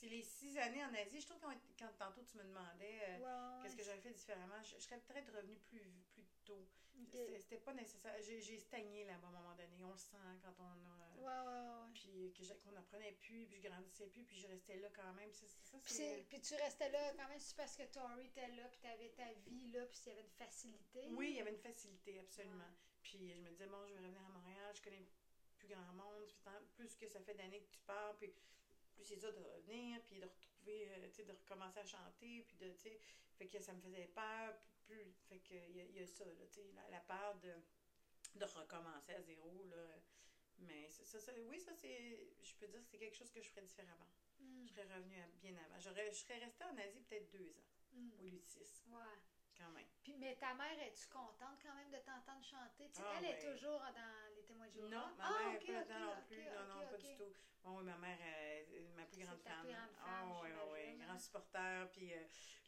les 0.03 0.21
six 0.23 0.57
années 0.57 0.83
en 0.83 0.93
Asie. 0.93 1.21
Je 1.21 1.25
trouve 1.27 1.39
que 1.39 1.45
quand 1.79 1.91
tantôt 1.97 2.23
tu 2.23 2.37
me 2.37 2.43
demandais 2.43 2.99
euh, 3.09 3.61
qu'est-ce 3.61 3.75
que 3.75 3.83
j'avais 3.83 4.01
fait 4.01 4.11
différemment, 4.11 4.61
je, 4.61 4.75
je 4.75 4.83
serais 4.83 4.99
peut-être 4.99 5.33
revenue 5.33 5.57
plus, 5.67 6.03
plus 6.13 6.25
tôt. 6.45 6.67
C'était 7.39 7.57
pas 7.57 7.73
nécessaire. 7.73 8.15
J'ai 8.21 8.59
stagné 8.59 9.05
là-bas 9.05 9.27
à 9.27 9.29
un 9.29 9.33
moment 9.33 9.55
donné. 9.55 9.83
On 9.83 9.91
le 9.91 9.97
sent 9.97 10.17
quand 10.41 10.53
on 10.59 10.63
a. 10.63 11.05
Ouais, 11.17 11.47
ouais, 11.47 11.69
ouais. 11.69 12.29
Puis 12.33 12.33
qu'on 12.63 12.71
n'apprenait 12.71 13.13
plus, 13.13 13.45
puis 13.45 13.57
je 13.57 13.67
grandissais 13.67 14.07
plus, 14.07 14.23
puis 14.23 14.37
je 14.37 14.47
restais 14.47 14.77
là 14.77 14.89
quand 14.93 15.13
même. 15.13 15.31
Ça, 15.31 15.45
Puis, 15.83 16.23
puis 16.29 16.41
tu 16.41 16.55
restais 16.55 16.89
là 16.89 17.13
quand 17.17 17.27
même, 17.27 17.39
c'est 17.39 17.55
parce 17.55 17.75
que 17.75 17.83
Tori 17.83 18.27
était 18.27 18.47
là, 18.49 18.67
puis 18.69 18.79
tu 18.79 18.87
avais 18.87 19.09
ta 19.09 19.31
vie 19.47 19.67
là, 19.71 19.85
puis 19.85 19.99
il 20.05 20.09
y 20.09 20.11
avait 20.11 20.21
une 20.21 20.29
facilité. 20.29 21.07
Oui, 21.11 21.29
il 21.31 21.35
y 21.37 21.41
avait 21.41 21.51
une 21.51 21.59
facilité, 21.59 22.19
absolument. 22.19 22.55
Ouais. 22.55 23.01
Puis 23.01 23.33
je 23.33 23.41
me 23.41 23.49
disais, 23.49 23.67
bon, 23.67 23.85
je 23.87 23.93
vais 23.93 23.99
revenir 23.99 24.21
à 24.21 24.29
Montréal, 24.29 24.71
je 24.75 24.81
connais 24.81 25.05
plus 25.65 25.73
grand 25.75 25.93
monde. 25.93 26.25
Puis 26.27 26.37
tant- 26.43 26.65
plus 26.75 26.95
que 26.95 27.07
ça 27.07 27.19
fait 27.21 27.33
d'années 27.33 27.61
que 27.61 27.71
tu 27.71 27.79
pars, 27.85 28.15
puis 28.17 28.33
plus 28.95 29.03
c'est 29.03 29.17
dur 29.17 29.33
de 29.33 29.39
revenir, 29.39 30.01
puis 30.05 30.19
de 30.19 30.25
retrouver, 30.25 30.89
euh, 30.89 31.07
tu 31.09 31.15
sais, 31.15 31.23
de 31.25 31.33
recommencer 31.33 31.79
à 31.79 31.85
chanter, 31.85 32.43
puis 32.47 32.57
de, 32.57 32.69
tu 32.71 32.79
sais, 32.79 32.99
fait 33.37 33.47
que 33.47 33.59
ça 33.59 33.73
me 33.73 33.81
faisait 33.81 34.07
peur. 34.07 34.55
Plus, 34.85 34.95
plus- 34.97 35.13
fait 35.27 35.39
que 35.39 35.53
il 35.53 35.75
y, 35.77 35.81
a- 35.81 35.85
il 35.85 35.95
y 35.95 35.99
a 36.01 36.07
ça, 36.07 36.25
là, 36.25 36.45
tu 36.47 36.53
sais, 36.61 36.71
la, 36.75 36.89
la 36.89 36.99
peur 37.01 37.35
de, 37.39 37.53
de 38.35 38.45
recommencer 38.45 39.13
à 39.13 39.21
zéro, 39.21 39.63
là. 39.65 39.99
Mais 40.59 40.87
ça, 40.89 41.19
ça, 41.19 41.33
oui, 41.49 41.59
ça, 41.59 41.73
c'est, 41.73 42.29
je 42.41 42.53
peux 42.55 42.67
dire 42.67 42.81
que 42.81 42.87
c'est 42.87 42.97
quelque 42.97 43.15
chose 43.17 43.29
que 43.31 43.41
je 43.41 43.49
ferais 43.49 43.63
différemment. 43.65 44.07
Mm, 44.39 44.65
Je 44.67 44.71
serais 44.71 44.83
revenue 44.95 45.19
à- 45.19 45.27
bien 45.41 45.55
avant. 45.57 45.79
J'aurais, 45.79 46.09
je 46.11 46.17
serais 46.19 46.37
restée 46.37 46.63
en 46.63 46.77
Asie 46.77 47.01
peut-être 47.01 47.29
deux 47.31 47.49
ans, 47.57 47.65
mm. 47.93 48.11
au 48.19 48.23
lieu 48.23 48.39
de 48.39 48.45
six, 48.45 48.83
Ouais. 48.87 49.19
quand 49.57 49.69
même. 49.71 49.87
Puis, 50.03 50.13
mais 50.17 50.35
ta 50.37 50.53
mère, 50.53 50.79
es-tu 50.81 51.07
contente 51.07 51.59
quand 51.61 51.73
même 51.75 51.89
de 51.91 51.97
t'entendre 51.97 52.43
chanter? 52.45 52.87
Tu 52.89 52.95
sais, 53.01 53.03
Ah, 53.05 53.15
elle 53.17 53.25
est 53.25 53.43
ouais. 53.45 53.53
toujours 53.53 53.79
dans 53.79 54.34
témoins 54.45 54.67
de 54.67 54.71
Jéhovah. 54.73 54.89
Non, 54.95 55.05
ma 55.17 55.23
Ah, 55.25 55.31
mère 55.43 55.51
n'est 55.53 55.65
pas 55.65 55.71
là-dedans 55.73 55.95
ok, 55.95 56.15
non 56.15 56.23
plus. 56.27 56.43
non, 56.45 56.75
non, 56.75 56.87
pas 56.87 56.97
du 56.97 57.15
tout. 57.17 57.33
Bon, 57.63 57.77
oui, 57.79 57.83
ma 57.83 57.97
mère 57.97 58.17
euh, 58.21 58.63
ma 58.95 59.05
plus 59.05 59.15
C'est 59.17 59.23
grande 59.25 59.39
fan. 59.41 59.59
plus 59.63 59.71
grande 59.73 59.89
fan, 59.89 60.05
Ah, 60.05 60.39
oui, 60.43 60.49
oui, 60.73 60.97
grand 60.97 61.13
hein. 61.13 61.17
supporter. 61.19 61.89
Puis 61.91 62.13
euh, 62.13 62.17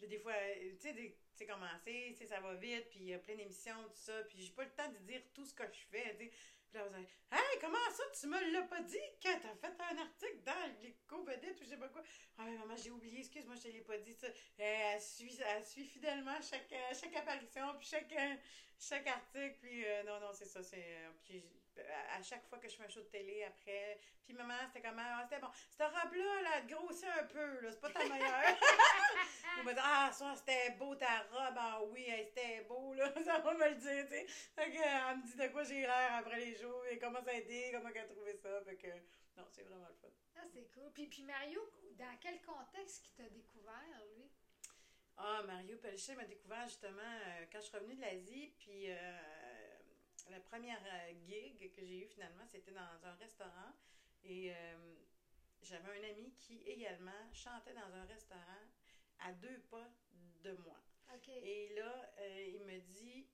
là, 0.01 0.07
des 0.07 0.17
fois, 0.19 0.33
euh, 0.33 0.71
tu 0.71 0.79
sais, 0.79 0.93
tu 0.95 1.13
sais, 1.35 1.45
commencer, 1.45 2.13
tu 2.13 2.15
sais, 2.17 2.25
ça 2.27 2.39
va 2.39 2.55
vite, 2.55 2.89
puis 2.89 2.99
il 3.01 3.05
y 3.09 3.13
a 3.13 3.19
plein 3.19 3.35
d'émissions, 3.35 3.83
tout 3.89 3.95
ça. 3.95 4.23
Puis 4.23 4.41
j'ai 4.41 4.51
pas 4.53 4.63
le 4.63 4.71
temps 4.71 4.89
de 4.89 4.97
dire 4.99 5.21
tout 5.33 5.45
ce 5.45 5.53
que 5.53 5.63
je 5.71 5.85
fais. 5.91 6.15
tu 6.17 6.25
sais. 6.25 6.31
Puis 6.69 6.77
là, 6.79 6.83
va 6.89 6.97
dire, 6.97 7.07
Hey, 7.31 7.59
comment 7.61 7.77
ça, 7.91 8.03
tu 8.19 8.27
me 8.27 8.51
l'as 8.51 8.63
pas 8.63 8.81
dit 8.81 8.97
quand 9.21 9.39
t'as 9.41 9.55
fait 9.55 9.81
un 9.81 9.97
article 9.99 10.41
dans 10.43 10.81
l'éco 10.81 11.23
vedette 11.23 11.61
ou 11.61 11.63
je 11.63 11.69
sais 11.69 11.77
pas 11.77 11.87
quoi? 11.89 12.01
Ah, 12.37 12.43
mais 12.45 12.57
maman, 12.57 12.75
j'ai 12.75 12.89
oublié, 12.91 13.19
excuse-moi, 13.19 13.55
je 13.55 13.61
te 13.61 13.67
l'ai 13.67 13.81
pas 13.81 13.97
dit. 13.99 14.13
Ça. 14.15 14.27
Elle, 14.57 14.95
elle 14.95 15.01
suit, 15.01 15.37
elle 15.45 15.63
suit 15.65 15.85
fidèlement 15.85 16.41
chaque, 16.41 16.73
euh, 16.73 16.93
chaque 16.99 17.15
apparition, 17.15 17.73
puis 17.77 17.87
chaque, 17.87 18.11
euh, 18.13 18.35
chaque 18.79 19.07
article. 19.07 19.57
Puis 19.61 19.85
euh, 19.85 20.03
non, 20.03 20.19
non, 20.19 20.33
c'est 20.33 20.45
ça. 20.45 20.61
c'est 20.63 20.83
euh, 20.83 21.11
puis 21.23 21.45
à, 22.11 22.21
chaque 22.21 22.45
fois 22.47 22.57
que 22.57 22.67
je 22.67 22.75
fais 22.75 22.83
un 22.83 22.89
show 22.89 23.01
de 23.01 23.05
télé 23.07 23.43
après, 23.43 23.99
puis 24.25 24.33
maman, 24.33 24.55
c'était 24.67 24.87
comment? 24.87 25.01
Ah, 25.03 25.23
c'était 25.23 25.41
bon. 25.41 25.49
Cette 25.69 25.87
robe-là, 25.87 26.41
là, 26.41 26.61
grossit 26.61 27.07
un 27.19 27.23
peu, 27.25 27.61
là, 27.61 27.71
c'est 27.71 27.81
pas 27.81 27.89
ta 27.89 28.07
meilleure. 28.07 28.57
On 29.59 29.63
va 29.63 29.73
dire, 29.73 29.83
ah, 29.85 30.11
ça, 30.11 30.35
c'était 30.35 30.71
beau 30.71 30.95
ta 30.95 31.23
robe, 31.31 31.55
ah 31.57 31.81
oui, 31.91 32.05
hey, 32.07 32.25
c'était 32.25 32.61
beau, 32.61 32.93
là, 32.93 33.11
ça 33.25 33.39
va 33.39 33.53
me 33.53 33.69
le 33.69 33.75
dire, 33.75 34.05
tu 34.05 34.11
sais. 34.11 34.25
Fait 34.27 34.71
que, 34.71 34.77
euh, 34.77 35.11
elle 35.11 35.17
me 35.17 35.25
dit 35.25 35.37
de 35.37 35.47
quoi 35.47 35.63
j'ai 35.63 35.81
l'air 35.81 36.15
après 36.17 36.39
les 36.39 36.55
jours, 36.55 36.85
et 36.89 36.97
comment 36.97 37.23
ça 37.23 37.31
a 37.31 37.35
été, 37.35 37.71
comment 37.71 37.89
elle 37.89 38.01
a 38.01 38.05
trouvé 38.05 38.35
ça. 38.35 38.61
Fait 38.63 38.75
que, 38.75 38.87
non, 39.37 39.45
c'est 39.49 39.63
vraiment 39.63 39.87
le 39.87 39.95
fun. 39.95 40.07
Ah, 40.37 40.45
c'est 40.51 40.71
cool. 40.73 40.91
Puis, 40.93 41.07
puis 41.07 41.23
Mario, 41.23 41.61
dans 41.97 42.17
quel 42.19 42.41
contexte 42.41 43.03
qu'il 43.03 43.15
t'a 43.15 43.29
découvert, 43.29 44.03
lui? 44.15 44.29
Ah, 45.17 45.41
Mario 45.47 45.77
Pelchet 45.77 46.13
m'a 46.15 46.25
découvert 46.25 46.67
justement 46.67 47.01
euh, 47.01 47.45
quand 47.51 47.59
je 47.59 47.65
suis 47.65 47.77
revenue 47.77 47.95
de 47.95 48.01
l'Asie, 48.01 48.53
puis 48.59 48.91
euh, 48.91 49.17
la 50.29 50.39
première 50.39 50.81
euh, 50.85 51.13
gig 51.25 51.71
que 51.73 51.83
j'ai 51.85 52.03
eue 52.03 52.07
finalement, 52.07 52.45
c'était 52.45 52.71
dans 52.71 53.05
un 53.05 53.13
restaurant. 53.15 53.73
Et 54.23 54.51
euh, 54.53 54.95
j'avais 55.61 55.99
un 55.99 56.09
ami 56.09 56.33
qui 56.35 56.61
également 56.65 57.31
chantait 57.33 57.73
dans 57.73 57.93
un 57.93 58.05
restaurant 58.05 58.63
à 59.19 59.31
deux 59.33 59.59
pas 59.69 59.89
de 60.43 60.51
moi. 60.53 60.81
Et 61.27 61.69
là, 61.75 62.11
euh, 62.19 62.45
il 62.53 62.61
me 62.63 62.79
dit, 62.79 63.25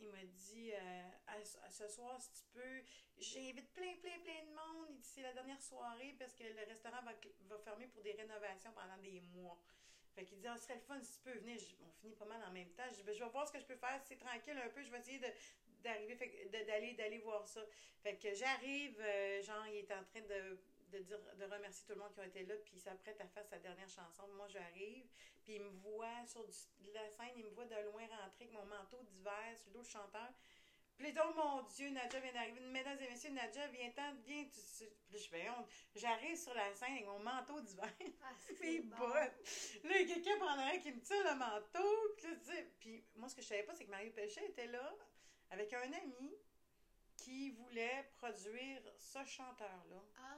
il 0.00 0.08
m'a 0.08 0.24
dit, 0.24 0.72
euh, 0.72 1.10
à, 1.26 1.70
ce- 1.70 1.88
soir, 1.88 2.20
si 2.20 2.32
tu 2.32 2.42
peux, 2.52 2.82
j'invite 3.18 3.72
plein, 3.72 3.94
plein, 4.00 4.18
plein 4.20 4.42
de 4.44 4.54
monde. 4.54 4.86
Il 4.90 4.98
dit, 5.00 5.08
c'est 5.08 5.22
la 5.22 5.32
dernière 5.32 5.60
soirée 5.62 6.14
parce 6.18 6.34
que 6.34 6.44
le 6.44 6.66
restaurant 6.66 7.02
va, 7.02 7.58
fermer 7.58 7.86
pour 7.88 8.02
des 8.02 8.12
rénovations 8.12 8.72
pendant 8.72 8.96
des 8.98 9.20
mois. 9.20 9.58
Fait 10.14 10.24
qu'il 10.24 10.38
dit, 10.38 10.46
ah, 10.48 10.56
ce 10.56 10.64
serait 10.64 10.74
le 10.76 10.80
fun 10.80 11.00
si 11.00 11.12
tu 11.12 11.20
peux 11.20 11.38
venir. 11.38 11.58
Je- 11.58 11.76
on 11.84 11.90
finit 12.00 12.14
pas 12.14 12.24
mal 12.26 12.42
en 12.44 12.50
même 12.50 12.70
temps. 12.72 12.84
Je 12.96 13.02
Ben, 13.02 13.14
je 13.14 13.22
vais 13.22 13.30
voir 13.30 13.46
ce 13.46 13.52
que 13.52 13.60
je 13.60 13.66
peux 13.66 13.76
faire. 13.76 14.00
C'est 14.04 14.18
tranquille 14.18 14.58
un 14.58 14.68
peu, 14.70 14.82
je 14.82 14.90
vais 14.90 14.98
essayer 14.98 15.18
de 15.18 15.28
d'arriver 15.82 16.16
fait 16.16 16.28
que- 16.30 16.48
de- 16.48 16.64
d'aller 16.64 16.94
d'aller 16.94 17.18
voir 17.18 17.46
ça 17.46 17.60
fait 18.02 18.16
que 18.16 18.32
j'arrive 18.34 18.96
euh, 19.00 19.42
genre 19.42 19.66
il 19.68 19.76
est 19.78 19.92
en 19.92 20.02
train 20.04 20.20
de, 20.22 20.58
de 20.92 20.98
dire 21.02 21.18
de 21.36 21.44
remercier 21.44 21.84
tout 21.86 21.94
le 21.94 22.00
monde 22.00 22.14
qui 22.14 22.20
a 22.20 22.26
été 22.26 22.44
là 22.44 22.54
puis 22.64 22.72
il 22.76 22.80
s'apprête 22.80 23.20
à 23.20 23.26
faire 23.28 23.46
sa 23.46 23.58
dernière 23.58 23.88
chanson 23.88 24.26
moi 24.36 24.46
j'arrive 24.48 25.06
puis 25.44 25.54
il 25.56 25.62
me 25.62 25.70
voit 25.70 26.24
sur 26.26 26.44
du- 26.46 26.84
de 26.88 26.92
la 26.94 27.08
scène 27.10 27.32
il 27.36 27.44
me 27.44 27.50
voit 27.50 27.66
de 27.66 27.74
loin 27.90 28.02
rentrer 28.06 28.44
avec 28.44 28.52
mon 28.52 28.64
manteau 28.66 29.02
d'hiver 29.02 29.56
sur 29.56 29.68
le 29.68 29.72
dos 29.74 29.82
du 29.82 29.90
chanteur 29.90 30.32
puis 30.98 31.14
oh 31.24 31.32
mon 31.36 31.62
Dieu, 31.62 31.90
Nadja 31.90 32.18
vient 32.18 32.32
d'arriver. 32.32 32.58
Mesdames 32.58 32.98
et 33.00 33.08
messieurs, 33.08 33.30
Nadja, 33.30 33.68
viens-ten, 33.68 34.16
viens. 34.26 34.44
Honte. 35.56 35.68
J'arrive 35.94 36.36
sur 36.36 36.52
la 36.54 36.74
scène 36.74 36.90
avec 36.94 37.06
mon 37.06 37.20
manteau 37.20 37.60
d'hiver. 37.60 37.88
Ah, 38.20 38.32
c'est 38.60 38.80
bon. 38.80 39.08
Là, 39.08 39.30
il 40.00 40.08
y 40.08 40.10
a 40.10 40.14
quelqu'un 40.16 40.36
pendant 40.40 40.60
un 40.62 40.76
qui 40.78 40.90
me 40.90 41.00
tire 41.00 41.22
le 41.22 41.36
manteau. 41.38 42.14
Puis, 42.16 42.26
là, 42.26 42.34
tu 42.36 42.44
sais, 42.50 42.72
puis 42.80 43.04
moi, 43.14 43.28
ce 43.28 43.36
que 43.36 43.42
je 43.42 43.46
savais 43.46 43.62
pas, 43.62 43.74
c'est 43.76 43.84
que 43.84 43.90
Mario 43.92 44.10
Pelchet 44.10 44.44
était 44.48 44.66
là 44.66 44.92
avec 45.50 45.72
un 45.72 45.92
ami 45.92 46.34
qui 47.16 47.50
voulait 47.50 48.10
produire 48.16 48.80
ce 48.98 49.24
chanteur-là. 49.24 50.02
Ah, 50.18 50.36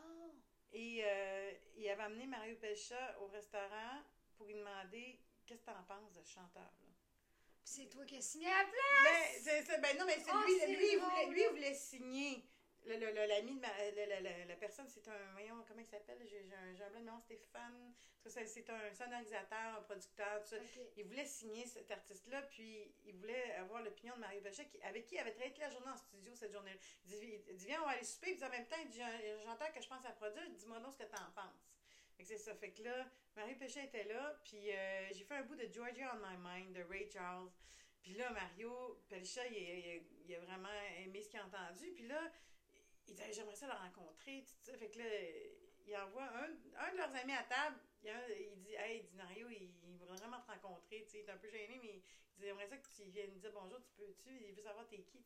Et 0.72 1.02
euh, 1.04 1.52
il 1.76 1.88
avait 1.88 2.02
amené 2.02 2.26
Mario 2.26 2.56
Pelchat 2.56 3.18
au 3.20 3.26
restaurant 3.26 4.02
pour 4.36 4.46
lui 4.46 4.54
demander 4.54 5.20
qu'est-ce 5.46 5.60
que 5.62 5.66
t'en 5.70 5.82
penses 5.84 6.12
de 6.12 6.22
ce 6.22 6.32
chanteur-là? 6.32 6.86
puis 7.62 7.72
c'est 7.74 7.88
toi 7.90 8.04
qui 8.06 8.16
as 8.16 8.22
signé 8.22 8.46
à 8.46 8.62
la 8.62 8.64
place. 8.64 9.04
Ben, 9.04 9.40
c'est 9.42 9.62
ça. 9.64 9.78
Ben 9.78 9.98
non, 9.98 10.06
mais 10.06 10.18
c'est 10.18 10.30
Ah, 10.32 10.42
lui, 10.46 10.74
lui, 10.76 10.92
il 10.92 10.98
drôle. 10.98 11.10
voulait, 11.10 11.26
lui, 11.26 11.42
il 11.42 11.48
voulait 11.50 11.74
signer. 11.74 12.44
Le, 12.86 12.96
le, 12.96 13.06
le- 13.12 13.26
l'ami 13.26 13.54
de 13.56 13.60
ma, 13.60 13.68
le- 13.90 14.22
le- 14.22 14.48
la 14.48 14.56
personne, 14.56 14.88
c'est 14.88 15.06
un, 15.08 15.32
voyons, 15.32 15.62
comment 15.68 15.80
il 15.80 15.86
s'appelle? 15.86 16.18
J'ai, 16.24 16.42
j'ai 16.44 16.54
un, 16.54 16.74
j'ai 16.74 16.82
un 16.84 16.88
blanc 16.90 17.00
de 17.00 17.04
mémoire, 17.04 17.20
Stéphane. 17.22 17.92
C'est, 18.26 18.46
c'est 18.46 18.68
un 18.70 18.92
sonorisateur, 18.92 19.78
un 19.78 19.82
producteur, 19.82 20.42
tout 20.42 20.48
ça. 20.50 20.56
Il 20.96 21.04
voulait 21.04 21.24
signer 21.26 21.66
cet 21.66 21.90
artiste-là, 21.90 22.42
puis 22.42 22.92
il 23.04 23.14
voulait 23.16 23.52
avoir 23.54 23.82
l'opinion 23.82 24.14
de 24.16 24.20
Mario 24.20 24.40
qui- 24.42 24.82
avec 24.82 25.06
qui 25.06 25.14
il 25.14 25.18
avait 25.18 25.32
toute 25.34 25.58
la 25.58 25.70
journée 25.70 25.90
en 25.90 25.96
studio 25.96 26.34
cette 26.34 26.52
journée-là. 26.52 26.78
Il 27.06 27.10
dit, 27.10 27.42
il 27.48 27.56
dit, 27.56 27.66
viens, 27.66 27.82
on 27.82 27.86
va 27.86 27.92
aller 27.92 28.04
souper, 28.04 28.34
puis 28.34 28.44
en 28.44 28.50
même 28.50 28.66
temps, 28.66 28.76
il 28.82 28.88
dit, 28.88 29.00
chanteur 29.44 29.72
que 29.72 29.80
je 29.80 29.88
pense 29.88 30.04
à 30.04 30.10
produire, 30.12 30.48
dis-moi 30.50 30.80
donc 30.80 30.92
ce 30.92 30.98
que 30.98 31.04
t'en 31.04 31.30
penses. 31.34 31.70
Fait 32.16 32.22
que 32.24 32.28
c'est 32.28 32.38
ça. 32.38 32.54
Fait 32.54 32.70
que 32.70 32.82
là, 32.82 33.06
Marie 33.36 33.54
Péchet 33.54 33.84
était 33.84 34.04
là, 34.04 34.38
puis 34.44 34.70
euh, 34.72 35.08
j'ai 35.12 35.24
fait 35.24 35.34
un 35.34 35.42
bout 35.42 35.56
de 35.56 35.66
Georgia 35.72 36.14
on 36.14 36.18
My 36.26 36.36
Mind 36.38 36.72
de 36.76 36.82
Ray 36.82 37.10
Charles. 37.10 37.50
Puis 38.02 38.14
là, 38.14 38.30
Mario 38.30 39.02
Pelcha, 39.08 39.46
il, 39.46 39.56
il, 39.56 40.02
il, 40.26 40.34
a 40.34 40.40
vraiment 40.40 40.68
aimé 40.98 41.22
ce 41.22 41.28
qu'il 41.28 41.38
a 41.40 41.46
entendu. 41.46 41.90
Puis 41.92 42.06
là, 42.06 42.20
il 43.10 43.16
dit 43.16 43.22
J'aimerais 43.32 43.56
ça 43.56 43.66
le 43.66 43.72
rencontrer. 43.72 44.44
Tout 44.46 44.54
ça. 44.62 44.76
Fait 44.78 44.88
que 44.88 44.98
là, 44.98 45.04
il 45.86 45.96
envoie 45.96 46.24
un, 46.24 46.50
un 46.86 46.92
de 46.92 46.96
leurs 46.96 47.14
amis 47.14 47.32
à 47.32 47.42
table. 47.44 47.76
Il, 48.02 48.10
il 48.40 48.60
dit 48.62 48.74
Hey, 48.74 49.08
Mario, 49.14 49.48
il, 49.50 49.70
voudrait 49.98 50.16
vraiment 50.16 50.40
te 50.40 50.50
rencontrer. 50.50 51.06
Tu 51.08 51.18
il 51.18 51.20
est 51.20 51.30
un 51.30 51.36
peu 51.36 51.50
gêné, 51.50 51.78
mais 51.82 51.94
il 51.94 52.00
dit 52.00 52.46
J'aimerais 52.46 52.68
ça 52.68 52.76
que 52.76 52.86
tu 52.88 53.04
viennes 53.10 53.38
dire 53.38 53.52
bonjour, 53.52 53.80
tu 53.82 53.92
peux-tu? 53.96 54.30
Il 54.48 54.54
veut 54.54 54.62
savoir 54.62 54.86
t'es 54.88 55.02
qui. 55.02 55.24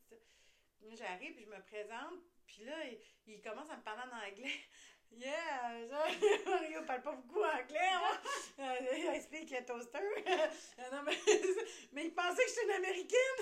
J'arrive, 0.93 1.35
puis 1.35 1.45
je 1.45 1.49
me 1.49 1.63
présente, 1.63 2.21
puis 2.47 2.65
là, 2.65 2.85
il, 2.87 2.99
il, 3.27 3.41
commence 3.41 3.71
à 3.71 3.77
me 3.79 3.83
parler 3.83 4.03
en 4.03 4.17
anglais. 4.17 4.61
Yeah, 5.13 5.87
Mario 6.47 6.83
parle 6.87 7.03
pas 7.03 7.13
beaucoup 7.13 7.43
anglais, 7.43 7.79
hein? 7.79 8.19
I 8.59 9.21
speak 9.21 9.53
a 9.53 9.63
toaster. 9.63 10.01
non, 10.93 11.03
mais, 11.05 11.19
mais 11.93 12.05
il 12.07 12.15
pensait 12.15 12.45
que 12.45 12.49
j'étais 12.49 12.65
une 12.65 12.85
américaine. 12.85 13.39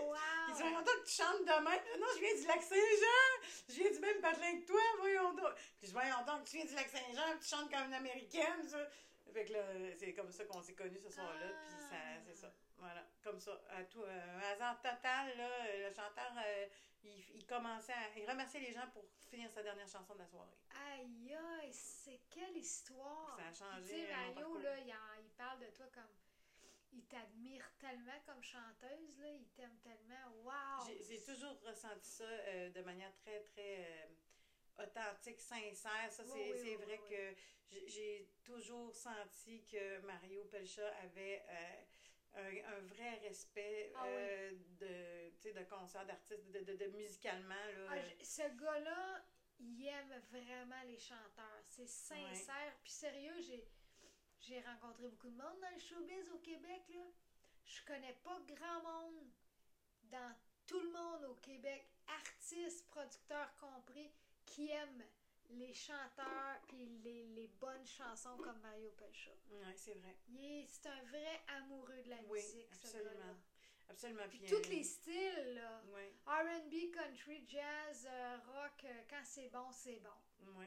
Oh, 0.00 0.02
wow. 0.08 0.16
Il 0.48 0.54
dit, 0.54 0.62
voyons 0.62 0.82
donc, 0.82 1.04
tu 1.04 1.14
chantes 1.14 1.40
demain. 1.40 1.76
Non, 1.98 2.06
je 2.14 2.20
viens 2.20 2.34
du 2.34 2.46
lac 2.46 2.62
Saint-Jean. 2.62 3.48
Je 3.68 3.74
viens 3.74 3.90
du 3.90 3.98
même 3.98 4.20
patelin 4.20 4.60
que 4.60 4.66
toi, 4.66 4.80
voyons 4.98 5.32
donc. 5.32 5.54
Puis 5.80 5.88
je 5.88 5.92
voyons 5.92 6.24
donc, 6.26 6.44
tu 6.44 6.56
viens 6.56 6.66
du 6.66 6.74
lac 6.74 6.88
Saint-Jean, 6.88 7.38
tu 7.40 7.48
chantes 7.48 7.70
comme 7.70 7.86
une 7.86 7.94
américaine. 7.94 8.68
Ça. 8.68 8.78
Fait 9.32 9.44
que 9.44 9.52
là, 9.52 9.64
c'est 9.96 10.12
comme 10.12 10.30
ça 10.30 10.44
qu'on 10.44 10.62
s'est 10.62 10.74
connus 10.74 10.98
ce 10.98 11.10
soir-là. 11.10 11.46
Ah. 11.46 11.64
Puis 11.64 11.84
ça, 11.88 11.96
c'est 12.26 12.40
ça. 12.40 12.52
Voilà, 12.78 13.04
comme 13.22 13.40
ça. 13.40 13.60
À 13.70 13.82
tout, 13.84 14.04
un 14.04 14.38
hasard 14.40 14.80
total, 14.80 15.36
là, 15.36 15.48
le 15.76 15.94
chanteur, 15.94 16.32
euh, 16.36 16.66
il, 17.02 17.36
il, 17.36 17.46
commençait 17.46 17.92
à. 17.92 18.16
Il 18.16 18.28
remerciait 18.28 18.60
les 18.60 18.72
gens 18.72 18.88
pour 18.92 19.04
finir 19.30 19.50
sa 19.50 19.62
dernière 19.62 19.88
chanson 19.88 20.14
de 20.14 20.20
la 20.20 20.26
soirée. 20.26 20.56
Aïe, 20.92 21.34
aïe, 21.34 21.72
c'est 21.72 22.20
quelle 22.30 22.56
histoire! 22.56 23.36
Ça 23.36 23.48
a 23.48 23.70
changé. 23.70 23.94
Tu 23.94 24.06
sais, 24.06 24.12
Mario, 24.12 24.58
là, 24.58 24.78
il, 24.78 24.92
en, 24.92 25.20
il, 25.20 25.30
parle 25.30 25.60
de 25.60 25.66
toi 25.66 25.86
comme. 25.92 26.14
Il 26.90 27.04
t'admire 27.04 27.70
tellement 27.78 28.18
comme 28.24 28.42
chanteuse, 28.42 29.18
là. 29.18 29.28
Il 29.30 29.48
t'aime 29.48 29.76
tellement. 29.82 30.42
Waouh! 30.44 30.96
J'ai 31.06 31.22
toujours 31.22 31.60
ressenti 31.62 32.08
ça 32.08 32.24
euh, 32.24 32.70
de 32.70 32.80
manière 32.82 33.14
très, 33.16 33.40
très. 33.40 33.84
Euh, 33.84 34.06
authentique, 34.82 35.40
sincère. 35.40 36.10
Ça, 36.10 36.24
c'est 36.24 36.32
oui, 36.32 36.52
oui, 36.62 36.76
vrai 36.76 37.00
oui, 37.02 37.08
que 37.08 37.34
j'ai 37.86 38.28
toujours 38.44 38.94
senti 38.94 39.62
que 39.64 40.00
Mario 40.00 40.44
Pelcha 40.44 40.86
avait 41.02 41.42
euh, 41.48 41.82
un, 42.38 42.76
un, 42.76 42.80
vrai 42.86 43.18
respect 43.22 43.92
ah, 43.96 44.06
euh, 44.06 44.52
de, 44.80 45.52
de 45.52 45.64
concert, 45.64 46.06
d'artiste, 46.06 46.50
de, 46.50 46.60
de, 46.60 46.76
de, 46.76 46.86
musicalement. 46.96 47.54
Là. 47.54 47.90
Ah, 47.90 47.96
ce 48.22 48.42
gars-là, 48.42 49.24
il 49.58 49.86
aime 49.86 50.22
vraiment 50.30 50.82
les 50.86 50.98
chanteurs. 50.98 51.62
C'est 51.66 51.88
sincère. 51.88 52.74
Puis 52.82 52.92
sérieux, 52.92 53.40
j'ai. 53.40 53.66
J'ai 54.40 54.60
rencontré 54.60 55.08
beaucoup 55.08 55.28
de 55.28 55.36
monde 55.36 55.58
dans 55.60 55.74
le 55.74 55.80
showbiz 55.80 56.30
au 56.30 56.38
Québec, 56.38 56.82
là. 56.90 57.02
Je 57.64 57.84
connais 57.84 58.14
pas 58.22 58.40
grand 58.46 58.82
monde 58.82 59.26
dans 60.04 60.32
tout 60.64 60.80
le 60.80 60.90
monde 60.90 61.24
au 61.24 61.34
Québec, 61.34 61.88
artistes, 62.06 62.86
producteurs 62.86 63.52
compris, 63.58 64.10
qui 64.46 64.70
aiment 64.70 65.04
les 65.50 65.72
chanteurs 65.72 66.60
puis 66.68 66.86
les, 67.04 67.24
les 67.24 67.48
bonnes 67.60 67.86
chansons 67.86 68.36
comme 68.38 68.60
Mario 68.60 68.90
Pelcha. 68.92 69.30
Oui, 69.50 69.72
c'est 69.76 69.94
vrai. 69.94 70.16
C'est 70.66 70.86
un 70.86 71.02
vrai 71.04 71.40
amoureux 71.48 72.02
de 72.02 72.10
la 72.10 72.20
oui, 72.28 72.40
musique, 72.40 72.68
absolument. 72.72 73.10
ce. 73.34 73.90
Absolument. 73.90 74.28
Puis, 74.28 74.38
puis 74.40 74.48
tous 74.48 74.68
les 74.68 74.84
styles, 74.84 75.54
là. 75.54 75.82
Oui. 75.94 76.02
RB, 76.26 76.90
country, 76.92 77.44
jazz, 77.48 78.06
euh, 78.10 78.36
rock, 78.46 78.84
euh, 78.84 79.02
quand 79.08 79.22
c'est 79.24 79.48
bon, 79.48 79.72
c'est 79.72 80.00
bon. 80.00 80.52
Oui, 80.58 80.66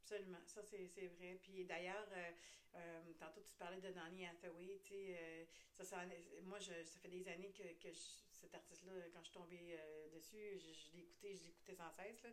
absolument. 0.00 0.40
Ça, 0.46 0.62
c'est 0.64 1.06
vrai. 1.18 1.38
Puis 1.42 1.64
d'ailleurs, 1.64 2.08
euh, 2.12 2.30
euh, 2.76 3.12
tantôt, 3.18 3.42
tu 3.42 3.54
parlais 3.56 3.80
de 3.80 3.90
Donny 3.90 4.26
Hathaway. 4.26 4.80
Tu 4.84 4.94
sais, 4.94 5.46
ça, 5.74 5.84
ça, 5.84 5.98
moi, 6.44 6.58
je, 6.58 6.72
ça 6.84 6.98
fait 7.00 7.10
des 7.10 7.28
années 7.28 7.52
que, 7.52 7.62
que 7.74 7.92
je, 7.92 8.00
cet 8.42 8.54
artiste-là, 8.54 8.92
quand 9.12 9.20
je 9.20 9.24
suis 9.24 9.32
tombée 9.34 9.78
dessus, 10.12 10.58
je, 10.58 10.72
je 10.72 10.96
l'écoutais, 10.96 11.34
je 11.36 11.44
l'écoutais 11.44 11.74
sans 11.74 11.90
cesse. 11.90 12.22
Là. 12.22 12.30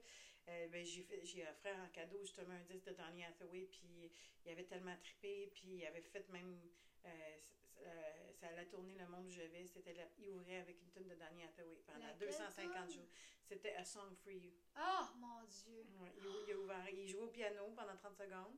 Euh, 0.49 0.67
ben, 0.69 0.83
j'ai 0.83 1.47
offert 1.47 1.77
en 1.77 1.89
cadeau 1.89 2.19
justement 2.21 2.55
un 2.55 2.63
disque 2.63 2.85
de 2.87 2.93
Donny 2.93 3.23
Hathaway, 3.23 3.67
puis 3.71 4.11
il 4.45 4.51
avait 4.51 4.63
tellement 4.63 4.95
trippé, 4.97 5.51
puis 5.53 5.67
il 5.75 5.85
avait 5.85 6.01
fait 6.01 6.27
même. 6.29 6.59
Euh, 7.05 7.37
euh, 7.81 8.31
ça 8.33 8.47
allait 8.47 8.65
tourner 8.65 8.95
le 8.95 9.07
monde 9.07 9.27
où 9.27 9.29
je 9.29 9.41
vais. 9.41 9.65
C'était 9.65 9.95
il 10.17 10.29
ouvrait 10.29 10.57
avec 10.57 10.81
une 10.81 10.89
tune 10.89 11.07
de 11.07 11.15
Donny 11.15 11.43
Hathaway 11.43 11.81
pendant 11.85 11.99
Laquelle 12.07 12.27
250 12.29 12.87
tune? 12.87 12.95
jours. 12.95 13.09
C'était 13.43 13.75
A 13.75 13.85
Song 13.85 14.15
for 14.15 14.31
You. 14.31 14.51
Oh 14.77 15.05
mon 15.17 15.43
Dieu! 15.43 15.85
Ouais, 15.99 16.11
il, 16.17 16.47
il, 16.47 16.53
a 16.53 16.57
ouvert, 16.57 16.89
il 16.89 17.07
jouait 17.07 17.21
au 17.21 17.27
piano 17.29 17.71
pendant 17.75 17.95
30 17.95 18.15
secondes. 18.15 18.57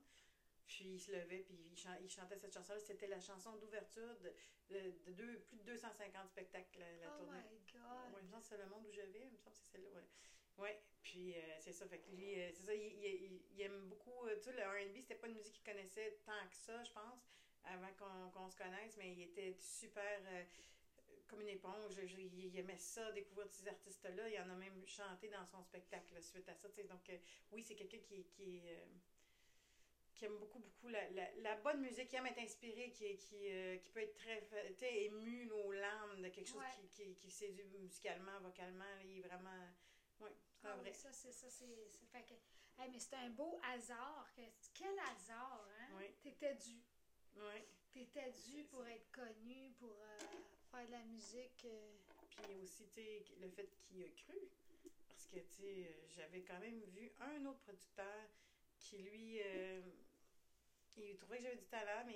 Puis 0.72 0.86
il 0.86 1.00
se 1.02 1.12
levait, 1.12 1.40
puis 1.40 1.54
il, 1.54 1.78
chan 1.78 1.90
il 2.02 2.10
chantait 2.10 2.38
cette 2.38 2.54
chanson-là. 2.54 2.80
C'était 2.80 3.08
la 3.08 3.20
chanson 3.20 3.58
d'ouverture 3.58 4.16
de, 4.22 4.34
de, 4.74 4.80
de, 5.06 5.12
deux, 5.12 5.40
plus 5.40 5.58
de 5.58 5.64
250 5.64 6.30
spectacles, 6.30 6.80
la, 6.80 6.92
la 6.98 7.14
oh 7.14 7.24
tournée. 7.24 7.40
my 7.40 7.74
God! 7.74 8.14
Ouais, 8.14 8.20
il 8.22 8.26
me 8.26 8.30
semble 8.32 8.42
que 8.42 8.48
c'est 8.48 8.58
le 8.58 8.68
monde 8.68 8.86
où 8.88 8.92
je 8.94 9.02
vais. 9.02 9.26
Il 9.26 9.32
me 9.34 9.38
semble 9.38 9.52
que 9.52 9.58
c'est 9.58 9.72
celle-là. 9.74 9.90
Ouais. 9.90 10.06
Oui, 10.58 10.70
puis 11.04 11.36
euh, 11.36 11.40
c'est 11.60 11.74
ça. 11.74 11.86
Fait 11.88 12.00
que 12.00 12.10
lui, 12.12 12.40
euh, 12.40 12.52
c'est 12.54 12.64
ça, 12.68 12.74
il, 12.74 13.04
il, 13.04 13.42
il, 13.52 13.62
aime 13.62 13.90
beaucoup. 13.90 14.26
Euh, 14.28 14.38
tu 14.38 14.44
sais, 14.44 14.54
le 14.54 14.64
RB, 14.64 14.96
c'était 15.02 15.16
pas 15.16 15.28
une 15.28 15.36
musique 15.36 15.54
qu'il 15.56 15.64
connaissait 15.74 16.20
tant 16.26 16.48
que 16.50 16.56
ça, 16.56 16.82
je 16.86 16.92
pense, 16.92 17.20
avant 17.66 17.92
qu'on 18.00 18.30
qu'on 18.32 18.50
se 18.50 18.56
connaisse, 18.56 18.96
mais 18.98 19.12
il 19.12 19.22
était 19.24 19.54
super 19.60 20.22
euh, 20.28 20.44
comme 21.28 21.42
une 21.42 21.50
éponge. 21.50 21.96
Je, 21.96 22.06
je, 22.06 22.22
il 22.22 22.58
aimait 22.58 22.78
ça, 22.78 23.12
découvrir 23.12 23.48
ces 23.52 23.68
artistes-là. 23.68 24.30
Il 24.30 24.40
en 24.40 24.50
a 24.50 24.56
même 24.56 24.86
chanté 24.88 25.28
dans 25.28 25.46
son 25.46 25.62
spectacle 25.64 26.14
là, 26.14 26.22
suite 26.22 26.48
à 26.48 26.56
ça. 26.56 26.70
Tu 26.70 26.76
sais, 26.76 26.84
donc, 26.88 27.10
euh, 27.10 27.18
oui, 27.52 27.62
c'est 27.62 27.76
quelqu'un 27.76 28.00
qui, 28.00 28.24
qui, 28.26 28.62
euh, 28.70 28.86
qui 30.22 30.26
aime 30.26 30.38
beaucoup, 30.38 30.60
beaucoup 30.60 30.88
la, 30.90 31.10
la, 31.10 31.32
la, 31.38 31.56
bonne 31.56 31.82
musique, 31.82 32.08
qui 32.08 32.16
aime 32.16 32.28
être 32.28 32.38
inspiré, 32.38 32.92
qui, 32.92 33.18
qui, 33.18 33.50
qui 33.82 33.90
peut 33.90 34.02
être 34.02 34.16
très 34.78 35.04
ému 35.06 35.50
aux 35.50 35.72
larmes 35.72 36.22
de 36.22 36.30
quelque 36.30 36.48
chose 36.48 36.58
Ouais. 36.62 36.70
qui, 36.80 36.88
qui, 36.90 37.16
qui 37.16 37.32
séduit 37.32 37.66
musicalement, 37.80 38.40
vocalement. 38.40 38.84
Là, 38.84 39.02
il 39.04 39.18
est 39.18 39.22
vraiment. 39.22 39.68
Oui, 40.20 40.30
c'est 40.54 40.68
Ah 40.68 40.76
vrai. 40.76 40.90
oui, 40.92 40.94
ça, 40.94 41.12
c'est 41.12 41.32
ça, 41.32 41.50
c'est. 41.50 41.66
Fait 42.12 42.22
que. 42.22 42.36
Hey, 42.80 42.90
mais 42.92 43.00
c'est 43.00 43.16
un 43.16 43.32
beau 43.32 43.60
hasard. 43.64 44.32
Que... 44.36 44.42
Quel 44.76 44.94
hasard, 45.00 45.68
hein? 45.80 45.88
Oui. 45.98 46.14
T'étais 46.22 46.54
dû. 46.54 46.80
Oui. 47.38 47.64
T'étais 47.92 48.32
dû 48.46 48.64
pour 48.66 48.86
être 48.86 49.12
connu, 49.12 49.72
pour 49.80 49.90
euh, 50.00 50.20
faire 50.70 50.86
de 50.86 50.92
la 50.92 51.04
musique. 51.06 51.66
euh. 51.66 51.96
Puis 52.30 52.56
aussi, 52.62 52.88
tu 52.94 53.02
le 53.40 53.50
fait 53.50 53.72
qu'il 53.88 54.04
a 54.04 54.10
cru. 54.10 54.38
Parce 55.10 55.26
que, 55.26 55.40
tu 55.40 55.52
sais, 55.64 55.88
euh, 55.90 56.08
j'avais 56.16 56.44
quand 56.44 56.60
même 56.60 56.80
vu 56.96 57.12
un 57.20 57.44
autre 57.48 57.60
producteur 57.62 58.30
qui, 58.78 58.98
lui, 59.00 59.40
euh, 59.44 59.82
il 60.98 61.16
trouvait 61.18 61.38
que 61.38 61.44
j'avais 61.44 61.56
du 61.58 61.66
talent, 61.68 62.04
mais 62.06 62.14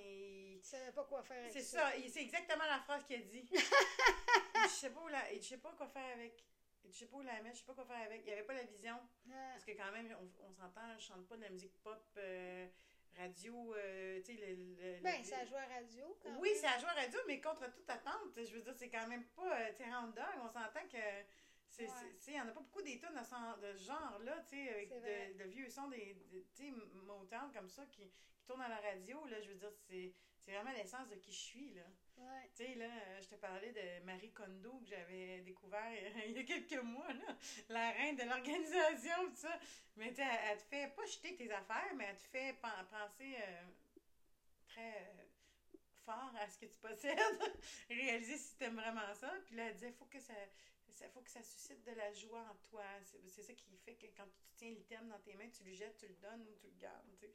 il- 0.54 0.60
Tu 0.60 0.68
savais 0.68 0.92
pas 0.92 1.04
quoi 1.04 1.22
faire 1.22 1.38
avec 1.38 1.52
c'est 1.52 1.62
ça. 1.62 1.90
ça, 1.90 1.92
c'est 2.08 2.22
exactement 2.22 2.64
la 2.64 2.78
phrase 2.80 3.04
qu'il 3.04 3.16
a 3.16 3.18
dit. 3.24 3.48
Je 3.52 4.68
sais 4.68 4.90
pas 4.90 5.00
où 5.00 5.08
la, 5.08 5.32
il 5.32 5.38
dit, 5.38 5.44
je 5.44 5.48
sais 5.50 5.58
pas 5.60 5.72
quoi 5.76 5.86
faire 5.88 6.12
avec. 6.14 6.42
Je 6.88 6.92
sais 6.92 7.06
pas 7.06 7.16
où 7.16 7.22
la 7.22 7.40
mettre, 7.42 7.56
je 7.56 7.60
sais 7.60 7.66
pas 7.66 7.74
quoi 7.74 7.84
faire 7.84 8.02
avec. 8.02 8.22
Il 8.26 8.32
avait 8.32 8.42
pas 8.44 8.54
la 8.54 8.62
vision. 8.64 8.98
Ah, 9.30 9.50
Parce 9.52 9.64
que 9.64 9.72
quand 9.72 9.90
même, 9.92 10.14
on, 10.20 10.46
on 10.48 10.52
s'entend, 10.52 10.96
je 10.98 11.04
chante 11.04 11.26
pas 11.26 11.36
de 11.36 11.42
la 11.42 11.50
musique 11.50 11.74
pop, 11.82 12.00
euh, 12.16 12.66
radio, 13.16 13.74
euh, 13.74 14.20
tu 14.24 14.36
sais, 14.36 14.40
le, 14.40 14.54
le- 14.54 14.96
le- 14.96 15.02
ben, 15.02 15.24
ça 15.24 15.44
joue 15.44 15.56
à 15.56 15.64
radio 15.66 16.16
quand 16.22 16.36
Oui, 16.38 16.50
même. 16.50 16.58
c'est 16.60 16.66
à 16.66 16.78
jouer 16.78 16.88
à 16.90 16.94
radio, 16.94 17.18
mais 17.26 17.40
contre 17.40 17.70
toute 17.72 17.88
attente. 17.90 18.30
Je 18.36 18.52
veux 18.54 18.60
dire, 18.62 18.74
c'est 18.76 18.88
quand 18.90 19.06
même 19.08 19.24
pas 19.34 19.58
euh, 19.60 19.72
terrain 19.76 20.06
dog. 20.08 20.24
On 20.42 20.48
s'entend 20.48 20.86
que. 20.90 20.98
c'est 21.68 21.86
tu 21.86 21.90
sais, 22.20 22.30
Il 22.30 22.34
n'y 22.34 22.40
en 22.40 22.48
a 22.48 22.52
pas 22.52 22.60
beaucoup 22.60 22.82
des 22.82 22.98
tunes 23.00 23.14
de, 23.14 23.24
ce- 23.24 23.84
genre-là, 23.84 24.44
tu 24.48 24.56
sais, 24.56 24.68
avec 24.70 24.88
de, 24.90 25.38
de 25.42 25.44
vieux 25.50 25.68
sons, 25.68 25.88
des, 25.88 26.14
de- 26.30 26.40
tu 26.54 26.66
sais, 26.66 26.70
Motown 27.04 27.52
comme 27.52 27.68
ça, 27.68 27.84
qui, 27.86 28.12
qui 28.46 28.52
tournent 28.52 28.62
à 28.62 28.68
la 28.68 28.80
radio. 28.80 29.26
Là, 29.26 29.40
je 29.40 29.48
veux 29.48 29.56
dire, 29.56 29.72
c'est 29.88 30.12
c'est 30.38 30.52
vraiment 30.52 30.70
l'essence 30.72 31.08
de 31.08 31.16
qui 31.16 31.32
je 31.32 31.38
suis, 31.38 31.70
là. 31.74 31.82
Ouais. 32.18 32.50
Tu 32.54 32.64
sais, 32.64 32.74
là, 32.76 32.84
euh, 32.86 33.20
je 33.20 33.26
te 33.28 33.34
parlais 33.34 33.72
de 33.72 34.04
Marie 34.04 34.30
Kondo 34.32 34.78
que 34.78 34.86
j'avais 34.86 35.40
découvert 35.40 35.90
il 36.26 36.32
y 36.32 36.38
a 36.38 36.44
quelques 36.44 36.80
mois, 36.84 37.12
là. 37.12 37.36
La 37.68 37.90
reine 37.90 38.14
de 38.16 38.22
l'organisation, 38.22 39.28
tout 39.30 39.36
ça. 39.36 39.58
Mais 39.96 40.12
tu 40.14 40.20
elle, 40.20 40.28
elle 40.50 40.58
te 40.58 40.62
fait 40.64 40.94
pas 40.94 41.04
jeter 41.04 41.34
tes 41.34 41.50
affaires, 41.50 41.92
mais 41.96 42.04
elle 42.04 42.16
te 42.16 42.28
fait 42.28 42.52
pen- 42.62 42.86
penser 42.88 43.34
euh, 43.40 43.64
très 44.68 44.94
euh, 44.94 45.24
fort 46.04 46.32
à 46.38 46.48
ce 46.48 46.58
que 46.58 46.66
tu 46.66 46.78
possèdes. 46.78 47.18
Réaliser 47.90 48.38
si 48.38 48.56
tu 48.56 48.64
aimes 48.64 48.76
vraiment 48.76 49.12
ça. 49.14 49.32
Puis 49.46 49.56
là, 49.56 49.64
elle 49.64 49.74
disait, 49.74 49.92
faut 49.92 50.06
que 50.06 50.20
ça. 50.20 50.34
Il 50.88 51.10
faut 51.10 51.20
que 51.20 51.30
ça 51.30 51.42
suscite 51.42 51.84
de 51.84 51.92
la 51.92 52.10
joie 52.12 52.40
en 52.48 52.54
toi. 52.70 52.84
C'est 53.04 53.28
c'est 53.28 53.42
ça 53.42 53.52
qui 53.52 53.76
fait 53.84 53.96
que 53.96 54.06
quand 54.16 54.24
tu 54.24 54.40
tiens 54.56 54.70
l'item 54.70 55.08
dans 55.08 55.18
tes 55.18 55.34
mains, 55.34 55.50
tu 55.50 55.64
le 55.64 55.74
jettes, 55.74 55.98
tu 55.98 56.06
le 56.06 56.14
donnes 56.14 56.46
ou 56.48 56.54
tu 56.54 56.68
le 56.68 56.76
gardes. 56.80 57.28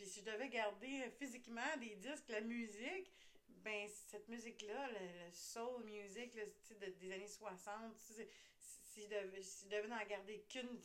Puis 0.00 0.08
si 0.08 0.20
je 0.20 0.24
devais 0.24 0.48
garder 0.48 1.02
euh, 1.02 1.10
physiquement 1.18 1.76
des 1.78 1.94
disques, 1.96 2.30
la 2.30 2.40
musique, 2.40 3.12
ben 3.48 3.86
cette 4.08 4.26
musique-là, 4.28 4.88
le, 4.92 5.26
le 5.26 5.30
soul 5.30 5.84
music 5.84 6.34
là, 6.36 6.42
de- 6.80 6.86
des 6.92 7.12
années 7.12 7.28
60, 7.28 7.98
tu 8.06 8.14
sais, 8.14 8.30
si, 8.58 9.02
je 9.02 9.08
devais, 9.08 9.42
si 9.42 9.66
je 9.66 9.76
devais 9.76 9.92
en 9.92 10.06
garder 10.06 10.40
qu'une, 10.48 10.80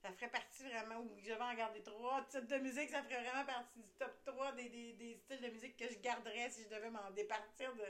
ça 0.00 0.12
ferait 0.12 0.30
partie 0.30 0.62
vraiment, 0.62 1.00
ou 1.00 1.18
je 1.18 1.24
devais 1.30 1.42
en 1.42 1.54
garder 1.54 1.82
trois 1.82 2.24
types 2.26 2.46
de 2.46 2.58
musique, 2.58 2.90
ça 2.90 3.02
ferait 3.02 3.24
vraiment 3.24 3.44
partie 3.44 3.80
du 3.80 3.90
top 3.98 4.16
3 4.24 4.52
des, 4.52 4.68
des, 4.68 4.92
des 4.92 5.16
styles 5.16 5.40
de 5.40 5.48
musique 5.48 5.76
que 5.76 5.88
je 5.88 5.98
garderais 5.98 6.48
si 6.50 6.62
je 6.62 6.68
devais 6.68 6.90
m'en 6.90 7.10
départir 7.10 7.74
de 7.74 7.86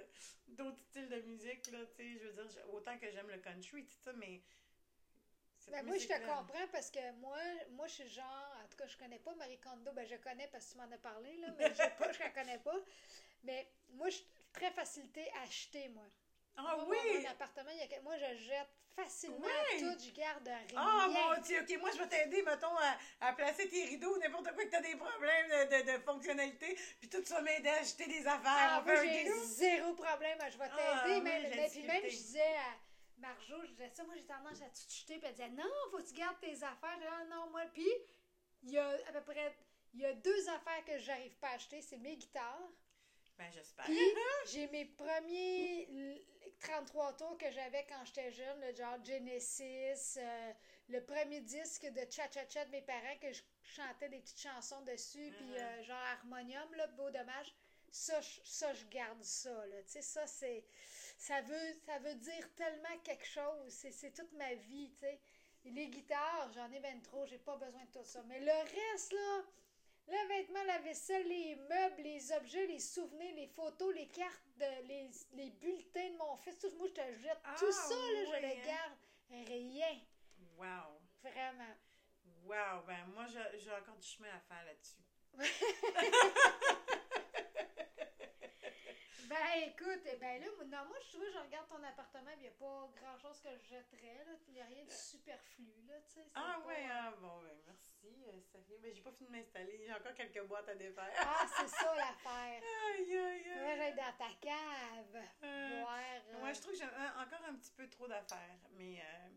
d'autres 0.49 0.81
styles 0.89 1.11
de 1.11 1.21
musique, 1.21 1.67
là, 1.67 1.85
tu 1.95 1.97
sais, 1.97 2.19
je 2.19 2.29
veux 2.29 2.47
dire, 2.47 2.71
autant 2.73 2.99
que 2.99 3.11
j'aime 3.11 3.29
le 3.29 3.39
country, 3.39 3.87
mais 4.17 4.41
cette 5.59 5.75
Ben, 5.75 5.87
moi, 5.87 5.97
je 5.97 6.07
te 6.09 6.19
comprends 6.19 6.69
parce 6.73 6.91
que 6.91 7.13
moi, 7.13 7.39
moi, 7.71 7.87
je 7.87 7.93
suis 7.93 8.09
genre, 8.09 8.25
en 8.25 8.52
tout 8.73 8.79
cas, 8.79 8.87
je 8.89 8.97
connais 8.97 9.19
pas 9.19 9.35
Marie 9.35 9.59
Kondo. 9.59 9.93
Ben, 9.93 10.07
je 10.07 10.17
connais 10.17 10.49
parce 10.49 10.67
que 10.67 10.73
tu 10.73 10.79
m'en 10.79 10.91
as 10.91 10.99
parlé, 10.99 11.37
là, 11.39 11.49
mais 11.59 11.69
je, 11.71 11.77
pas, 11.99 12.13
je 12.13 12.19
la 12.19 12.31
connais 12.31 12.59
pas. 12.59 12.77
Mais 13.45 13.67
moi, 13.91 14.09
je 14.09 14.17
suis 14.17 14.27
très 14.53 14.71
facilité 14.71 15.31
à 15.39 15.43
acheter, 15.43 15.89
moi. 15.89 16.05
Ah 16.57 16.77
Moi, 16.77 16.87
oui! 16.89 17.23
Mon 17.23 17.31
appartement, 17.31 17.71
il 17.71 17.79
y 17.79 17.95
a 17.95 18.01
moi, 18.03 18.17
je 18.19 18.37
jette 18.37 18.69
facilement 18.95 19.39
Oui. 19.73 19.81
tout, 19.81 20.05
je 20.05 20.11
garde 20.13 20.47
rien. 20.47 20.77
Ah 20.77 21.09
mon 21.09 21.41
Dieu, 21.41 21.63
ok, 21.63 21.81
moi 21.81 21.91
je 21.95 21.99
vais 21.99 22.09
t'aider, 22.09 22.43
mettons, 22.43 22.77
à, 22.77 22.99
à 23.29 23.33
placer 23.33 23.67
tes 23.67 23.85
rideaux, 23.87 24.19
n'importe 24.19 24.53
quoi 24.53 24.65
que 24.67 24.69
t'as 24.71 24.83
des 24.83 24.95
problèmes 24.97 25.49
de, 25.49 25.77
de, 25.83 25.93
de 25.97 26.03
fonctionnalité, 26.03 26.79
puis 27.01 27.09
tout 27.09 27.25
ça 27.25 27.41
m'aider 27.41 27.71
à 27.71 27.77
acheter 27.77 28.07
des 28.07 28.27
affaires. 28.27 28.43
Ah, 28.45 28.83
moi, 28.85 28.95
j'ai 29.03 29.31
zéro 29.47 29.95
problème. 29.95 30.39
Je 30.51 30.59
vais 30.59 30.65
Ah, 30.71 31.03
t'aider. 31.05 31.21
oui, 31.25 31.33
j'ai 31.49 31.57
mais- 31.57 31.69
puis 31.71 31.83
même, 31.85 32.03
je 32.05 32.09
disais 32.17 32.55
à 32.57 32.77
Marjo, 33.19 33.63
je 33.65 33.71
disais 33.71 33.89
ça, 33.95 34.05
moi, 34.05 34.15
j'ai 34.15 34.25
tendance 34.27 34.61
à 34.61 34.67
tout 34.67 34.91
jeter. 34.91 35.17
Puis 35.19 35.27
elle 35.27 35.33
disait, 35.37 35.49
non, 35.49 35.73
faut 35.91 35.97
que 35.99 36.03
tu 36.09 36.13
gardes 36.15 36.39
tes 36.41 36.53
affaires. 36.63 36.93
Je 36.93 36.97
disais, 36.99 37.09
ah, 37.11 37.25
non, 37.31 37.49
moi. 37.51 37.63
Puis, 37.73 37.89
il 38.63 38.71
y 38.71 38.79
a 38.79 38.89
à 39.09 39.13
peu 39.13 39.23
près, 39.23 39.55
il 39.95 40.01
y 40.01 40.07
a 40.07 40.13
deux 40.15 40.49
affaires 40.49 40.85
que 40.87 40.99
j'arrive 40.99 41.37
pas 41.37 41.49
à 41.49 41.55
acheter. 41.55 41.81
C'est 41.83 41.99
mes 41.99 42.17
guitares. 42.17 42.69
Ben 43.39 43.51
j'espère. 43.53 43.87
J'ai 44.53 44.69
mes 44.69 44.85
premiers 44.85 45.89
l- 45.91 46.23
33 46.61 47.17
tours 47.17 47.39
que 47.39 47.51
j'avais 47.51 47.85
quand 47.89 48.05
j'étais 48.05 48.31
jeune, 48.31 48.61
le 48.61 48.73
genre 48.75 49.03
Genesis, 49.05 50.19
euh, 50.19 50.53
le 50.89 51.01
premier 51.05 51.41
disque 51.41 51.87
de 51.87 52.01
Cha 52.11 52.31
Cha 52.31 52.49
Cha 52.49 52.65
de 52.65 52.71
mes 52.71 52.83
parents 52.83 53.17
que 53.21 53.33
je 53.33 53.43
chantais 53.65 54.09
des 54.09 54.21
petites 54.21 54.39
chansons 54.41 54.83
dessus, 54.83 55.33
puis 55.37 55.47
Mhm. 55.47 55.57
euh, 55.57 55.83
genre 55.83 55.97
Harmonium, 56.13 56.75
là, 56.75 56.87
beau 56.89 57.11
dommage. 57.11 57.53
Ça, 57.91 58.21
je- 58.21 58.41
ça, 58.45 58.73
je 58.73 58.87
garde 58.87 59.23
ça, 59.23 59.67
là. 59.67 59.83
Tu 59.83 59.91
sais, 59.93 60.03
ça, 60.03 60.27
c'est. 60.27 60.65
Ça 61.19 61.41
veut, 61.43 61.73
ça 61.87 61.99
veut 61.99 62.15
dire 62.15 62.55
tellement 62.55 62.99
quelque 63.05 63.27
chose. 63.27 63.71
C'est, 63.73 63.93
c'est 63.93 64.13
toute 64.13 64.33
ma 64.33 64.55
vie, 64.55 64.91
tu 64.93 65.01
sais. 65.01 65.21
Les 65.65 65.89
guitares, 65.89 66.51
j'en 66.55 66.71
ai 66.73 66.81
ben 66.81 67.01
trop, 67.03 67.25
j'ai 67.27 67.39
pas 67.39 67.57
besoin 67.57 67.83
de 67.85 67.91
tout 67.91 68.05
ça. 68.05 68.23
Mais 68.27 68.41
le 68.41 68.51
reste, 68.93 69.13
là, 69.13 69.43
le 70.09 70.29
vêtement, 70.29 70.63
la 70.65 70.79
vaisselle, 70.79 71.27
les 71.29 71.55
meubles, 71.57 72.03
les 72.03 72.33
objets, 72.33 72.67
les 72.67 72.81
souvenirs, 72.81 73.35
les 73.37 73.47
photos, 73.47 73.95
les 73.95 74.09
cartes, 74.09 74.43
de- 74.57 74.87
les, 74.89 75.09
les 75.33 75.51
bulletins 75.51 76.11
de 76.11 76.17
mon 76.19 76.37
fils, 76.37 76.59
tout, 76.59 76.71
moi, 76.77 76.89
je 76.89 76.93
te 76.95 77.15
jette 77.21 77.39
Ah, 77.45 77.55
tout 77.59 77.73
ça, 77.73 77.95
là, 77.95 78.25
je 78.27 78.41
le 78.43 78.53
hein? 78.53 78.63
garde. 78.67 78.93
Rien. 79.49 80.01
Wow. 80.59 81.01
Vraiment. 81.23 81.75
Wow, 82.45 82.83
ben 82.87 83.07
moi 83.15 83.25
j'ai 83.27 83.71
encore 83.71 83.97
du 83.97 84.07
chemin 84.07 84.29
à 84.35 84.41
faire 84.41 84.65
là-dessus. 84.65 84.97
Ben, 89.33 89.63
écoute, 89.69 90.03
eh 90.13 90.17
ben 90.17 90.41
là, 90.43 90.47
non, 90.67 90.85
moi, 90.89 90.97
je 91.01 91.09
trouve, 91.17 91.25
je 91.33 91.39
regarde 91.39 91.67
ton 91.69 91.83
appartement, 91.83 92.31
il 92.37 92.41
n'y 92.43 92.49
a 92.49 92.51
pas 92.53 92.89
grand-chose 93.01 93.41
que 93.41 93.49
je 93.57 93.65
jetterais, 93.69 94.25
là. 94.27 94.33
Il 94.49 94.53
n'y 94.55 94.61
a 94.61 94.65
rien 94.67 94.85
de 94.85 94.91
superflu, 94.91 95.73
là, 95.89 95.95
tu 96.07 96.15
sais. 96.15 96.25
c'est 96.25 96.31
Ah 96.35 96.59
pas- 96.61 96.67
ouais, 96.69 96.87
ah 96.91 97.13
bon, 97.21 97.41
ben 97.43 97.57
merci, 97.67 98.25
euh, 98.29 98.41
Sophie. 98.43 98.77
Ben 98.83 98.93
j'ai 98.95 99.01
pas 99.01 99.13
fini 99.13 99.29
de 99.31 99.33
m'installer, 99.37 99.81
j'ai 99.87 99.93
encore 99.95 100.15
quelques 100.15 100.43
boîtes 100.45 100.69
à 100.69 100.75
défaire. 100.75 101.11
Ah, 101.19 101.47
c'est 101.57 101.69
ça 101.69 101.95
l'affaire. 101.95 102.63
Aïe, 102.63 103.17
aïe, 103.19 103.51
aïe. 103.51 103.77
j'aille 103.79 103.95
dans 103.95 104.17
ta 104.19 104.33
cave. 104.41 105.25
Euh, 105.45 105.81
voir. 105.83 105.99
euh, 106.29 106.39
Moi, 106.41 106.53
je 106.53 106.61
trouve 106.61 106.73
que 106.73 106.79
j'ai 106.79 106.85
encore 106.85 107.45
un 107.49 107.55
petit 107.55 107.73
peu 107.73 107.89
trop 107.89 108.07
d'affaires, 108.09 108.59
mais 108.73 109.01
euh, 109.01 109.29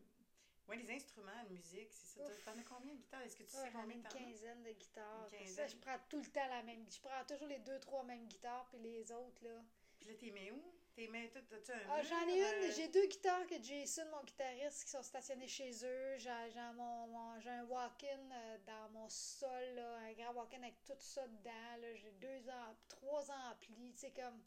ouais, 0.67 0.75
les 0.77 0.91
instruments 0.91 1.43
de 1.45 1.53
musique, 1.53 1.93
c'est 1.93 2.19
ça. 2.19 2.51
T'en 2.51 2.59
as 2.59 2.63
combien 2.63 2.93
de 2.93 2.99
guitares? 2.99 3.21
Est-ce 3.21 3.37
que 3.37 3.43
tu 3.43 3.55
Ouais, 3.55 3.63
sais 3.63 3.71
combien 3.71 3.95
une 3.95 4.03
t'en 4.03 4.09
as? 4.09 4.13
quinzaine 4.13 4.63
de 4.63 4.71
guitares. 4.71 5.29
Une 5.31 5.39
quinzaine. 5.39 5.55
Ça, 5.55 5.67
je 5.67 5.77
prends 5.77 5.99
tout 6.09 6.19
le 6.19 6.25
temps 6.31 6.47
la 6.49 6.63
même. 6.63 6.85
Je 6.91 6.99
prends 6.99 7.23
toujours 7.27 7.47
les 7.47 7.59
deux, 7.59 7.79
trois 7.79 8.03
mêmes 8.03 8.27
guitares, 8.27 8.65
puis 8.69 8.79
les 8.79 9.09
autres, 9.13 9.41
là. 9.43 9.61
Puis 10.05 10.13
là, 10.13 10.19
t'es 10.19 10.31
mets 10.31 10.51
où? 10.51 10.61
T'es 10.95 11.07
mets 11.07 11.29
tout, 11.29 11.39
un 11.39 11.79
Ah, 11.89 12.01
j'en 12.03 12.27
ai 12.27 12.37
une. 12.37 12.69
euh, 12.69 12.71
J'ai 12.73 12.87
deux 12.87 13.05
guitares 13.07 13.45
que 13.47 13.61
Jason, 13.61 14.05
mon 14.11 14.23
guitariste, 14.23 14.85
qui 14.85 14.91
sont 14.91 15.01
stationnés 15.03 15.47
chez 15.47 15.71
eux. 15.83 16.17
J'ai 16.17 16.31
j'ai 16.53 16.59
mon, 16.75 17.07
mon- 17.07 17.39
j'ai 17.39 17.49
un 17.49 17.65
walk-in 17.65 18.31
euh, 18.31 18.57
dans 18.65 18.89
mon 18.91 19.09
sol, 19.09 19.63
là, 19.75 19.95
un 19.97 20.13
grand 20.13 20.33
walk-in 20.33 20.61
avec 20.63 20.81
tout 20.85 20.93
ça 20.99 21.27
dedans. 21.27 21.75
là. 21.81 21.95
J'ai 21.95 22.11
deux 22.11 22.47
ans, 22.49 22.77
trois 22.87 23.29
amplis, 23.31 23.93
tu 23.93 23.99
sais, 24.01 24.11
comme 24.11 24.41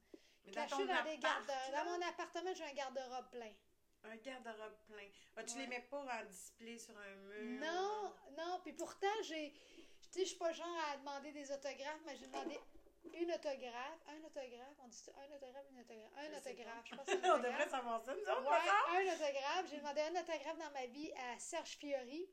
dans 0.46 1.04
des 1.04 1.18
garde 1.18 1.46
Dans 1.72 1.84
mon 1.84 2.06
appartement, 2.06 2.54
j'ai 2.54 2.64
un 2.64 2.72
garde-robe 2.72 3.30
plein. 3.30 3.52
Un 4.04 4.16
garde-robe 4.16 4.78
plein. 4.86 5.08
Ah, 5.36 5.44
tu 5.44 5.54
Ouais. 5.56 5.60
les 5.62 5.66
mets 5.66 5.80
pas 5.90 5.98
en 6.00 6.24
display 6.24 6.78
sur 6.78 6.96
un 6.96 7.14
mur? 7.16 7.60
Non, 7.66 8.14
non, 8.38 8.60
puis 8.62 8.72
pourtant, 8.72 9.06
j'ai. 9.24 9.52
Tu 10.00 10.08
sais, 10.10 10.20
je 10.20 10.28
suis 10.30 10.38
pas 10.38 10.52
genre 10.52 10.78
à 10.90 10.96
demander 10.96 11.32
des 11.32 11.50
autographes, 11.52 12.00
mais 12.06 12.16
j'ai 12.16 12.26
demandé 12.28 12.58
une 13.14 13.32
autographe. 13.32 14.00
Un 14.08 14.24
autographe, 14.24 14.76
on 14.84 14.88
dit 14.88 15.02
un 15.16 15.36
autographe, 15.36 15.66
une 15.70 15.80
autographe. 15.80 16.12
Un 16.16 16.36
autographe, 16.38 16.86
je 16.86 16.94
pense 16.96 17.06
que 17.06 17.12
On 17.34 17.38
devrait 17.38 17.68
savoir 17.68 18.00
ça, 18.02 18.14
nous 18.14 18.20
autres, 18.22 18.42
Ouais, 18.42 18.66
pas 18.66 18.98
un 18.98 19.14
autographe. 19.14 19.66
J'ai 19.70 19.76
demandé 19.78 20.00
un 20.02 20.20
autographe 20.20 20.58
dans 20.58 20.70
ma 20.72 20.86
vie 20.86 21.12
à 21.12 21.38
Serge 21.38 21.76
Fiori, 21.76 22.28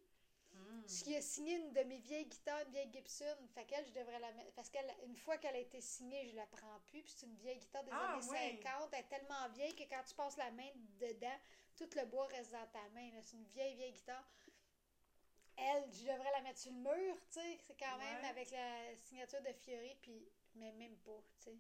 Hmm. 0.58 0.86
qui 0.86 1.14
a 1.18 1.22
signé 1.22 1.56
une 1.58 1.74
de 1.74 1.82
mes 1.82 1.98
vieilles 1.98 2.28
guitares, 2.28 2.62
une 2.66 2.72
vieille 2.72 2.90
Gibson. 2.90 3.36
Fait 3.54 3.66
qu'elle, 3.66 3.86
je 3.88 3.92
devrais 3.92 4.20
la 4.20 4.32
mettre. 4.32 4.54
Parce 4.54 4.70
qu'une 4.70 5.16
fois 5.18 5.38
qu'elle 5.38 5.56
a 5.58 5.60
été 5.60 5.82
signée, 5.82 6.26
je 6.30 6.36
la 6.38 6.46
prends 6.46 6.80
plus. 6.86 7.02
Puis 7.04 7.14
c'est 7.14 7.26
une 7.26 7.36
vieille 7.36 7.58
guitare 7.58 7.84
des 7.84 7.92
Ah, 7.94 8.14
années 8.14 8.26
ouais. 8.26 8.60
50. 8.64 8.90
Elle 8.94 9.00
est 9.02 9.04
tellement 9.10 9.50
vieille 9.50 9.76
que 9.76 9.84
quand 9.84 10.02
tu 10.08 10.16
passes 10.16 10.38
la 10.38 10.52
main 10.52 10.70
dedans, 10.98 11.38
tout 11.76 11.90
le 11.98 12.06
bois 12.06 12.28
reste 12.28 12.54
dans 12.54 12.66
ta 12.68 12.88
main. 12.94 13.10
C'est 13.22 13.36
une 13.36 13.44
vieille, 13.48 13.76
vieille 13.76 13.92
guitare. 13.92 14.24
Elle, 15.58 15.92
je 15.92 16.04
devrais 16.04 16.32
la 16.32 16.42
mettre 16.42 16.60
sur 16.60 16.72
le 16.72 16.78
mur, 16.78 17.16
tu 17.30 17.40
sais. 17.42 17.58
C'est 17.68 17.78
quand 17.78 17.98
même 17.98 18.24
avec 18.24 18.50
la 18.52 18.96
signature 19.04 19.42
de 19.42 19.52
Fiori, 19.52 19.94
puis. 20.02 20.26
Mais 20.56 20.72
même 20.74 20.96
pas, 20.98 21.22
tu 21.40 21.44
sais. 21.52 21.58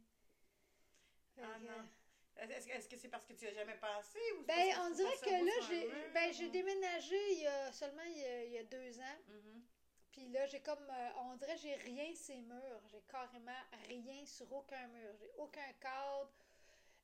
Ah, 1.42 1.58
que, 1.60 1.66
non. 1.66 1.88
Est-ce 2.38 2.88
que 2.90 2.98
c'est 2.98 3.08
parce 3.10 3.26
que 3.26 3.34
tu 3.34 3.48
as 3.48 3.54
jamais 3.54 3.76
pensé 3.78 4.20
ou 4.38 4.44
Ben, 4.44 4.56
parce 4.74 4.88
on 4.90 4.94
dirait 4.96 5.18
que 5.18 5.46
là, 5.46 5.52
j'ai 5.70 6.12
ben, 6.14 6.34
j'ai 6.34 6.48
ou- 6.48 6.52
déménagé 6.52 7.34
il 7.34 7.40
y 7.44 7.48
a 7.48 7.72
seulement 7.72 8.04
il 8.04 8.18
y 8.18 8.26
a, 8.26 8.44
il 8.46 8.52
y 8.52 8.58
a 8.58 8.64
deux 8.64 9.00
ans. 9.00 9.18
Mhm. 9.28 9.64
Puis 10.12 10.28
là, 10.30 10.46
j'ai 10.48 10.62
comme. 10.62 10.88
euh, 10.90 11.10
on 11.20 11.36
dirait 11.36 11.56
que 11.56 11.62
j'ai 11.62 11.76
rien 11.76 12.14
ces 12.16 12.38
murs. 12.42 12.82
J'ai 12.88 13.02
carrément 13.02 13.52
rien 13.88 14.26
sur 14.26 14.52
aucun 14.54 14.88
mur. 14.88 15.14
J'ai 15.20 15.32
aucun 15.38 15.74
cadre, 15.80 16.32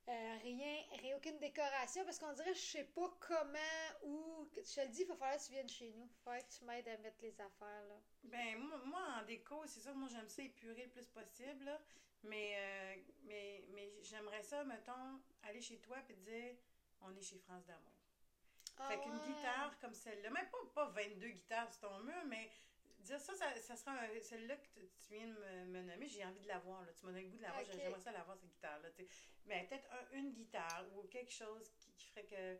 euh, 0.09 0.37
rien, 0.41 0.83
rien, 0.99 1.15
aucune 1.15 1.37
décoration. 1.37 2.03
Parce 2.03 2.19
qu'on 2.19 2.33
dirait, 2.33 2.53
je 2.53 2.59
sais 2.59 2.83
pas 2.83 3.09
comment 3.19 3.87
ou. 4.03 4.49
Je 4.55 4.61
te 4.61 4.81
le 4.81 4.87
dis, 4.87 5.01
il 5.01 5.07
va 5.07 5.15
falloir 5.15 5.37
que 5.37 5.45
tu 5.45 5.51
viennes 5.51 5.69
chez 5.69 5.91
nous. 5.91 6.05
Il 6.05 6.23
falloir 6.23 6.47
que 6.47 6.53
tu 6.53 6.65
m'aides 6.65 6.87
à 6.87 6.97
mettre 6.97 7.21
les 7.21 7.39
affaires, 7.39 7.83
là. 7.87 7.95
Ben, 8.23 8.57
moi, 8.57 8.81
moi, 8.85 9.03
en 9.19 9.25
déco, 9.25 9.63
c'est 9.67 9.79
ça, 9.79 9.93
moi, 9.93 10.09
j'aime 10.11 10.27
ça 10.27 10.41
épurer 10.41 10.85
le 10.85 10.91
plus 10.91 11.07
possible, 11.07 11.65
là. 11.65 11.79
Mais, 12.23 12.53
euh, 12.55 12.95
mais, 13.23 13.65
mais 13.73 13.91
j'aimerais 14.03 14.43
ça, 14.43 14.63
mettons, 14.63 15.19
aller 15.43 15.61
chez 15.61 15.77
toi 15.79 15.97
et 16.09 16.13
dire, 16.13 16.55
on 17.01 17.15
est 17.15 17.21
chez 17.21 17.39
France 17.39 17.65
d'amour. 17.65 17.93
fait 18.87 18.99
qu'une 18.99 19.13
Ah 19.13 19.27
guitare 19.27 19.79
comme 19.79 19.93
celle-là, 19.93 20.29
même 20.29 20.49
pas, 20.49 20.85
pas 20.85 20.85
22 20.89 21.29
guitares 21.29 21.71
sur 21.73 21.89
ton 21.89 21.99
mur, 21.99 22.23
mais 22.27 22.51
dire 23.01 23.19
ça, 23.19 23.33
ça, 23.35 23.55
ça 23.59 23.75
sera 23.75 23.91
un- 23.93 24.19
celle-là 24.19 24.55
que 24.57 24.67
tu 24.67 24.87
tu 24.87 25.13
viens 25.13 25.27
de 25.27 25.33
me, 25.33 25.65
me 25.65 25.81
nommer, 25.83 26.07
j'ai 26.07 26.23
envie 26.25 26.41
de 26.41 26.47
l'avoir, 26.47 26.81
là. 26.85 26.93
Tu 26.93 27.05
m'as 27.05 27.11
donné 27.11 27.23
le 27.25 27.29
goût 27.31 27.37
de 27.37 27.41
l'avoir, 27.43 27.63
j'aimerais 27.65 27.99
ça 27.99 28.11
l'avoir, 28.11 28.37
cette 28.37 28.49
guitare-là. 28.49 28.89
Mais 29.45 29.65
peut-être 29.67 29.87
un- 29.91 30.17
une 30.17 30.31
guitare 30.31 30.85
ou 30.95 31.03
quelque 31.07 31.31
chose 31.31 31.69
qui, 31.79 31.91
qui 31.93 32.07
ferait 32.07 32.25
que, 32.25 32.57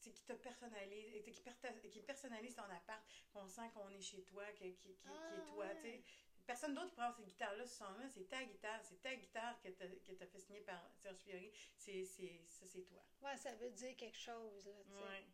qui 0.00 0.12
te 0.12 0.32
personnalise, 0.34 1.22
qui, 1.24 1.90
qui 1.90 2.00
personnalise 2.02 2.54
ton 2.54 2.64
appart, 2.64 3.02
qu'on 3.32 3.46
sent 3.46 3.70
qu'on 3.72 3.88
est 3.90 4.00
chez 4.02 4.22
toi, 4.24 4.44
que- 4.52 4.64
qui, 4.64 4.72
qui, 4.74 4.94
qui 4.94 5.08
Ah, 5.08 5.34
est 5.38 5.50
toi, 5.50 5.66
ouais. 5.66 5.74
sais. 5.82 6.02
Personne 6.46 6.74
d'autre 6.74 6.92
prend 6.92 7.10
cette 7.10 7.24
guitare-là 7.24 7.66
sur 7.66 7.86
son 7.86 7.92
mur, 7.94 8.10
c'est 8.10 8.28
ta 8.28 8.44
guitare, 8.44 8.78
c'est 8.84 9.00
ta 9.00 9.14
guitare 9.14 9.58
que 9.62 9.68
t'as 9.70 9.86
que 9.88 10.12
t'as 10.12 10.26
fait 10.26 10.38
signer 10.40 10.60
par 10.60 10.90
Serge 10.94 11.16
Fiori, 11.20 11.50
c'est, 11.74 12.04
c'est, 12.04 12.42
ça 12.46 12.66
c'est 12.66 12.82
toi. 12.82 13.02
Ouais, 13.22 13.34
ça 13.38 13.54
veut 13.54 13.70
dire 13.70 13.96
quelque 13.96 14.18
chose, 14.18 14.66
là. 14.66 15.06
Ouais. 15.06 15.24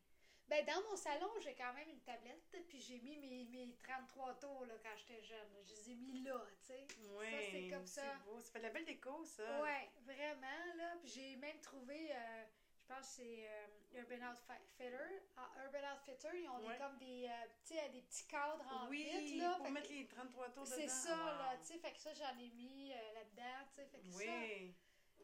Ben, 0.51 0.67
dans 0.67 0.83
mon 0.91 0.97
salon, 0.97 1.31
j'ai 1.41 1.55
quand 1.55 1.73
même 1.75 1.89
une 1.89 2.01
tablette, 2.01 2.43
puis 2.69 2.81
j'ai 2.81 2.99
mis 2.99 3.17
mes, 3.19 3.45
mes 3.45 3.73
33 3.85 4.35
tours, 4.41 4.67
là, 4.67 4.75
quand 4.83 4.97
j'étais 4.97 5.23
jeune. 5.23 5.49
Je 5.65 5.75
les 5.75 5.91
ai 5.93 5.95
mis 5.95 6.23
là, 6.25 6.45
tu 6.61 6.67
sais. 6.67 6.87
Ouais, 7.17 7.49
c'est 7.53 7.69
comme 7.71 7.87
ça. 7.87 8.03
beau. 8.25 8.41
Ça 8.41 8.51
fait 8.51 8.59
de 8.59 8.65
la 8.65 8.71
belle 8.71 8.85
déco, 8.85 9.25
ça. 9.25 9.63
Ouais, 9.63 9.89
vraiment, 10.05 10.75
là. 10.77 10.97
Puis 11.01 11.09
j'ai 11.11 11.37
même 11.37 11.61
trouvé, 11.61 12.11
euh, 12.13 12.45
je 12.83 12.87
pense 12.93 12.99
que 13.07 13.13
c'est 13.23 13.49
euh, 13.49 14.01
Urban 14.01 14.33
Outfitter. 14.33 15.23
Ah, 15.37 15.51
Urban 15.65 15.95
Outfitter, 15.95 16.41
ils 16.43 16.49
ont 16.49 16.59
Ouais. 16.67 16.73
des, 16.73 16.79
comme 16.79 16.99
des, 16.99 17.29
euh, 17.29 17.89
des 17.93 18.03
petits 18.03 18.27
cadres 18.27 18.67
en 18.73 18.89
Oui, 18.89 19.05
vitre, 19.05 19.45
là. 19.45 19.55
pour 19.55 19.67
Fait 19.67 19.73
mettre 19.73 19.89
que 19.89 19.93
les 19.95 20.07
33 20.09 20.49
tours 20.51 20.65
dedans. 20.65 20.75
C'est 20.77 20.89
ça, 20.89 21.17
là, 21.17 21.57
tu 21.61 21.67
sais. 21.69 21.79
Fait 21.79 21.93
que 21.93 21.99
ça, 22.01 22.13
j'en 22.13 22.37
ai 22.41 22.51
mis 22.51 22.89
là-dedans, 23.15 23.67
tu 23.69 23.77
sais. 23.77 23.87
Fait 23.87 24.01
que 24.01 24.11
ça. 24.11 24.19
Oui. 24.19 24.75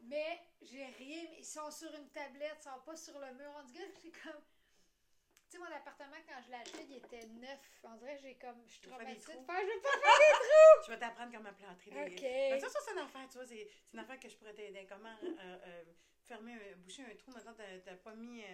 Mais 0.03 0.39
j'ai 0.61 0.85
rien, 0.85 1.25
ils 1.37 1.43
sont 1.45 1.69
sur 1.69 1.93
une 1.93 2.07
tablette, 2.11 2.59
ils 2.61 2.63
sont 2.63 2.79
pas 2.85 2.95
sur 2.95 3.19
le 3.19 3.33
mur. 3.33 3.51
On 3.57 3.63
dirait 3.63 3.89
que 3.89 3.97
c'est 4.01 4.11
comme. 4.23 4.41
Tu 5.49 5.55
sais, 5.55 5.59
mon 5.59 5.65
appartement, 5.73 6.17
quand 6.27 6.41
je 6.43 6.49
l'ai 6.49 6.55
acheté, 6.57 6.83
il 6.89 6.95
était 6.97 7.25
neuf. 7.27 7.59
On 7.83 7.95
dirait 7.95 8.15
que 8.17 8.21
j'ai 8.23 8.35
comme. 8.35 8.61
Je 8.65 8.71
suis 8.73 8.81
des 8.81 8.87
traumatisée 8.89 9.33
de 9.33 9.37
trous? 9.37 9.45
faire. 9.45 9.61
Je 9.61 9.65
veux 9.73 9.81
pas 9.81 9.89
faire 9.89 10.39
Je 10.85 10.91
vais 10.91 10.99
t'apprendre 10.99 11.31
comment 11.33 11.53
plantrer 11.53 11.91
des... 11.91 12.13
Ok. 12.15 12.21
Ben, 12.21 12.59
ça, 12.59 12.69
ça 12.69 12.79
c'est 12.83 12.91
une 12.91 12.97
affaire, 12.99 13.27
tu 13.29 13.37
vois, 13.37 13.45
c'est 13.47 13.67
une 13.93 13.99
affaire 13.99 14.19
que 14.19 14.27
je 14.29 14.35
pourrais 14.37 14.53
t'aider. 14.53 14.85
Comment 14.89 15.15
euh, 15.23 15.57
euh, 15.65 15.83
fermer, 16.25 16.57
boucher 16.77 17.03
un 17.03 17.15
trou. 17.15 17.31
Maintenant, 17.31 17.53
t'as 17.55 17.79
t'as 17.79 17.95
pas 17.95 18.13
mis... 18.15 18.43
euh, 18.43 18.47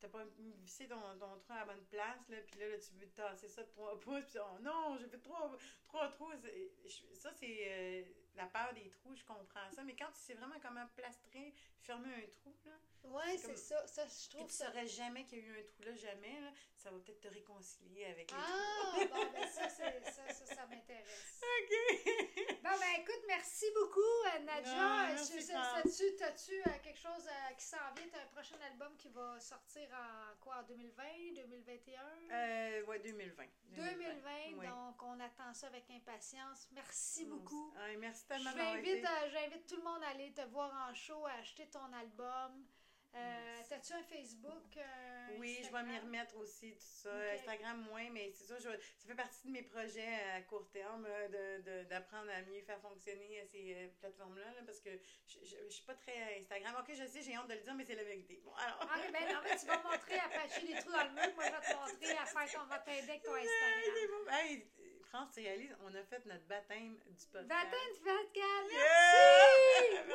T'as 0.00 0.08
pas 0.08 0.24
vissé 0.64 0.88
ton, 0.88 0.98
ton 1.16 1.38
trou 1.38 1.52
à 1.52 1.58
la 1.60 1.64
bonne 1.64 1.84
place, 1.84 2.28
là, 2.28 2.38
puis 2.44 2.58
là, 2.58 2.66
là, 2.70 2.76
tu 2.76 2.92
veux 2.94 3.06
tasser 3.10 3.46
ça 3.46 3.62
de 3.62 3.68
3 3.68 4.00
pouces, 4.00 4.24
puis 4.24 4.38
oh 4.40 4.58
non, 4.60 4.96
j'ai 4.98 5.06
fait 5.06 5.20
3, 5.20 5.56
trois 5.86 6.08
trous. 6.08 6.32
C'est- 6.42 6.72
je- 6.88 7.14
Ça, 7.14 7.30
c'est 7.32 7.56
euh, 7.68 8.02
la 8.34 8.46
peur 8.46 8.74
des 8.74 8.90
trous, 8.90 9.14
je 9.14 9.22
comprends 9.22 9.70
ça. 9.70 9.84
Mais 9.84 9.94
quand 9.94 10.10
tu 10.10 10.18
sais 10.18 10.34
vraiment 10.34 10.58
comment 10.60 10.84
plastrer, 10.96 11.54
fermer 11.78 12.12
un 12.16 12.26
trou, 12.34 12.52
là, 12.64 12.72
Ouais, 13.04 13.36
C'est 13.36 13.48
comme- 13.48 13.56
ça. 13.56 13.86
Ça, 13.86 14.06
je 14.06 14.30
trouve 14.30 14.46
tu 14.48 14.54
ça. 14.54 14.66
saurais 14.66 14.86
jamais 14.86 15.26
qu'il 15.26 15.38
y 15.38 15.42
a 15.42 15.44
eu 15.44 15.60
un 15.60 15.62
trou 15.64 15.82
là, 15.84 15.94
jamais. 15.94 16.40
Là. 16.40 16.50
Ça 16.76 16.90
va 16.90 16.98
peut-être 16.98 17.20
te 17.20 17.28
réconcilier 17.28 18.06
avec 18.06 18.30
les 18.30 18.36
Ah, 18.38 18.94
bon, 19.10 19.30
ben 19.32 19.46
ça, 19.48 19.68
ça, 19.68 19.84
ça, 20.02 20.46
ça 20.46 20.66
m'intéresse. 20.66 21.40
trous. 21.40 21.68
Bon, 22.62 22.78
ben 22.78 23.00
écoute, 23.00 23.22
merci 23.26 23.66
beaucoup, 23.74 24.00
euh, 24.00 24.38
Nadja. 24.40 24.70
Fran. 24.70 25.82
T'as-tu, 26.18 26.52
euh, 26.60 26.78
quelque 26.82 26.98
chose 26.98 27.26
euh, 27.26 27.54
qui 27.58 27.64
s'en 27.64 27.76
vient? 27.96 28.06
T'as 28.10 28.22
un 28.22 28.26
prochain 28.26 28.56
album 28.70 28.96
qui 28.96 29.08
va 29.08 29.38
sortir 29.40 29.88
en 29.92 30.36
quoi, 30.40 30.58
en 30.58 30.62
2020, 30.62 31.02
2021? 31.34 32.00
Euh, 32.30 32.84
ouais, 32.84 32.98
2020. 33.00 33.44
2020, 33.74 34.30
oui. 34.58 34.66
donc 34.66 35.02
on 35.02 35.18
attend 35.20 35.52
ça 35.52 35.66
avec 35.66 35.90
impatience. 35.90 36.68
Merci 36.72 37.24
beaucoup. 37.26 37.74
Ah, 37.76 37.88
merci 37.98 38.26
tellement 38.26 38.50
J'invite, 38.56 39.04
euh, 39.04 39.28
j'invite 39.30 39.66
tout 39.66 39.76
le 39.76 39.82
monde 39.82 40.02
à 40.04 40.08
aller 40.10 40.32
te 40.32 40.42
voir 40.42 40.88
en 40.88 40.94
show, 40.94 41.26
à 41.26 41.32
acheter 41.32 41.68
ton 41.68 41.92
album. 41.92 42.64
Euh. 43.14 43.58
T'as-tu 43.68 43.92
un 43.94 44.02
Facebook? 44.02 44.76
un 44.76 45.38
Oui, 45.38 45.58
je 45.62 45.70
vais 45.70 45.82
m'y 45.82 45.98
remettre 45.98 46.36
aussi, 46.36 46.72
tout 46.74 46.84
ça. 46.84 47.10
Instagram, 47.34 47.80
moins, 47.88 48.08
mais 48.10 48.30
c'est 48.32 48.44
ça, 48.44 48.58
je- 48.58 48.68
ça 48.98 49.06
fait 49.08 49.14
partie 49.14 49.46
de 49.46 49.52
mes 49.52 49.62
projets 49.62 50.14
à 50.34 50.40
court 50.42 50.68
terme 50.70 51.06
euh, 51.08 51.28
de- 51.28 51.62
de- 51.62 51.84
d'apprendre 51.88 52.30
à 52.30 52.42
mieux 52.42 52.60
faire 52.62 52.80
fonctionner 52.80 53.40
euh, 53.40 53.44
ces 53.46 53.74
euh, 53.74 53.88
plateformes-là, 54.00 54.44
là, 54.44 54.62
parce 54.66 54.80
que 54.80 54.90
je, 55.26 55.38
je, 55.44 55.56
je 55.64 55.68
suis 55.72 55.84
pas 55.84 55.94
très 55.94 56.38
Instagram. 56.38 56.74
Ok, 56.80 56.94
je 56.94 57.06
sais, 57.06 57.22
j'ai 57.22 57.36
honte 57.38 57.48
de 57.48 57.54
le 57.54 57.60
dire, 57.60 57.74
mais 57.74 57.84
c'est 57.84 57.94
la 57.94 58.04
vérité. 58.04 58.40
Bon, 58.44 58.52
alors. 58.54 58.78
Ah, 58.82 58.98
ben 59.12 59.32
non, 59.32 59.40
mais 59.44 59.56
tu 59.58 59.66
vas 59.66 59.78
me 59.78 59.82
montrer 59.84 60.18
à 60.18 60.28
patcher 60.28 60.66
les 60.66 60.74
trous 60.80 60.92
dans 60.92 61.04
le 61.04 61.10
mur. 61.10 61.34
Moi, 61.34 61.44
je 61.44 61.50
vais 61.50 61.60
te 61.60 61.74
montrer 61.76 62.16
à 62.18 62.26
faire 62.26 62.52
ton, 62.60 62.66
va 62.66 62.78
t'aider 62.80 63.10
avec 63.10 63.22
ton 63.22 63.34
Instagram. 63.34 64.28
Hey, 64.30 64.66
France, 65.04 65.30
tu 65.34 65.40
réalises, 65.40 65.76
on 65.82 65.94
a 65.94 66.02
fait 66.04 66.24
notre 66.26 66.44
baptême 66.46 66.98
du 66.98 67.26
podcast. 67.26 67.48
Baptême 67.48 67.92
de 67.94 68.02
podcast, 68.02 68.72
Yeah! 68.72 70.04
merci! 70.06 70.12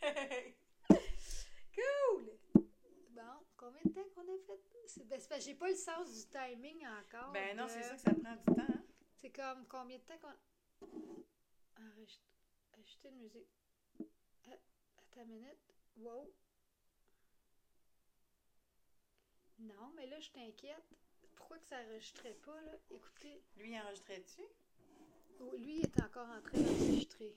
Wouhou! 0.10 0.54
Cool! 1.72 2.24
Bon, 3.10 3.44
combien 3.82 4.02
de 4.02 4.08
temps 4.08 4.14
qu'on 4.14 4.32
a 4.34 4.38
fait? 4.46 4.60
C'est 4.86 5.04
ben, 5.08 5.20
c'est 5.20 5.28
parce 5.28 5.40
que 5.44 5.46
j'ai 5.50 5.54
pas 5.54 5.68
le 5.68 5.74
sens 5.76 6.12
du 6.12 6.26
timing 6.26 6.86
encore. 6.86 7.32
Ben 7.32 7.56
non, 7.56 7.64
de- 7.64 7.70
c'est 7.70 7.82
ça 7.82 7.94
que 7.94 8.00
ça 8.00 8.12
prend 8.14 8.34
du 8.36 8.44
temps. 8.44 8.72
hein. 8.72 8.82
C'est 9.20 9.30
comme 9.30 9.66
combien 9.68 9.98
de 9.98 10.02
temps 10.02 10.18
qu'on. 10.18 10.34
Ajouter 12.78 13.08
une 13.08 13.18
musique. 13.18 13.48
Ah, 14.48 14.54
attends 14.98 15.22
une 15.22 15.28
minute. 15.32 15.58
Wow. 15.98 16.32
Non, 19.58 19.92
mais 19.94 20.06
là, 20.06 20.18
je 20.20 20.30
t'inquiète. 20.30 20.84
Pourquoi 21.36 21.58
que 21.58 21.66
ça 21.66 21.76
enregistrait 21.86 22.34
pas, 22.44 22.60
là? 22.62 22.72
Écoutez. 22.90 23.42
Lui, 23.56 23.78
enregistrait-tu? 23.78 24.42
Oh, 25.40 25.54
Lui, 25.56 25.78
il 25.80 25.84
est 25.84 26.02
encore 26.02 26.28
en 26.28 26.40
train 26.40 26.58
d'enregistrer. 26.58 27.34